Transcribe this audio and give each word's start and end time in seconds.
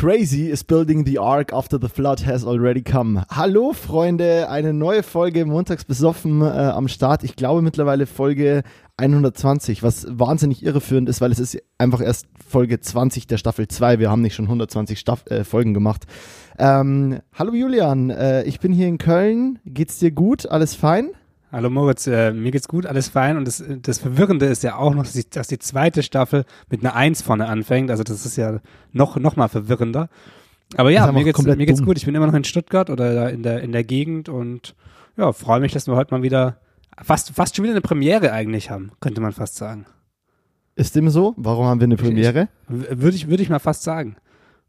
Crazy 0.00 0.48
is 0.48 0.64
building 0.64 1.04
the 1.04 1.18
ark 1.18 1.52
after 1.52 1.78
the 1.78 1.90
flood 1.90 2.24
has 2.24 2.42
already 2.42 2.80
come. 2.80 3.22
Hallo 3.28 3.74
Freunde, 3.74 4.48
eine 4.48 4.72
neue 4.72 5.02
Folge 5.02 5.44
montags 5.44 5.84
besoffen 5.84 6.40
äh, 6.40 6.46
am 6.46 6.88
Start. 6.88 7.22
Ich 7.22 7.36
glaube 7.36 7.60
mittlerweile 7.60 8.06
Folge 8.06 8.62
120, 8.96 9.82
was 9.82 10.06
wahnsinnig 10.08 10.64
irreführend 10.64 11.10
ist, 11.10 11.20
weil 11.20 11.30
es 11.32 11.38
ist 11.38 11.62
einfach 11.76 12.00
erst 12.00 12.28
Folge 12.48 12.80
20 12.80 13.26
der 13.26 13.36
Staffel 13.36 13.68
2. 13.68 13.98
Wir 13.98 14.10
haben 14.10 14.22
nicht 14.22 14.34
schon 14.34 14.46
120 14.46 14.98
Staff 14.98 15.26
äh, 15.26 15.44
Folgen 15.44 15.74
gemacht. 15.74 16.06
Ähm, 16.58 17.20
hallo 17.34 17.52
Julian, 17.52 18.08
äh, 18.08 18.44
ich 18.44 18.58
bin 18.58 18.72
hier 18.72 18.88
in 18.88 18.96
Köln. 18.96 19.58
Geht's 19.66 19.98
dir 19.98 20.12
gut? 20.12 20.50
Alles 20.50 20.74
fein? 20.74 21.10
Hallo 21.52 21.68
Moritz, 21.68 22.06
äh, 22.06 22.32
mir 22.32 22.52
geht's 22.52 22.68
gut, 22.68 22.86
alles 22.86 23.08
fein. 23.08 23.36
Und 23.36 23.46
das, 23.46 23.62
das 23.82 23.98
Verwirrende 23.98 24.46
ist 24.46 24.62
ja 24.62 24.76
auch 24.76 24.94
noch, 24.94 25.02
dass 25.02 25.14
die, 25.14 25.28
dass 25.28 25.48
die 25.48 25.58
zweite 25.58 26.04
Staffel 26.04 26.44
mit 26.68 26.84
einer 26.84 26.94
Eins 26.94 27.22
vorne 27.22 27.48
anfängt. 27.48 27.90
Also 27.90 28.04
das 28.04 28.24
ist 28.24 28.36
ja 28.36 28.60
noch, 28.92 29.16
noch 29.16 29.34
mal 29.34 29.48
verwirrender. 29.48 30.08
Aber 30.76 30.90
ja, 30.90 31.10
mir 31.10 31.24
geht's, 31.24 31.42
mir 31.42 31.66
geht's 31.66 31.82
gut. 31.82 31.96
Ich 31.96 32.06
bin 32.06 32.14
immer 32.14 32.28
noch 32.28 32.34
in 32.34 32.44
Stuttgart 32.44 32.88
oder 32.88 33.30
in 33.30 33.42
der, 33.42 33.62
in 33.62 33.72
der 33.72 33.82
Gegend 33.82 34.28
und 34.28 34.76
ja, 35.16 35.32
freue 35.32 35.58
mich, 35.58 35.72
dass 35.72 35.88
wir 35.88 35.96
heute 35.96 36.14
mal 36.14 36.22
wieder 36.22 36.58
fast, 37.02 37.30
fast 37.30 37.56
schon 37.56 37.64
wieder 37.64 37.74
eine 37.74 37.80
Premiere 37.80 38.32
eigentlich 38.32 38.70
haben, 38.70 38.92
könnte 39.00 39.20
man 39.20 39.32
fast 39.32 39.56
sagen. 39.56 39.86
Ist 40.76 40.94
dem 40.94 41.10
so? 41.10 41.34
Warum 41.36 41.66
haben 41.66 41.80
wir 41.80 41.86
eine 41.86 41.96
Premiere? 41.96 42.48
Würde 42.68 43.16
ich, 43.16 43.28
würde 43.28 43.42
ich 43.42 43.50
mal 43.50 43.58
fast 43.58 43.82
sagen. 43.82 44.16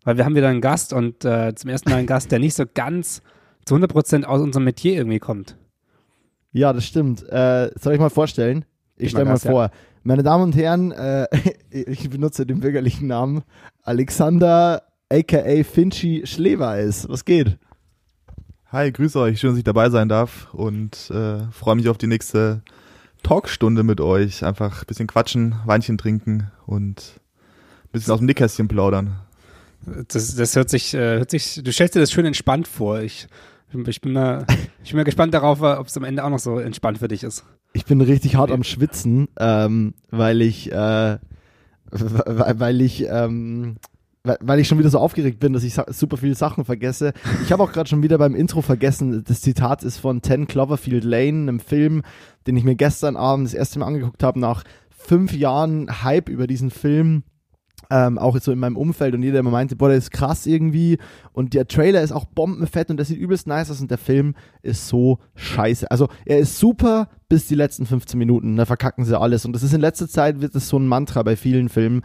Weil 0.03 0.17
wir 0.17 0.25
haben 0.25 0.33
wieder 0.33 0.49
einen 0.49 0.61
Gast 0.61 0.93
und 0.93 1.23
äh, 1.25 1.53
zum 1.53 1.69
ersten 1.69 1.91
Mal 1.91 1.97
einen 1.97 2.07
Gast, 2.07 2.31
der 2.31 2.39
nicht 2.39 2.55
so 2.55 2.63
ganz 2.73 3.21
zu 3.65 3.75
100 3.75 3.91
Prozent 3.91 4.25
aus 4.27 4.41
unserem 4.41 4.63
Metier 4.63 4.95
irgendwie 4.95 5.19
kommt. 5.19 5.55
Ja, 6.51 6.73
das 6.73 6.85
stimmt. 6.85 7.23
Äh, 7.29 7.71
soll 7.79 7.93
ich 7.93 7.99
mal 7.99 8.09
vorstellen? 8.09 8.65
Ich 8.97 9.11
stelle 9.11 9.25
mal 9.25 9.39
vor. 9.39 9.63
Ja. 9.63 9.71
Meine 10.03 10.23
Damen 10.23 10.43
und 10.43 10.55
Herren, 10.55 10.91
äh, 10.91 11.27
ich 11.69 12.09
benutze 12.09 12.45
den 12.45 12.59
bürgerlichen 12.59 13.07
Namen 13.07 13.43
Alexander 13.83 14.83
aka 15.09 15.63
Finchi 15.63 16.23
Schleweis. 16.25 17.07
Was 17.09 17.25
geht? 17.25 17.57
Hi, 18.67 18.91
grüße 18.91 19.19
euch. 19.19 19.39
Schön, 19.39 19.51
dass 19.51 19.57
ich 19.57 19.63
dabei 19.63 19.89
sein 19.89 20.07
darf 20.07 20.53
und 20.53 21.11
äh, 21.11 21.39
freue 21.51 21.75
mich 21.75 21.89
auf 21.89 21.97
die 21.97 22.07
nächste 22.07 22.61
Talkstunde 23.23 23.83
mit 23.83 23.99
euch. 23.99 24.45
Einfach 24.45 24.83
ein 24.83 24.87
bisschen 24.87 25.07
quatschen, 25.07 25.55
Weinchen 25.65 25.97
trinken 25.97 26.51
und 26.65 27.19
ein 27.83 27.91
bisschen 27.91 28.13
aus 28.13 28.19
dem 28.19 28.27
Nickkästchen 28.27 28.67
plaudern. 28.67 29.17
Das, 30.07 30.35
das 30.35 30.55
hört 30.55 30.69
sich, 30.69 30.93
äh, 30.93 31.17
hört 31.17 31.31
sich, 31.31 31.61
du 31.63 31.71
stellst 31.71 31.95
dir 31.95 31.99
das 31.99 32.11
schön 32.11 32.25
entspannt 32.25 32.67
vor. 32.67 33.01
Ich 33.01 33.27
ich 33.87 34.01
bin 34.01 34.13
mal, 34.13 34.45
ich 34.83 34.91
bin 34.91 34.97
mal 34.97 35.03
gespannt 35.03 35.33
darauf, 35.33 35.61
ob 35.61 35.87
es 35.87 35.97
am 35.97 36.03
Ende 36.03 36.23
auch 36.23 36.29
noch 36.29 36.39
so 36.39 36.59
entspannt 36.59 36.97
für 36.99 37.07
dich 37.07 37.23
ist. 37.23 37.45
Ich 37.73 37.85
bin 37.85 38.01
richtig 38.01 38.35
hart 38.35 38.51
am 38.51 38.63
Schwitzen, 38.63 39.27
ähm, 39.39 39.93
weil 40.09 40.41
ich, 40.41 40.71
äh, 40.71 41.17
weil 41.91 42.81
ich, 42.81 43.05
ähm, 43.09 43.77
weil 44.23 44.59
ich 44.59 44.67
schon 44.67 44.77
wieder 44.77 44.89
so 44.89 44.99
aufgeregt 44.99 45.39
bin, 45.39 45.53
dass 45.53 45.63
ich 45.63 45.75
super 45.87 46.17
viele 46.17 46.35
Sachen 46.35 46.63
vergesse. 46.63 47.13
Ich 47.43 47.51
habe 47.51 47.63
auch 47.63 47.71
gerade 47.71 47.89
schon 47.89 48.03
wieder 48.03 48.17
beim 48.17 48.35
Intro 48.35 48.61
vergessen, 48.61 49.23
das 49.25 49.41
Zitat 49.41 49.83
ist 49.83 49.97
von 49.97 50.21
10 50.21 50.47
Cloverfield 50.47 51.03
Lane, 51.03 51.41
einem 51.41 51.59
Film, 51.59 52.03
den 52.45 52.55
ich 52.55 52.63
mir 52.63 52.75
gestern 52.75 53.15
Abend 53.15 53.47
das 53.47 53.53
erste 53.53 53.79
Mal 53.79 53.87
angeguckt 53.87 54.21
habe, 54.21 54.39
nach 54.39 54.63
fünf 54.89 55.33
Jahren 55.33 56.03
Hype 56.03 56.29
über 56.29 56.45
diesen 56.45 56.69
Film 56.69 57.23
ähm, 57.91 58.17
auch 58.17 58.39
so 58.39 58.53
in 58.53 58.59
meinem 58.59 58.77
Umfeld 58.77 59.13
und 59.13 59.21
jeder 59.21 59.39
immer 59.39 59.51
meinte, 59.51 59.75
boah, 59.75 59.89
der 59.89 59.97
ist 59.97 60.11
krass 60.11 60.45
irgendwie 60.45 60.97
und 61.33 61.53
der 61.53 61.67
Trailer 61.67 62.01
ist 62.01 62.13
auch 62.13 62.25
bombenfett 62.25 62.89
und 62.89 62.97
das 62.97 63.09
sieht 63.09 63.19
übelst 63.19 63.47
nice 63.47 63.69
aus 63.69 63.81
und 63.81 63.91
der 63.91 63.97
Film 63.97 64.33
ist 64.61 64.87
so 64.87 65.19
scheiße. 65.35 65.91
Also 65.91 66.07
er 66.25 66.39
ist 66.39 66.57
super 66.57 67.09
bis 67.27 67.47
die 67.47 67.55
letzten 67.55 67.85
15 67.85 68.17
Minuten, 68.17 68.55
da 68.55 68.65
verkacken 68.65 69.03
sie 69.03 69.19
alles 69.19 69.45
und 69.45 69.53
das 69.53 69.61
ist 69.61 69.73
in 69.73 69.81
letzter 69.81 70.07
Zeit 70.07 70.39
wird 70.39 70.55
das 70.55 70.69
so 70.69 70.79
ein 70.79 70.87
Mantra 70.87 71.21
bei 71.21 71.35
vielen 71.35 71.67
Filmen. 71.67 72.01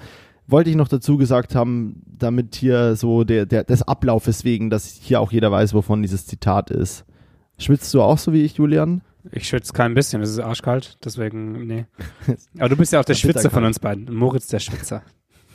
Wollte 0.49 0.71
ich 0.71 0.77
noch 0.77 0.89
dazu 0.89 1.17
gesagt 1.17 1.55
haben, 1.55 2.03
damit 2.07 2.55
hier 2.57 2.97
so 2.97 3.25
der, 3.25 3.47
der, 3.47 3.65
des 3.65 3.83
Ablaufes 3.83 4.45
wegen, 4.45 4.71
dass 4.71 4.87
hier 4.87 5.21
auch 5.21 5.33
jeder 5.33 5.51
weiß, 5.51 5.75
wovon 5.75 6.03
dieses 6.03 6.27
Zitat 6.27 6.71
ist. 6.71 7.05
Schwitzt 7.59 7.93
du 7.95 8.03
auch 8.03 8.19
so 8.19 8.33
wie 8.33 8.43
ich, 8.43 8.57
Julian? 8.57 9.03
Ich 9.33 9.49
schwitze 9.49 9.73
kein 9.73 9.95
bisschen, 9.95 10.23
es 10.23 10.31
ist 10.31 10.39
arschkalt, 10.39 10.99
deswegen, 11.05 11.67
nee. 11.67 11.87
Aber 12.59 12.69
du 12.69 12.77
bist 12.77 12.93
ja 12.93 13.01
auch 13.01 13.05
der 13.05 13.15
Schwitzer 13.15 13.51
von 13.51 13.65
uns 13.65 13.81
beiden. 13.81 14.15
Moritz 14.15 14.47
der 14.47 14.61
Schwitzer. 14.61 15.03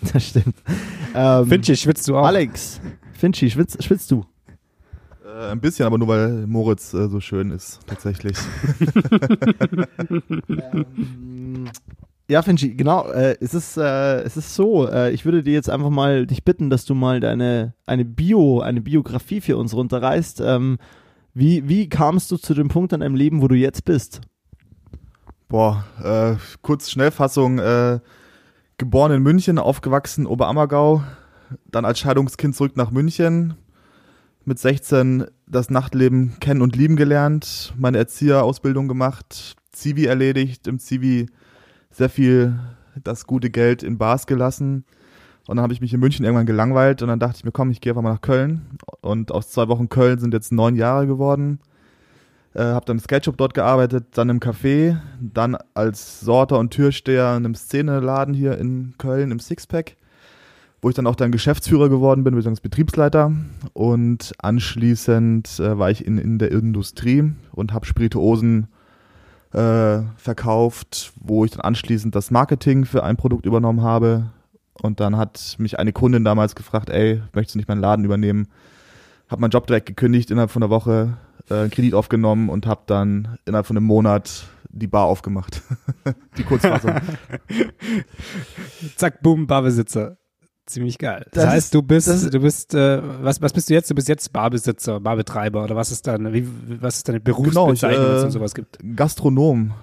Das 0.14 0.28
stimmt. 0.28 0.56
Ähm, 1.14 1.48
Finchi, 1.48 1.76
schwitzt 1.76 2.08
du 2.08 2.18
auch? 2.18 2.26
Alex, 2.26 2.82
Finchi, 3.14 3.50
schwitzt, 3.50 3.84
schwitzt 3.84 4.10
du? 4.12 4.26
Äh, 5.26 5.52
ein 5.52 5.62
bisschen, 5.62 5.86
aber 5.86 5.98
nur 5.98 6.08
weil 6.08 6.48
Moritz 6.48 6.94
äh, 6.94 7.08
so 7.08 7.20
schön 7.20 7.52
ist, 7.52 7.80
tatsächlich. 7.86 8.38
ähm, 10.50 11.70
ja, 12.28 12.42
Finchi, 12.42 12.74
genau. 12.76 13.08
Äh, 13.10 13.38
es, 13.42 13.54
ist, 13.54 13.78
äh, 13.78 14.22
es 14.22 14.38
ist 14.38 14.56
so, 14.56 14.88
äh, 14.88 15.12
ich 15.12 15.26
würde 15.26 15.44
dir 15.44 15.54
jetzt 15.54 15.70
einfach 15.70 15.90
mal 15.90 16.26
dich 16.26 16.44
bitten, 16.44 16.70
dass 16.70 16.86
du 16.86 16.96
mal 16.96 17.20
deine 17.20 17.74
eine 17.86 18.06
Bio, 18.06 18.62
eine 18.62 18.82
Biografie 18.82 19.42
für 19.42 19.58
uns 19.58 19.76
runterreißt. 19.76 20.42
Ähm, 20.42 20.78
wie, 21.34 21.68
wie 21.68 21.90
kamst 21.90 22.32
du 22.32 22.38
zu 22.38 22.54
dem 22.54 22.70
Punkt 22.70 22.94
in 22.94 23.02
deinem 23.02 23.16
Leben, 23.16 23.42
wo 23.42 23.48
du 23.48 23.56
jetzt 23.56 23.86
bist? 23.86 24.22
Boah, 25.50 25.86
äh, 26.02 26.36
kurz 26.62 26.90
Schnellfassung. 26.90 27.60
Geboren 28.82 29.12
in 29.12 29.22
München, 29.22 29.60
aufgewachsen 29.60 30.26
Oberammergau, 30.26 31.04
dann 31.70 31.86
als 31.86 32.00
Scheidungskind 32.00 32.56
zurück 32.56 32.76
nach 32.78 32.90
München, 32.90 33.54
mit 34.44 34.58
16 34.58 35.26
das 35.46 35.70
Nachtleben 35.70 36.40
kennen 36.40 36.64
und 36.64 36.76
lieben 36.76 36.96
gelernt, 36.96 37.76
meine 37.78 38.00
Erzieherausbildung 38.00 38.88
gemacht, 38.88 39.56
Zivi 39.72 40.06
erledigt, 40.06 40.66
im 40.66 40.80
Zivi 40.80 41.28
sehr 41.92 42.10
viel 42.10 42.60
das 43.04 43.28
gute 43.28 43.52
Geld 43.52 43.84
in 43.84 44.00
Bars 44.00 44.26
gelassen. 44.26 44.84
Und 45.46 45.58
dann 45.58 45.62
habe 45.64 45.74
ich 45.74 45.82
mich 45.82 45.94
in 45.94 46.00
München 46.00 46.26
irgendwann 46.26 46.48
gelangweilt 46.48 47.04
und 47.04 47.10
dann 47.10 47.20
dachte 47.20 47.38
ich 47.38 47.44
mir, 47.44 47.52
komm, 47.52 47.70
ich 47.70 47.82
gehe 47.82 47.92
einfach 47.92 48.02
mal 48.02 48.14
nach 48.14 48.22
Köln. 48.22 48.80
Und 49.02 49.32
aus 49.32 49.52
zwei 49.52 49.68
Wochen 49.68 49.90
Köln 49.90 50.18
sind 50.18 50.34
jetzt 50.34 50.52
neun 50.52 50.76
Jahre 50.76 51.06
geworden. 51.06 51.60
Äh, 52.54 52.64
habe 52.64 52.86
dann 52.86 52.98
im 52.98 53.04
Sketchup 53.04 53.38
dort 53.38 53.54
gearbeitet, 53.54 54.08
dann 54.12 54.30
im 54.30 54.40
Café, 54.40 54.98
dann 55.22 55.58
als 55.74 56.20
Sorter 56.20 56.60
und 56.60 56.72
Türsteher 56.72 57.30
in 57.38 57.46
einem 57.46 57.56
Szeneladen 57.56 58.34
hier 58.34 58.58
in 58.58 58.94
Köln 58.98 59.32
im 59.32 59.40
Sixpack, 59.40 59.96
wo 60.82 60.90
ich 60.90 60.96
dann 60.96 61.08
auch 61.08 61.16
dann 61.16 61.32
Geschäftsführer 61.32 61.88
geworden 61.88 62.26
bin, 62.26 62.36
beziehungsweise 62.36 62.64
Betriebsleiter. 62.64 63.32
Und 63.72 64.34
anschließend 64.40 65.60
äh, 65.60 65.78
war 65.78 65.92
ich 65.92 66.06
in, 66.06 66.18
in 66.18 66.40
der 66.40 66.52
Industrie 66.52 67.32
und 67.54 67.72
habe 67.72 67.86
Spirituosen 67.86 68.68
äh, 69.54 70.02
verkauft, 70.18 71.14
wo 71.22 71.46
ich 71.46 71.52
dann 71.52 71.62
anschließend 71.62 72.14
das 72.16 72.32
Marketing 72.32 72.84
für 72.84 73.04
ein 73.04 73.16
Produkt 73.16 73.46
übernommen 73.46 73.82
habe. 73.82 74.26
Und 74.82 75.00
dann 75.00 75.16
hat 75.16 75.56
mich 75.58 75.80
eine 75.80 75.94
Kundin 75.94 76.26
damals 76.26 76.56
gefragt, 76.56 76.90
ey, 76.90 77.22
möchtest 77.34 77.56
du 77.56 77.60
nicht 77.60 77.70
meinen 77.70 77.82
Laden 77.82 78.04
übernehmen? 78.04 78.48
Hab 79.30 79.40
meinen 79.40 79.52
Job 79.52 79.68
direkt 79.68 79.86
gekündigt 79.86 80.32
innerhalb 80.32 80.52
von 80.52 80.64
einer 80.64 80.70
Woche, 80.70 81.18
äh, 81.52 81.70
Kredit 81.70 81.94
aufgenommen 81.94 82.50
und 82.50 82.66
habe 82.66 82.82
dann 82.86 83.38
innerhalb 83.46 83.66
von 83.66 83.78
einem 83.78 83.86
Monat 83.86 84.46
die 84.70 84.88
Bar 84.88 85.06
aufgemacht. 85.06 85.62
die 86.38 86.44
Kurzfassung. 86.44 86.94
Zack, 88.96 89.22
boom, 89.22 89.48
Barbesitzer. 89.48 90.18
Ziemlich 90.66 90.98
geil. 90.98 91.26
Das, 91.32 91.44
das 91.44 91.54
heißt, 91.54 91.74
du 91.74 91.82
bist, 91.82 92.34
du 92.34 92.40
bist, 92.40 92.74
äh, 92.76 93.02
was, 93.24 93.42
was 93.42 93.52
bist 93.52 93.70
du 93.70 93.74
jetzt? 93.74 93.90
Du 93.90 93.96
bist 93.96 94.08
jetzt 94.08 94.32
Barbesitzer, 94.32 95.00
Barbetreiber 95.00 95.64
oder 95.64 95.76
was 95.76 95.92
ist 95.92 96.08
deine, 96.08 96.32
wie, 96.34 96.48
was 96.80 96.98
ist 96.98 97.10
deine 97.10 97.20
Berufsbezeichnung, 97.20 97.76
genau, 97.76 98.12
ich, 98.12 98.18
äh, 98.18 98.22
wenn 98.22 98.28
es 98.28 98.34
sowas 98.34 98.56
gibt? 98.56 98.78
Gastronom 98.96 99.74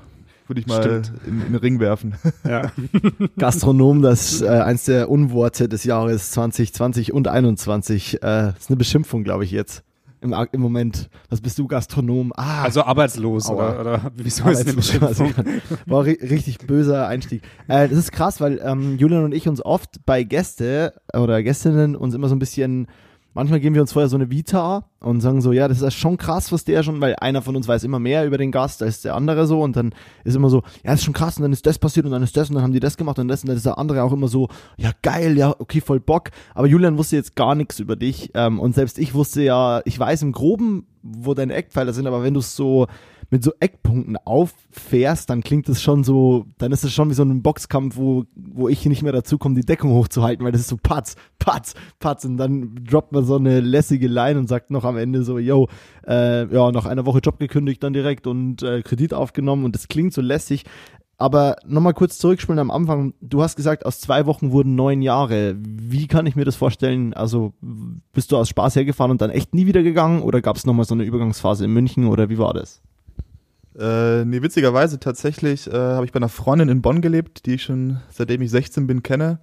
würde 0.47 0.61
ich 0.61 0.67
mal 0.67 0.83
in, 0.87 1.03
in, 1.27 1.41
den 1.41 1.55
Ring 1.57 1.79
werfen. 1.79 2.15
Ja. 2.47 2.73
Gastronom, 3.39 4.03
das 4.03 4.41
äh, 4.41 4.49
eins 4.49 4.85
der 4.85 5.11
Unworte 5.11 5.69
des 5.69 5.85
Jahres 5.85 6.31
2020 6.31 7.13
und 7.13 7.25
2021. 7.25 8.23
Äh, 8.23 8.51
ist 8.59 8.71
eine 8.71 8.77
Beschimpfung, 8.77 9.25
glaube 9.25 9.45
ich, 9.45 9.51
jetzt 9.51 9.85
im, 10.21 10.35
im 10.53 10.61
Moment. 10.61 11.09
Was 11.29 11.41
bist 11.41 11.59
du, 11.59 11.67
Gastronom? 11.67 12.33
Ah, 12.37 12.63
also 12.63 12.83
arbeitslos 12.83 13.49
oder, 13.49 13.81
oder 13.81 14.13
wieso 14.17 14.45
arbeitslos, 14.45 14.95
ist 14.95 15.03
also, 15.03 15.25
War 15.87 16.05
richtig 16.05 16.59
böser 16.59 17.07
Einstieg. 17.07 17.43
Äh, 17.69 17.89
das 17.89 17.99
ist 17.99 18.13
krass, 18.13 18.41
weil 18.41 18.61
ähm, 18.65 18.97
Julian 18.99 19.25
und 19.25 19.35
ich 19.35 19.49
uns 19.49 19.65
oft 19.65 20.05
bei 20.07 20.23
Gäste 20.23 20.95
oder 21.15 21.43
Gästinnen 21.43 21.97
uns 21.97 22.15
immer 22.15 22.29
so 22.29 22.35
ein 22.35 22.41
bisschen 22.41 22.89
manchmal 23.35 23.61
geben 23.61 23.75
wir 23.75 23.83
uns 23.83 23.93
vorher 23.93 24.09
so 24.09 24.17
eine 24.17 24.31
Vita 24.31 24.85
und 25.01 25.21
sagen 25.21 25.41
so, 25.41 25.53
ja, 25.53 25.69
das 25.69 25.81
ist 25.81 25.95
schon 25.95 26.17
krass, 26.17 26.51
was 26.53 26.65
der 26.65 26.83
schon, 26.83 27.01
weil 27.01 27.15
einer 27.17 27.43
von 27.43 27.57
uns 27.57 27.69
weiß 27.69 27.85
immer 27.85 27.99
mehr 27.99 28.27
über 28.27 28.39
den 28.39 28.51
Gast 28.51 28.83
als 28.83 29.03
der 29.03 29.15
andere 29.15 29.47
so 29.47 29.63
und 29.63 29.77
dann 29.77 29.95
ist 30.25 30.35
immer 30.35 30.51
so, 30.51 30.63
ja, 30.85 30.91
das 30.91 31.01
ist 31.01 31.05
schon 31.05 31.15
krass 31.15 31.37
und 31.37 31.43
dann 31.43 31.53
ist 31.53 31.67
das 31.67 31.79
passiert 31.79 32.07
und 32.07 32.13
dann 32.13 32.23
ist 32.23 32.37
das 32.37 32.49
und 32.49 32.57
dann 32.57 32.65
haben 32.65 32.73
die 32.73 32.81
das 32.81 32.97
gemacht 32.97 33.19
und 33.19 33.29
das 33.29 33.43
und 33.43 33.49
dann 33.49 33.57
ist 33.57 33.67
der 33.67 33.79
andere 33.79 34.03
auch 34.03 34.13
immer 34.13 34.29
so, 34.29 34.49
ja, 34.77 34.91
geil, 35.03 35.37
ja, 35.37 35.55
okay, 35.59 35.81
voll 35.81 36.01
Bock. 36.01 36.31
Aber 36.55 36.67
Julian 36.67 36.99
wusste 36.99 37.17
jetzt 37.17 37.37
gar 37.37 37.55
nichts 37.55 37.79
über 37.79 37.97
dich 37.97 38.31
ähm, 38.35 38.59
und 38.59 38.75
selbst 38.75 38.99
ich 38.99 39.15
wusste 39.15 39.43
ja, 39.43 39.83
ich 39.85 39.99
weiß 39.99 40.23
im 40.23 40.33
Groben, 40.33 40.87
wo 41.03 41.35
deine 41.35 41.55
Eckpfeiler 41.55 41.93
sind, 41.93 42.07
aber 42.07 42.23
wenn 42.23 42.35
du 42.35 42.41
es 42.41 42.57
so 42.57 42.87
mit 43.31 43.45
so 43.45 43.53
Eckpunkten 43.61 44.17
auffährst, 44.17 45.29
dann 45.29 45.43
klingt 45.43 45.69
es 45.69 45.83
schon 45.83 46.03
so, 46.03 46.47
dann 46.57 46.73
ist 46.73 46.85
es 46.85 46.93
schon 46.93 47.11
wie 47.11 47.15
so 47.15 47.23
ein 47.23 47.43
Boxkampf, 47.43 47.97
wo, 47.97 48.25
wo 48.35 48.69
ich 48.69 48.87
nicht 48.87 49.03
mehr 49.03 49.13
dazu 49.13 49.37
komme, 49.37 49.55
die 49.55 49.67
Deckung 49.67 49.91
hochzuhalten, 49.93 50.45
weil 50.45 50.53
das 50.53 50.63
ist 50.63 50.69
so 50.69 50.79
patz, 50.83 51.17
patz, 51.39 51.75
patz 51.99 52.25
und 52.25 52.39
dann 52.39 52.75
droppt 52.85 53.13
man 53.13 53.25
so 53.25 53.37
eine 53.37 53.61
lässige 53.61 54.09
Line 54.09 54.39
und 54.39 54.49
sagt 54.49 54.71
noch 54.71 54.85
am 54.85 54.97
Ende 54.97 55.25
so, 55.25 55.39
yo, 55.39 55.69
äh, 56.07 56.47
ja, 56.53 56.73
nach 56.73 56.87
einer 56.87 57.05
Woche 57.05 57.19
Job 57.19 57.39
gekündigt 57.39 57.83
dann 57.83 57.93
direkt 57.93 58.27
und 58.27 58.63
äh, 58.63 58.83
Kredit 58.83 59.13
aufgenommen 59.13 59.65
und 59.65 59.75
das 59.75 59.89
klingt 59.89 60.15
so 60.15 60.23
lässig. 60.23 60.65
aber 61.19 61.57
nochmal 61.67 61.95
kurz 61.95 62.17
zurückspulen 62.19 62.61
am 62.61 62.71
Anfang. 62.71 63.13
Du 63.21 63.43
hast 63.43 63.57
gesagt, 63.57 63.85
aus 63.85 64.01
zwei 64.01 64.25
Wochen 64.27 64.53
wurden 64.53 64.77
neun 64.77 65.03
Jahre. 65.03 65.57
Wie 65.59 66.07
kann 66.07 66.27
ich 66.27 66.37
mir 66.37 66.45
das 66.45 66.55
vorstellen? 66.57 67.13
Also 67.13 67.53
bist 68.13 68.31
du 68.31 68.37
aus 68.37 68.49
Spaß 68.49 68.77
hergefahren 68.77 69.11
und 69.11 69.21
dann 69.21 69.31
echt 69.31 69.53
nie 69.53 69.67
wieder 69.67 69.83
gegangen 69.83 70.23
oder 70.23 70.41
gab 70.41 70.57
es 70.57 70.65
nochmal 70.65 70.87
so 70.87 70.95
eine 70.95 71.05
Übergangsphase 71.05 71.65
in 71.65 71.73
München 71.73 72.07
oder 72.07 72.31
wie 72.31 72.39
war 72.39 72.55
das? 72.55 72.83
Äh, 73.79 74.25
nee, 74.25 74.43
witzigerweise 74.43 74.99
tatsächlich 74.99 75.69
äh, 75.69 75.73
habe 75.73 76.05
ich 76.05 76.11
bei 76.11 76.17
einer 76.17 76.29
Freundin 76.29 76.69
in 76.69 76.83
Bonn 76.83 77.01
gelebt, 77.01 77.47
die 77.47 77.55
ich 77.55 77.63
schon 77.63 77.99
seitdem 78.11 78.43
ich 78.43 78.51
16 78.51 78.87
bin 78.89 79.03
kenne. 79.05 79.39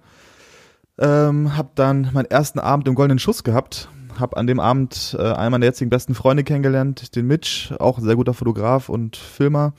Ähm, 0.98 1.56
hab 1.56 1.74
dann 1.76 2.10
meinen 2.12 2.26
ersten 2.26 2.58
Abend 2.58 2.86
im 2.86 2.94
Goldenen 2.94 3.18
Schuss 3.18 3.44
gehabt. 3.44 3.88
Hab 4.18 4.36
an 4.36 4.46
dem 4.46 4.60
Abend 4.60 5.16
äh, 5.18 5.22
einen 5.22 5.52
meiner 5.52 5.66
jetzigen 5.66 5.90
besten 5.90 6.14
Freunde 6.14 6.44
kennengelernt, 6.44 7.16
den 7.16 7.26
Mitch, 7.26 7.74
auch 7.78 7.98
ein 7.98 8.04
sehr 8.04 8.16
guter 8.16 8.34
Fotograf 8.34 8.88
und 8.88 9.16
Filmer. 9.16 9.72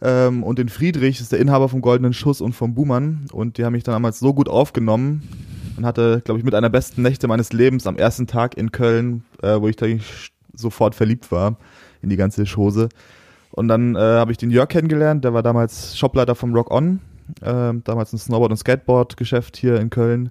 Ähm, 0.00 0.42
und 0.42 0.58
den 0.58 0.68
Friedrich 0.68 1.20
ist 1.20 1.32
der 1.32 1.38
Inhaber 1.38 1.68
vom 1.68 1.80
Goldenen 1.80 2.12
Schuss 2.12 2.40
und 2.40 2.54
vom 2.54 2.74
Buhmann. 2.74 3.26
Und 3.32 3.58
die 3.58 3.64
haben 3.64 3.72
mich 3.72 3.84
dann 3.84 3.94
damals 3.94 4.18
so 4.18 4.32
gut 4.32 4.48
aufgenommen 4.48 5.22
und 5.76 5.84
hatte, 5.84 6.22
glaube 6.24 6.38
ich, 6.38 6.44
mit 6.44 6.54
einer 6.54 6.70
besten 6.70 7.02
Nächte 7.02 7.28
meines 7.28 7.52
Lebens 7.52 7.86
am 7.86 7.96
ersten 7.96 8.26
Tag 8.26 8.56
in 8.56 8.72
Köln, 8.72 9.24
äh, 9.42 9.60
wo 9.60 9.68
ich 9.68 9.76
da 9.76 9.86
sofort 10.54 10.94
verliebt 10.94 11.30
war 11.30 11.58
in 12.02 12.08
die 12.08 12.16
ganze 12.16 12.44
Chose. 12.44 12.88
Und 13.56 13.68
dann 13.68 13.96
äh, 13.96 13.98
habe 13.98 14.32
ich 14.32 14.38
den 14.38 14.50
Jörg 14.50 14.68
kennengelernt, 14.68 15.24
der 15.24 15.32
war 15.32 15.42
damals 15.42 15.96
Shopleiter 15.96 16.34
vom 16.34 16.54
Rock 16.54 16.70
On, 16.70 17.00
äh, 17.40 17.72
damals 17.84 18.12
ein 18.12 18.18
Snowboard- 18.18 18.50
und 18.50 18.58
Skateboard-Geschäft 18.58 19.56
hier 19.56 19.80
in 19.80 19.88
Köln, 19.88 20.30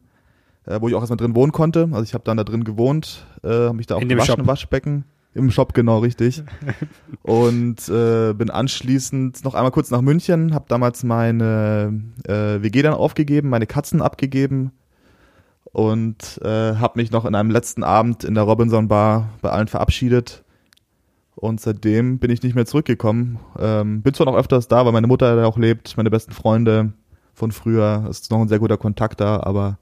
äh, 0.66 0.80
wo 0.80 0.88
ich 0.88 0.94
auch 0.94 1.00
erstmal 1.00 1.18
drin 1.18 1.34
wohnen 1.34 1.52
konnte. 1.52 1.90
Also 1.92 2.04
ich 2.04 2.14
habe 2.14 2.24
dann 2.24 2.38
da 2.38 2.44
drin 2.44 2.64
gewohnt, 2.64 3.26
äh, 3.44 3.50
habe 3.50 3.74
mich 3.74 3.88
da 3.88 3.96
auch 3.96 4.02
gewaschen 4.02 4.42
im 4.42 4.48
Waschbecken. 4.48 5.06
Im 5.34 5.50
Shop, 5.50 5.74
genau, 5.74 6.00
richtig. 6.00 6.44
und 7.24 7.90
äh, 7.90 8.34
bin 8.34 8.52
anschließend 8.52 9.44
noch 9.44 9.56
einmal 9.56 9.72
kurz 9.72 9.90
nach 9.90 10.02
München, 10.02 10.54
habe 10.54 10.66
damals 10.68 11.04
meine 11.04 12.00
äh, 12.28 12.62
WG 12.62 12.84
dann 12.84 12.94
aufgegeben, 12.94 13.50
meine 13.50 13.66
Katzen 13.66 14.04
abgegeben 14.04 14.72
und 15.64 16.40
äh, 16.44 16.76
habe 16.76 17.00
mich 17.00 17.10
noch 17.10 17.26
in 17.26 17.34
einem 17.34 17.50
letzten 17.50 17.84
Abend 17.84 18.24
in 18.24 18.36
der 18.36 18.44
Robinson 18.44 18.88
Bar 18.88 19.30
bei 19.42 19.50
allen 19.50 19.68
verabschiedet 19.68 20.45
und 21.36 21.60
seitdem 21.60 22.20
bin 22.20 22.32
ich 22.32 22.44
nicht 22.44 22.56
mehr 22.56 22.66
zurückgekommen. 22.66 23.40
Ähm, 23.60 24.02
bin 24.02 24.14
zwar 24.14 24.26
noch 24.26 24.36
öfters 24.36 24.68
da, 24.68 24.86
weil 24.86 24.94
meine 24.94 25.08
Mutter 25.08 25.36
da 25.36 25.46
auch 25.46 25.58
lebt, 25.58 25.98
meine 25.98 26.10
besten 26.10 26.32
Freunde 26.32 26.94
von 27.34 27.52
früher. 27.52 28.08
Ist 28.10 28.32
noch 28.32 28.42
ein 28.42 28.48
sehr 28.48 28.60
guter 28.60 28.78
Kontakt 28.78 29.20
da, 29.20 29.42
aber 29.42 29.78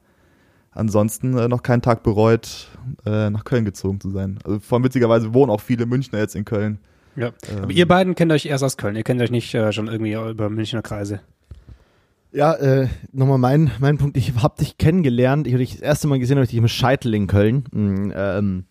ansonsten 0.71 1.37
äh, 1.37 1.47
noch 1.47 1.61
keinen 1.61 1.81
Tag 1.81 2.03
bereut, 2.03 2.69
äh, 3.05 3.29
nach 3.29 3.43
Köln 3.43 3.65
gezogen 3.65 4.01
zu 4.01 4.09
sein. 4.09 4.39
Also 4.43 4.59
vor 4.59 4.77
allem 4.77 4.85
witzigerweise 4.85 5.33
wohnen 5.33 5.51
auch 5.51 5.61
viele 5.61 5.85
Münchner 5.85 6.19
jetzt 6.19 6.35
in 6.35 6.45
Köln. 6.45 6.79
Ja. 7.15 7.27
Ähm, 7.47 7.63
aber 7.63 7.71
ihr 7.71 7.87
beiden 7.87 8.15
kennt 8.15 8.31
euch 8.31 8.47
erst 8.47 8.63
aus 8.63 8.77
Köln. 8.77 8.95
Ihr 8.95 9.03
kennt 9.03 9.21
euch 9.21 9.31
nicht 9.31 9.53
äh, 9.53 9.71
schon 9.71 9.87
irgendwie 9.87 10.13
über 10.13 10.49
Münchner 10.49 10.81
Kreise. 10.81 11.21
Ja, 12.31 12.53
äh, 12.55 12.87
nochmal 13.11 13.37
mein, 13.37 13.69
mein 13.79 13.99
Punkt. 13.99 14.17
Ich 14.17 14.33
habe 14.41 14.55
dich 14.59 14.79
kennengelernt. 14.79 15.45
Ich 15.45 15.53
habe 15.53 15.63
dich 15.63 15.73
das 15.73 15.81
erste 15.81 16.07
Mal 16.07 16.17
gesehen, 16.17 16.37
habe 16.37 16.45
ich 16.45 16.49
dich 16.49 16.57
im 16.57 16.67
Scheitel 16.67 17.13
in 17.13 17.27
Köln. 17.27 17.65
Mhm, 17.71 18.11
ähm, 18.15 18.65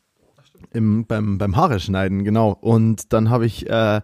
im, 0.72 1.06
beim, 1.06 1.38
beim 1.38 1.56
Haare 1.56 1.80
schneiden, 1.80 2.24
genau. 2.24 2.56
Und 2.60 3.12
dann 3.12 3.30
habe 3.30 3.46
ich, 3.46 3.66
äh, 3.66 4.00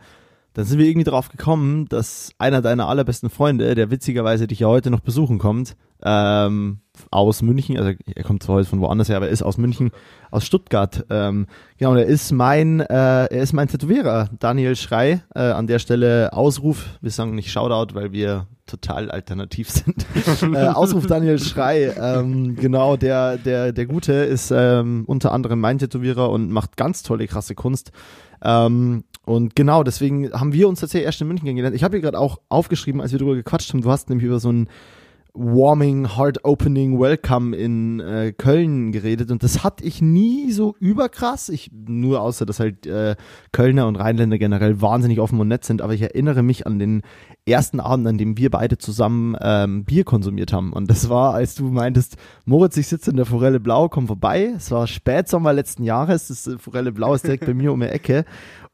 dann 0.55 0.65
sind 0.65 0.79
wir 0.79 0.87
irgendwie 0.87 1.09
drauf 1.09 1.29
gekommen, 1.29 1.87
dass 1.89 2.31
einer 2.39 2.63
deiner 2.63 2.89
allerbesten 2.89 3.31
Freunde, 3.31 3.75
der 3.75 3.91
witzigerweise 3.91 4.47
dich 4.47 4.61
ja 4.61 4.69
heute 4.69 4.91
noch 4.91 5.01
besuchen 5.01 5.39
kommt, 5.39 5.77
ähm, 6.05 6.81
aus 7.11 7.43
München, 7.43 7.79
also 7.79 7.93
er 8.15 8.25
kommt 8.25 8.43
zwar 8.43 8.57
heute 8.57 8.69
von 8.69 8.81
woanders 8.81 9.09
her, 9.09 9.17
aber 9.17 9.27
er 9.27 9.33
ist 9.33 9.43
aus 9.43 9.57
München, 9.57 9.91
aus 10.31 10.45
Stuttgart. 10.45 11.05
Ähm, 11.11 11.47
genau, 11.77 11.95
er 11.95 12.07
ist 12.07 12.33
mein, 12.33 12.81
äh, 12.81 12.87
er 13.27 13.43
ist 13.43 13.53
mein 13.53 13.69
Tätowierer, 13.69 14.29
Daniel 14.39 14.77
Schrei. 14.77 15.23
Äh, 15.35 15.41
an 15.41 15.67
der 15.67 15.79
Stelle 15.79 16.33
Ausruf, 16.33 16.99
wir 17.01 17.11
sagen 17.11 17.35
nicht 17.35 17.51
Shoutout, 17.51 17.95
weil 17.95 18.13
wir 18.13 18.47
total 18.67 19.11
alternativ 19.11 19.71
sind. 19.71 20.07
äh, 20.55 20.69
Ausruf 20.69 21.07
Daniel 21.07 21.39
Schrei, 21.39 21.95
ähm, 21.99 22.57
genau, 22.57 22.97
der, 22.97 23.39
der, 23.39 23.73
der 23.73 23.87
Gute 23.87 24.13
ist 24.13 24.53
ähm, 24.55 25.05
unter 25.07 25.33
anderem 25.33 25.61
mein 25.61 25.79
Tätowierer 25.79 26.31
und 26.31 26.51
macht 26.51 26.77
ganz 26.77 27.03
tolle, 27.03 27.27
krasse 27.27 27.55
Kunst. 27.55 27.93
Ähm, 28.43 29.05
und 29.25 29.57
genau, 29.57 29.83
deswegen 29.83 30.33
haben 30.33 30.53
wir 30.53 30.69
uns 30.69 30.81
tatsächlich 30.81 31.07
erst 31.07 31.21
in 31.21 31.29
München 31.29 31.45
kennengelernt. 31.45 31.77
Ich 31.77 31.85
habe 31.85 31.97
hier 31.97 32.03
gerade 32.03 32.19
auch 32.19 32.41
aufgeschrieben, 32.49 33.01
als 33.01 33.13
wir 33.13 33.19
darüber 33.19 33.35
gequatscht 33.35 33.73
haben, 33.73 33.83
du 33.83 33.91
hast 33.91 34.09
nämlich 34.09 34.27
über 34.27 34.41
so 34.41 34.51
ein 34.51 34.69
Warming, 35.39 36.17
Heart 36.17 36.45
Opening 36.45 36.99
Welcome 36.99 37.57
in 37.57 38.01
äh, 38.01 38.33
Köln 38.33 38.91
geredet 38.91 39.31
und 39.31 39.45
das 39.45 39.63
hatte 39.63 39.85
ich 39.85 40.03
nie 40.03 40.51
so 40.51 40.75
überkrass. 40.81 41.49
Ich 41.49 41.71
nur 41.73 42.21
außer 42.21 42.45
dass 42.45 42.59
halt 42.59 42.87
äh, 42.87 43.15
Kölner 43.53 43.87
und 43.87 43.97
Rheinländer 43.97 44.37
generell 44.39 44.83
wahnsinnig 44.83 45.21
offen 45.21 45.41
und 45.41 45.47
nett 45.47 45.65
sind, 45.65 45.81
aber 45.81 45.95
ich 45.95 46.03
erinnere 46.03 46.43
mich 46.43 46.67
an 46.67 46.81
den 46.81 47.03
ersten 47.51 47.81
Abend, 47.81 48.07
an 48.07 48.19
dem 48.19 48.37
wir 48.37 48.51
beide 48.51 48.79
zusammen 48.79 49.37
ähm, 49.41 49.85
Bier 49.85 50.05
konsumiert 50.05 50.53
haben 50.53 50.73
und 50.73 50.91
das 50.91 51.09
war, 51.09 51.35
als 51.35 51.55
du 51.55 51.65
meintest, 51.65 52.17
Moritz, 52.45 52.77
ich 52.77 52.89
sitze 52.89 53.11
in 53.11 53.17
der 53.17 53.27
Forelle 53.27 53.61
Blau, 53.61 53.89
komm 53.89 54.07
vorbei. 54.07 54.53
Es 54.57 54.71
war 54.71 54.87
Spätsommer 54.87 55.53
letzten 55.53 55.85
Jahres, 55.85 56.29
das 56.29 56.47
äh, 56.47 56.59
Forelle 56.59 56.93
Blau 56.93 57.15
ist 57.15 57.25
direkt 57.25 57.47
bei 57.47 57.55
mir 57.55 57.73
um 57.73 57.81
die 57.81 57.87
Ecke 57.87 58.25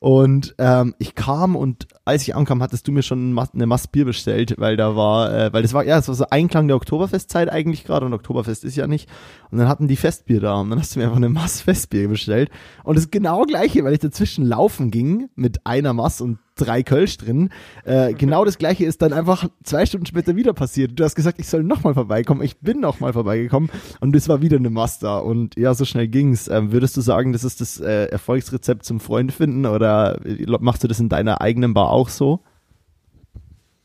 und 0.04 0.54
ähm, 0.58 0.94
ich 0.98 1.14
kam 1.14 1.56
und 1.56 1.86
als 2.04 2.20
ich 2.24 2.36
ankam, 2.36 2.62
hattest 2.62 2.86
du 2.86 2.92
mir 2.92 3.00
schon 3.00 3.38
eine 3.54 3.66
Masse 3.66 3.88
Bier 3.90 4.04
bestellt, 4.04 4.54
weil 4.58 4.76
da 4.76 4.94
war, 4.96 5.32
äh, 5.32 5.50
weil 5.50 5.62
das 5.62 5.72
war, 5.72 5.82
ja, 5.82 5.96
es 5.96 6.08
war 6.08 6.14
so 6.14 6.26
Einklang 6.28 6.68
der 6.68 6.76
Oktoberfestzeit 6.76 7.50
eigentlich 7.50 7.84
gerade 7.84 8.04
und 8.04 8.12
Oktoberfest 8.12 8.64
ist 8.64 8.76
ja 8.76 8.86
nicht. 8.86 9.08
Und 9.50 9.56
dann 9.56 9.66
hatten 9.66 9.88
die 9.88 9.96
Festbier 9.96 10.40
da 10.40 10.56
und 10.56 10.68
dann 10.68 10.78
hast 10.78 10.94
du 10.94 10.98
mir 10.98 11.06
einfach 11.06 11.16
eine 11.16 11.30
Masse 11.30 11.64
Festbier 11.64 12.08
bestellt. 12.08 12.50
Und 12.82 12.98
das 12.98 13.10
genau 13.10 13.44
gleiche, 13.44 13.82
weil 13.82 13.94
ich 13.94 14.00
dazwischen 14.00 14.44
laufen 14.44 14.90
ging 14.90 15.30
mit 15.36 15.64
einer 15.64 15.94
Masse 15.94 16.22
und 16.22 16.38
drei 16.56 16.82
Kölsch 16.82 17.16
drin. 17.18 17.50
Äh, 17.84 18.14
genau 18.14 18.44
das 18.44 18.58
gleiche 18.58 18.84
ist 18.84 19.02
dann 19.02 19.12
einfach 19.12 19.48
zwei 19.62 19.86
Stunden 19.86 20.06
später 20.06 20.36
wieder 20.36 20.52
passiert. 20.52 20.92
Du 20.98 21.04
hast 21.04 21.14
gesagt, 21.14 21.38
ich 21.38 21.48
soll 21.48 21.62
nochmal 21.62 21.94
vorbeikommen. 21.94 22.42
Ich 22.42 22.58
bin 22.58 22.80
nochmal 22.80 23.12
vorbeigekommen 23.12 23.70
und 24.00 24.14
es 24.14 24.28
war 24.28 24.42
wieder 24.42 24.56
eine 24.56 24.70
Master. 24.70 25.24
Und 25.24 25.56
ja, 25.56 25.74
so 25.74 25.84
schnell 25.84 26.08
ging's. 26.08 26.48
Ähm, 26.48 26.72
würdest 26.72 26.96
du 26.96 27.00
sagen, 27.00 27.32
das 27.32 27.44
ist 27.44 27.60
das 27.60 27.80
äh, 27.80 28.06
Erfolgsrezept 28.06 28.84
zum 28.84 29.00
Freund 29.00 29.32
finden 29.32 29.66
oder 29.66 30.20
machst 30.60 30.84
du 30.84 30.88
das 30.88 31.00
in 31.00 31.08
deiner 31.08 31.40
eigenen 31.40 31.74
Bar 31.74 31.90
auch 31.90 32.08
so? 32.08 32.40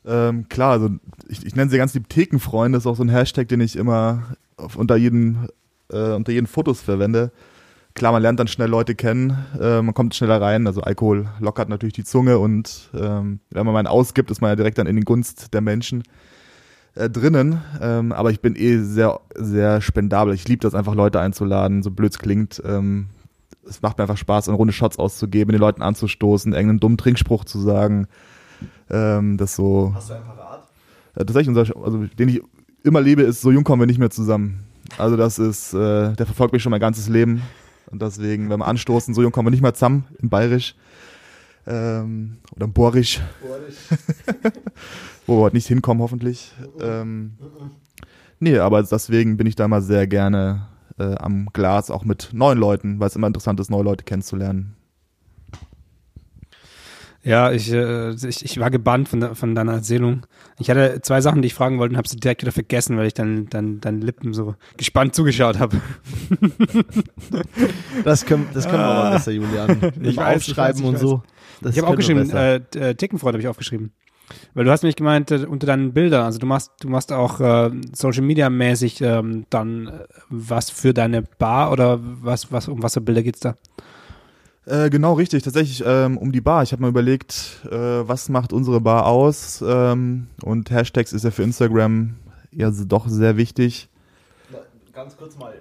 Ähm, 0.06 0.48
klar, 0.48 0.72
also 0.72 0.90
ich, 1.28 1.44
ich 1.44 1.54
nenne 1.54 1.70
sie 1.70 1.76
ganz 1.76 1.92
lieb 1.94 2.08
Thekenfreunde, 2.08 2.76
das 2.76 2.84
ist 2.84 2.90
auch 2.90 2.96
so 2.96 3.02
ein 3.02 3.10
Hashtag, 3.10 3.48
den 3.48 3.60
ich 3.60 3.76
immer 3.76 4.36
auf, 4.56 4.76
unter 4.76 4.96
jeden 4.96 5.48
äh, 5.90 6.12
unter 6.12 6.32
jeden 6.32 6.46
Fotos 6.46 6.80
verwende 6.80 7.32
klar, 7.94 8.12
man 8.12 8.22
lernt 8.22 8.40
dann 8.40 8.48
schnell 8.48 8.68
Leute 8.68 8.94
kennen, 8.94 9.36
äh, 9.60 9.82
man 9.82 9.94
kommt 9.94 10.14
schneller 10.14 10.40
rein. 10.40 10.66
Also 10.66 10.82
Alkohol 10.82 11.28
lockert 11.38 11.68
natürlich 11.68 11.94
die 11.94 12.04
Zunge 12.04 12.38
und 12.38 12.90
ähm, 12.94 13.40
wenn 13.50 13.64
man 13.64 13.72
mal 13.72 13.80
einen 13.80 13.88
ausgibt, 13.88 14.30
ist 14.30 14.40
man 14.40 14.50
ja 14.50 14.56
direkt 14.56 14.78
dann 14.78 14.86
in 14.86 14.96
den 14.96 15.04
Gunst 15.04 15.52
der 15.54 15.60
Menschen 15.60 16.02
äh, 16.94 17.08
drinnen. 17.08 17.60
Ähm, 17.80 18.12
aber 18.12 18.30
ich 18.30 18.40
bin 18.40 18.56
eh 18.56 18.78
sehr, 18.78 19.20
sehr 19.34 19.80
spendabel. 19.80 20.34
Ich 20.34 20.48
liebe 20.48 20.60
das 20.60 20.74
einfach, 20.74 20.94
Leute 20.94 21.20
einzuladen, 21.20 21.82
so 21.82 21.90
blöd 21.90 22.12
es 22.12 22.18
klingt. 22.18 22.62
Ähm, 22.64 23.06
es 23.68 23.82
macht 23.82 23.98
mir 23.98 24.04
einfach 24.04 24.16
Spaß, 24.16 24.48
eine 24.48 24.56
Runde 24.56 24.72
Shots 24.72 24.98
auszugeben, 24.98 25.52
den 25.52 25.60
Leuten 25.60 25.82
anzustoßen, 25.82 26.52
irgendeinen 26.52 26.80
dummen 26.80 26.98
Trinkspruch 26.98 27.44
zu 27.44 27.60
sagen. 27.60 28.06
Ähm, 28.90 29.36
das 29.36 29.54
so. 29.54 29.92
Hast 29.94 30.10
du 30.10 30.14
einen 30.14 30.24
parat? 30.24 30.68
Äh, 31.14 31.24
tatsächlich, 31.24 31.48
unser, 31.48 31.76
also 31.84 32.04
den 32.18 32.28
ich 32.28 32.42
immer 32.82 33.00
liebe, 33.00 33.22
ist, 33.22 33.40
so 33.40 33.50
jung 33.50 33.64
kommen 33.64 33.80
wir 33.80 33.86
nicht 33.86 33.98
mehr 33.98 34.10
zusammen. 34.10 34.64
Also 34.98 35.16
das 35.16 35.38
ist, 35.38 35.72
äh, 35.72 36.12
der 36.14 36.26
verfolgt 36.26 36.52
mich 36.52 36.62
schon 36.62 36.70
mein 36.70 36.80
ganzes 36.80 37.08
Leben. 37.08 37.42
Und 37.90 38.02
deswegen, 38.02 38.50
wenn 38.50 38.60
wir 38.60 38.66
anstoßen, 38.66 39.14
so 39.14 39.22
jung 39.22 39.32
kommen 39.32 39.46
wir 39.46 39.50
nicht 39.50 39.62
mehr 39.62 39.74
zusammen 39.74 40.06
in 40.20 40.28
Bayerisch. 40.28 40.74
Ähm, 41.66 42.38
oder 42.54 42.66
in 42.66 42.72
Borisch. 42.72 43.20
Wo 45.26 45.36
wir 45.36 45.42
heute 45.42 45.56
nicht 45.56 45.66
hinkommen, 45.66 46.02
hoffentlich. 46.02 46.52
Ähm, 46.80 47.32
nee, 48.38 48.58
aber 48.58 48.82
deswegen 48.82 49.36
bin 49.36 49.46
ich 49.46 49.56
da 49.56 49.68
mal 49.68 49.82
sehr 49.82 50.06
gerne 50.06 50.68
äh, 50.98 51.14
am 51.16 51.48
Glas, 51.52 51.90
auch 51.90 52.04
mit 52.04 52.30
neuen 52.32 52.58
Leuten, 52.58 53.00
weil 53.00 53.08
es 53.08 53.16
immer 53.16 53.26
interessant 53.26 53.60
ist, 53.60 53.70
neue 53.70 53.84
Leute 53.84 54.04
kennenzulernen. 54.04 54.76
Ja, 57.22 57.52
ich, 57.52 57.70
äh, 57.70 58.12
ich, 58.12 58.44
ich 58.44 58.58
war 58.60 58.70
gebannt 58.70 59.08
von, 59.08 59.20
de, 59.20 59.34
von 59.34 59.54
deiner 59.54 59.74
Erzählung. 59.74 60.26
Ich 60.58 60.70
hatte 60.70 61.00
zwei 61.02 61.20
Sachen, 61.20 61.42
die 61.42 61.46
ich 61.46 61.54
fragen 61.54 61.78
wollte 61.78 61.92
und 61.92 61.98
habe 61.98 62.08
sie 62.08 62.16
direkt 62.16 62.40
wieder 62.40 62.52
vergessen, 62.52 62.96
weil 62.96 63.06
ich 63.06 63.14
dann, 63.14 63.46
dann, 63.50 63.80
dann 63.80 64.00
Lippen 64.00 64.32
so 64.32 64.54
gespannt 64.78 65.14
zugeschaut 65.14 65.58
habe. 65.58 65.80
das 68.04 68.24
können, 68.24 68.48
das 68.54 68.64
können 68.64 68.82
wir 68.82 68.86
aber 68.86 69.10
besser, 69.12 69.32
Julian. 69.32 69.92
Ich 70.02 70.16
weiß, 70.16 70.36
Aufschreiben 70.36 70.50
ich 70.50 70.56
weiß, 70.56 70.78
ich 70.80 70.84
und 70.86 70.98
so. 70.98 71.22
Das 71.60 71.76
ich 71.76 71.82
habe 71.82 71.88
aufgeschrieben, 71.88 72.30
äh, 72.30 72.56
äh, 72.56 72.94
Tickenfreund 72.94 73.34
habe 73.34 73.42
ich 73.42 73.48
aufgeschrieben. 73.48 73.92
Weil 74.54 74.64
du 74.64 74.70
hast 74.70 74.82
nämlich 74.82 74.96
gemeint, 74.96 75.30
äh, 75.30 75.46
unter 75.46 75.66
deinen 75.66 75.92
Bildern, 75.92 76.24
also 76.24 76.38
du 76.38 76.46
machst, 76.46 76.72
du 76.80 76.88
machst 76.88 77.12
auch 77.12 77.40
äh, 77.40 77.70
Social 77.92 78.22
Media 78.22 78.48
mäßig 78.48 79.00
ähm, 79.02 79.44
dann 79.50 79.88
äh, 79.88 79.90
was 80.30 80.70
für 80.70 80.94
deine 80.94 81.22
Bar 81.22 81.72
oder 81.72 81.98
was, 82.00 82.50
was, 82.50 82.68
um 82.68 82.82
was 82.82 82.94
für 82.94 83.00
Bilder 83.00 83.22
geht's 83.22 83.40
da? 83.40 83.56
Äh, 84.66 84.90
genau, 84.90 85.14
richtig. 85.14 85.42
Tatsächlich 85.42 85.82
ähm, 85.86 86.18
um 86.18 86.32
die 86.32 86.40
Bar. 86.40 86.62
Ich 86.62 86.72
habe 86.72 86.82
mir 86.82 86.88
überlegt, 86.88 87.60
äh, 87.70 87.76
was 87.76 88.28
macht 88.28 88.52
unsere 88.52 88.80
Bar 88.80 89.06
aus? 89.06 89.62
Ähm, 89.66 90.28
und 90.42 90.70
Hashtags 90.70 91.12
ist 91.12 91.24
ja 91.24 91.30
für 91.30 91.42
Instagram 91.42 92.16
ja 92.52 92.70
doch 92.70 93.08
sehr 93.08 93.36
wichtig. 93.36 93.88
Ganz 94.92 95.16
kurz 95.16 95.38
mal. 95.38 95.54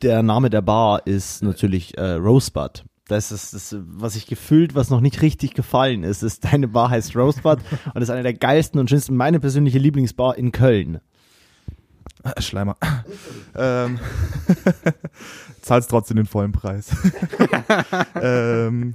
Der 0.00 0.22
Name 0.22 0.48
der 0.48 0.62
Bar 0.62 1.06
ist 1.06 1.42
natürlich 1.42 1.96
äh, 1.98 2.12
Rosebud. 2.12 2.84
Das 3.08 3.30
ist 3.30 3.52
das, 3.52 3.76
was 3.78 4.16
ich 4.16 4.26
gefühlt, 4.26 4.74
was 4.74 4.88
noch 4.88 5.00
nicht 5.00 5.22
richtig 5.22 5.54
gefallen 5.54 6.02
ist. 6.02 6.22
ist 6.22 6.44
deine 6.44 6.68
Bar 6.68 6.90
heißt 6.90 7.14
Rosebud 7.14 7.58
und 7.94 8.02
ist 8.02 8.10
eine 8.10 8.22
der 8.22 8.34
geilsten 8.34 8.80
und 8.80 8.88
schönsten, 8.88 9.16
meine 9.16 9.38
persönliche 9.38 9.78
Lieblingsbar 9.78 10.38
in 10.38 10.50
Köln. 10.50 11.00
Schleimer. 12.38 12.76
ähm, 13.56 13.98
zahlst 15.62 15.90
trotzdem 15.90 16.16
den 16.16 16.26
vollen 16.26 16.52
Preis. 16.52 16.90
ähm, 18.20 18.94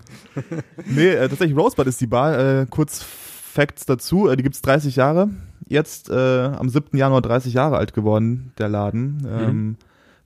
nee, 0.86 1.10
äh, 1.10 1.28
tatsächlich 1.30 1.58
Rosebud 1.58 1.88
ist 1.88 2.00
die 2.00 2.08
Bar. 2.08 2.38
Äh, 2.38 2.66
kurz 2.70 3.04
Facts 3.04 3.86
dazu. 3.86 4.30
Äh, 4.30 4.36
die 4.36 4.44
gibt's 4.44 4.62
30 4.62 4.96
Jahre. 4.96 5.30
Jetzt 5.68 6.10
äh, 6.10 6.14
am 6.46 6.70
7. 6.70 6.98
Januar 6.98 7.22
30 7.22 7.54
Jahre 7.54 7.78
alt 7.78 7.94
geworden, 7.94 8.52
der 8.58 8.70
Laden. 8.70 9.18
Mhm. 9.18 9.28
Ähm, 9.28 9.78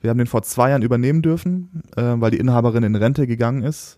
wir 0.01 0.09
haben 0.09 0.17
den 0.17 0.27
vor 0.27 0.43
zwei 0.43 0.69
Jahren 0.69 0.81
übernehmen 0.81 1.21
dürfen, 1.21 1.83
äh, 1.95 2.01
weil 2.01 2.31
die 2.31 2.37
Inhaberin 2.37 2.83
in 2.83 2.95
Rente 2.95 3.27
gegangen 3.27 3.63
ist 3.63 3.95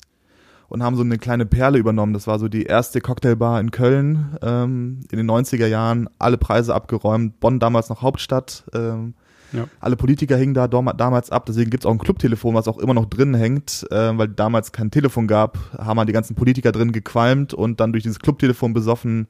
und 0.68 0.84
haben 0.84 0.96
so 0.96 1.04
eine 1.04 1.18
kleine 1.18 1.46
Perle 1.46 1.78
übernommen. 1.78 2.14
Das 2.14 2.28
war 2.28 2.40
so 2.40 2.48
die 2.48 2.64
erste 2.64 3.00
Cocktailbar 3.00 3.60
in 3.60 3.72
Köln 3.72 4.38
ähm, 4.42 5.02
in 5.12 5.18
den 5.18 5.30
90er 5.30 5.68
Jahren. 5.68 6.10
Alle 6.20 6.38
Preise 6.38 6.76
abgeräumt. 6.76 7.40
Bonn 7.40 7.60
damals 7.60 7.90
noch 7.90 8.02
Hauptstadt. 8.02 8.66
Ähm, 8.74 9.14
ja. 9.54 9.68
Alle 9.80 9.96
Politiker 9.96 10.36
hingen 10.36 10.54
da 10.54 10.68
damals 10.68 11.30
ab, 11.30 11.46
deswegen 11.46 11.70
gibt 11.70 11.84
es 11.84 11.86
auch 11.86 11.92
ein 11.92 12.00
Clubtelefon, 12.00 12.56
was 12.56 12.68
auch 12.68 12.80
immer 12.80 12.94
noch 12.94 13.06
drin 13.06 13.34
hängt, 13.36 13.86
äh, 13.92 14.18
weil 14.18 14.28
damals 14.28 14.72
kein 14.72 14.92
Telefon 14.92 15.28
gab, 15.28 15.58
haben 15.78 16.00
halt 16.00 16.10
die 16.10 16.14
ganzen 16.14 16.36
Politiker 16.36 16.72
drin 16.72 16.92
gequalmt 16.92 17.54
und 17.54 17.80
dann 17.80 17.92
durch 17.92 18.04
dieses 18.04 18.20
Clubtelefon 18.20 18.74
besoffen 18.74 19.28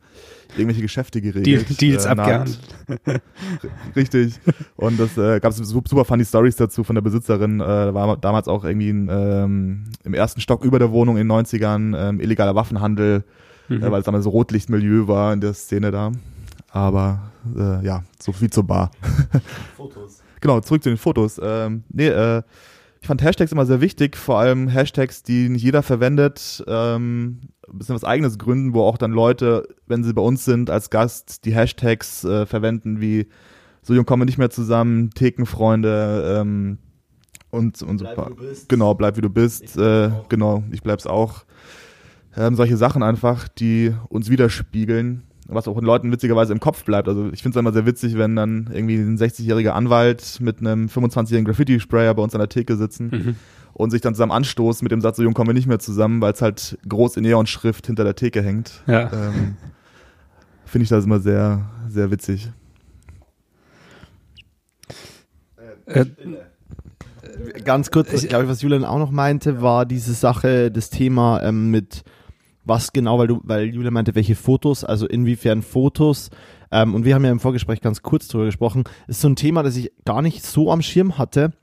irgendwelche 0.55 0.81
Geschäfte 0.81 1.21
geregelt. 1.21 1.45
Deal, 1.45 1.63
Deals 1.63 2.05
äh, 2.05 2.09
abgehandelt. 2.09 2.59
Richtig. 3.95 4.39
Und 4.75 4.99
das 4.99 5.17
äh, 5.17 5.39
gab 5.39 5.51
es 5.51 5.57
super 5.57 6.05
funny 6.05 6.25
Stories 6.25 6.55
dazu 6.55 6.83
von 6.83 6.95
der 6.95 7.01
Besitzerin. 7.01 7.59
Äh, 7.59 7.93
war 7.93 8.17
damals 8.17 8.47
auch 8.47 8.63
irgendwie 8.63 8.89
ein, 8.89 9.09
ähm, 9.11 9.83
im 10.03 10.13
ersten 10.13 10.41
Stock 10.41 10.63
über 10.63 10.79
der 10.79 10.91
Wohnung 10.91 11.17
in 11.17 11.27
den 11.27 11.31
90ern 11.31 11.97
ähm, 11.97 12.19
illegaler 12.19 12.55
Waffenhandel, 12.55 13.23
mhm. 13.67 13.83
äh, 13.83 13.91
weil 13.91 13.99
es 13.99 14.05
damals 14.05 14.23
so 14.23 14.29
Rotlichtmilieu 14.29 15.07
war 15.07 15.33
in 15.33 15.41
der 15.41 15.53
Szene 15.53 15.91
da. 15.91 16.11
Aber 16.73 17.31
äh, 17.55 17.85
ja, 17.85 18.03
so 18.19 18.31
viel 18.31 18.49
zur 18.49 18.63
Bar. 18.63 18.89
Fotos. 19.77 20.23
genau, 20.41 20.59
zurück 20.59 20.81
zu 20.81 20.89
den 20.89 20.97
Fotos. 20.97 21.39
Ähm, 21.41 21.83
nee, 21.89 22.07
äh, 22.07 22.41
ich 22.99 23.07
fand 23.07 23.21
Hashtags 23.21 23.51
immer 23.51 23.67
sehr 23.67 23.79
wichtig, 23.79 24.17
vor 24.17 24.39
allem 24.39 24.67
Hashtags, 24.69 25.21
die 25.21 25.49
nicht 25.49 25.61
jeder 25.61 25.83
verwendet, 25.83 26.63
ähm, 26.67 27.41
ein 27.69 27.77
bisschen 27.77 27.93
was 27.93 28.03
eigenes 28.03 28.39
gründen, 28.39 28.73
wo 28.73 28.81
auch 28.81 28.97
dann 28.97 29.11
Leute, 29.11 29.67
wenn 29.85 30.03
sie 30.03 30.13
bei 30.13 30.23
uns 30.23 30.45
sind, 30.45 30.71
als 30.71 30.89
Gast 30.89 31.45
die 31.45 31.53
Hashtags 31.53 32.23
äh, 32.23 32.47
verwenden, 32.47 32.99
wie 32.99 33.27
so 33.83 33.93
jung 33.93 34.05
kommen 34.05 34.21
wir 34.21 34.25
nicht 34.25 34.39
mehr 34.39 34.49
zusammen, 34.49 35.11
Thekenfreunde, 35.11 36.39
ähm, 36.39 36.79
und, 37.51 37.83
und 37.83 37.97
bleib, 37.97 38.15
so 38.17 38.65
Genau, 38.67 38.95
bleib 38.95 39.15
wie 39.17 39.21
du 39.21 39.29
bist, 39.29 39.77
äh, 39.77 40.09
genau, 40.27 40.63
ich 40.71 40.81
bleib's 40.81 41.05
auch. 41.05 41.45
Ähm, 42.35 42.55
solche 42.55 42.77
Sachen 42.77 43.03
einfach, 43.03 43.47
die 43.47 43.93
uns 44.09 44.31
widerspiegeln 44.31 45.21
was 45.47 45.67
auch 45.67 45.75
den 45.75 45.85
Leuten 45.85 46.11
witzigerweise 46.11 46.53
im 46.53 46.59
Kopf 46.59 46.83
bleibt. 46.83 47.07
Also 47.07 47.29
ich 47.33 47.41
finde 47.41 47.57
es 47.57 47.59
immer 47.59 47.73
sehr 47.73 47.85
witzig, 47.85 48.17
wenn 48.17 48.35
dann 48.35 48.69
irgendwie 48.71 48.95
ein 48.95 49.17
60-jähriger 49.17 49.71
Anwalt 49.71 50.39
mit 50.39 50.59
einem 50.59 50.87
25-jährigen 50.87 51.45
Graffiti-Sprayer 51.45 52.13
bei 52.13 52.23
uns 52.23 52.33
an 52.33 52.39
der 52.39 52.49
Theke 52.49 52.77
sitzen 52.77 53.09
mhm. 53.11 53.35
und 53.73 53.91
sich 53.91 54.01
dann 54.01 54.13
zusammen 54.13 54.31
anstoßen 54.31 54.85
mit 54.85 54.91
dem 54.91 55.01
Satz, 55.01 55.17
so 55.17 55.23
jung 55.23 55.33
kommen 55.33 55.49
wir 55.49 55.53
nicht 55.53 55.67
mehr 55.67 55.79
zusammen, 55.79 56.21
weil 56.21 56.33
es 56.33 56.41
halt 56.41 56.77
groß 56.87 57.17
in 57.17 57.23
Neon-Schrift 57.23 57.87
hinter 57.87 58.03
der 58.03 58.15
Theke 58.15 58.41
hängt. 58.41 58.83
Ja. 58.87 59.11
Ähm, 59.11 59.57
finde 60.65 60.83
ich 60.83 60.89
das 60.89 61.05
immer 61.05 61.19
sehr, 61.19 61.69
sehr 61.89 62.09
witzig. 62.09 62.49
Äh, 65.85 66.05
ganz 67.63 67.91
kurz, 67.91 68.13
ich 68.13 68.29
glaube, 68.29 68.47
was 68.47 68.61
Julian 68.61 68.85
auch 68.85 68.99
noch 68.99 69.11
meinte, 69.11 69.61
war 69.61 69.85
diese 69.85 70.13
Sache, 70.13 70.71
das 70.71 70.89
Thema 70.89 71.41
ähm, 71.43 71.69
mit 71.71 72.03
was 72.65 72.93
genau, 72.93 73.19
weil 73.19 73.27
du, 73.27 73.41
weil 73.43 73.73
Julia 73.73 73.91
meinte, 73.91 74.15
welche 74.15 74.35
Fotos, 74.35 74.83
also 74.83 75.07
inwiefern 75.07 75.61
Fotos. 75.61 76.29
Ähm, 76.71 76.95
und 76.95 77.05
wir 77.05 77.15
haben 77.15 77.25
ja 77.25 77.31
im 77.31 77.39
Vorgespräch 77.39 77.81
ganz 77.81 78.01
kurz 78.01 78.27
drüber 78.27 78.45
gesprochen. 78.45 78.83
ist 79.07 79.21
so 79.21 79.29
ein 79.29 79.35
Thema, 79.35 79.63
das 79.63 79.75
ich 79.75 79.91
gar 80.05 80.21
nicht 80.21 80.43
so 80.43 80.71
am 80.71 80.81
Schirm 80.81 81.17
hatte. 81.17 81.53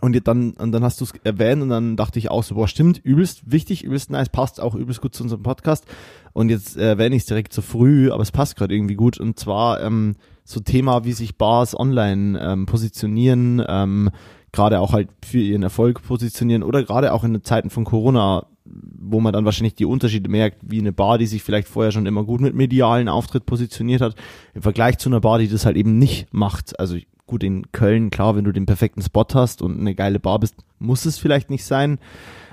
Und 0.00 0.28
dann, 0.28 0.52
und 0.52 0.72
dann 0.72 0.84
hast 0.84 1.00
du 1.00 1.04
es 1.04 1.14
erwähnt 1.24 1.62
und 1.62 1.70
dann 1.70 1.96
dachte 1.96 2.18
ich 2.18 2.30
auch 2.30 2.42
so, 2.42 2.54
boah, 2.54 2.68
stimmt, 2.68 2.98
übelst 2.98 3.50
wichtig, 3.50 3.82
übelst 3.82 4.10
nice, 4.10 4.28
passt 4.28 4.60
auch 4.60 4.74
übelst 4.74 5.00
gut 5.00 5.14
zu 5.14 5.22
unserem 5.22 5.42
Podcast. 5.42 5.86
Und 6.34 6.50
jetzt 6.50 6.76
erwähne 6.76 7.16
ich 7.16 7.22
es 7.22 7.26
direkt 7.26 7.54
zu 7.54 7.62
früh, 7.62 8.10
aber 8.10 8.22
es 8.22 8.30
passt 8.30 8.56
gerade 8.56 8.74
irgendwie 8.74 8.94
gut. 8.94 9.18
Und 9.18 9.38
zwar 9.40 9.80
ähm, 9.80 10.16
so 10.44 10.60
Thema, 10.60 11.04
wie 11.04 11.12
sich 11.12 11.38
Bars 11.38 11.78
online 11.78 12.38
ähm, 12.40 12.66
positionieren, 12.66 13.64
ähm, 13.66 14.10
gerade 14.52 14.80
auch 14.80 14.92
halt 14.92 15.08
für 15.24 15.38
ihren 15.38 15.62
Erfolg 15.62 16.02
positionieren 16.02 16.62
oder 16.62 16.82
gerade 16.82 17.12
auch 17.12 17.24
in 17.24 17.32
den 17.32 17.44
Zeiten 17.44 17.70
von 17.70 17.84
Corona 17.84 18.46
wo 18.66 19.20
man 19.20 19.32
dann 19.32 19.44
wahrscheinlich 19.44 19.74
die 19.74 19.84
Unterschiede 19.84 20.28
merkt, 20.28 20.58
wie 20.62 20.80
eine 20.80 20.92
Bar, 20.92 21.18
die 21.18 21.26
sich 21.26 21.42
vielleicht 21.42 21.68
vorher 21.68 21.92
schon 21.92 22.06
immer 22.06 22.24
gut 22.24 22.40
mit 22.40 22.54
medialen 22.54 23.08
Auftritt 23.08 23.46
positioniert 23.46 24.00
hat, 24.00 24.14
im 24.54 24.62
Vergleich 24.62 24.98
zu 24.98 25.08
einer 25.08 25.20
Bar, 25.20 25.38
die 25.38 25.48
das 25.48 25.66
halt 25.66 25.76
eben 25.76 25.98
nicht 25.98 26.32
macht. 26.32 26.78
Also 26.78 26.96
gut, 27.26 27.42
in 27.42 27.70
Köln, 27.72 28.10
klar, 28.10 28.36
wenn 28.36 28.44
du 28.44 28.52
den 28.52 28.66
perfekten 28.66 29.02
Spot 29.02 29.26
hast 29.34 29.62
und 29.62 29.78
eine 29.78 29.94
geile 29.94 30.20
Bar 30.20 30.38
bist, 30.38 30.56
muss 30.78 31.06
es 31.06 31.18
vielleicht 31.18 31.50
nicht 31.50 31.64
sein. 31.64 31.98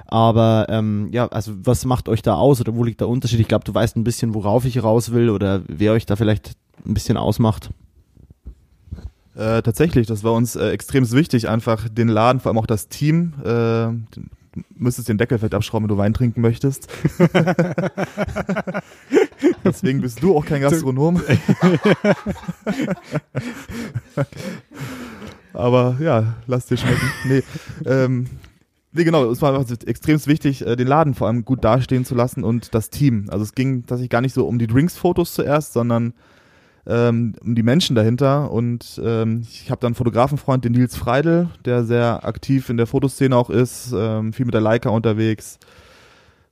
Aber 0.05 0.67
ähm, 0.69 1.09
ja, 1.11 1.27
also 1.27 1.53
was 1.63 1.85
macht 1.85 2.07
euch 2.07 2.21
da 2.21 2.35
aus 2.35 2.61
oder 2.61 2.75
wo 2.75 2.83
liegt 2.83 3.01
der 3.01 3.09
Unterschied? 3.09 3.39
Ich 3.39 3.47
glaube, 3.47 3.65
du 3.65 3.73
weißt 3.73 3.95
ein 3.95 4.03
bisschen, 4.03 4.33
worauf 4.33 4.65
ich 4.65 4.83
raus 4.83 5.11
will 5.11 5.29
oder 5.29 5.63
wer 5.67 5.93
euch 5.93 6.05
da 6.05 6.15
vielleicht 6.15 6.51
ein 6.85 6.93
bisschen 6.93 7.17
ausmacht. 7.17 7.71
Äh, 9.35 9.63
tatsächlich, 9.63 10.05
das 10.05 10.23
war 10.23 10.33
uns 10.33 10.55
äh, 10.55 10.69
extrem 10.69 11.09
wichtig, 11.11 11.49
einfach 11.49 11.89
den 11.89 12.07
Laden, 12.07 12.39
vor 12.39 12.51
allem 12.51 12.59
auch 12.59 12.67
das 12.67 12.87
Team, 12.87 13.33
äh, 13.43 13.87
müsstest 14.75 15.09
den 15.09 15.17
Deckel 15.17 15.37
vielleicht 15.37 15.53
abschrauben, 15.53 15.83
wenn 15.83 15.95
du 15.95 16.01
Wein 16.01 16.13
trinken 16.13 16.41
möchtest. 16.41 16.87
Deswegen 19.63 20.01
bist 20.01 20.21
du 20.21 20.35
auch 20.37 20.45
kein 20.45 20.61
Gastronom. 20.61 21.21
Aber 25.53 25.97
ja, 25.99 26.35
lass 26.47 26.65
dir 26.67 26.77
schmecken. 26.77 27.11
Nee, 27.25 27.43
ähm, 27.85 28.27
nee 28.91 29.03
genau, 29.03 29.29
es 29.29 29.41
war 29.41 29.65
extrem 29.85 30.25
wichtig, 30.25 30.65
äh, 30.65 30.75
den 30.75 30.87
Laden 30.87 31.13
vor 31.13 31.27
allem 31.27 31.45
gut 31.45 31.63
dastehen 31.63 32.05
zu 32.05 32.15
lassen 32.15 32.43
und 32.43 32.73
das 32.73 32.89
Team. 32.89 33.27
Also 33.29 33.43
es 33.43 33.53
ging 33.53 33.85
tatsächlich 33.85 34.09
gar 34.09 34.21
nicht 34.21 34.33
so 34.33 34.47
um 34.47 34.57
die 34.59 34.67
Drinks-Fotos 34.67 35.33
zuerst, 35.33 35.73
sondern 35.73 36.13
ähm, 36.85 37.33
um 37.43 37.55
die 37.55 37.63
Menschen 37.63 37.95
dahinter. 37.95 38.51
Und 38.51 39.01
ähm, 39.03 39.41
ich 39.41 39.69
habe 39.71 39.79
dann 39.79 39.89
einen 39.89 39.95
Fotografenfreund, 39.95 40.65
den 40.65 40.73
Nils 40.73 40.95
Freidel, 40.95 41.49
der 41.65 41.83
sehr 41.83 42.25
aktiv 42.25 42.69
in 42.69 42.77
der 42.77 42.87
Fotoszene 42.87 43.35
auch 43.35 43.49
ist, 43.49 43.93
ähm, 43.95 44.33
viel 44.33 44.45
mit 44.45 44.53
der 44.53 44.61
Leica 44.61 44.89
unterwegs 44.89 45.59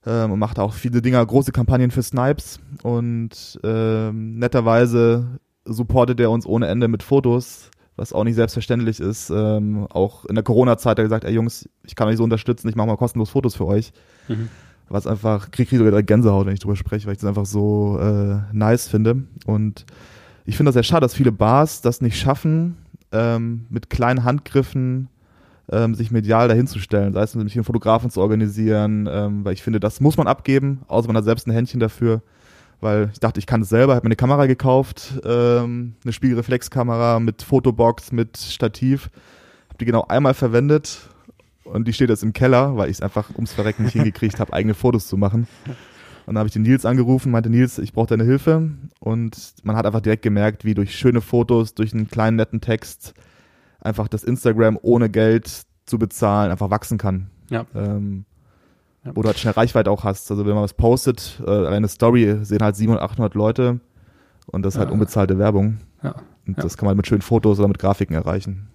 ähm, 0.06 0.32
und 0.32 0.38
macht 0.38 0.58
auch 0.58 0.74
viele 0.74 1.02
Dinger, 1.02 1.24
große 1.24 1.52
Kampagnen 1.52 1.90
für 1.90 2.02
Snipes. 2.02 2.60
Und 2.82 3.60
ähm, 3.62 4.38
netterweise 4.38 5.26
supportet 5.64 6.20
er 6.20 6.30
uns 6.30 6.46
ohne 6.46 6.66
Ende 6.66 6.88
mit 6.88 7.02
Fotos 7.02 7.70
was 7.96 8.12
auch 8.12 8.24
nicht 8.24 8.36
selbstverständlich 8.36 9.00
ist. 9.00 9.30
Ähm, 9.30 9.86
auch 9.90 10.24
in 10.24 10.34
der 10.34 10.44
Corona-Zeit 10.44 10.92
hat 10.92 10.98
er 10.98 11.04
gesagt, 11.04 11.24
ey 11.24 11.32
Jungs, 11.32 11.68
ich 11.84 11.94
kann 11.94 12.08
euch 12.08 12.16
so 12.16 12.24
unterstützen, 12.24 12.68
ich 12.68 12.76
mache 12.76 12.86
mal 12.86 12.96
kostenlos 12.96 13.30
Fotos 13.30 13.54
für 13.54 13.66
euch. 13.66 13.92
Mhm. 14.28 14.48
Was 14.88 15.06
einfach, 15.06 15.50
krieg 15.50 15.72
ich 15.72 15.78
sogar 15.78 16.02
Gänsehaut, 16.02 16.46
wenn 16.46 16.54
ich 16.54 16.60
drüber 16.60 16.76
spreche, 16.76 17.06
weil 17.06 17.14
ich 17.14 17.20
das 17.20 17.28
einfach 17.28 17.46
so 17.46 17.98
äh, 17.98 18.40
nice 18.52 18.88
finde. 18.88 19.22
Und 19.46 19.86
ich 20.52 20.56
finde 20.58 20.68
das 20.68 20.74
sehr 20.74 20.82
schade, 20.82 21.00
dass 21.00 21.14
viele 21.14 21.32
Bars 21.32 21.80
das 21.80 22.02
nicht 22.02 22.18
schaffen, 22.18 22.76
ähm, 23.10 23.64
mit 23.70 23.88
kleinen 23.88 24.22
Handgriffen 24.22 25.08
ähm, 25.70 25.94
sich 25.94 26.10
medial 26.10 26.46
dahinzustellen, 26.46 27.14
sei 27.14 27.22
es 27.22 27.34
mit 27.34 27.50
einem 27.50 27.64
Fotografen 27.64 28.10
zu 28.10 28.20
organisieren, 28.20 29.08
ähm, 29.10 29.46
weil 29.46 29.54
ich 29.54 29.62
finde, 29.62 29.80
das 29.80 30.02
muss 30.02 30.18
man 30.18 30.26
abgeben, 30.26 30.82
außer 30.88 31.06
man 31.06 31.16
hat 31.16 31.24
selbst 31.24 31.46
ein 31.46 31.52
Händchen 31.52 31.80
dafür, 31.80 32.20
weil 32.82 33.08
ich 33.14 33.18
dachte, 33.18 33.40
ich 33.40 33.46
kann 33.46 33.62
es 33.62 33.70
selber, 33.70 33.94
habe 33.94 34.04
mir 34.04 34.08
eine 34.08 34.16
Kamera 34.16 34.44
gekauft, 34.44 35.14
ähm, 35.24 35.94
eine 36.04 36.12
Spiegelreflexkamera 36.12 37.18
mit 37.18 37.40
Fotobox, 37.40 38.12
mit 38.12 38.36
Stativ, 38.36 39.08
habe 39.70 39.78
die 39.80 39.86
genau 39.86 40.04
einmal 40.06 40.34
verwendet 40.34 40.98
und 41.64 41.88
die 41.88 41.94
steht 41.94 42.10
jetzt 42.10 42.24
im 42.24 42.34
Keller, 42.34 42.76
weil 42.76 42.90
ich 42.90 42.98
es 42.98 43.00
einfach 43.00 43.30
ums 43.36 43.54
Verrecken 43.54 43.84
nicht 43.84 43.94
hingekriegt 43.94 44.38
habe, 44.38 44.52
eigene 44.52 44.74
Fotos 44.74 45.06
zu 45.06 45.16
machen. 45.16 45.48
Und 46.26 46.34
dann 46.34 46.38
habe 46.38 46.46
ich 46.48 46.52
den 46.52 46.62
Nils 46.62 46.84
angerufen, 46.84 47.32
meinte 47.32 47.50
Nils, 47.50 47.78
ich 47.78 47.92
brauche 47.92 48.08
deine 48.08 48.24
Hilfe. 48.24 48.70
Und 49.00 49.54
man 49.64 49.76
hat 49.76 49.86
einfach 49.86 50.00
direkt 50.00 50.22
gemerkt, 50.22 50.64
wie 50.64 50.74
durch 50.74 50.96
schöne 50.96 51.20
Fotos, 51.20 51.74
durch 51.74 51.92
einen 51.92 52.08
kleinen 52.08 52.36
netten 52.36 52.60
Text 52.60 53.14
einfach 53.80 54.08
das 54.08 54.22
Instagram 54.22 54.78
ohne 54.82 55.10
Geld 55.10 55.64
zu 55.86 55.98
bezahlen 55.98 56.50
einfach 56.50 56.70
wachsen 56.70 56.98
kann. 56.98 57.30
Ja. 57.50 57.66
Ähm, 57.74 58.24
ja. 59.04 59.10
Wo 59.14 59.22
du 59.22 59.28
halt 59.28 59.38
schnell 59.38 59.54
Reichweite 59.54 59.90
auch 59.90 60.04
hast. 60.04 60.30
Also 60.30 60.46
wenn 60.46 60.54
man 60.54 60.62
was 60.62 60.74
postet, 60.74 61.42
äh, 61.44 61.66
eine 61.66 61.88
Story 61.88 62.38
sehen 62.42 62.62
halt 62.62 62.76
700, 62.76 63.02
800 63.02 63.34
Leute 63.34 63.80
und 64.46 64.62
das 64.62 64.74
ist 64.74 64.78
halt 64.78 64.86
ja. 64.86 64.90
halt 64.90 64.94
unbezahlte 64.94 65.38
Werbung. 65.38 65.78
Ja. 66.02 66.14
Und 66.46 66.62
das 66.62 66.76
kann 66.76 66.86
man 66.86 66.96
mit 66.96 67.06
schönen 67.06 67.22
Fotos 67.22 67.58
oder 67.58 67.68
mit 67.68 67.78
Grafiken 67.78 68.14
erreichen. 68.14 68.68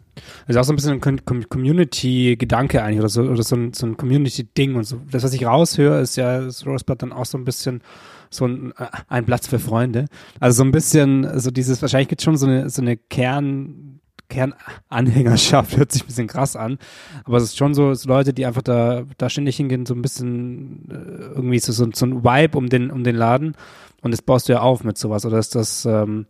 Das 0.46 0.56
ist 0.56 0.58
auch 0.58 0.64
so 0.64 0.74
ein 0.74 0.76
bisschen 0.76 1.02
ein 1.02 1.50
Community-Gedanke 1.50 2.84
eigentlich 2.84 3.00
oder 3.00 3.10
so, 3.10 3.24
oder 3.24 3.44
so 3.44 3.56
ein, 3.56 3.74
so 3.74 3.86
ein 3.86 3.98
Community-Ding 3.98 4.76
und 4.76 4.84
so. 4.84 5.02
Das, 5.12 5.24
was 5.24 5.34
ich 5.34 5.46
raushöre, 5.46 6.02
ist 6.02 6.16
ja 6.18 6.42
das 6.42 6.66
Rosebud 6.66 7.02
dann 7.02 7.14
auch 7.14 7.26
so 7.26 7.38
ein 7.38 7.46
bisschen 7.46 7.82
so 8.30 8.46
ein, 8.46 8.74
äh, 8.78 8.88
ein 9.08 9.26
Platz 9.26 9.48
für 9.48 9.60
Freunde. 9.60 10.06
Also 10.40 10.58
so 10.58 10.64
ein 10.64 10.72
bisschen, 10.72 11.40
so 11.40 11.52
dieses, 11.52 11.82
wahrscheinlich 11.82 12.10
gibt 12.10 12.22
es 12.22 12.26
schon 12.26 12.38
so 12.38 12.46
eine, 12.46 12.70
so 12.70 12.82
eine 12.82 12.98
Kern, 12.98 14.00
Kernanhängerschaft, 14.30 15.78
hört 15.78 15.92
sich 15.92 16.04
ein 16.04 16.08
bisschen 16.08 16.28
krass 16.28 16.56
an. 16.56 16.78
Aber 17.24 17.38
es 17.38 17.44
ist 17.44 17.58
schon 17.58 17.74
so, 17.74 17.94
so 17.94 18.10
Leute, 18.10 18.34
die 18.34 18.46
einfach 18.46 18.62
da, 18.62 19.04
da 19.18 19.30
ständig 19.30 19.58
hingehen, 19.58 19.86
so 19.86 19.94
ein 19.94 20.02
bisschen 20.02 20.90
äh, 20.90 21.36
irgendwie 21.36 21.60
so, 21.60 21.72
so, 21.72 21.88
so 21.94 22.06
ein 22.06 22.24
Vibe 22.24 22.58
um 22.58 22.70
den, 22.70 22.92
um 22.92 23.04
den 23.04 23.16
Laden. 23.16 23.56
Und 24.02 24.12
das 24.12 24.22
baust 24.22 24.48
du 24.48 24.54
ja 24.54 24.62
auf 24.62 24.84
mit 24.84 24.98
sowas, 24.98 25.26
oder 25.26 25.40
ist 25.40 25.56
das 25.56 25.86
ähm, 25.86 26.28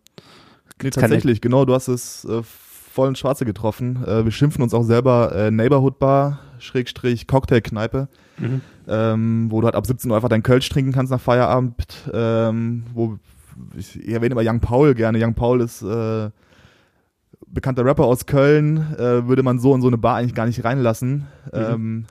nee, 0.81 0.89
tatsächlich, 0.89 1.41
genau, 1.41 1.65
du 1.65 1.73
hast 1.73 1.87
es 1.87 2.25
äh, 2.25 2.41
voll 2.97 3.09
ins 3.09 3.19
Schwarze 3.19 3.45
getroffen. 3.45 4.03
Äh, 4.07 4.25
wir 4.25 4.31
schimpfen 4.31 4.63
uns 4.63 4.73
auch 4.73 4.81
selber 4.81 5.31
äh, 5.35 5.51
Neighborhood 5.51 5.99
Bar, 5.99 6.39
Schrägstrich 6.57 7.27
Cocktailkneipe, 7.27 8.07
mhm. 8.39 8.61
ähm, 8.87 9.51
wo 9.51 9.61
du 9.61 9.65
halt 9.65 9.75
ab 9.75 9.85
17 9.85 10.09
Uhr 10.09 10.17
einfach 10.17 10.29
dein 10.29 10.41
Kölsch 10.41 10.67
trinken 10.67 10.93
kannst 10.93 11.11
nach 11.11 11.21
Feierabend, 11.21 12.09
ähm, 12.11 12.85
wo 12.95 13.19
ich 13.77 14.09
erwähne 14.09 14.33
immer 14.33 14.41
Young 14.43 14.61
Paul 14.61 14.95
gerne. 14.95 15.23
Young 15.23 15.35
Paul 15.35 15.61
ist 15.61 15.83
äh, 15.83 16.31
bekannter 17.45 17.85
Rapper 17.85 18.05
aus 18.05 18.25
Köln, 18.25 18.77
äh, 18.97 19.27
würde 19.27 19.43
man 19.43 19.59
so 19.59 19.75
in 19.75 19.81
so 19.81 19.87
eine 19.87 19.99
Bar 19.99 20.15
eigentlich 20.15 20.33
gar 20.33 20.47
nicht 20.47 20.63
reinlassen. 20.63 21.27
Mhm. 21.53 21.59
Ähm, 21.59 22.05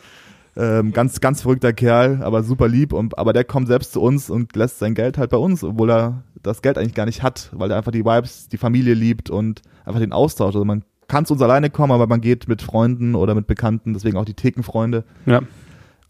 ähm, 0.58 0.92
ganz, 0.92 1.20
ganz 1.22 1.40
verrückter 1.40 1.72
Kerl, 1.72 2.20
aber 2.22 2.42
super 2.42 2.68
lieb. 2.68 2.92
Und, 2.92 3.16
aber 3.16 3.32
der 3.32 3.44
kommt 3.44 3.68
selbst 3.68 3.94
zu 3.94 4.02
uns 4.02 4.28
und 4.28 4.54
lässt 4.54 4.80
sein 4.80 4.94
Geld 4.94 5.16
halt 5.16 5.30
bei 5.30 5.38
uns, 5.38 5.64
obwohl 5.64 5.90
er 5.90 6.24
das 6.42 6.60
Geld 6.60 6.76
eigentlich 6.76 6.94
gar 6.94 7.06
nicht 7.06 7.22
hat, 7.22 7.48
weil 7.52 7.70
er 7.70 7.78
einfach 7.78 7.92
die 7.92 8.04
Vibes, 8.04 8.48
die 8.50 8.58
Familie 8.58 8.92
liebt 8.92 9.30
und 9.30 9.62
einfach 9.86 10.00
den 10.00 10.12
Austausch. 10.12 10.54
Also 10.54 10.64
man 10.64 10.82
kann 11.08 11.24
zu 11.24 11.34
uns 11.34 11.42
alleine 11.42 11.70
kommen, 11.70 11.92
aber 11.92 12.06
man 12.06 12.20
geht 12.20 12.48
mit 12.48 12.60
Freunden 12.60 13.14
oder 13.14 13.34
mit 13.34 13.46
Bekannten, 13.46 13.94
deswegen 13.94 14.16
auch 14.16 14.24
die 14.24 14.34
Thekenfreunde. 14.34 15.04
Ja. 15.24 15.40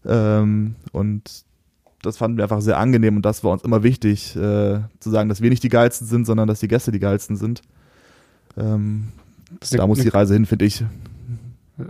Ähm, 0.05 0.75
und 0.91 1.45
das 2.01 2.17
fanden 2.17 2.37
wir 2.37 2.43
einfach 2.43 2.61
sehr 2.61 2.77
angenehm 2.77 3.15
und 3.17 3.23
das 3.23 3.43
war 3.43 3.51
uns 3.51 3.63
immer 3.63 3.83
wichtig, 3.83 4.35
äh, 4.35 4.79
zu 4.99 5.09
sagen, 5.09 5.29
dass 5.29 5.41
wir 5.41 5.49
nicht 5.49 5.63
die 5.63 5.69
geilsten 5.69 6.07
sind, 6.07 6.25
sondern 6.25 6.47
dass 6.47 6.59
die 6.59 6.67
Gäste 6.67 6.91
die 6.91 6.99
geilsten 6.99 7.35
sind. 7.35 7.61
Ähm, 8.57 9.09
da 9.71 9.87
muss 9.87 9.99
die 9.99 10.09
Reise 10.09 10.33
hin, 10.33 10.45
finde 10.45 10.65
ich. 10.65 10.83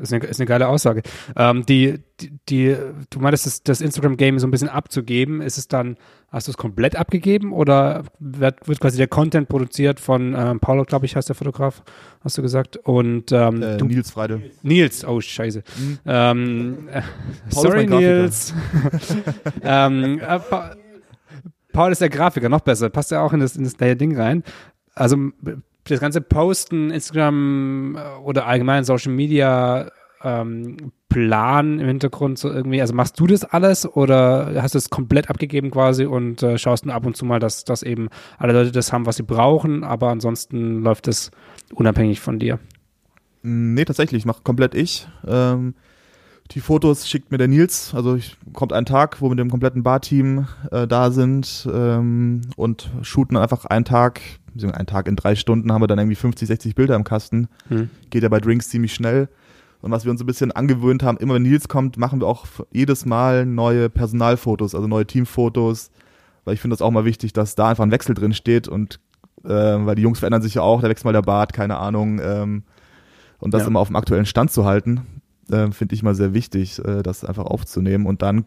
Ist 0.02 0.14
eine, 0.14 0.26
ist 0.26 0.40
eine 0.40 0.48
geile 0.48 0.68
Aussage. 0.68 1.02
Ähm, 1.36 1.66
die, 1.66 2.00
die, 2.20 2.32
die, 2.50 2.76
du 3.10 3.20
meintest, 3.20 3.46
das, 3.46 3.64
das 3.64 3.82
Instagram-Game 3.82 4.40
so 4.40 4.48
ein 4.48 4.52
bisschen 4.52 4.70
abzugeben. 4.70 5.42
Ist 5.42 5.58
es 5.58 5.68
dann, 5.68 5.98
hast 6.30 6.48
du 6.48 6.52
es 6.52 6.58
komplett 6.58 6.96
abgegeben 6.96 7.54
oder 7.54 8.04
wird, 8.20 8.68
wird 8.68 8.80
quasi 8.80 8.98
der 8.98 9.08
Content 9.08 9.48
produziert 9.48 10.00
von 10.00 10.36
ähm, 10.38 10.60
Paulo, 10.60 10.84
glaube 10.84 11.06
ich, 11.06 11.16
heißt 11.16 11.30
der 11.30 11.36
Fotograf, 11.36 11.84
hast 12.22 12.38
du 12.38 12.42
gesagt? 12.42 12.78
Und 12.78 13.32
ähm, 13.32 13.62
äh, 13.62 13.78
du, 13.78 13.86
Nils 13.86 14.12
Freide. 14.12 14.42
Nils, 14.62 15.06
oh 15.06 15.22
scheiße. 15.22 15.64
Mhm. 15.78 16.00
Ähm, 16.06 16.90
äh, 16.92 17.02
sorry, 17.50 17.86
Nils. 17.86 18.54
ähm, 19.62 20.20
äh, 20.20 20.40
Paul 21.74 21.92
ist 21.92 22.02
der 22.02 22.10
Grafiker, 22.10 22.50
noch 22.50 22.62
besser. 22.62 22.90
Passt 22.90 23.12
ja 23.12 23.22
auch 23.22 23.34
in 23.34 23.40
das, 23.40 23.56
in 23.56 23.64
das 23.64 23.76
Ding 23.76 24.18
rein. 24.18 24.44
Also 24.96 25.18
das 25.94 26.00
ganze 26.00 26.22
Posten, 26.22 26.92
Instagram 26.92 27.96
äh, 27.96 28.20
oder 28.20 28.48
allgemein 28.48 28.84
Social 28.84 29.12
Media 29.12 29.92
ähm, 30.24 30.92
Plan 31.10 31.80
im 31.80 31.88
Hintergrund 31.88 32.38
so 32.38 32.52
irgendwie? 32.52 32.82
Also 32.82 32.94
machst 32.94 33.20
du 33.20 33.28
das 33.28 33.44
alles 33.44 33.86
oder 33.86 34.62
hast 34.62 34.74
du 34.74 34.78
es 34.78 34.90
komplett 34.90 35.30
abgegeben 35.30 35.72
quasi 35.72 36.06
und 36.06 36.44
äh, 36.44 36.58
schaust 36.58 36.86
nur 36.86 36.96
ab 36.96 37.06
und 37.06 37.16
zu 37.16 37.26
mal, 37.26 37.40
dass, 37.40 37.64
dass 37.64 37.84
eben 37.84 38.10
alle 38.38 38.54
Leute 38.54 38.72
das 38.72 38.92
haben, 38.94 39.06
was 39.06 39.18
sie 39.18 39.24
brauchen, 39.24 39.84
aber 39.84 40.10
ansonsten 40.10 40.82
läuft 40.82 41.08
es 41.08 41.32
unabhängig 41.74 42.20
von 42.20 42.40
dir? 42.40 42.60
Nee, 43.44 43.86
tatsächlich, 43.86 44.24
ich 44.24 44.26
mache 44.26 44.42
komplett 44.44 44.76
ich. 44.76 45.08
Ähm, 45.26 45.76
die 46.52 46.60
Fotos 46.62 47.08
schickt 47.08 47.32
mir 47.32 47.38
der 47.38 47.48
Nils, 47.48 47.94
also 47.94 48.16
ich, 48.16 48.38
kommt 48.54 48.74
ein 48.74 48.86
Tag, 48.86 49.22
wo 49.22 49.26
wir 49.26 49.32
mit 49.32 49.40
dem 49.40 49.50
kompletten 49.50 49.84
Barteam 49.84 50.48
äh, 50.72 50.88
da 50.88 51.12
sind 51.12 51.68
ähm, 51.72 52.42
und 52.56 52.90
shooten 53.02 53.38
einfach 53.38 53.66
einen 53.66 53.86
Tag 53.86 54.22
einen 54.66 54.88
Tag 54.88 55.08
in 55.08 55.16
drei 55.16 55.36
Stunden 55.36 55.72
haben 55.72 55.82
wir 55.82 55.88
dann 55.88 56.00
irgendwie 56.00 56.16
50, 56.16 56.48
60 56.48 56.76
Bilder 56.76 56.96
im 56.96 57.04
Kasten. 57.04 57.48
Hm. 57.68 57.90
Geht 58.10 58.24
ja 58.24 58.30
bei 58.30 58.40
Drinks 58.40 58.70
ziemlich 58.70 58.94
schnell. 58.94 59.30
Und 59.82 59.92
was 59.92 60.04
wir 60.04 60.12
uns 60.12 60.22
ein 60.22 60.26
bisschen 60.26 60.52
angewöhnt 60.52 61.04
haben, 61.04 61.18
immer 61.20 61.36
wenn 61.36 61.44
Nils 61.44 61.68
kommt, 61.68 61.98
machen 61.98 62.22
wir 62.22 62.28
auch 62.28 62.48
jedes 62.72 63.06
Mal 63.06 63.46
neue 63.46 63.90
Personalfotos, 63.90 64.74
also 64.74 64.88
neue 64.88 65.06
Teamfotos. 65.06 65.92
Weil 66.46 66.56
ich 66.56 66.62
finde 66.62 66.74
das 66.74 66.82
auch 66.82 66.92
mal 66.92 67.06
wichtig, 67.06 67.34
dass 67.34 67.56
da 67.56 67.70
einfach 67.70 67.84
ein 67.84 67.92
Wechsel 67.92 68.16
drin 68.16 68.34
steht 68.34 68.68
und 68.68 69.00
äh, 69.44 69.50
weil 69.50 69.96
die 69.96 70.02
Jungs 70.02 70.20
verändern 70.20 70.42
sich 70.42 70.56
ja 70.56 70.62
auch, 70.62 70.82
da 70.82 70.90
wächst 70.90 71.06
mal 71.06 71.14
der 71.14 71.22
Bart, 71.22 71.54
keine 71.54 71.78
Ahnung. 71.78 72.20
Ähm, 72.20 72.64
und 73.40 73.54
das 73.54 73.62
ja. 73.62 73.68
immer 73.68 73.80
auf 73.80 73.88
dem 73.88 73.96
aktuellen 73.96 74.26
Stand 74.26 74.52
zu 74.52 74.66
halten, 74.66 75.02
äh, 75.52 75.72
finde 75.72 75.96
ich 75.96 76.04
mal 76.04 76.16
sehr 76.16 76.34
wichtig, 76.34 76.80
äh, 76.84 77.04
das 77.04 77.24
einfach 77.24 77.46
aufzunehmen. 77.46 78.06
Und 78.06 78.22
dann 78.22 78.46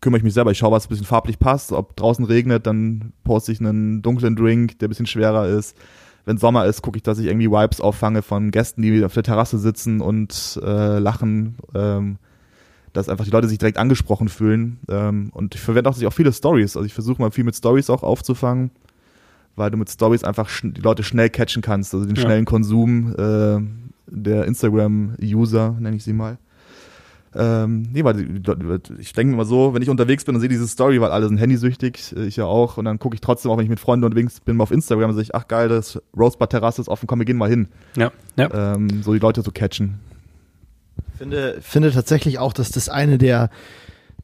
kümmere 0.00 0.18
ich 0.18 0.24
mich 0.24 0.34
selber. 0.34 0.50
Ich 0.50 0.58
schaue, 0.58 0.72
was 0.72 0.86
ein 0.86 0.88
bisschen 0.90 1.06
farblich 1.06 1.38
passt. 1.38 1.72
Ob 1.72 1.96
draußen 1.96 2.24
regnet, 2.24 2.66
dann 2.66 3.12
poste 3.24 3.52
ich 3.52 3.60
einen 3.60 4.02
dunklen 4.02 4.36
Drink, 4.36 4.78
der 4.78 4.88
ein 4.88 4.90
bisschen 4.90 5.06
schwerer 5.06 5.48
ist. 5.48 5.76
Wenn 6.24 6.38
Sommer 6.38 6.66
ist, 6.66 6.82
gucke 6.82 6.96
ich, 6.96 7.02
dass 7.02 7.18
ich 7.18 7.26
irgendwie 7.26 7.50
Vibes 7.50 7.80
auffange 7.80 8.22
von 8.22 8.50
Gästen, 8.50 8.82
die 8.82 9.04
auf 9.04 9.14
der 9.14 9.24
Terrasse 9.24 9.58
sitzen 9.58 10.00
und 10.00 10.60
äh, 10.62 10.98
lachen. 10.98 11.56
Ähm, 11.74 12.18
dass 12.92 13.08
einfach 13.08 13.24
die 13.24 13.30
Leute 13.30 13.48
sich 13.48 13.58
direkt 13.58 13.78
angesprochen 13.78 14.28
fühlen. 14.28 14.78
Ähm, 14.88 15.30
und 15.32 15.54
ich 15.54 15.60
verwende 15.60 15.88
auch, 15.88 16.02
auch 16.02 16.12
viele 16.12 16.32
Stories. 16.32 16.76
Also 16.76 16.86
ich 16.86 16.94
versuche 16.94 17.20
mal 17.20 17.30
viel 17.30 17.44
mit 17.44 17.56
Stories 17.56 17.90
auch 17.90 18.02
aufzufangen, 18.02 18.70
weil 19.56 19.70
du 19.70 19.78
mit 19.78 19.90
Stories 19.90 20.24
einfach 20.24 20.50
die 20.62 20.80
Leute 20.80 21.02
schnell 21.02 21.30
catchen 21.30 21.62
kannst. 21.62 21.94
Also 21.94 22.06
den 22.06 22.16
ja. 22.16 22.22
schnellen 22.22 22.44
Konsum 22.44 23.14
äh, 23.16 23.60
der 24.06 24.44
Instagram-User, 24.44 25.76
nenne 25.80 25.96
ich 25.96 26.04
sie 26.04 26.12
mal. 26.12 26.38
Ähm, 27.34 27.88
nee, 27.92 28.04
weil 28.04 28.80
ich 28.98 29.12
denke 29.14 29.32
immer 29.32 29.46
so, 29.46 29.72
wenn 29.72 29.80
ich 29.80 29.88
unterwegs 29.88 30.24
bin 30.24 30.34
und 30.34 30.40
sehe 30.42 30.50
diese 30.50 30.68
Story, 30.68 31.00
weil 31.00 31.10
alle 31.10 31.28
sind 31.28 31.38
handysüchtig, 31.38 32.14
ich 32.14 32.36
ja 32.36 32.44
auch, 32.44 32.76
und 32.76 32.84
dann 32.84 32.98
gucke 32.98 33.14
ich 33.14 33.22
trotzdem 33.22 33.50
auch, 33.50 33.56
wenn 33.56 33.64
ich 33.64 33.70
mit 33.70 33.80
Freunden 33.80 34.04
unterwegs 34.04 34.40
bin, 34.40 34.56
mal 34.56 34.64
auf 34.64 34.70
Instagram 34.70 35.10
und 35.10 35.16
sage 35.16 35.24
ich, 35.24 35.34
ach 35.34 35.48
geil, 35.48 35.68
das 35.68 36.00
Rosebar 36.16 36.50
Terrasse 36.50 36.82
ist 36.82 36.88
offen, 36.88 37.06
komm, 37.06 37.20
wir 37.20 37.24
gehen 37.24 37.38
mal 37.38 37.48
hin. 37.48 37.68
Ja, 37.96 38.12
ja. 38.36 38.74
Ähm, 38.74 39.02
so 39.02 39.14
die 39.14 39.18
Leute 39.18 39.42
zu 39.42 39.50
catchen. 39.50 40.00
Finde, 41.16 41.56
finde 41.62 41.90
tatsächlich 41.90 42.38
auch, 42.38 42.52
dass 42.52 42.70
das 42.70 42.90
eine 42.90 43.16
der, 43.16 43.48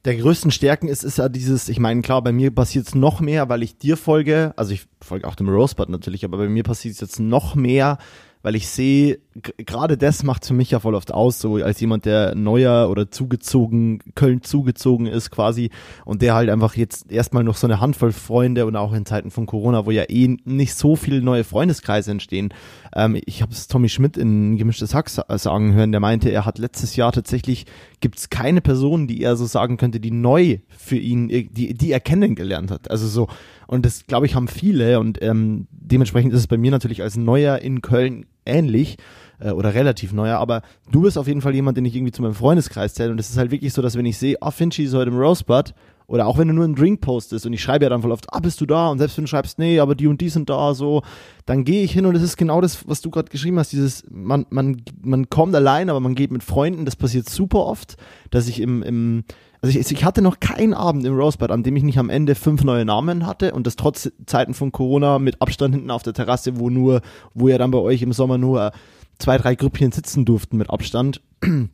der 0.05 0.15
größten 0.15 0.51
Stärken 0.51 0.87
ist, 0.87 1.03
ist 1.03 1.17
ja 1.17 1.29
dieses, 1.29 1.67
ich 1.67 1.79
meine, 1.79 2.01
klar, 2.01 2.21
bei 2.21 2.31
mir 2.31 2.51
passiert 2.53 2.87
es 2.87 2.93
noch 2.93 3.21
mehr, 3.21 3.49
weil 3.49 3.63
ich 3.63 3.77
dir 3.77 3.97
folge, 3.97 4.53
also 4.55 4.71
ich 4.71 4.85
folge 5.01 5.27
auch 5.27 5.35
dem 5.35 5.49
Rosebud 5.49 5.89
natürlich, 5.89 6.25
aber 6.25 6.37
bei 6.37 6.47
mir 6.47 6.63
passiert 6.63 6.93
es 6.93 7.01
jetzt 7.01 7.19
noch 7.19 7.55
mehr, 7.55 7.97
weil 8.41 8.55
ich 8.55 8.69
sehe, 8.69 9.19
gerade 9.57 9.97
das 9.97 10.23
macht 10.23 10.45
für 10.45 10.53
mich 10.53 10.71
ja 10.71 10.79
voll 10.79 10.95
oft 10.95 11.13
aus, 11.13 11.39
so 11.39 11.55
als 11.55 11.79
jemand, 11.81 12.05
der 12.05 12.35
neuer 12.35 12.89
oder 12.89 13.11
zugezogen, 13.11 13.99
Köln 14.15 14.41
zugezogen 14.43 15.07
ist 15.07 15.29
quasi 15.29 15.71
und 16.05 16.21
der 16.21 16.35
halt 16.35 16.49
einfach 16.49 16.75
jetzt 16.75 17.11
erstmal 17.11 17.43
noch 17.43 17.57
so 17.57 17.67
eine 17.67 17.81
Handvoll 17.81 18.13
Freunde 18.13 18.65
und 18.65 18.75
auch 18.75 18.93
in 18.93 19.05
Zeiten 19.05 19.29
von 19.29 19.45
Corona, 19.45 19.85
wo 19.85 19.91
ja 19.91 20.03
eh 20.07 20.37
nicht 20.45 20.75
so 20.75 20.95
viele 20.95 21.21
neue 21.21 21.43
Freundeskreise 21.43 22.11
entstehen. 22.11 22.53
Ähm, 22.95 23.19
ich 23.25 23.41
habe 23.41 23.51
es 23.51 23.67
Tommy 23.67 23.89
Schmidt 23.89 24.15
in 24.15 24.57
Gemischtes 24.57 24.93
Hack 24.93 25.09
sagen 25.09 25.73
hören, 25.73 25.91
der 25.91 25.99
meinte, 25.99 26.29
er 26.29 26.45
hat 26.45 26.59
letztes 26.59 26.95
Jahr 26.95 27.11
tatsächlich, 27.11 27.65
gibt 27.99 28.17
es 28.19 28.29
keine 28.29 28.61
Person, 28.61 29.07
die 29.07 29.21
er 29.21 29.35
so 29.35 29.45
sagen 29.45 29.77
könnte, 29.77 29.99
die 29.99 30.11
neu 30.11 30.59
für 30.69 30.97
ihn, 30.97 31.27
die, 31.27 31.73
die 31.73 31.91
er 31.91 31.99
kennengelernt 31.99 32.71
hat. 32.71 32.89
Also 32.89 33.07
so, 33.07 33.27
und 33.69 33.85
das, 33.85 34.07
glaube 34.07 34.25
ich, 34.25 34.33
haben 34.33 34.47
viele 34.47 34.99
und 34.99 35.21
ähm, 35.21 35.67
dementsprechend 35.69 36.33
ist 36.33 36.39
es 36.39 36.47
bei 36.47 36.57
mir 36.57 36.71
natürlich 36.71 37.03
als 37.03 37.17
Neuer 37.17 37.59
in 37.59 37.83
Köln 37.83 38.25
ähnlich 38.43 38.97
äh, 39.39 39.51
oder 39.51 39.75
relativ 39.75 40.11
neuer, 40.11 40.39
aber 40.39 40.63
du 40.91 41.03
bist 41.03 41.19
auf 41.19 41.27
jeden 41.27 41.41
Fall 41.41 41.53
jemand, 41.53 41.77
den 41.77 41.85
ich 41.85 41.95
irgendwie 41.95 42.11
zu 42.11 42.23
meinem 42.23 42.33
Freundeskreis 42.33 42.95
zähle 42.95 43.11
und 43.11 43.19
es 43.19 43.29
ist 43.29 43.37
halt 43.37 43.51
wirklich 43.51 43.71
so, 43.71 43.83
dass 43.83 43.95
wenn 43.95 44.07
ich 44.07 44.17
sehe, 44.17 44.37
ah, 44.41 44.47
oh, 44.47 44.51
Finchi 44.51 44.85
ist 44.85 44.95
heute 44.95 45.11
im 45.11 45.19
Rosebud 45.19 45.75
oder 46.07 46.25
auch 46.25 46.39
wenn 46.39 46.47
du 46.47 46.55
nur 46.55 46.63
einen 46.63 46.73
Drink 46.73 47.01
postest 47.01 47.45
und 47.45 47.53
ich 47.53 47.61
schreibe 47.61 47.85
ja 47.85 47.89
dann 47.89 48.01
voll 48.01 48.11
oft, 48.11 48.25
ah, 48.33 48.39
bist 48.39 48.59
du 48.59 48.65
da? 48.65 48.87
Und 48.87 48.97
selbst 48.97 49.15
wenn 49.17 49.25
du 49.25 49.29
schreibst, 49.29 49.59
nee, 49.59 49.79
aber 49.79 49.93
die 49.93 50.07
und 50.07 50.19
die 50.19 50.29
sind 50.29 50.49
da, 50.49 50.73
so, 50.73 51.03
dann 51.45 51.63
gehe 51.63 51.83
ich 51.83 51.91
hin 51.91 52.07
und 52.07 52.15
es 52.15 52.23
ist 52.23 52.37
genau 52.37 52.61
das, 52.61 52.87
was 52.87 53.01
du 53.01 53.11
gerade 53.11 53.29
geschrieben 53.29 53.59
hast, 53.59 53.71
dieses, 53.71 54.03
man, 54.09 54.47
man, 54.49 54.81
man 55.03 55.29
kommt 55.29 55.53
allein, 55.53 55.91
aber 55.91 55.99
man 55.99 56.15
geht 56.15 56.31
mit 56.31 56.41
Freunden, 56.41 56.85
das 56.85 56.95
passiert 56.95 57.29
super 57.29 57.67
oft, 57.67 57.97
dass 58.31 58.47
ich 58.47 58.61
im, 58.61 58.81
im 58.81 59.25
also 59.61 59.77
ich, 59.77 59.91
ich 59.91 60.05
hatte 60.05 60.21
noch 60.21 60.39
keinen 60.39 60.73
Abend 60.73 61.05
im 61.05 61.15
Rosebud, 61.15 61.51
an 61.51 61.63
dem 61.63 61.75
ich 61.75 61.83
nicht 61.83 61.99
am 61.99 62.09
Ende 62.09 62.35
fünf 62.35 62.63
neue 62.63 62.85
Namen 62.85 63.25
hatte 63.25 63.53
und 63.53 63.67
das 63.67 63.75
trotz 63.75 64.11
Zeiten 64.25 64.53
von 64.53 64.71
Corona 64.71 65.19
mit 65.19 65.41
Abstand 65.41 65.75
hinten 65.75 65.91
auf 65.91 66.03
der 66.03 66.13
Terrasse, 66.13 66.59
wo 66.59 66.69
nur, 66.69 67.01
wo 67.33 67.47
ja 67.47 67.57
dann 67.57 67.71
bei 67.71 67.79
euch 67.79 68.01
im 68.01 68.13
Sommer 68.13 68.37
nur 68.37 68.71
zwei, 69.17 69.37
drei 69.37 69.55
Grüppchen 69.55 69.91
sitzen 69.91 70.25
durften 70.25 70.57
mit 70.57 70.69
Abstand. 70.69 71.21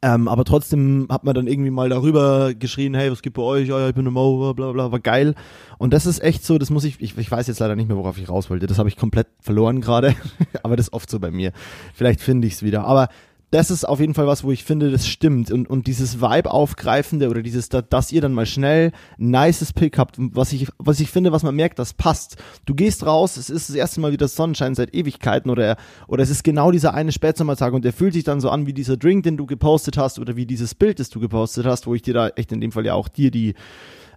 Ähm, 0.00 0.28
aber 0.28 0.44
trotzdem 0.44 1.08
hat 1.10 1.24
man 1.24 1.34
dann 1.34 1.46
irgendwie 1.46 1.70
mal 1.70 1.90
darüber 1.90 2.54
geschrien, 2.54 2.94
hey, 2.94 3.12
was 3.12 3.20
gibt 3.20 3.36
bei 3.36 3.42
euch? 3.42 3.68
Ja, 3.68 3.78
ja, 3.78 3.88
ich 3.90 3.94
bin 3.94 4.06
ein 4.06 4.14
Mo, 4.14 4.54
bla 4.54 4.72
bla, 4.72 4.90
war 4.90 4.98
geil. 4.98 5.34
Und 5.76 5.92
das 5.92 6.06
ist 6.06 6.22
echt 6.22 6.42
so, 6.42 6.56
das 6.56 6.70
muss 6.70 6.84
ich, 6.84 7.02
ich, 7.02 7.18
ich 7.18 7.30
weiß 7.30 7.46
jetzt 7.48 7.60
leider 7.60 7.76
nicht 7.76 7.88
mehr, 7.88 7.98
worauf 7.98 8.16
ich 8.16 8.30
raus 8.30 8.48
wollte. 8.48 8.66
Das 8.66 8.78
habe 8.78 8.88
ich 8.88 8.96
komplett 8.96 9.26
verloren 9.40 9.82
gerade. 9.82 10.16
aber 10.62 10.76
das 10.76 10.86
ist 10.86 10.92
oft 10.94 11.10
so 11.10 11.20
bei 11.20 11.30
mir. 11.30 11.52
Vielleicht 11.92 12.22
finde 12.22 12.46
ich 12.48 12.54
es 12.54 12.62
wieder. 12.62 12.84
Aber 12.86 13.08
das 13.54 13.70
ist 13.70 13.84
auf 13.84 14.00
jeden 14.00 14.14
Fall 14.14 14.26
was, 14.26 14.42
wo 14.42 14.50
ich 14.50 14.64
finde, 14.64 14.90
das 14.90 15.06
stimmt. 15.06 15.52
Und, 15.52 15.70
und 15.70 15.86
dieses 15.86 16.20
Vibe 16.20 16.50
aufgreifende 16.50 17.28
oder 17.28 17.40
dieses, 17.40 17.68
dass 17.68 18.10
ihr 18.10 18.20
dann 18.20 18.32
mal 18.32 18.46
schnell 18.46 18.90
ein 19.16 19.30
nices 19.30 19.72
Pick 19.72 19.96
habt, 19.96 20.16
was 20.18 20.52
ich, 20.52 20.66
was 20.78 20.98
ich 20.98 21.08
finde, 21.08 21.30
was 21.30 21.44
man 21.44 21.54
merkt, 21.54 21.78
das 21.78 21.94
passt. 21.94 22.36
Du 22.66 22.74
gehst 22.74 23.06
raus, 23.06 23.36
es 23.36 23.50
ist 23.50 23.68
das 23.68 23.76
erste 23.76 24.00
Mal 24.00 24.10
wieder 24.10 24.26
Sonnenschein 24.26 24.74
seit 24.74 24.92
Ewigkeiten 24.92 25.50
oder, 25.50 25.76
oder 26.08 26.24
es 26.24 26.30
ist 26.30 26.42
genau 26.42 26.72
dieser 26.72 26.94
eine 26.94 27.12
Spätsommertag 27.12 27.72
und 27.74 27.84
der 27.84 27.92
fühlt 27.92 28.14
sich 28.14 28.24
dann 28.24 28.40
so 28.40 28.50
an 28.50 28.66
wie 28.66 28.72
dieser 28.72 28.96
Drink, 28.96 29.22
den 29.22 29.36
du 29.36 29.46
gepostet 29.46 29.98
hast 29.98 30.18
oder 30.18 30.34
wie 30.34 30.46
dieses 30.46 30.74
Bild, 30.74 30.98
das 30.98 31.08
du 31.10 31.20
gepostet 31.20 31.64
hast, 31.64 31.86
wo 31.86 31.94
ich 31.94 32.02
dir 32.02 32.14
da 32.14 32.30
echt 32.30 32.50
in 32.50 32.60
dem 32.60 32.72
Fall 32.72 32.84
ja 32.84 32.94
auch 32.94 33.06
dir 33.06 33.30
die, 33.30 33.54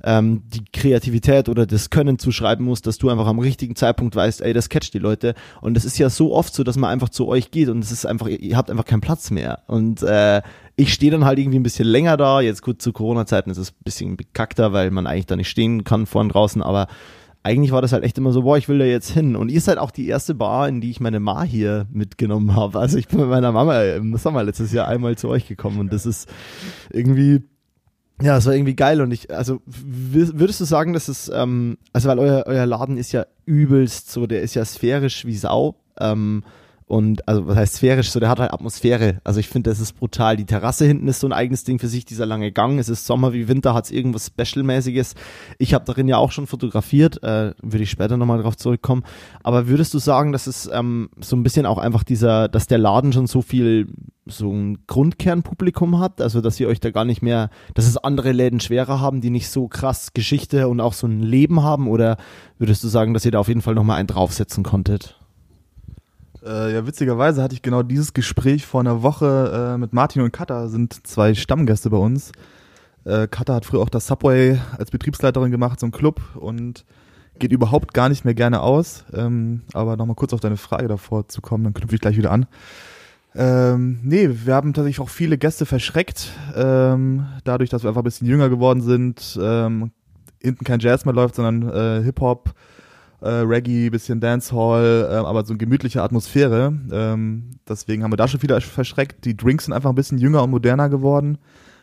ähm, 0.04 0.44
die 0.48 0.66
Kreativität 0.72 1.50
oder 1.50 1.66
das 1.66 1.90
Können 1.90 2.20
zuschreiben 2.20 2.66
musst, 2.66 2.88
dass 2.88 2.98
du 2.98 3.10
einfach 3.10 3.28
am 3.28 3.40
richtigen 3.40 3.76
Zeitpunkt 3.76 4.16
weißt, 4.16 4.42
ey, 4.42 4.54
das 4.54 4.70
catcht 4.70 4.94
die 4.94 5.00
Leute. 5.00 5.34
Und 5.62 5.78
es 5.78 5.86
ist 5.86 5.98
ja 5.98 6.10
so 6.10 6.34
oft 6.34 6.54
so, 6.54 6.64
dass 6.64 6.78
man 6.78 6.90
einfach 6.90 7.10
zu 7.10 7.28
euch 7.28 7.52
geht 7.52 7.70
und 7.70 7.84
es 7.84 7.92
ist 7.92 8.06
einfach, 8.06 8.28
ihr 8.28 8.58
habt 8.58 8.70
einfach 8.70 8.86
keinen 8.86 9.02
Platz 9.02 9.32
mehr. 9.32 9.60
Und 9.68 10.04
äh, 10.04 10.42
ich 10.76 10.94
stehe 10.94 11.12
dann 11.12 11.26
halt 11.26 11.40
irgendwie 11.40 11.60
ein 11.60 11.64
bisschen 11.64 11.88
länger 11.88 12.18
da. 12.18 12.42
Jetzt 12.42 12.62
gut 12.62 12.82
zu 12.82 12.94
Corona-Zeiten 12.94 13.50
ist 13.50 13.58
es 13.58 13.72
ein 13.72 13.84
bisschen 13.84 14.18
bekackter, 14.18 14.74
weil 14.74 14.92
man 14.92 15.08
eigentlich 15.08 15.26
da 15.26 15.36
nicht 15.36 15.50
stehen 15.50 15.84
kann 15.84 16.06
vorn 16.06 16.30
draußen, 16.30 16.62
aber 16.62 16.88
eigentlich 17.48 17.72
war 17.72 17.82
das 17.82 17.94
halt 17.94 18.04
echt 18.04 18.18
immer 18.18 18.34
so, 18.34 18.42
boah, 18.44 18.58
ich 18.58 18.68
will 18.68 18.80
da 18.80 18.86
jetzt 18.86 19.12
hin. 19.12 19.38
Und 19.38 19.50
ihr 19.50 19.62
seid 19.62 19.78
auch 19.78 19.92
die 19.92 20.08
erste 20.08 20.36
Bar, 20.36 20.68
in 20.68 20.82
die 20.82 20.92
ich 20.92 21.00
meine 21.00 21.22
Ma 21.22 21.44
hier 21.44 21.88
mitgenommen 21.92 22.56
habe. 22.56 22.78
Also 22.78 22.98
ich 22.98 23.08
bin 23.08 23.20
mit 23.20 23.30
meiner 23.30 23.54
Mama 23.54 23.82
im 23.84 24.18
Sommer 24.18 24.44
letztes 24.44 24.74
Jahr 24.74 24.88
einmal 24.88 25.18
zu 25.18 25.30
euch 25.30 25.48
gekommen 25.48 25.80
und 25.80 25.94
das 25.94 26.06
ist 26.06 26.30
irgendwie, 26.92 27.44
ja, 28.22 28.38
es 28.38 28.46
war 28.46 28.54
irgendwie 28.54 28.76
geil. 28.76 29.02
Und 29.02 29.12
ich, 29.12 29.34
also 29.34 29.62
würdest 29.66 30.60
du 30.60 30.66
sagen, 30.66 30.94
dass 30.94 31.08
es, 31.08 31.30
ähm, 31.34 31.78
also 31.94 32.10
weil 32.10 32.20
euer, 32.20 32.44
euer 32.48 32.66
Laden 32.66 32.98
ist 32.98 33.12
ja 33.12 33.26
übelst 33.46 34.12
so, 34.12 34.28
der 34.28 34.42
ist 34.42 34.56
ja 34.56 34.66
sphärisch 34.66 35.26
wie 35.26 35.36
Sau. 35.36 35.76
Ähm, 36.00 36.44
und 36.88 37.28
also 37.28 37.45
was 37.47 37.58
heißt 37.58 37.76
sphärisch, 37.76 38.12
so 38.12 38.21
der 38.21 38.30
hat 38.30 38.39
halt 38.39 38.54
Atmosphäre. 38.54 39.19
Also 39.26 39.41
ich 39.41 39.50
finde, 39.50 39.69
das 39.69 39.82
ist 39.82 40.00
brutal. 40.00 40.38
Die 40.38 40.45
Terrasse 40.45 40.86
hinten 40.86 41.10
ist 41.10 41.19
so 41.19 41.28
ein 41.28 41.34
eigenes 41.34 41.65
Ding 41.65 41.80
für 41.80 41.89
sich, 41.89 42.06
dieser 42.06 42.26
lange 42.26 42.54
Gang. 42.54 42.80
Es 42.80 42.88
ist 42.88 43.06
Sommer 43.06 43.34
wie 43.34 43.50
Winter, 43.50 43.73
hat 43.73 43.86
es 43.86 43.91
irgendwas 43.91 44.28
Special-mäßiges. 44.28 45.15
Ich 45.58 45.73
habe 45.73 45.84
darin 45.84 46.08
ja 46.08 46.15
auch 46.15 46.32
schon 46.32 46.47
fotografiert, 46.47 47.21
äh, 47.23 47.54
würde 47.62 47.84
ich 47.84 47.89
später 47.89 48.15
nochmal 48.15 48.41
drauf 48.41 48.56
zurückkommen. 48.56 49.04
Aber 49.43 49.67
würdest 49.67 49.93
du 49.93 50.00
sagen, 50.00 50.32
dass 50.32 50.47
es 50.47 50.69
ähm, 50.71 51.10
so 51.19 51.36
ein 51.36 51.43
bisschen 51.43 51.65
auch 51.65 51.78
einfach 51.78 52.06
dieser, 52.06 52.47
dass 52.47 52.67
der 52.67 52.78
Laden 52.78 53.12
schon 53.12 53.28
so 53.28 53.41
viel 53.41 53.89
so 54.26 54.50
ein 54.50 54.78
Grundkernpublikum 54.88 56.00
hat, 56.00 56.21
also 56.21 56.39
dass 56.39 56.58
ihr 56.58 56.69
euch 56.69 56.80
da 56.80 56.91
gar 56.91 57.06
nicht 57.06 57.21
mehr, 57.21 57.50
dass 57.73 57.86
es 57.86 57.97
andere 57.97 58.32
Läden 58.32 58.62
schwerer 58.62 59.02
haben, 59.02 59.19
die 59.19 59.30
nicht 59.30 59.50
so 59.50 59.67
krass 59.67 60.13
Geschichte 60.13 60.69
und 60.69 60.80
auch 60.80 60.93
so 60.93 61.06
ein 61.06 61.19
Leben 61.19 61.63
haben? 61.63 61.89
Oder 61.89 62.15
würdest 62.60 62.82
du 62.86 62.88
sagen, 62.88 63.13
dass 63.13 63.26
ihr 63.26 63.32
da 63.32 63.39
auf 63.39 63.50
jeden 63.50 63.62
Fall 63.62 63.76
nochmal 63.76 63.97
einen 63.97 64.08
draufsetzen 64.08 64.63
konntet? 64.63 65.17
Äh, 66.48 66.74
ja, 66.74 66.88
witzigerweise 66.88 67.44
hatte 67.44 67.54
ich 67.54 67.62
genau 67.62 67.84
dieses 67.84 68.14
Gespräch 68.14 68.66
vor 68.66 68.80
einer 68.80 69.04
Woche 69.04 69.74
äh, 69.74 69.78
mit 69.78 69.92
Martin 69.92 70.22
und 70.22 70.32
Katha, 70.32 70.68
sind 70.68 71.06
zwei 71.06 71.34
Stammgäste 71.34 71.90
bei 71.90 71.98
uns. 71.98 72.32
Äh, 73.04 73.28
Katha 73.28 73.56
hat 73.56 73.66
früher 73.66 73.82
auch 73.82 73.90
das 73.90 74.08
Subway 74.08 74.60
als 74.78 74.92
Betriebsleiterin 74.92 75.52
gemacht, 75.52 75.80
so 75.80 75.88
ein 75.88 75.92
Club 75.92 76.22
und 76.36 76.86
geht 77.40 77.52
überhaupt 77.52 77.94
gar 77.94 78.10
nicht 78.10 78.24
mehr 78.24 78.34
gerne 78.34 78.62
aus. 78.62 79.04
Ähm, 79.14 79.64
aber 79.74 79.98
nochmal 79.98 80.16
kurz 80.16 80.34
auf 80.34 80.40
deine 80.40 80.58
Frage 80.58 80.88
davor 80.88 81.28
zu 81.28 81.42
kommen, 81.42 81.66
dann 81.66 81.74
knüpfe 81.74 81.96
ich 81.96 82.02
gleich 82.02 82.18
wieder 82.18 82.32
an. 82.32 82.46
Ähm, 83.36 84.00
nee, 84.04 84.30
wir 84.46 84.56
haben 84.56 84.74
tatsächlich 84.74 85.02
auch 85.02 85.10
viele 85.10 85.38
Gäste 85.38 85.66
verschreckt, 85.66 86.32
ähm, 86.56 87.28
dadurch, 87.44 87.70
dass 87.70 87.84
wir 87.84 87.90
einfach 87.90 88.02
ein 88.02 88.06
bisschen 88.06 88.28
jünger 88.28 88.50
geworden 88.50 88.82
sind, 88.82 89.38
ähm, 89.40 89.92
hinten 90.42 90.66
kein 90.66 90.80
Jazz 90.80 91.06
mehr 91.06 91.14
läuft, 91.14 91.36
sondern 91.36 91.70
äh, 91.70 92.04
Hip-Hop 92.04 92.54
äh, 93.22 93.30
Reggae, 93.30 93.90
bisschen 93.90 94.20
Dancehall, 94.20 95.10
äh, 95.10 95.16
aber 95.16 95.46
so 95.46 95.54
eine 95.54 95.58
gemütliche 95.58 96.04
Atmosphäre. 96.04 96.74
Ähm, 96.92 97.52
deswegen 97.68 98.04
haben 98.04 98.12
wir 98.12 98.18
da 98.18 98.28
schon 98.28 98.42
wieder 98.42 98.60
verschreckt. 98.62 99.26
Die 99.26 99.36
Drinks 99.36 99.66
sind 99.66 99.74
einfach 99.74 99.90
ein 99.90 99.96
bisschen 99.96 100.18
jünger 100.18 100.44
und 100.44 100.52
moderner 100.52 100.90
geworden. 100.90 101.38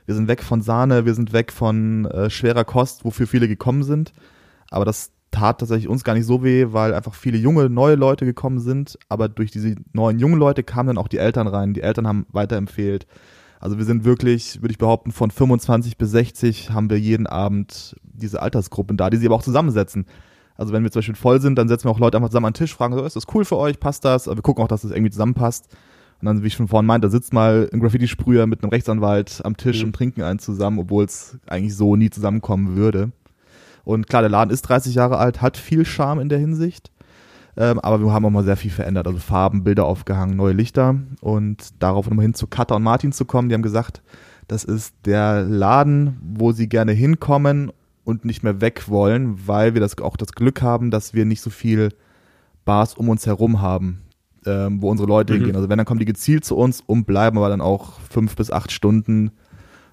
Wir 0.07 0.15
sind 0.15 0.29
weg 0.29 0.43
von 0.43 0.61
Sahne, 0.61 1.07
wir 1.07 1.15
sind 1.15 1.33
weg 1.33 1.51
von 1.51 2.05
äh, 2.07 2.31
schwerer 2.31 2.65
Kost, 2.65 3.05
wofür 3.05 3.27
viele 3.27 3.49
gekommen 3.49 3.83
sind. 3.83 4.13
Aber 4.71 4.85
das 4.85 5.13
tat 5.31 5.59
tatsächlich 5.59 5.89
uns 5.89 6.05
gar 6.05 6.15
nicht 6.15 6.27
so 6.27 6.45
weh, 6.45 6.67
weil 6.71 6.95
einfach 6.95 7.15
viele 7.15 7.39
junge, 7.39 7.69
neue 7.69 7.97
Leute 7.97 8.25
gekommen 8.25 8.61
sind. 8.61 8.99
Aber 9.09 9.29
durch 9.29 9.51
diese 9.51 9.75
neuen 9.93 10.19
jungen 10.19 10.39
Leute 10.39 10.63
kamen 10.63 10.89
dann 10.89 10.99
auch 10.99 11.09
die 11.09 11.19
Eltern 11.19 11.49
rein. 11.49 11.75
Die 11.75 11.83
Eltern 11.83 12.07
haben 12.07 12.27
weiterempfehlt. 12.31 13.07
Also 13.59 13.79
wir 13.79 13.85
sind 13.87 14.05
wirklich, 14.05 14.61
würde 14.61 14.73
ich 14.73 14.79
behaupten, 14.79 15.11
von 15.11 15.31
25 15.31 15.97
bis 15.97 16.11
60 16.11 16.71
haben 16.71 16.91
wir 16.91 17.01
jeden 17.01 17.27
Abend 17.27 17.97
diese 18.03 18.43
Altersgruppen 18.43 18.97
da, 18.97 19.09
die 19.11 19.17
sie 19.17 19.27
aber 19.27 19.37
auch 19.37 19.43
zusammensetzen. 19.43 20.05
Also 20.57 20.73
wenn 20.73 20.85
wir 20.85 20.91
zum 20.91 21.01
Beispiel 21.01 21.15
voll 21.15 21.41
sind, 21.41 21.57
dann 21.57 21.69
setzen 21.69 21.87
wir 21.87 21.91
auch 21.91 21.99
Leute 21.99 22.17
einfach 22.17 22.29
zusammen 22.29 22.47
an 22.47 22.53
den 22.53 22.59
Tisch, 22.59 22.75
fragen 22.75 22.95
so, 22.95 23.05
ist 23.05 23.17
das 23.17 23.27
cool 23.35 23.45
für 23.45 23.57
euch, 23.57 23.81
passt 23.81 24.05
das? 24.05 24.29
Aber 24.29 24.39
wir 24.39 24.43
gucken 24.43 24.63
auch, 24.63 24.69
dass 24.69 24.83
das 24.83 24.93
irgendwie 24.93 25.11
zusammenpasst. 25.11 25.69
Und 26.21 26.27
dann, 26.27 26.43
wie 26.43 26.47
ich 26.47 26.55
schon 26.55 26.69
vorhin 26.69 26.87
meinte, 26.87 27.09
da 27.09 27.11
sitzt 27.11 27.33
mal 27.33 27.69
ein 27.73 27.81
Graffiti-Sprüher 27.81 28.47
mit 28.47 28.63
einem 28.63 28.71
Rechtsanwalt 28.71 29.41
am 29.45 29.57
Tisch 29.57 29.81
mhm. 29.81 29.89
und 29.89 29.93
trinken 29.95 30.23
einen 30.23 30.39
zusammen, 30.39 30.79
obwohl 30.79 31.05
es 31.05 31.39
eigentlich 31.47 31.77
so 31.77 31.97
nie 31.97 32.11
zusammenkommen 32.11 32.77
würde. 32.77 33.11
Und 33.85 34.07
klar, 34.09 34.23
der 34.23 34.31
Laden 34.31 34.51
ist 34.51 34.63
30 34.63 34.95
Jahre 34.95 35.19
alt, 35.19 35.43
hat 35.43 35.57
viel 35.57 35.85
Charme 35.85 36.21
in 36.21 36.29
der 36.29 36.39
Hinsicht. 36.39 36.91
Ähm, 37.57 37.79
aber 37.81 38.01
wir 38.01 38.13
haben 38.13 38.25
auch 38.25 38.31
mal 38.31 38.45
sehr 38.45 38.57
viel 38.57 38.71
verändert. 38.71 39.07
Also 39.07 39.19
Farben, 39.19 39.65
Bilder 39.65 39.85
aufgehangen, 39.85 40.37
neue 40.37 40.55
Lichter. 40.55 40.97
Und 41.21 41.83
darauf 41.83 42.09
nochmal 42.09 42.25
hin 42.25 42.35
zu 42.35 42.47
Katha 42.47 42.77
und 42.77 42.83
Martin 42.83 43.13
zu 43.13 43.25
kommen, 43.25 43.49
die 43.49 43.55
haben 43.55 43.63
gesagt, 43.63 44.03
das 44.49 44.65
ist 44.65 44.95
der 45.05 45.43
Laden, 45.43 46.19
wo 46.23 46.53
sie 46.53 46.69
gerne 46.69 46.93
hinkommen 46.93 47.73
und 48.05 48.25
nicht 48.25 48.43
mehr 48.43 48.61
weg 48.61 48.89
wollen, 48.89 49.47
weil 49.47 49.75
wir 49.75 49.81
das 49.81 49.99
auch 49.99 50.17
das 50.17 50.33
Glück 50.33 50.63
haben, 50.63 50.91
dass 50.91 51.15
wir 51.15 51.25
nicht 51.25 51.41
so 51.41 51.51
viel 51.51 51.91
Bars 52.65 52.95
um 52.95 53.09
uns 53.09 53.27
herum 53.27 53.61
haben, 53.61 54.03
ähm, 54.47 54.81
wo 54.83 54.91
unsere 54.91 55.09
Leute 55.09 55.33
mhm. 55.33 55.39
hingehen. 55.39 55.57
Also 55.57 55.69
wenn, 55.69 55.79
dann 55.79 55.87
kommen 55.87 56.01
die 56.01 56.07
gezielt 56.07 56.45
zu 56.45 56.57
uns 56.57 56.83
und 56.85 57.07
bleiben 57.07 57.39
aber 57.39 57.49
dann 57.49 57.61
auch 57.61 58.01
fünf 58.01 58.37
bis 58.37 58.51
acht 58.51 58.73
Stunden 58.73 59.33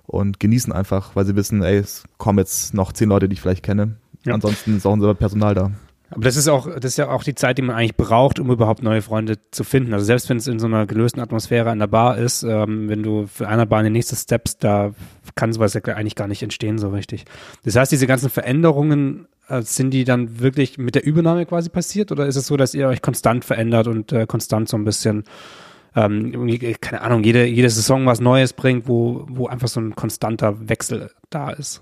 und 0.06 0.39
genießen 0.39 0.74
einfach, 0.74 1.15
weil 1.15 1.26
sie 1.26 1.36
wissen, 1.36 1.63
ey, 1.63 1.78
es 1.78 2.04
kommen 2.17 2.39
jetzt 2.39 2.74
noch 2.74 2.91
zehn 2.91 3.10
Leute, 3.10 3.30
die 3.30 3.34
ich 3.34 3.41
vielleicht 3.41 3.63
kenne. 3.63 3.97
Ja. 4.26 4.34
Ansonsten 4.34 4.78
ist 4.78 4.86
auch 4.86 4.93
unser 4.93 5.13
Personal 5.15 5.56
da. 5.56 5.71
Aber 6.12 6.24
das 6.24 6.36
ist 6.36 6.47
auch, 6.50 6.67
das 6.67 6.91
ist 6.91 6.97
ja 6.97 7.10
auch 7.10 7.24
die 7.24 7.36
Zeit, 7.36 7.58
die 7.58 7.62
man 7.62 7.76
eigentlich 7.76 7.95
braucht, 7.95 8.39
um 8.39 8.52
überhaupt 8.52 8.84
neue 8.84 9.02
Freunde 9.02 9.38
zu 9.52 9.63
finden. 9.63 9.93
Also 9.93 10.06
selbst 10.06 10.30
wenn 10.30 10.38
es 10.38 10.47
in 10.47 10.60
so 10.60 10.67
einer 10.67 10.86
gelösten 10.86 11.21
Atmosphäre 11.21 11.69
an 11.69 11.80
der 11.80 11.88
Bar 11.88 12.17
ist, 12.17 12.43
ähm, 12.43 12.89
wenn 12.89 13.02
du 13.02 13.28
für 13.28 13.47
einer 13.47 13.65
Bar 13.65 13.80
in 13.80 13.86
die 13.86 13.91
nächste 13.91 14.15
steps, 14.15 14.58
da 14.58 14.93
kann 15.36 15.54
sowas 15.54 15.74
ja 15.74 15.82
eigentlich 15.82 16.15
gar 16.15 16.28
nicht 16.28 16.43
entstehen 16.43 16.78
so 16.78 16.89
richtig. 16.89 17.26
Das 17.63 17.76
heißt, 17.76 17.91
diese 17.91 18.08
ganzen 18.08 18.30
Veränderungen, 18.30 19.28
äh, 19.47 19.62
sind 19.62 19.91
die 19.91 20.04
dann 20.04 20.39
wirklich 20.39 20.78
mit 20.78 20.95
der 20.95 21.06
Übernahme 21.06 21.45
quasi 21.45 21.69
passiert 21.69 22.12
oder 22.12 22.26
ist 22.26 22.36
es 22.36 22.47
so, 22.47 22.58
dass 22.58 22.74
ihr 22.74 22.88
euch 22.88 23.02
konstant 23.02 23.43
verändert 23.43 23.88
und 23.88 24.12
äh, 24.12 24.26
konstant 24.26 24.69
so 24.69 24.78
ein 24.78 24.86
bisschen 24.86 25.24
ähm, 25.95 26.50
keine 26.80 27.02
Ahnung, 27.02 27.24
jede, 27.24 27.45
jede 27.45 27.69
Saison 27.69 28.06
was 28.06 28.21
Neues 28.21 28.54
bringt, 28.54 28.88
wo, 28.88 29.26
wo 29.30 29.47
einfach 29.47 29.67
so 29.67 29.82
ein 29.82 29.95
konstanter 29.95 30.69
Wechsel 30.69 31.12
da 31.30 31.50
ist? 31.50 31.82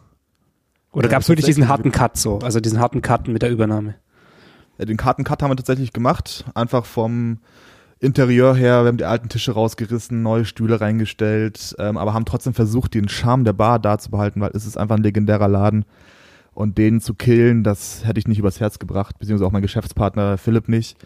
Oder 0.92 1.06
ja, 1.06 1.12
gab 1.12 1.22
es 1.22 1.30
wirklich 1.30 1.46
diesen 1.46 1.68
harten 1.68 1.92
Cut 1.92 2.18
so, 2.18 2.40
also 2.40 2.60
diesen 2.60 2.80
harten 2.80 3.02
Cut 3.02 3.28
mit 3.28 3.44
der 3.44 3.52
Übernahme? 3.52 3.96
Ja, 4.80 4.86
den 4.86 4.98
Kartencut 4.98 5.44
haben 5.44 5.52
wir 5.52 5.58
tatsächlich 5.58 5.92
gemacht, 5.92 6.46
einfach 6.56 6.86
vom 6.86 7.40
Interieur 8.00 8.56
her, 8.56 8.84
wir 8.84 8.88
haben 8.88 8.98
die 8.98 9.04
alten 9.04 9.28
Tische 9.28 9.52
rausgerissen, 9.52 10.24
neue 10.24 10.46
Stühle 10.46 10.80
reingestellt, 10.80 11.76
ähm, 11.80 11.98
aber 11.98 12.14
haben 12.14 12.24
trotzdem 12.24 12.54
versucht, 12.54 12.94
den 12.94 13.10
Charme 13.10 13.44
der 13.44 13.52
Bar 13.52 13.78
da 13.78 13.98
zu 13.98 14.10
behalten, 14.10 14.40
weil 14.40 14.52
es 14.54 14.66
ist 14.66 14.78
einfach 14.78 14.96
ein 14.96 15.04
legendärer 15.04 15.50
Laden. 15.50 15.84
Und 16.54 16.78
den 16.78 17.02
zu 17.02 17.14
killen, 17.14 17.64
das 17.64 18.06
hätte 18.06 18.20
ich 18.20 18.28
nicht 18.28 18.40
übers 18.40 18.62
Herz 18.62 18.80
gebracht, 18.80 19.20
beziehungsweise 19.20 19.48
auch 19.48 19.52
mein 19.52 19.62
Geschäftspartner 19.62 20.38
Philipp 20.38 20.70
nicht. 20.70 20.98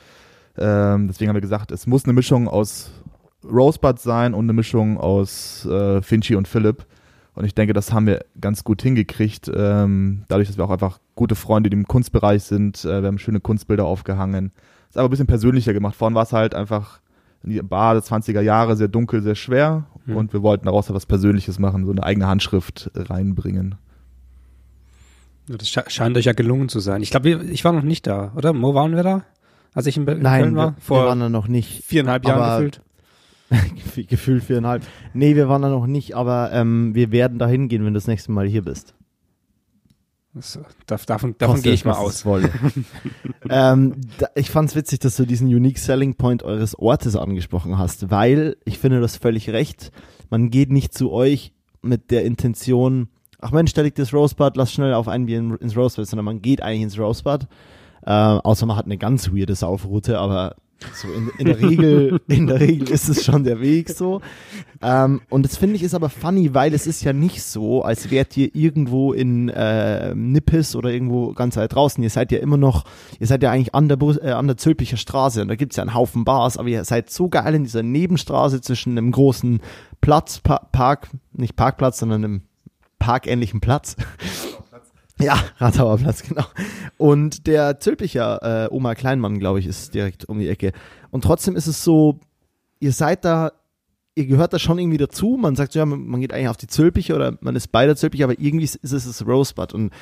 Ähm, 0.55 1.07
deswegen 1.07 1.29
haben 1.29 1.35
wir 1.35 1.41
gesagt, 1.41 1.71
es 1.71 1.87
muss 1.87 2.05
eine 2.05 2.13
Mischung 2.13 2.47
aus 2.47 2.91
Rosebud 3.43 3.99
sein 3.99 4.35
und 4.35 4.45
eine 4.45 4.53
Mischung 4.53 4.99
aus 4.99 5.65
äh, 5.65 6.01
Finchi 6.03 6.35
und 6.35 6.47
Philipp. 6.47 6.85
Und 7.35 7.45
ich 7.45 7.55
denke, 7.55 7.73
das 7.73 7.91
haben 7.91 8.05
wir 8.05 8.25
ganz 8.39 8.63
gut 8.63 8.81
hingekriegt, 8.81 9.51
ähm, 9.53 10.23
dadurch, 10.27 10.47
dass 10.47 10.57
wir 10.57 10.65
auch 10.65 10.69
einfach 10.69 10.99
gute 11.15 11.35
Freunde, 11.35 11.69
die 11.69 11.77
im 11.77 11.87
Kunstbereich 11.87 12.43
sind. 12.43 12.85
Äh, 12.85 13.01
wir 13.01 13.07
haben 13.07 13.17
schöne 13.17 13.39
Kunstbilder 13.39 13.85
aufgehangen. 13.85 14.51
Ist 14.89 14.97
aber 14.97 15.07
ein 15.07 15.11
bisschen 15.11 15.27
persönlicher 15.27 15.73
gemacht. 15.73 15.95
Vorhin 15.95 16.15
war 16.15 16.23
es 16.23 16.33
halt 16.33 16.53
einfach 16.53 16.99
in 17.43 17.49
die 17.49 17.61
Bar 17.61 17.95
der 17.95 18.03
20er 18.03 18.41
Jahre 18.41 18.75
sehr 18.75 18.87
dunkel, 18.87 19.23
sehr 19.23 19.35
schwer. 19.35 19.85
Mhm. 20.05 20.15
Und 20.15 20.33
wir 20.33 20.43
wollten 20.43 20.65
daraus 20.65 20.89
etwas 20.89 21.05
Persönliches 21.05 21.57
machen, 21.57 21.85
so 21.85 21.91
eine 21.91 22.03
eigene 22.03 22.27
Handschrift 22.27 22.91
reinbringen. 22.95 23.75
Das 25.47 25.67
scheint 25.67 26.15
euch 26.15 26.25
ja 26.25 26.33
gelungen 26.33 26.69
zu 26.69 26.79
sein. 26.79 27.01
Ich 27.01 27.11
glaube, 27.11 27.29
ich 27.29 27.65
war 27.65 27.73
noch 27.73 27.83
nicht 27.83 28.07
da, 28.07 28.31
oder? 28.35 28.53
Mo, 28.53 28.73
waren 28.75 28.95
wir 28.95 29.03
da? 29.03 29.23
Als 29.73 29.87
ich 29.87 29.97
in, 29.97 30.05
Nein, 30.05 30.43
Köln 30.43 30.55
war? 30.55 30.75
Wir, 30.75 30.81
Vor 30.81 31.01
wir 31.01 31.07
waren 31.07 31.19
da 31.19 31.29
noch 31.29 31.47
nicht. 31.47 31.83
Viereinhalb 31.83 32.25
Jahren 32.25 32.63
gefühlt. 32.63 32.81
Gefühlt 34.07 34.43
viereinhalb. 34.43 34.83
Nee, 35.13 35.35
wir 35.35 35.49
waren 35.49 35.61
da 35.61 35.69
noch 35.69 35.87
nicht, 35.87 36.15
aber 36.15 36.51
ähm, 36.51 36.95
wir 36.95 37.11
werden 37.11 37.39
da 37.39 37.47
hingehen, 37.47 37.85
wenn 37.85 37.93
du 37.93 37.97
das 37.97 38.07
nächste 38.07 38.31
Mal 38.31 38.47
hier 38.47 38.63
bist. 38.63 38.95
Das, 40.33 40.59
davon 40.87 41.35
davon 41.37 41.61
gehe 41.61 41.73
ich 41.73 41.85
mal 41.85 41.93
aus. 41.93 42.25
ähm, 43.49 43.95
da, 44.17 44.27
ich 44.33 44.49
fand 44.49 44.69
es 44.69 44.75
witzig, 44.75 44.99
dass 44.99 45.15
du 45.15 45.25
diesen 45.25 45.47
Unique 45.47 45.77
Selling 45.77 46.15
Point 46.15 46.41
eures 46.41 46.77
Ortes 46.77 47.15
angesprochen 47.15 47.77
hast, 47.77 48.09
weil 48.09 48.57
ich 48.65 48.79
finde 48.79 48.99
das 48.99 49.17
völlig 49.17 49.51
recht. 49.51 49.91
Man 50.31 50.49
geht 50.49 50.71
nicht 50.71 50.95
zu 50.95 51.11
euch 51.11 51.53
mit 51.83 52.09
der 52.09 52.25
Intention, 52.25 53.09
ach 53.39 53.51
Mensch, 53.51 53.69
stell 53.71 53.85
ich 53.85 53.93
das 53.93 54.11
Rosebud, 54.11 54.57
lass 54.57 54.73
schnell 54.73 54.95
auf 54.95 55.07
ein 55.07 55.27
Bier 55.27 55.37
ins 55.37 55.77
Rosebud, 55.77 56.07
sondern 56.07 56.25
man 56.25 56.41
geht 56.41 56.63
eigentlich 56.63 56.81
ins 56.81 56.97
Rosebud. 56.97 57.47
Äh, 58.03 58.11
außer 58.11 58.65
man 58.65 58.75
hat 58.75 58.85
eine 58.85 58.97
ganz 58.97 59.31
weirde 59.31 59.53
Saufroute, 59.53 60.17
aber 60.17 60.55
so 60.93 61.07
in, 61.11 61.31
in, 61.37 61.45
der 61.45 61.61
Regel, 61.61 62.19
in 62.27 62.47
der 62.47 62.59
Regel 62.59 62.89
ist 62.89 63.09
es 63.09 63.23
schon 63.23 63.43
der 63.43 63.61
Weg 63.61 63.89
so. 63.89 64.21
Ähm, 64.81 65.21
und 65.29 65.45
das 65.45 65.57
finde 65.57 65.75
ich 65.75 65.83
ist 65.83 65.93
aber 65.93 66.09
funny, 66.09 66.53
weil 66.53 66.73
es 66.73 66.87
ist 66.87 67.03
ja 67.03 67.13
nicht 67.13 67.43
so, 67.43 67.83
als 67.83 68.11
wärt 68.11 68.35
ihr 68.37 68.53
irgendwo 68.53 69.13
in 69.13 69.49
äh, 69.49 70.13
Nippes 70.13 70.75
oder 70.75 70.91
irgendwo 70.91 71.33
ganz 71.33 71.57
weit 71.57 71.73
draußen. 71.73 72.03
Ihr 72.03 72.09
seid 72.09 72.31
ja 72.31 72.39
immer 72.39 72.57
noch, 72.57 72.85
ihr 73.19 73.27
seid 73.27 73.43
ja 73.43 73.51
eigentlich 73.51 73.73
an 73.73 73.87
der, 73.87 73.95
Bus, 73.95 74.17
äh, 74.17 74.31
an 74.31 74.47
der 74.47 74.57
Zülpicher 74.57 74.97
Straße 74.97 75.41
und 75.41 75.47
da 75.47 75.55
gibt's 75.55 75.77
ja 75.77 75.83
einen 75.83 75.93
Haufen 75.93 76.25
Bars, 76.25 76.57
aber 76.57 76.69
ihr 76.69 76.83
seid 76.83 77.09
so 77.09 77.29
geil 77.29 77.55
in 77.55 77.63
dieser 77.63 77.83
Nebenstraße 77.83 78.61
zwischen 78.61 78.97
einem 78.97 79.11
großen 79.11 79.61
Platz, 80.01 80.39
pa 80.39 80.67
Park, 80.71 81.09
nicht 81.31 81.55
Parkplatz, 81.55 81.99
sondern 81.99 82.23
einem 82.23 82.41
parkähnlichen 82.99 83.61
Platz. 83.61 83.95
Ja, 85.19 85.39
Ratauer 85.57 85.97
Platz, 85.97 86.23
genau. 86.23 86.45
Und 86.97 87.47
der 87.47 87.79
Zülpicher 87.79 88.65
äh, 88.65 88.73
Oma 88.73 88.95
Kleinmann, 88.95 89.39
glaube 89.39 89.59
ich, 89.59 89.67
ist 89.67 89.93
direkt 89.93 90.25
um 90.25 90.39
die 90.39 90.49
Ecke. 90.49 90.71
Und 91.11 91.23
trotzdem 91.23 91.55
ist 91.55 91.67
es 91.67 91.83
so, 91.83 92.19
ihr 92.79 92.91
seid 92.91 93.25
da, 93.25 93.51
ihr 94.15 94.25
gehört 94.25 94.53
da 94.53 94.59
schon 94.59 94.79
irgendwie 94.79 94.97
dazu. 94.97 95.37
Man 95.39 95.55
sagt 95.55 95.73
so, 95.73 95.79
ja, 95.79 95.85
man 95.85 96.19
geht 96.21 96.33
eigentlich 96.33 96.49
auf 96.49 96.57
die 96.57 96.67
Zülpiche 96.67 97.15
oder 97.15 97.37
man 97.41 97.55
ist 97.55 97.71
bei 97.71 97.85
der 97.85 97.95
Zülpiche, 97.95 98.23
aber 98.23 98.39
irgendwie 98.39 98.65
ist 98.65 98.77
es 98.83 99.05
das 99.05 99.25
Rosebud. 99.25 99.73
Und 99.73 99.93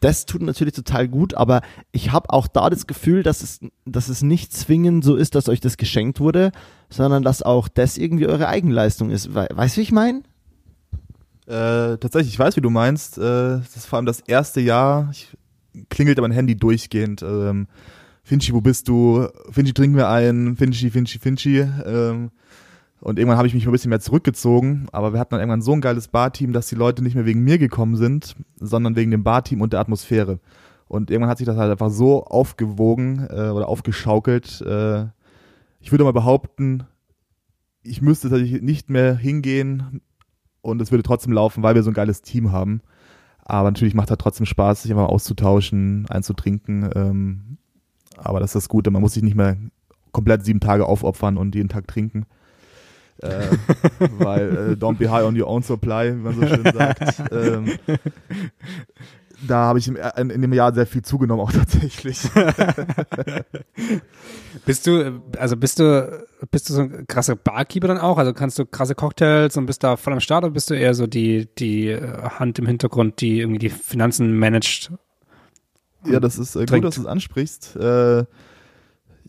das 0.00 0.26
tut 0.26 0.42
natürlich 0.42 0.74
total 0.74 1.08
gut, 1.08 1.34
aber 1.34 1.60
ich 1.90 2.12
habe 2.12 2.30
auch 2.30 2.46
da 2.46 2.70
das 2.70 2.86
Gefühl, 2.86 3.22
dass 3.22 3.42
es, 3.42 3.60
dass 3.84 4.08
es 4.08 4.22
nicht 4.22 4.52
zwingend 4.52 5.04
so 5.04 5.16
ist, 5.16 5.34
dass 5.34 5.48
euch 5.48 5.60
das 5.60 5.76
geschenkt 5.76 6.20
wurde, 6.20 6.52
sondern 6.88 7.24
dass 7.24 7.42
auch 7.42 7.68
das 7.68 7.98
irgendwie 7.98 8.28
eure 8.28 8.48
Eigenleistung 8.48 9.10
ist. 9.10 9.34
Weißt 9.34 9.76
du, 9.76 9.78
wie 9.78 9.82
ich 9.82 9.92
meine? 9.92 10.22
Äh, 11.48 11.96
tatsächlich, 11.96 12.34
ich 12.34 12.38
weiß, 12.38 12.56
wie 12.56 12.60
du 12.60 12.68
meinst. 12.68 13.16
Äh, 13.16 13.20
das 13.22 13.74
ist 13.74 13.86
vor 13.86 13.96
allem 13.96 14.06
das 14.06 14.20
erste 14.20 14.60
Jahr, 14.60 15.08
ich, 15.10 15.34
klingelt 15.88 16.20
mein 16.20 16.30
Handy 16.30 16.56
durchgehend. 16.56 17.22
Ähm, 17.22 17.68
Finchi, 18.22 18.52
wo 18.52 18.60
bist 18.60 18.86
du? 18.88 19.26
Finchi, 19.50 19.72
trinken 19.72 19.96
wir 19.96 20.10
ein. 20.10 20.56
Finchi, 20.56 20.90
Finchi, 20.90 21.18
Finchi. 21.18 21.60
Ähm, 21.60 22.30
und 23.00 23.18
irgendwann 23.18 23.38
habe 23.38 23.48
ich 23.48 23.54
mich 23.54 23.64
ein 23.64 23.72
bisschen 23.72 23.88
mehr 23.88 24.00
zurückgezogen, 24.00 24.88
aber 24.92 25.12
wir 25.12 25.20
hatten 25.20 25.30
dann 25.30 25.40
irgendwann 25.40 25.62
so 25.62 25.72
ein 25.72 25.80
geiles 25.80 26.08
Barteam, 26.08 26.52
dass 26.52 26.68
die 26.68 26.74
Leute 26.74 27.02
nicht 27.02 27.14
mehr 27.14 27.26
wegen 27.26 27.44
mir 27.44 27.56
gekommen 27.56 27.96
sind, 27.96 28.36
sondern 28.56 28.96
wegen 28.96 29.10
dem 29.10 29.22
Barteam 29.22 29.62
und 29.62 29.72
der 29.72 29.80
Atmosphäre. 29.80 30.40
Und 30.88 31.10
irgendwann 31.10 31.30
hat 31.30 31.38
sich 31.38 31.46
das 31.46 31.56
halt 31.56 31.70
einfach 31.70 31.90
so 31.90 32.24
aufgewogen 32.24 33.26
äh, 33.30 33.50
oder 33.50 33.68
aufgeschaukelt. 33.68 34.60
Äh, 34.62 35.06
ich 35.80 35.92
würde 35.92 36.04
mal 36.04 36.12
behaupten, 36.12 36.84
ich 37.82 38.02
müsste 38.02 38.28
tatsächlich 38.28 38.60
nicht 38.60 38.90
mehr 38.90 39.16
hingehen 39.16 40.02
und 40.62 40.80
es 40.82 40.90
würde 40.90 41.02
trotzdem 41.02 41.32
laufen, 41.32 41.62
weil 41.62 41.74
wir 41.74 41.82
so 41.82 41.90
ein 41.90 41.94
geiles 41.94 42.22
Team 42.22 42.52
haben. 42.52 42.80
Aber 43.44 43.70
natürlich 43.70 43.94
macht 43.94 44.08
es 44.08 44.10
halt 44.10 44.20
trotzdem 44.20 44.46
Spaß, 44.46 44.82
sich 44.82 44.92
einfach 44.92 45.08
auszutauschen, 45.08 46.06
einzutrinken. 46.10 46.90
Ähm, 46.94 47.58
aber 48.16 48.40
das 48.40 48.50
ist 48.50 48.56
das 48.56 48.68
Gute, 48.68 48.90
man 48.90 49.00
muss 49.00 49.14
sich 49.14 49.22
nicht 49.22 49.36
mehr 49.36 49.56
komplett 50.12 50.44
sieben 50.44 50.60
Tage 50.60 50.86
aufopfern 50.86 51.36
und 51.36 51.54
jeden 51.54 51.68
Tag 51.68 51.86
trinken 51.86 52.26
äh, 53.22 53.46
weil 54.18 54.72
äh, 54.72 54.72
don't 54.74 54.96
be 54.96 55.10
high 55.10 55.24
on 55.24 55.38
your 55.38 55.48
own 55.48 55.62
supply, 55.62 56.12
wie 56.12 56.20
man 56.20 56.34
so 56.34 56.46
schön 56.46 56.64
sagt. 56.64 57.22
ähm, 57.32 57.78
da 59.46 59.56
habe 59.56 59.78
ich 59.78 59.88
im, 59.88 59.96
in, 60.16 60.30
in, 60.30 60.42
dem 60.42 60.52
Jahr 60.52 60.74
sehr 60.74 60.86
viel 60.86 61.02
zugenommen, 61.02 61.42
auch 61.42 61.52
tatsächlich. 61.52 62.20
bist 64.66 64.86
du, 64.86 65.22
also 65.38 65.56
bist 65.56 65.78
du, 65.78 66.26
bist 66.50 66.68
du 66.68 66.74
so 66.74 66.82
ein 66.82 67.06
krasser 67.06 67.36
Barkeeper 67.36 67.88
dann 67.88 67.98
auch? 67.98 68.18
Also 68.18 68.32
kannst 68.32 68.58
du 68.58 68.66
krasse 68.66 68.94
Cocktails 68.94 69.56
und 69.56 69.66
bist 69.66 69.84
da 69.84 69.96
voll 69.96 70.12
am 70.12 70.20
Start 70.20 70.44
oder 70.44 70.52
bist 70.52 70.70
du 70.70 70.74
eher 70.74 70.94
so 70.94 71.06
die, 71.06 71.48
die 71.58 71.94
Hand 71.94 72.58
im 72.58 72.66
Hintergrund, 72.66 73.20
die 73.20 73.40
irgendwie 73.40 73.58
die 73.58 73.70
Finanzen 73.70 74.38
managt? 74.38 74.92
Ja, 76.04 76.20
das 76.20 76.38
ist 76.38 76.56
äh, 76.56 76.66
gut, 76.66 76.84
dass 76.84 76.94
du 76.96 77.02
es 77.02 77.06
ansprichst. 77.06 77.76
Äh, 77.76 78.24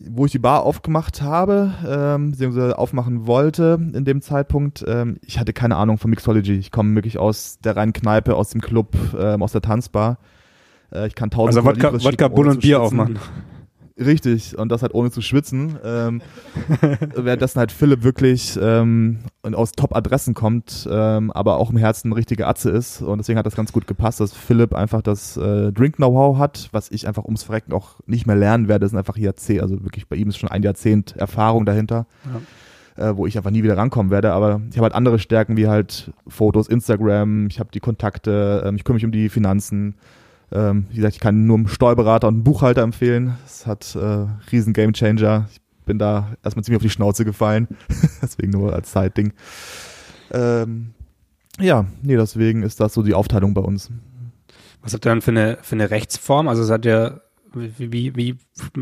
wo 0.02 0.24
ich 0.26 0.32
die 0.32 0.38
Bar 0.38 0.62
aufgemacht 0.62 1.20
habe, 1.20 1.74
ähm, 1.86 2.30
beziehungsweise 2.30 2.78
aufmachen 2.78 3.26
wollte 3.26 3.78
in 3.92 4.04
dem 4.04 4.22
Zeitpunkt, 4.22 4.84
ähm, 4.86 5.18
ich 5.24 5.38
hatte 5.38 5.52
keine 5.52 5.76
Ahnung 5.76 5.98
von 5.98 6.10
Mixology. 6.10 6.54
Ich 6.54 6.70
komme 6.70 6.94
wirklich 6.94 7.18
aus 7.18 7.58
der 7.62 7.76
reinen 7.76 7.92
Kneipe, 7.92 8.34
aus 8.34 8.50
dem 8.50 8.60
Club, 8.60 8.96
ähm, 9.18 9.42
aus 9.42 9.52
der 9.52 9.60
Tanzbar. 9.60 10.18
Äh, 10.92 11.08
ich 11.08 11.14
kann 11.14 11.30
tausend 11.30 11.56
Also 11.56 11.68
Wodka, 11.68 11.92
Wodka 12.02 12.28
Bull 12.28 12.48
und 12.48 12.60
Bier 12.60 12.80
aufmachen. 12.80 13.18
Richtig, 13.98 14.56
und 14.56 14.70
das 14.70 14.82
halt 14.82 14.94
ohne 14.94 15.10
zu 15.10 15.20
schwitzen. 15.20 15.78
Ähm, 15.84 16.22
währenddessen 17.14 17.58
halt 17.58 17.72
Philipp 17.72 18.02
wirklich 18.02 18.58
ähm, 18.60 19.18
aus 19.42 19.72
Top-Adressen 19.72 20.34
kommt, 20.34 20.88
ähm, 20.90 21.30
aber 21.32 21.58
auch 21.58 21.70
im 21.70 21.76
Herzen 21.76 22.10
ein 22.10 22.12
richtiger 22.12 22.48
Atze 22.48 22.70
ist. 22.70 23.02
Und 23.02 23.18
deswegen 23.18 23.38
hat 23.38 23.46
das 23.46 23.56
ganz 23.56 23.72
gut 23.72 23.86
gepasst, 23.86 24.20
dass 24.20 24.32
Philipp 24.32 24.74
einfach 24.74 25.02
das 25.02 25.36
äh, 25.36 25.72
Drink-Know-how 25.72 26.38
hat, 26.38 26.68
was 26.72 26.90
ich 26.90 27.06
einfach 27.06 27.24
ums 27.24 27.42
Verrecken 27.42 27.72
auch 27.72 28.00
nicht 28.06 28.26
mehr 28.26 28.36
lernen 28.36 28.68
werde. 28.68 28.84
Das 28.84 28.90
sind 28.90 28.98
einfach 28.98 29.16
Jahrzehnt, 29.16 29.62
also 29.62 29.82
wirklich 29.82 30.08
bei 30.08 30.16
ihm 30.16 30.28
ist 30.28 30.38
schon 30.38 30.50
ein 30.50 30.62
Jahrzehnt 30.62 31.16
Erfahrung 31.16 31.66
dahinter. 31.66 32.06
Ja. 32.24 32.40
Äh, 32.96 33.16
wo 33.16 33.26
ich 33.26 33.36
einfach 33.36 33.52
nie 33.52 33.62
wieder 33.62 33.76
rankommen 33.76 34.10
werde, 34.10 34.32
aber 34.32 34.60
ich 34.68 34.76
habe 34.76 34.82
halt 34.82 34.94
andere 34.94 35.18
Stärken 35.18 35.56
wie 35.56 35.68
halt 35.68 36.12
Fotos, 36.26 36.68
Instagram, 36.68 37.46
ich 37.46 37.60
habe 37.60 37.70
die 37.72 37.80
Kontakte, 37.80 38.62
ähm, 38.66 38.74
ich 38.76 38.84
kümmere 38.84 38.96
mich 38.96 39.04
um 39.04 39.12
die 39.12 39.28
Finanzen, 39.28 39.94
ähm, 40.52 40.86
wie 40.90 40.96
gesagt, 40.96 41.14
ich 41.14 41.20
kann 41.20 41.46
nur 41.46 41.58
einen 41.58 41.68
Steuerberater 41.68 42.28
und 42.28 42.34
einen 42.34 42.44
Buchhalter 42.44 42.82
empfehlen. 42.82 43.36
Es 43.46 43.66
hat 43.66 43.94
äh, 43.94 44.26
riesen 44.50 44.72
Gamechanger. 44.72 45.48
Ich 45.52 45.60
bin 45.84 45.98
da 45.98 46.32
erstmal 46.42 46.64
ziemlich 46.64 46.76
auf 46.76 46.82
die 46.82 46.90
Schnauze 46.90 47.24
gefallen. 47.24 47.68
deswegen 48.22 48.50
nur 48.50 48.72
als 48.74 48.90
Zeitding. 48.90 49.32
Ähm, 50.32 50.94
ja, 51.60 51.86
nee, 52.02 52.16
deswegen 52.16 52.62
ist 52.62 52.80
das 52.80 52.94
so 52.94 53.02
die 53.02 53.14
Aufteilung 53.14 53.54
bei 53.54 53.60
uns. 53.60 53.90
Was 54.82 54.94
habt 54.94 55.06
ihr 55.06 55.10
dann 55.10 55.22
für 55.22 55.30
eine, 55.30 55.58
für 55.62 55.76
eine 55.76 55.90
Rechtsform? 55.90 56.48
Also 56.48 56.64
seid 56.64 56.86
ihr, 56.86 57.20
wie, 57.54 57.92
wie, 57.92 58.16
wie 58.16 58.36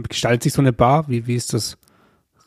gestaltet 0.08 0.44
sich 0.44 0.52
so 0.52 0.62
eine 0.62 0.72
Bar? 0.72 1.08
Wie, 1.08 1.26
wie 1.26 1.34
ist 1.34 1.52
das? 1.52 1.76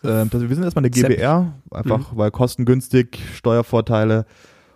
Ähm, 0.03 0.29
wir 0.31 0.55
sind 0.55 0.63
erstmal 0.63 0.83
eine 0.83 0.89
GBR, 0.89 1.53
einfach 1.69 2.11
mhm. 2.11 2.17
weil 2.17 2.31
kostengünstig, 2.31 3.19
Steuervorteile. 3.35 4.25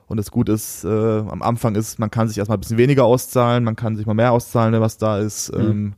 Und 0.07 0.17
das 0.17 0.31
Gute 0.31 0.51
ist, 0.51 0.83
äh, 0.83 0.87
am 0.87 1.41
Anfang 1.41 1.75
ist, 1.75 1.97
man 1.99 2.11
kann 2.11 2.27
sich 2.27 2.37
erstmal 2.37 2.57
ein 2.57 2.61
bisschen 2.61 2.77
weniger 2.77 3.05
auszahlen, 3.05 3.63
man 3.63 3.75
kann 3.75 3.95
sich 3.95 4.05
mal 4.05 4.13
mehr 4.13 4.31
auszahlen, 4.31 4.79
was 4.79 4.97
da 4.97 5.17
ist. 5.17 5.51
Mhm. 5.55 5.61
Ähm, 5.61 5.93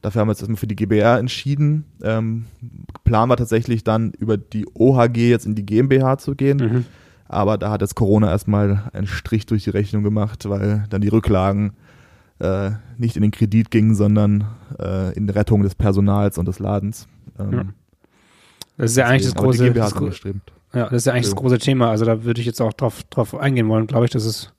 dafür 0.00 0.20
haben 0.20 0.28
wir 0.28 0.32
uns 0.32 0.40
erstmal 0.40 0.56
für 0.56 0.66
die 0.66 0.76
GBR 0.76 1.18
entschieden. 1.18 1.84
Ähm, 2.02 2.46
Plan 3.04 3.28
war 3.28 3.36
tatsächlich 3.36 3.84
dann 3.84 4.12
über 4.12 4.36
die 4.38 4.66
OHG 4.74 5.28
jetzt 5.28 5.46
in 5.46 5.54
die 5.54 5.66
GmbH 5.66 6.18
zu 6.18 6.34
gehen. 6.34 6.56
Mhm. 6.56 6.84
Aber 7.26 7.58
da 7.58 7.70
hat 7.70 7.80
jetzt 7.80 7.96
Corona 7.96 8.30
erstmal 8.30 8.90
einen 8.92 9.06
Strich 9.06 9.46
durch 9.46 9.64
die 9.64 9.70
Rechnung 9.70 10.02
gemacht, 10.02 10.48
weil 10.48 10.84
dann 10.88 11.00
die 11.00 11.08
Rücklagen 11.08 11.72
äh, 12.38 12.70
nicht 12.98 13.16
in 13.16 13.22
den 13.22 13.30
Kredit 13.30 13.70
gingen, 13.70 13.94
sondern 13.94 14.46
äh, 14.78 15.14
in 15.14 15.28
Rettung 15.28 15.62
des 15.62 15.74
Personals 15.74 16.38
und 16.38 16.46
des 16.46 16.58
Ladens. 16.58 17.08
Ähm, 17.38 17.52
ja. 17.52 17.64
Das 18.76 18.90
ist 18.90 18.96
ja 18.96 19.06
eigentlich 19.06 19.24
das 19.24 19.34
große, 19.34 19.72
das, 19.72 19.94
ja, 20.74 20.84
das 20.84 20.92
ist 20.92 21.06
ja 21.06 21.12
eigentlich 21.12 21.26
das 21.26 21.36
große 21.36 21.58
Thema. 21.58 21.90
Also 21.90 22.04
da 22.04 22.24
würde 22.24 22.40
ich 22.40 22.46
jetzt 22.46 22.60
auch 22.60 22.72
drauf, 22.72 23.02
drauf 23.10 23.34
eingehen 23.34 23.68
wollen, 23.68 23.86
glaube 23.86 24.06
ich, 24.06 24.10
dass 24.10 24.24
es 24.24 24.53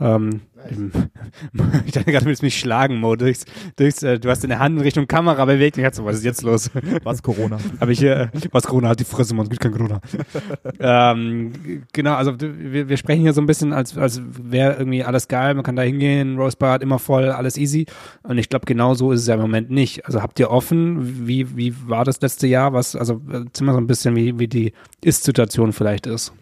ähm, 0.00 0.40
ich 1.86 1.92
dachte 1.92 2.10
gerade, 2.10 2.24
du 2.24 2.30
willst 2.30 2.42
mich 2.42 2.58
schlagen, 2.58 3.00
Mo. 3.00 3.16
Durchs, 3.16 3.44
durchs, 3.76 4.02
äh, 4.02 4.18
du 4.18 4.28
hast 4.28 4.44
deine 4.44 4.58
Hand 4.58 4.76
in 4.76 4.82
Richtung 4.82 5.06
Kamera 5.06 5.44
bewegt 5.44 5.76
und 5.76 5.82
ich 5.82 5.86
dachte 5.86 5.96
so, 5.96 6.04
was 6.04 6.16
ist 6.16 6.24
jetzt 6.24 6.42
los? 6.42 6.70
Was 7.02 7.22
Corona? 7.22 7.58
Aber 7.80 7.90
ich, 7.90 8.02
äh, 8.02 8.28
was 8.52 8.64
Corona 8.64 8.88
hat 8.88 9.00
die 9.00 9.04
Fresse, 9.04 9.34
man, 9.34 9.44
es 9.44 9.50
gibt 9.50 9.62
kein 9.62 9.72
Corona. 9.72 10.00
ähm, 10.80 11.52
genau, 11.92 12.14
also 12.14 12.34
wir, 12.38 12.88
wir 12.88 12.96
sprechen 12.96 13.22
hier 13.22 13.32
so 13.32 13.40
ein 13.40 13.46
bisschen, 13.46 13.72
als, 13.72 13.96
als 13.96 14.20
wäre 14.24 14.76
irgendwie 14.78 15.04
alles 15.04 15.28
geil, 15.28 15.54
man 15.54 15.64
kann 15.64 15.76
da 15.76 15.82
hingehen, 15.82 16.38
Rosebud, 16.38 16.82
immer 16.82 16.98
voll, 16.98 17.30
alles 17.30 17.56
easy. 17.56 17.86
Und 18.22 18.38
ich 18.38 18.48
glaube, 18.48 18.66
genau 18.66 18.94
so 18.94 19.12
ist 19.12 19.20
es 19.22 19.26
ja 19.26 19.34
im 19.34 19.40
Moment 19.40 19.70
nicht. 19.70 20.06
Also 20.06 20.22
habt 20.22 20.38
ihr 20.40 20.50
offen, 20.50 21.26
wie, 21.26 21.56
wie 21.56 21.74
war 21.88 22.04
das 22.04 22.20
letzte 22.20 22.46
Jahr? 22.46 22.72
Was, 22.72 22.94
also 22.96 23.20
erzähl 23.30 23.66
mal 23.66 23.72
so 23.72 23.80
ein 23.80 23.86
bisschen, 23.86 24.16
wie, 24.16 24.38
wie 24.38 24.48
die 24.48 24.72
Ist-Situation 25.02 25.72
vielleicht 25.72 26.06
ist. 26.06 26.32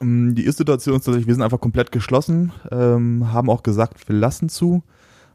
Ähm, 0.00 0.34
die 0.34 0.44
Ist-Situation 0.44 0.96
ist 0.96 1.04
tatsächlich, 1.04 1.26
wir 1.26 1.34
sind 1.34 1.42
einfach 1.42 1.60
komplett 1.60 1.92
geschlossen, 1.92 2.52
ähm, 2.70 3.32
haben 3.32 3.50
auch 3.50 3.62
gesagt, 3.62 4.08
wir 4.08 4.16
lassen 4.16 4.48
zu. 4.48 4.82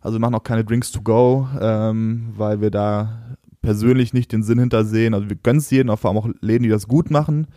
Also 0.01 0.17
wir 0.17 0.21
machen 0.21 0.35
auch 0.35 0.43
keine 0.43 0.63
Drinks 0.63 0.91
to 0.91 1.01
go, 1.01 1.47
ähm, 1.59 2.33
weil 2.35 2.61
wir 2.61 2.71
da 2.71 3.37
persönlich 3.61 4.13
nicht 4.13 4.31
den 4.31 4.43
Sinn 4.43 4.59
hintersehen. 4.59 5.13
Also 5.13 5.29
wir 5.29 5.35
gönnen 5.35 5.59
es 5.59 5.71
jedem, 5.71 5.95
vor 5.97 6.11
allem 6.11 6.17
auch 6.17 6.29
Läden, 6.41 6.63
die 6.63 6.69
das 6.69 6.87
gut 6.87 7.09
machen. 7.09 7.47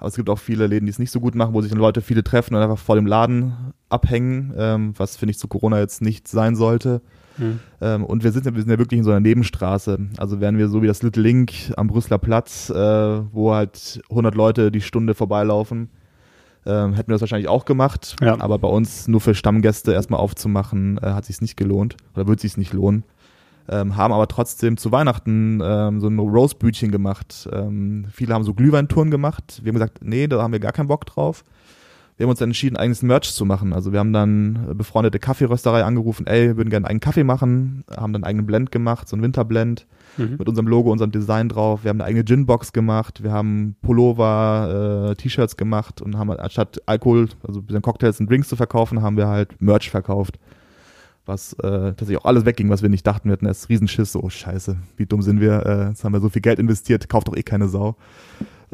Aber 0.00 0.08
es 0.08 0.16
gibt 0.16 0.28
auch 0.28 0.40
viele 0.40 0.66
Läden, 0.66 0.86
die 0.86 0.90
es 0.90 0.98
nicht 0.98 1.12
so 1.12 1.20
gut 1.20 1.36
machen, 1.36 1.54
wo 1.54 1.62
sich 1.62 1.70
dann 1.70 1.78
Leute 1.78 2.00
viele 2.00 2.24
treffen 2.24 2.54
und 2.54 2.60
einfach 2.60 2.78
vor 2.78 2.96
dem 2.96 3.06
Laden 3.06 3.72
abhängen, 3.88 4.52
ähm, 4.56 4.94
was 4.96 5.16
finde 5.16 5.30
ich 5.30 5.38
zu 5.38 5.46
Corona 5.46 5.78
jetzt 5.78 6.02
nicht 6.02 6.26
sein 6.26 6.56
sollte. 6.56 7.00
Mhm. 7.38 7.60
Ähm, 7.80 8.04
und 8.04 8.24
wir 8.24 8.32
sind, 8.32 8.44
wir 8.44 8.60
sind 8.60 8.70
ja 8.70 8.78
wirklich 8.78 8.98
in 8.98 9.04
so 9.04 9.12
einer 9.12 9.20
Nebenstraße. 9.20 9.98
Also 10.16 10.40
wären 10.40 10.58
wir 10.58 10.68
so 10.68 10.82
wie 10.82 10.88
das 10.88 11.02
Little 11.04 11.22
Link 11.22 11.52
am 11.76 11.86
Brüsseler 11.86 12.18
Platz, 12.18 12.70
äh, 12.70 12.74
wo 12.74 13.54
halt 13.54 14.02
100 14.10 14.34
Leute 14.34 14.72
die 14.72 14.80
Stunde 14.80 15.14
vorbeilaufen 15.14 15.88
ähm, 16.66 16.94
hätten 16.94 17.08
wir 17.08 17.14
das 17.14 17.20
wahrscheinlich 17.20 17.48
auch 17.48 17.64
gemacht. 17.64 18.16
Ja. 18.20 18.40
Aber 18.40 18.58
bei 18.58 18.68
uns 18.68 19.08
nur 19.08 19.20
für 19.20 19.34
Stammgäste 19.34 19.92
erstmal 19.92 20.20
aufzumachen, 20.20 20.98
äh, 20.98 21.12
hat 21.12 21.24
sich 21.24 21.40
nicht 21.40 21.56
gelohnt 21.56 21.96
oder 22.14 22.26
wird 22.26 22.40
sich 22.40 22.56
nicht 22.56 22.72
lohnen. 22.72 23.04
Ähm, 23.66 23.96
haben 23.96 24.12
aber 24.12 24.28
trotzdem 24.28 24.76
zu 24.76 24.92
Weihnachten 24.92 25.60
ähm, 25.64 26.00
so 26.00 26.08
ein 26.08 26.18
Roastbütchen 26.18 26.90
gemacht. 26.90 27.48
Ähm, 27.50 28.06
viele 28.12 28.34
haben 28.34 28.44
so 28.44 28.52
Glühweintouren 28.52 29.10
gemacht. 29.10 29.60
Wir 29.62 29.70
haben 29.70 29.76
gesagt, 29.76 30.00
nee, 30.02 30.26
da 30.26 30.42
haben 30.42 30.52
wir 30.52 30.60
gar 30.60 30.72
keinen 30.72 30.88
Bock 30.88 31.06
drauf. 31.06 31.44
Wir 32.16 32.24
haben 32.24 32.30
uns 32.30 32.38
dann 32.38 32.50
entschieden, 32.50 32.76
eigenes 32.76 33.02
Merch 33.02 33.32
zu 33.32 33.44
machen. 33.44 33.72
Also 33.72 33.92
wir 33.92 33.98
haben 33.98 34.12
dann 34.12 34.76
befreundete 34.76 35.18
Kaffeerösterei 35.18 35.82
angerufen, 35.82 36.26
ey, 36.28 36.48
wir 36.48 36.56
würden 36.56 36.70
gerne 36.70 36.86
einen 36.86 37.00
Kaffee 37.00 37.24
machen, 37.24 37.84
haben 37.90 38.12
dann 38.12 38.22
einen 38.22 38.24
eigenen 38.24 38.46
Blend 38.46 38.70
gemacht, 38.70 39.08
so 39.08 39.16
ein 39.16 39.22
Winterblend 39.22 39.86
mhm. 40.16 40.36
mit 40.38 40.48
unserem 40.48 40.68
Logo, 40.68 40.92
unserem 40.92 41.10
Design 41.10 41.48
drauf. 41.48 41.82
Wir 41.82 41.88
haben 41.88 42.00
eine 42.00 42.04
eigene 42.04 42.22
Ginbox 42.22 42.72
gemacht, 42.72 43.24
wir 43.24 43.32
haben 43.32 43.74
Pullover, 43.82 45.10
äh, 45.10 45.14
T-Shirts 45.16 45.56
gemacht 45.56 46.00
und 46.00 46.16
haben 46.16 46.30
anstatt 46.30 46.80
Alkohol, 46.86 47.28
also 47.42 47.60
ein 47.60 47.66
bisschen 47.66 47.82
Cocktails 47.82 48.20
und 48.20 48.30
Drinks 48.30 48.48
zu 48.48 48.54
verkaufen, 48.54 49.02
haben 49.02 49.16
wir 49.16 49.26
halt 49.26 49.60
Merch 49.60 49.90
verkauft. 49.90 50.38
Was 51.26 51.54
äh, 51.54 51.58
tatsächlich 51.62 52.18
auch 52.18 52.26
alles 52.26 52.44
wegging, 52.44 52.68
was 52.68 52.82
wir 52.82 52.90
nicht 52.90 53.06
dachten. 53.06 53.30
Wir 53.30 53.32
hatten 53.32 53.46
erst 53.46 53.70
Riesenschiss, 53.70 54.12
so 54.12 54.22
oh, 54.22 54.28
scheiße, 54.28 54.76
wie 54.98 55.06
dumm 55.06 55.22
sind 55.22 55.40
wir, 55.40 55.64
äh, 55.64 55.88
jetzt 55.88 56.04
haben 56.04 56.12
wir 56.12 56.20
so 56.20 56.28
viel 56.28 56.42
Geld 56.42 56.58
investiert, 56.58 57.08
kauft 57.08 57.28
doch 57.28 57.36
eh 57.36 57.42
keine 57.42 57.66
Sau. 57.66 57.96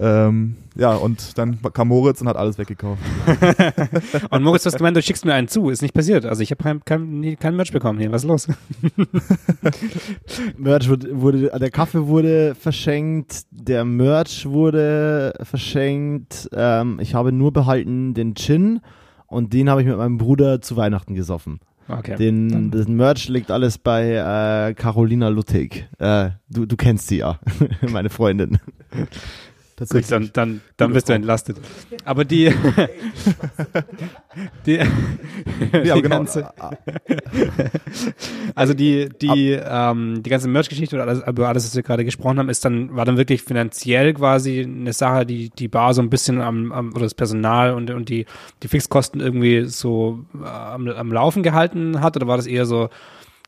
Ähm, 0.03 0.57
ja, 0.77 0.95
und 0.95 1.37
dann 1.37 1.59
kam 1.75 1.89
Moritz 1.89 2.23
und 2.23 2.29
hat 2.29 2.37
alles 2.37 2.57
weggekauft. 2.57 3.03
und 4.31 4.43
Moritz, 4.43 4.63
du 4.63 4.69
hast 4.69 4.79
gemeint, 4.79 4.97
du 4.97 5.03
schickst 5.03 5.27
mir 5.27 5.35
einen 5.35 5.47
zu. 5.47 5.69
Ist 5.69 5.83
nicht 5.83 5.93
passiert. 5.93 6.25
Also 6.25 6.43
ich 6.43 6.51
habe 6.51 6.63
kein, 6.63 6.83
kein, 6.87 7.37
kein 7.39 7.55
Merch 7.55 7.71
bekommen 7.71 7.99
hier. 7.99 8.11
Was 8.11 8.25
ist 8.25 8.29
los? 8.29 8.47
Merch 10.57 10.89
wurde, 10.89 11.21
wurde, 11.21 11.59
der 11.59 11.71
Kaffee 11.71 12.07
wurde 12.07 12.55
verschenkt, 12.55 13.43
der 13.51 13.85
Merch 13.85 14.47
wurde 14.47 15.35
verschenkt. 15.43 16.49
Ähm, 16.55 16.99
ich 17.03 17.15
habe 17.15 17.31
nur 17.31 17.53
behalten 17.53 18.15
den 18.15 18.35
Gin 18.35 18.81
und 19.27 19.53
den 19.53 19.69
habe 19.69 19.83
ich 19.83 19.87
mit 19.87 19.99
meinem 19.99 20.17
Bruder 20.17 20.63
zu 20.63 20.79
Weihnachten 20.79 21.15
gesoffen. 21.15 21.61
Okay. 21.89 22.17
Den, 22.17 22.71
das 22.71 22.89
Merch 22.89 23.29
liegt 23.29 23.51
alles 23.51 23.77
bei 23.77 24.69
äh, 24.69 24.75
Carolina 24.75 25.29
Luttig. 25.29 25.91
Äh, 25.99 26.31
du, 26.49 26.65
du 26.65 26.77
kennst 26.77 27.09
sie 27.09 27.19
ja, 27.19 27.39
meine 27.83 28.09
Freundin. 28.09 28.61
Tatsächlich. 29.81 30.11
Gut, 30.11 30.37
dann, 30.37 30.51
dann, 30.51 30.61
dann 30.77 30.93
bist 30.93 31.09
du 31.09 31.15
entlastet. 31.15 31.57
Aber 32.05 32.27
die, 32.27 32.53
die, 34.67 34.75
ja, 34.75 35.95
die 35.95 36.03
genau. 36.03 36.17
ganze, 36.17 36.51
also 38.55 38.75
die, 38.75 39.09
die, 39.09 39.53
ähm, 39.53 40.23
die 40.23 40.29
ganze 40.29 40.49
Merch-Geschichte 40.49 40.97
oder 40.97 41.07
alles, 41.07 41.27
über 41.27 41.49
alles, 41.49 41.65
was 41.65 41.75
wir 41.75 41.83
gerade 41.83 42.05
gesprochen 42.05 42.39
haben, 42.39 42.51
ist 42.51 42.63
dann, 42.63 42.95
war 42.95 43.07
dann 43.07 43.17
wirklich 43.17 43.43
finanziell 43.43 44.13
quasi 44.13 44.61
eine 44.61 44.93
Sache, 44.93 45.25
die 45.25 45.49
die 45.49 45.69
Bar 45.69 45.95
so 45.95 46.03
ein 46.03 46.11
bisschen 46.11 46.43
am, 46.43 46.73
am 46.73 46.93
oder 46.93 47.05
das 47.05 47.15
Personal 47.15 47.73
und, 47.73 47.91
und 47.91 48.11
die, 48.11 48.27
die 48.63 48.69
Fixkosten 48.69 49.23
irgendwie 49.23 49.65
so 49.65 50.27
äh, 50.43 50.47
am, 50.47 50.89
am 50.89 51.11
Laufen 51.11 51.43
gehalten 51.43 52.03
hat, 52.03 52.17
oder 52.17 52.27
war 52.27 52.37
das 52.37 52.47
eher 52.47 52.67
so, 52.67 52.91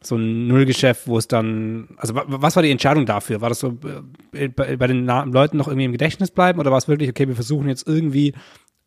so 0.07 0.17
ein 0.17 0.47
Nullgeschäft, 0.47 1.07
wo 1.07 1.19
es 1.19 1.29
dann, 1.29 1.89
also 1.97 2.15
was 2.15 2.57
war 2.57 2.63
die 2.63 2.71
Entscheidung 2.71 3.07
dafür? 3.07 3.41
War 3.41 3.49
das 3.49 3.61
so 3.61 3.79
äh, 4.33 4.49
bei, 4.49 4.77
bei 4.77 4.87
den 4.87 5.07
Leuten 5.07 5.57
noch 5.57 5.69
irgendwie 5.69 5.85
im 5.85 5.93
Gedächtnis 5.93 6.31
bleiben 6.31 6.59
oder 6.61 6.71
war 6.71 6.79
es 6.79 6.89
wirklich, 6.89 7.09
okay, 7.09 7.29
wir 7.29 7.35
versuchen 7.35 7.69
jetzt 7.69 7.87
irgendwie 7.87 8.35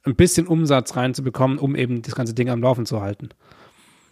ein 0.03 0.15
bisschen 0.15 0.47
Umsatz 0.47 0.95
reinzubekommen, 0.95 1.57
um 1.57 1.75
eben 1.75 2.01
das 2.01 2.15
ganze 2.15 2.33
Ding 2.33 2.49
am 2.49 2.61
Laufen 2.61 2.85
zu 2.85 3.01
halten? 3.01 3.29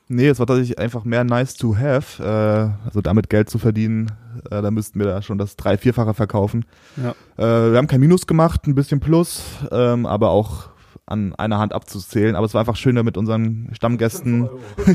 Nee, 0.09 0.27
es 0.27 0.39
war 0.39 0.45
tatsächlich 0.45 0.79
einfach 0.79 1.05
mehr 1.05 1.23
nice 1.23 1.55
to 1.55 1.77
have, 1.77 2.21
äh, 2.21 2.85
also 2.85 3.01
damit 3.01 3.29
Geld 3.29 3.49
zu 3.49 3.57
verdienen, 3.57 4.11
äh, 4.51 4.61
da 4.61 4.69
müssten 4.69 4.99
wir 4.99 5.07
da 5.07 5.21
schon 5.21 5.37
das 5.37 5.55
drei-, 5.55 5.77
vierfache 5.77 6.13
verkaufen. 6.13 6.65
Ja. 6.97 7.11
Äh, 7.37 7.71
wir 7.71 7.77
haben 7.77 7.87
kein 7.87 8.01
Minus 8.01 8.27
gemacht, 8.27 8.67
ein 8.67 8.75
bisschen 8.75 8.99
Plus, 8.99 9.43
ähm, 9.71 10.05
aber 10.05 10.29
auch 10.29 10.69
an 11.05 11.35
einer 11.35 11.57
Hand 11.59 11.73
abzuzählen. 11.73 12.35
Aber 12.35 12.45
es 12.45 12.53
war 12.53 12.61
einfach 12.61 12.75
schöner 12.75 13.03
mit 13.03 13.17
unseren 13.17 13.69
Stammgästen. 13.73 14.49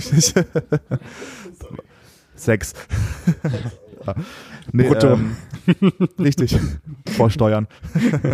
Sex. 2.39 2.75
ja. 4.07 4.15
nee, 4.73 4.87
ähm, 4.87 5.37
richtig. 6.19 6.59
Vorsteuern. 7.17 7.67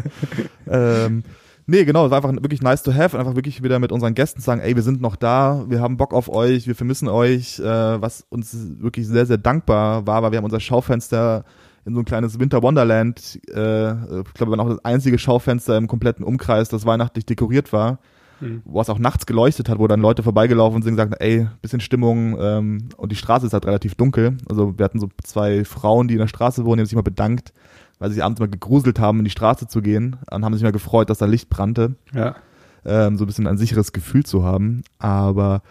ähm, 0.69 1.23
nee, 1.67 1.85
genau, 1.85 2.07
es 2.07 2.11
war 2.11 2.25
einfach 2.25 2.33
wirklich 2.43 2.63
nice 2.63 2.83
to 2.83 2.93
have 2.93 3.17
und 3.17 3.21
einfach 3.21 3.37
wirklich 3.37 3.63
wieder 3.63 3.79
mit 3.79 3.93
unseren 3.93 4.15
Gästen 4.15 4.41
sagen, 4.41 4.61
ey, 4.61 4.75
wir 4.75 4.83
sind 4.83 5.01
noch 5.01 5.17
da, 5.17 5.65
wir 5.69 5.81
haben 5.81 5.97
Bock 5.97 6.13
auf 6.13 6.29
euch, 6.29 6.67
wir 6.67 6.75
vermissen 6.75 7.09
euch, 7.09 7.59
äh, 7.59 7.65
was 7.65 8.25
uns 8.29 8.55
wirklich 8.81 9.07
sehr, 9.07 9.27
sehr 9.27 9.39
dankbar 9.39 10.07
war, 10.07 10.23
weil 10.23 10.33
wir 10.33 10.39
haben 10.39 10.45
unser 10.45 10.61
Schaufenster 10.61 11.45
in 11.87 11.95
so 11.95 12.01
ein 12.01 12.07
kleines 12.07 12.39
Winter 12.41 12.63
Wonderland, 12.63 13.41
äh, 13.49 13.91
ich 13.91 14.35
glaube, 14.35 14.53
wir 14.53 14.59
waren 14.59 14.61
auch 14.61 14.71
das 14.71 14.85
einzige 14.85 15.19
Schaufenster 15.19 15.77
im 15.77 15.87
kompletten 15.87 16.25
Umkreis, 16.25 16.71
das 16.71 16.87
weihnachtlich 16.87 17.27
dekoriert 17.27 17.73
war 17.73 17.99
mhm. 18.45 18.63
wo 18.65 18.81
es 18.81 18.91
auch 18.91 18.99
nachts 18.99 19.27
geleuchtet 19.27 19.69
hat, 19.69 19.79
wo 19.79 19.87
dann 19.87 20.01
Leute 20.01 20.23
vorbeigelaufen 20.23 20.83
sind 20.83 20.93
und 20.93 20.97
gesagt, 20.97 21.23
ey, 21.23 21.49
bisschen 21.63 21.81
Stimmung 21.81 22.37
ähm, 22.41 22.89
und 22.97 23.13
die 23.13 23.17
Straße 23.17 23.47
ist 23.47 23.53
halt 23.53 23.67
relativ 23.67 23.95
dunkel. 23.95 24.37
Also 24.49 24.79
wir 24.79 24.85
hatten 24.85 25.01
so 25.01 25.09
zwei 25.23 25.65
Frauen, 25.65 26.09
die 26.09 26.15
in 26.15 26.21
der 26.21 26.29
Straße 26.29 26.65
wohnen, 26.65 26.79
die 26.79 26.83
haben 26.83 26.87
sich 26.87 26.97
mal 26.97 27.03
bedankt, 27.03 27.53
weil 27.99 28.11
sie 28.11 28.15
sich 28.15 28.25
abends 28.25 28.41
mal 28.41 28.49
gegruselt 28.49 28.99
haben, 28.99 29.19
in 29.19 29.25
die 29.25 29.31
Straße 29.31 29.67
zu 29.67 29.83
gehen 29.83 30.17
und 30.31 30.45
haben 30.45 30.55
sich 30.55 30.63
mal 30.63 30.73
gefreut, 30.73 31.11
dass 31.11 31.19
da 31.19 31.27
Licht 31.27 31.49
brannte. 31.51 31.95
Ja. 32.15 32.37
Ähm, 32.85 33.17
so 33.17 33.25
ein 33.25 33.27
bisschen 33.27 33.47
ein 33.47 33.57
sicheres 33.57 33.93
Gefühl 33.93 34.25
zu 34.25 34.45
haben. 34.45 34.83
Aber 34.99 35.63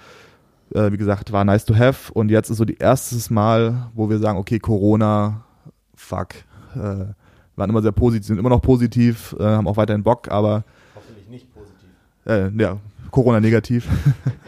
äh, 0.74 0.92
wie 0.92 0.98
gesagt, 0.98 1.32
war 1.32 1.46
nice 1.46 1.66
to 1.66 1.76
have 1.76 2.12
und 2.14 2.30
jetzt 2.30 2.50
ist 2.50 2.58
so 2.58 2.66
die 2.66 2.78
erstes 2.78 3.30
Mal, 3.30 3.88
wo 3.94 4.10
wir 4.10 4.20
sagen, 4.20 4.38
okay, 4.38 4.60
Corona, 4.60 5.44
fuck. 5.96 6.30
Äh, 6.76 7.14
waren 7.56 7.70
immer 7.70 7.82
sehr 7.82 7.92
positiv, 7.92 8.26
sind 8.26 8.40
immer 8.40 8.50
noch 8.50 8.62
positiv, 8.62 9.36
äh, 9.40 9.44
haben 9.44 9.68
auch 9.68 9.78
weiterhin 9.78 10.04
Bock, 10.04 10.30
aber 10.30 10.64
äh, 12.26 12.50
ja, 12.50 12.80
Corona-negativ. 13.12 13.88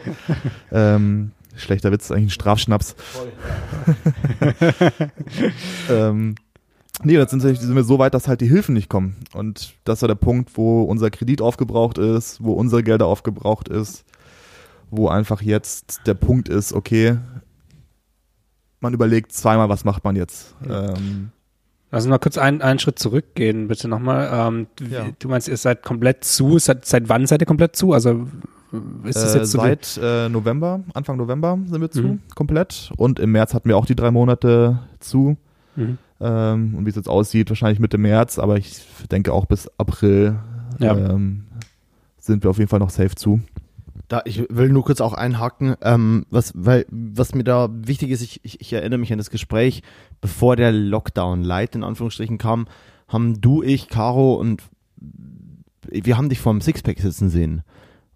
ähm, 0.72 1.32
schlechter 1.56 1.92
Witz, 1.92 2.10
eigentlich 2.10 2.26
ein 2.26 2.30
Strafschnaps. 2.30 2.96
Ähm, 5.88 6.34
nee, 7.02 7.14
jetzt 7.14 7.30
sind, 7.30 7.40
sind 7.40 7.74
wir 7.74 7.84
so 7.84 7.98
weit, 7.98 8.14
dass 8.14 8.28
halt 8.28 8.40
die 8.40 8.48
Hilfen 8.48 8.74
nicht 8.74 8.88
kommen. 8.88 9.16
Und 9.32 9.74
das 9.84 10.02
war 10.02 10.08
der 10.08 10.14
Punkt, 10.14 10.56
wo 10.56 10.82
unser 10.82 11.10
Kredit 11.10 11.40
aufgebraucht 11.40 11.98
ist, 11.98 12.42
wo 12.42 12.52
unsere 12.52 12.82
Gelder 12.82 13.06
aufgebraucht 13.06 13.68
ist, 13.68 14.04
wo 14.90 15.08
einfach 15.08 15.42
jetzt 15.42 16.00
der 16.06 16.14
Punkt 16.14 16.48
ist, 16.48 16.72
okay, 16.72 17.18
man 18.80 18.94
überlegt 18.94 19.32
zweimal, 19.32 19.68
was 19.68 19.84
macht 19.84 20.04
man 20.04 20.16
jetzt. 20.16 20.54
Ähm, 20.68 21.30
also 21.96 22.10
noch 22.10 22.20
kurz 22.20 22.36
einen, 22.36 22.60
einen 22.60 22.78
Schritt 22.78 22.98
zurückgehen, 22.98 23.68
bitte 23.68 23.88
nochmal. 23.88 24.28
Ähm, 24.30 24.66
ja. 24.90 25.06
Du 25.18 25.28
meinst, 25.28 25.48
ihr 25.48 25.56
seid 25.56 25.82
komplett 25.82 26.24
zu. 26.24 26.58
Seit, 26.58 26.84
seit 26.84 27.08
wann 27.08 27.26
seid 27.26 27.40
ihr 27.40 27.46
komplett 27.46 27.74
zu? 27.74 27.94
Also 27.94 28.26
ist 29.04 29.16
das 29.16 29.34
jetzt 29.34 29.54
äh, 29.54 29.58
Seit 29.58 29.98
äh, 30.02 30.28
November, 30.28 30.80
Anfang 30.92 31.16
November 31.16 31.58
sind 31.64 31.80
wir 31.80 31.90
zu, 31.90 32.02
mhm. 32.02 32.20
komplett. 32.34 32.92
Und 32.98 33.18
im 33.18 33.32
März 33.32 33.54
hatten 33.54 33.68
wir 33.70 33.78
auch 33.78 33.86
die 33.86 33.96
drei 33.96 34.10
Monate 34.10 34.78
zu. 35.00 35.38
Mhm. 35.74 35.96
Ähm, 36.20 36.74
und 36.76 36.84
wie 36.84 36.90
es 36.90 36.96
jetzt 36.96 37.08
aussieht, 37.08 37.48
wahrscheinlich 37.48 37.80
Mitte 37.80 37.96
März, 37.96 38.38
aber 38.38 38.58
ich 38.58 38.82
denke 39.10 39.32
auch 39.32 39.46
bis 39.46 39.70
April 39.78 40.36
ja. 40.78 40.96
ähm, 40.96 41.44
sind 42.18 42.44
wir 42.44 42.50
auf 42.50 42.58
jeden 42.58 42.68
Fall 42.68 42.80
noch 42.80 42.90
safe 42.90 43.14
zu. 43.14 43.40
Da, 44.08 44.22
ich 44.24 44.44
will 44.48 44.68
nur 44.68 44.84
kurz 44.84 45.00
auch 45.00 45.14
einhaken, 45.14 45.74
ähm, 45.82 46.26
was, 46.30 46.52
weil, 46.54 46.86
was 46.90 47.34
mir 47.34 47.42
da 47.42 47.68
wichtig 47.72 48.10
ist, 48.10 48.22
ich, 48.22 48.40
ich, 48.44 48.60
ich 48.60 48.72
erinnere 48.72 48.98
mich 48.98 49.10
an 49.10 49.18
das 49.18 49.30
Gespräch, 49.30 49.82
bevor 50.20 50.54
der 50.54 50.70
Lockdown 50.70 51.42
Light 51.42 51.74
in 51.74 51.82
Anführungsstrichen 51.82 52.38
kam, 52.38 52.66
haben 53.08 53.40
du, 53.40 53.62
ich, 53.62 53.88
Caro 53.88 54.34
und 54.34 54.62
wir 55.90 56.16
haben 56.16 56.28
dich 56.28 56.40
vor 56.40 56.52
dem 56.52 56.60
Sixpack 56.60 56.98
sitzen 57.00 57.30
sehen. 57.30 57.62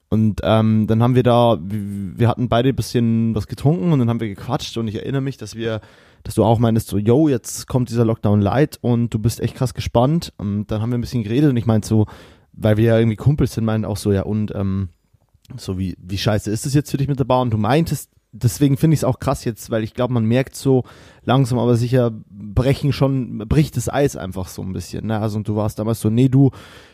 Und 0.08 0.40
ähm, 0.42 0.88
dann 0.88 1.02
haben 1.02 1.14
wir 1.14 1.22
da, 1.22 1.58
wir 1.60 2.26
hatten 2.26 2.48
beide 2.48 2.70
ein 2.70 2.76
bisschen 2.76 3.34
was 3.34 3.46
getrunken 3.46 3.92
und 3.92 4.00
dann 4.00 4.08
haben 4.08 4.18
wir 4.18 4.28
gequatscht 4.28 4.76
und 4.76 4.88
ich 4.88 4.96
erinnere 4.96 5.20
mich, 5.20 5.36
dass 5.36 5.54
wir, 5.54 5.80
dass 6.24 6.34
du 6.34 6.42
auch 6.42 6.58
meintest 6.58 6.88
so, 6.88 6.98
yo, 6.98 7.28
jetzt 7.28 7.68
kommt 7.68 7.90
dieser 7.90 8.04
Lockdown 8.04 8.40
Light 8.40 8.78
und 8.80 9.14
du 9.14 9.20
bist 9.20 9.40
echt 9.40 9.54
krass 9.54 9.72
gespannt. 9.72 10.32
Und 10.36 10.66
dann 10.66 10.82
haben 10.82 10.90
wir 10.90 10.98
ein 10.98 11.00
bisschen 11.00 11.22
geredet 11.22 11.50
und 11.50 11.56
ich 11.56 11.66
meinte 11.66 11.86
so, 11.86 12.06
weil 12.52 12.76
wir 12.76 12.84
ja 12.86 12.98
irgendwie 12.98 13.16
Kumpels 13.16 13.54
sind, 13.54 13.64
meinen 13.64 13.84
auch 13.84 13.96
so, 13.96 14.10
ja 14.12 14.22
und 14.22 14.52
ähm, 14.54 14.88
so 15.56 15.78
wie, 15.78 15.96
wie 16.00 16.18
scheiße 16.18 16.50
ist 16.50 16.66
es 16.66 16.74
jetzt 16.74 16.90
für 16.90 16.96
dich 16.96 17.08
mit 17.08 17.18
der 17.18 17.24
Bar? 17.24 17.42
Und 17.42 17.50
du 17.50 17.58
meintest, 17.58 18.10
deswegen 18.32 18.76
finde 18.76 18.94
ich 18.94 19.00
es 19.00 19.04
auch 19.04 19.18
krass 19.18 19.44
jetzt, 19.44 19.70
weil 19.70 19.82
ich 19.82 19.94
glaube, 19.94 20.14
man 20.14 20.24
merkt 20.24 20.54
so 20.54 20.84
langsam 21.24 21.58
aber 21.58 21.76
sicher 21.76 22.12
brechen 22.30 22.92
schon, 22.92 23.38
bricht 23.48 23.76
das 23.76 23.92
Eis 23.92 24.16
einfach 24.16 24.48
so 24.48 24.62
ein 24.62 24.72
bisschen. 24.72 25.06
Ne? 25.06 25.18
Also 25.18 25.38
und 25.38 25.48
du 25.48 25.56
warst 25.56 25.78
damals 25.78 26.00
so, 26.00 26.10
nee, 26.10 26.28
du, 26.28 26.50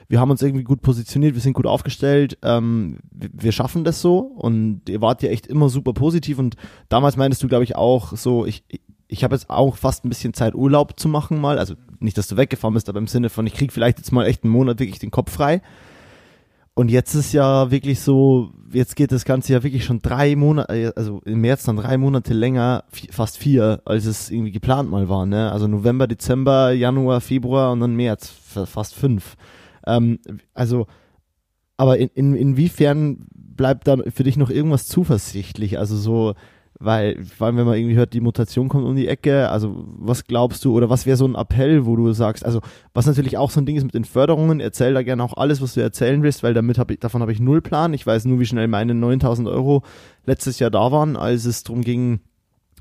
wir 0.09 0.21
haben 0.21 0.31
uns 0.31 0.42
irgendwie 0.42 0.64
gut 0.64 0.83
positioniert, 0.83 1.35
wir 1.35 1.42
sind 1.42 1.53
gut 1.53 1.66
aufgestellt, 1.66 2.38
ähm, 2.42 2.99
wir, 3.11 3.53
schaffen 3.53 3.85
das 3.85 4.01
so 4.01 4.19
und 4.19 4.88
ihr 4.88 5.01
wart 5.01 5.23
ja 5.23 5.31
echt 5.31 5.47
immer 5.47 5.69
super 5.69 5.92
positiv 5.92 6.38
und 6.38 6.57
damals 6.88 7.16
meintest 7.16 7.42
du, 7.42 7.49
glaube 7.49 7.64
ich, 7.64 7.77
auch 7.77 8.16
so, 8.16 8.47
ich, 8.47 8.64
ich 9.09 9.25
habe 9.25 9.35
jetzt 9.35 9.51
auch 9.51 9.77
fast 9.77 10.05
ein 10.05 10.09
bisschen 10.09 10.35
Zeit 10.35 10.55
Urlaub 10.55 10.99
zu 10.99 11.09
machen 11.09 11.40
mal, 11.40 11.59
also 11.59 11.75
nicht, 12.01 12.19
dass 12.19 12.29
du 12.29 12.37
weggefahren 12.37 12.75
bist, 12.75 12.88
aber 12.88 12.99
im 12.99 13.07
Sinne 13.07 13.31
von, 13.31 13.47
ich 13.47 13.55
krieg 13.55 13.73
vielleicht 13.73 13.99
jetzt 13.99 14.12
mal 14.12 14.27
echt 14.27 14.45
einen 14.45 14.53
Monat 14.53 14.79
wirklich 14.79 14.99
den 14.99 15.11
Kopf 15.11 15.33
frei. 15.33 15.62
Und 16.79 16.91
jetzt 16.91 17.15
ist 17.15 17.33
ja 17.33 17.71
wirklich 17.71 18.01
so, 18.01 18.51
jetzt 18.71 18.97
geht 18.97 19.11
das 19.11 19.25
Ganze 19.25 19.55
ja 19.55 19.62
wirklich 19.62 19.87
schon 19.87 20.03
drei 20.03 20.37
Monate, 20.37 20.93
also 20.95 21.23
im 21.25 21.41
März 21.41 21.65
dann 21.65 21.79
drei 21.79 21.97
Monate 21.97 22.35
länger, 22.35 22.85
fast 23.11 23.39
vier, 23.39 23.81
als 23.87 24.05
es 24.05 24.31
irgendwie 24.31 24.53
geplant 24.53 24.91
mal 24.91 25.09
war. 25.09 25.25
Ne? 25.25 25.51
Also 25.51 25.69
November, 25.69 26.07
Dezember, 26.07 26.73
Januar, 26.73 27.23
Februar 27.23 27.73
und 27.73 27.81
dann 27.81 27.97
März, 27.97 28.29
fast 28.67 28.95
fünf. 28.95 29.37
Ähm, 29.87 30.19
also, 30.53 30.87
aber 31.79 31.97
in, 31.97 32.11
in, 32.12 32.37
inwiefern 32.37 33.27
bleibt 33.35 33.89
da 33.89 33.97
für 34.15 34.25
dich 34.25 34.37
noch 34.37 34.51
irgendwas 34.51 34.87
zuversichtlich? 34.87 35.79
Also 35.79 35.97
so, 35.97 36.35
weil, 36.79 37.25
vor 37.25 37.47
allem, 37.47 37.57
wenn 37.57 37.67
man 37.67 37.77
irgendwie 37.77 37.97
hört, 37.97 38.12
die 38.12 38.21
Mutation 38.21 38.69
kommt 38.69 38.85
um 38.85 38.97
die 38.97 39.09
Ecke, 39.09 39.49
also 39.49 39.85
was 39.99 40.25
glaubst 40.25 40.65
du, 40.65 40.77
oder 40.77 40.91
was 40.91 41.07
wäre 41.07 41.17
so 41.17 41.27
ein 41.27 41.35
Appell, 41.35 41.87
wo 41.87 41.97
du 41.97 42.12
sagst, 42.12 42.45
also 42.45 42.61
was 42.93 43.07
natürlich 43.07 43.39
auch 43.39 43.51
so 43.51 43.61
ein 43.61 43.67
Ding 43.67 43.77
ist 43.77 43.85
mit 43.85 43.95
den 43.95 44.05
Förderungen, 44.05 44.61
erzähl 44.61 44.93
da 44.93 45.03
gerne 45.03 45.25
auch 45.25 45.37
alles, 45.37 45.62
was 45.62 45.75
du 45.75 45.81
erzählen 45.81 46.23
willst, 46.23 46.43
weil 46.43 46.55
damit 46.55 46.79
hab 46.79 46.91
ich, 46.91 46.99
davon 47.01 47.23
habe 47.23 47.33
ich 47.33 47.41
null 47.41 47.62
Plan. 47.62 47.95
Ich 47.95 48.07
weiß 48.07 48.27
nur, 48.27 48.41
wie 48.41 48.47
schnell 48.47 48.69
meine 48.69 48.95
9000 48.95 49.49
Euro 49.49 49.83
letztes 50.27 50.59
Jahr 50.59 50.71
da 50.71 50.93
waren, 50.93 51.17
als 51.17 51.47
es 51.47 51.62
darum 51.62 51.83
ging, 51.83 52.21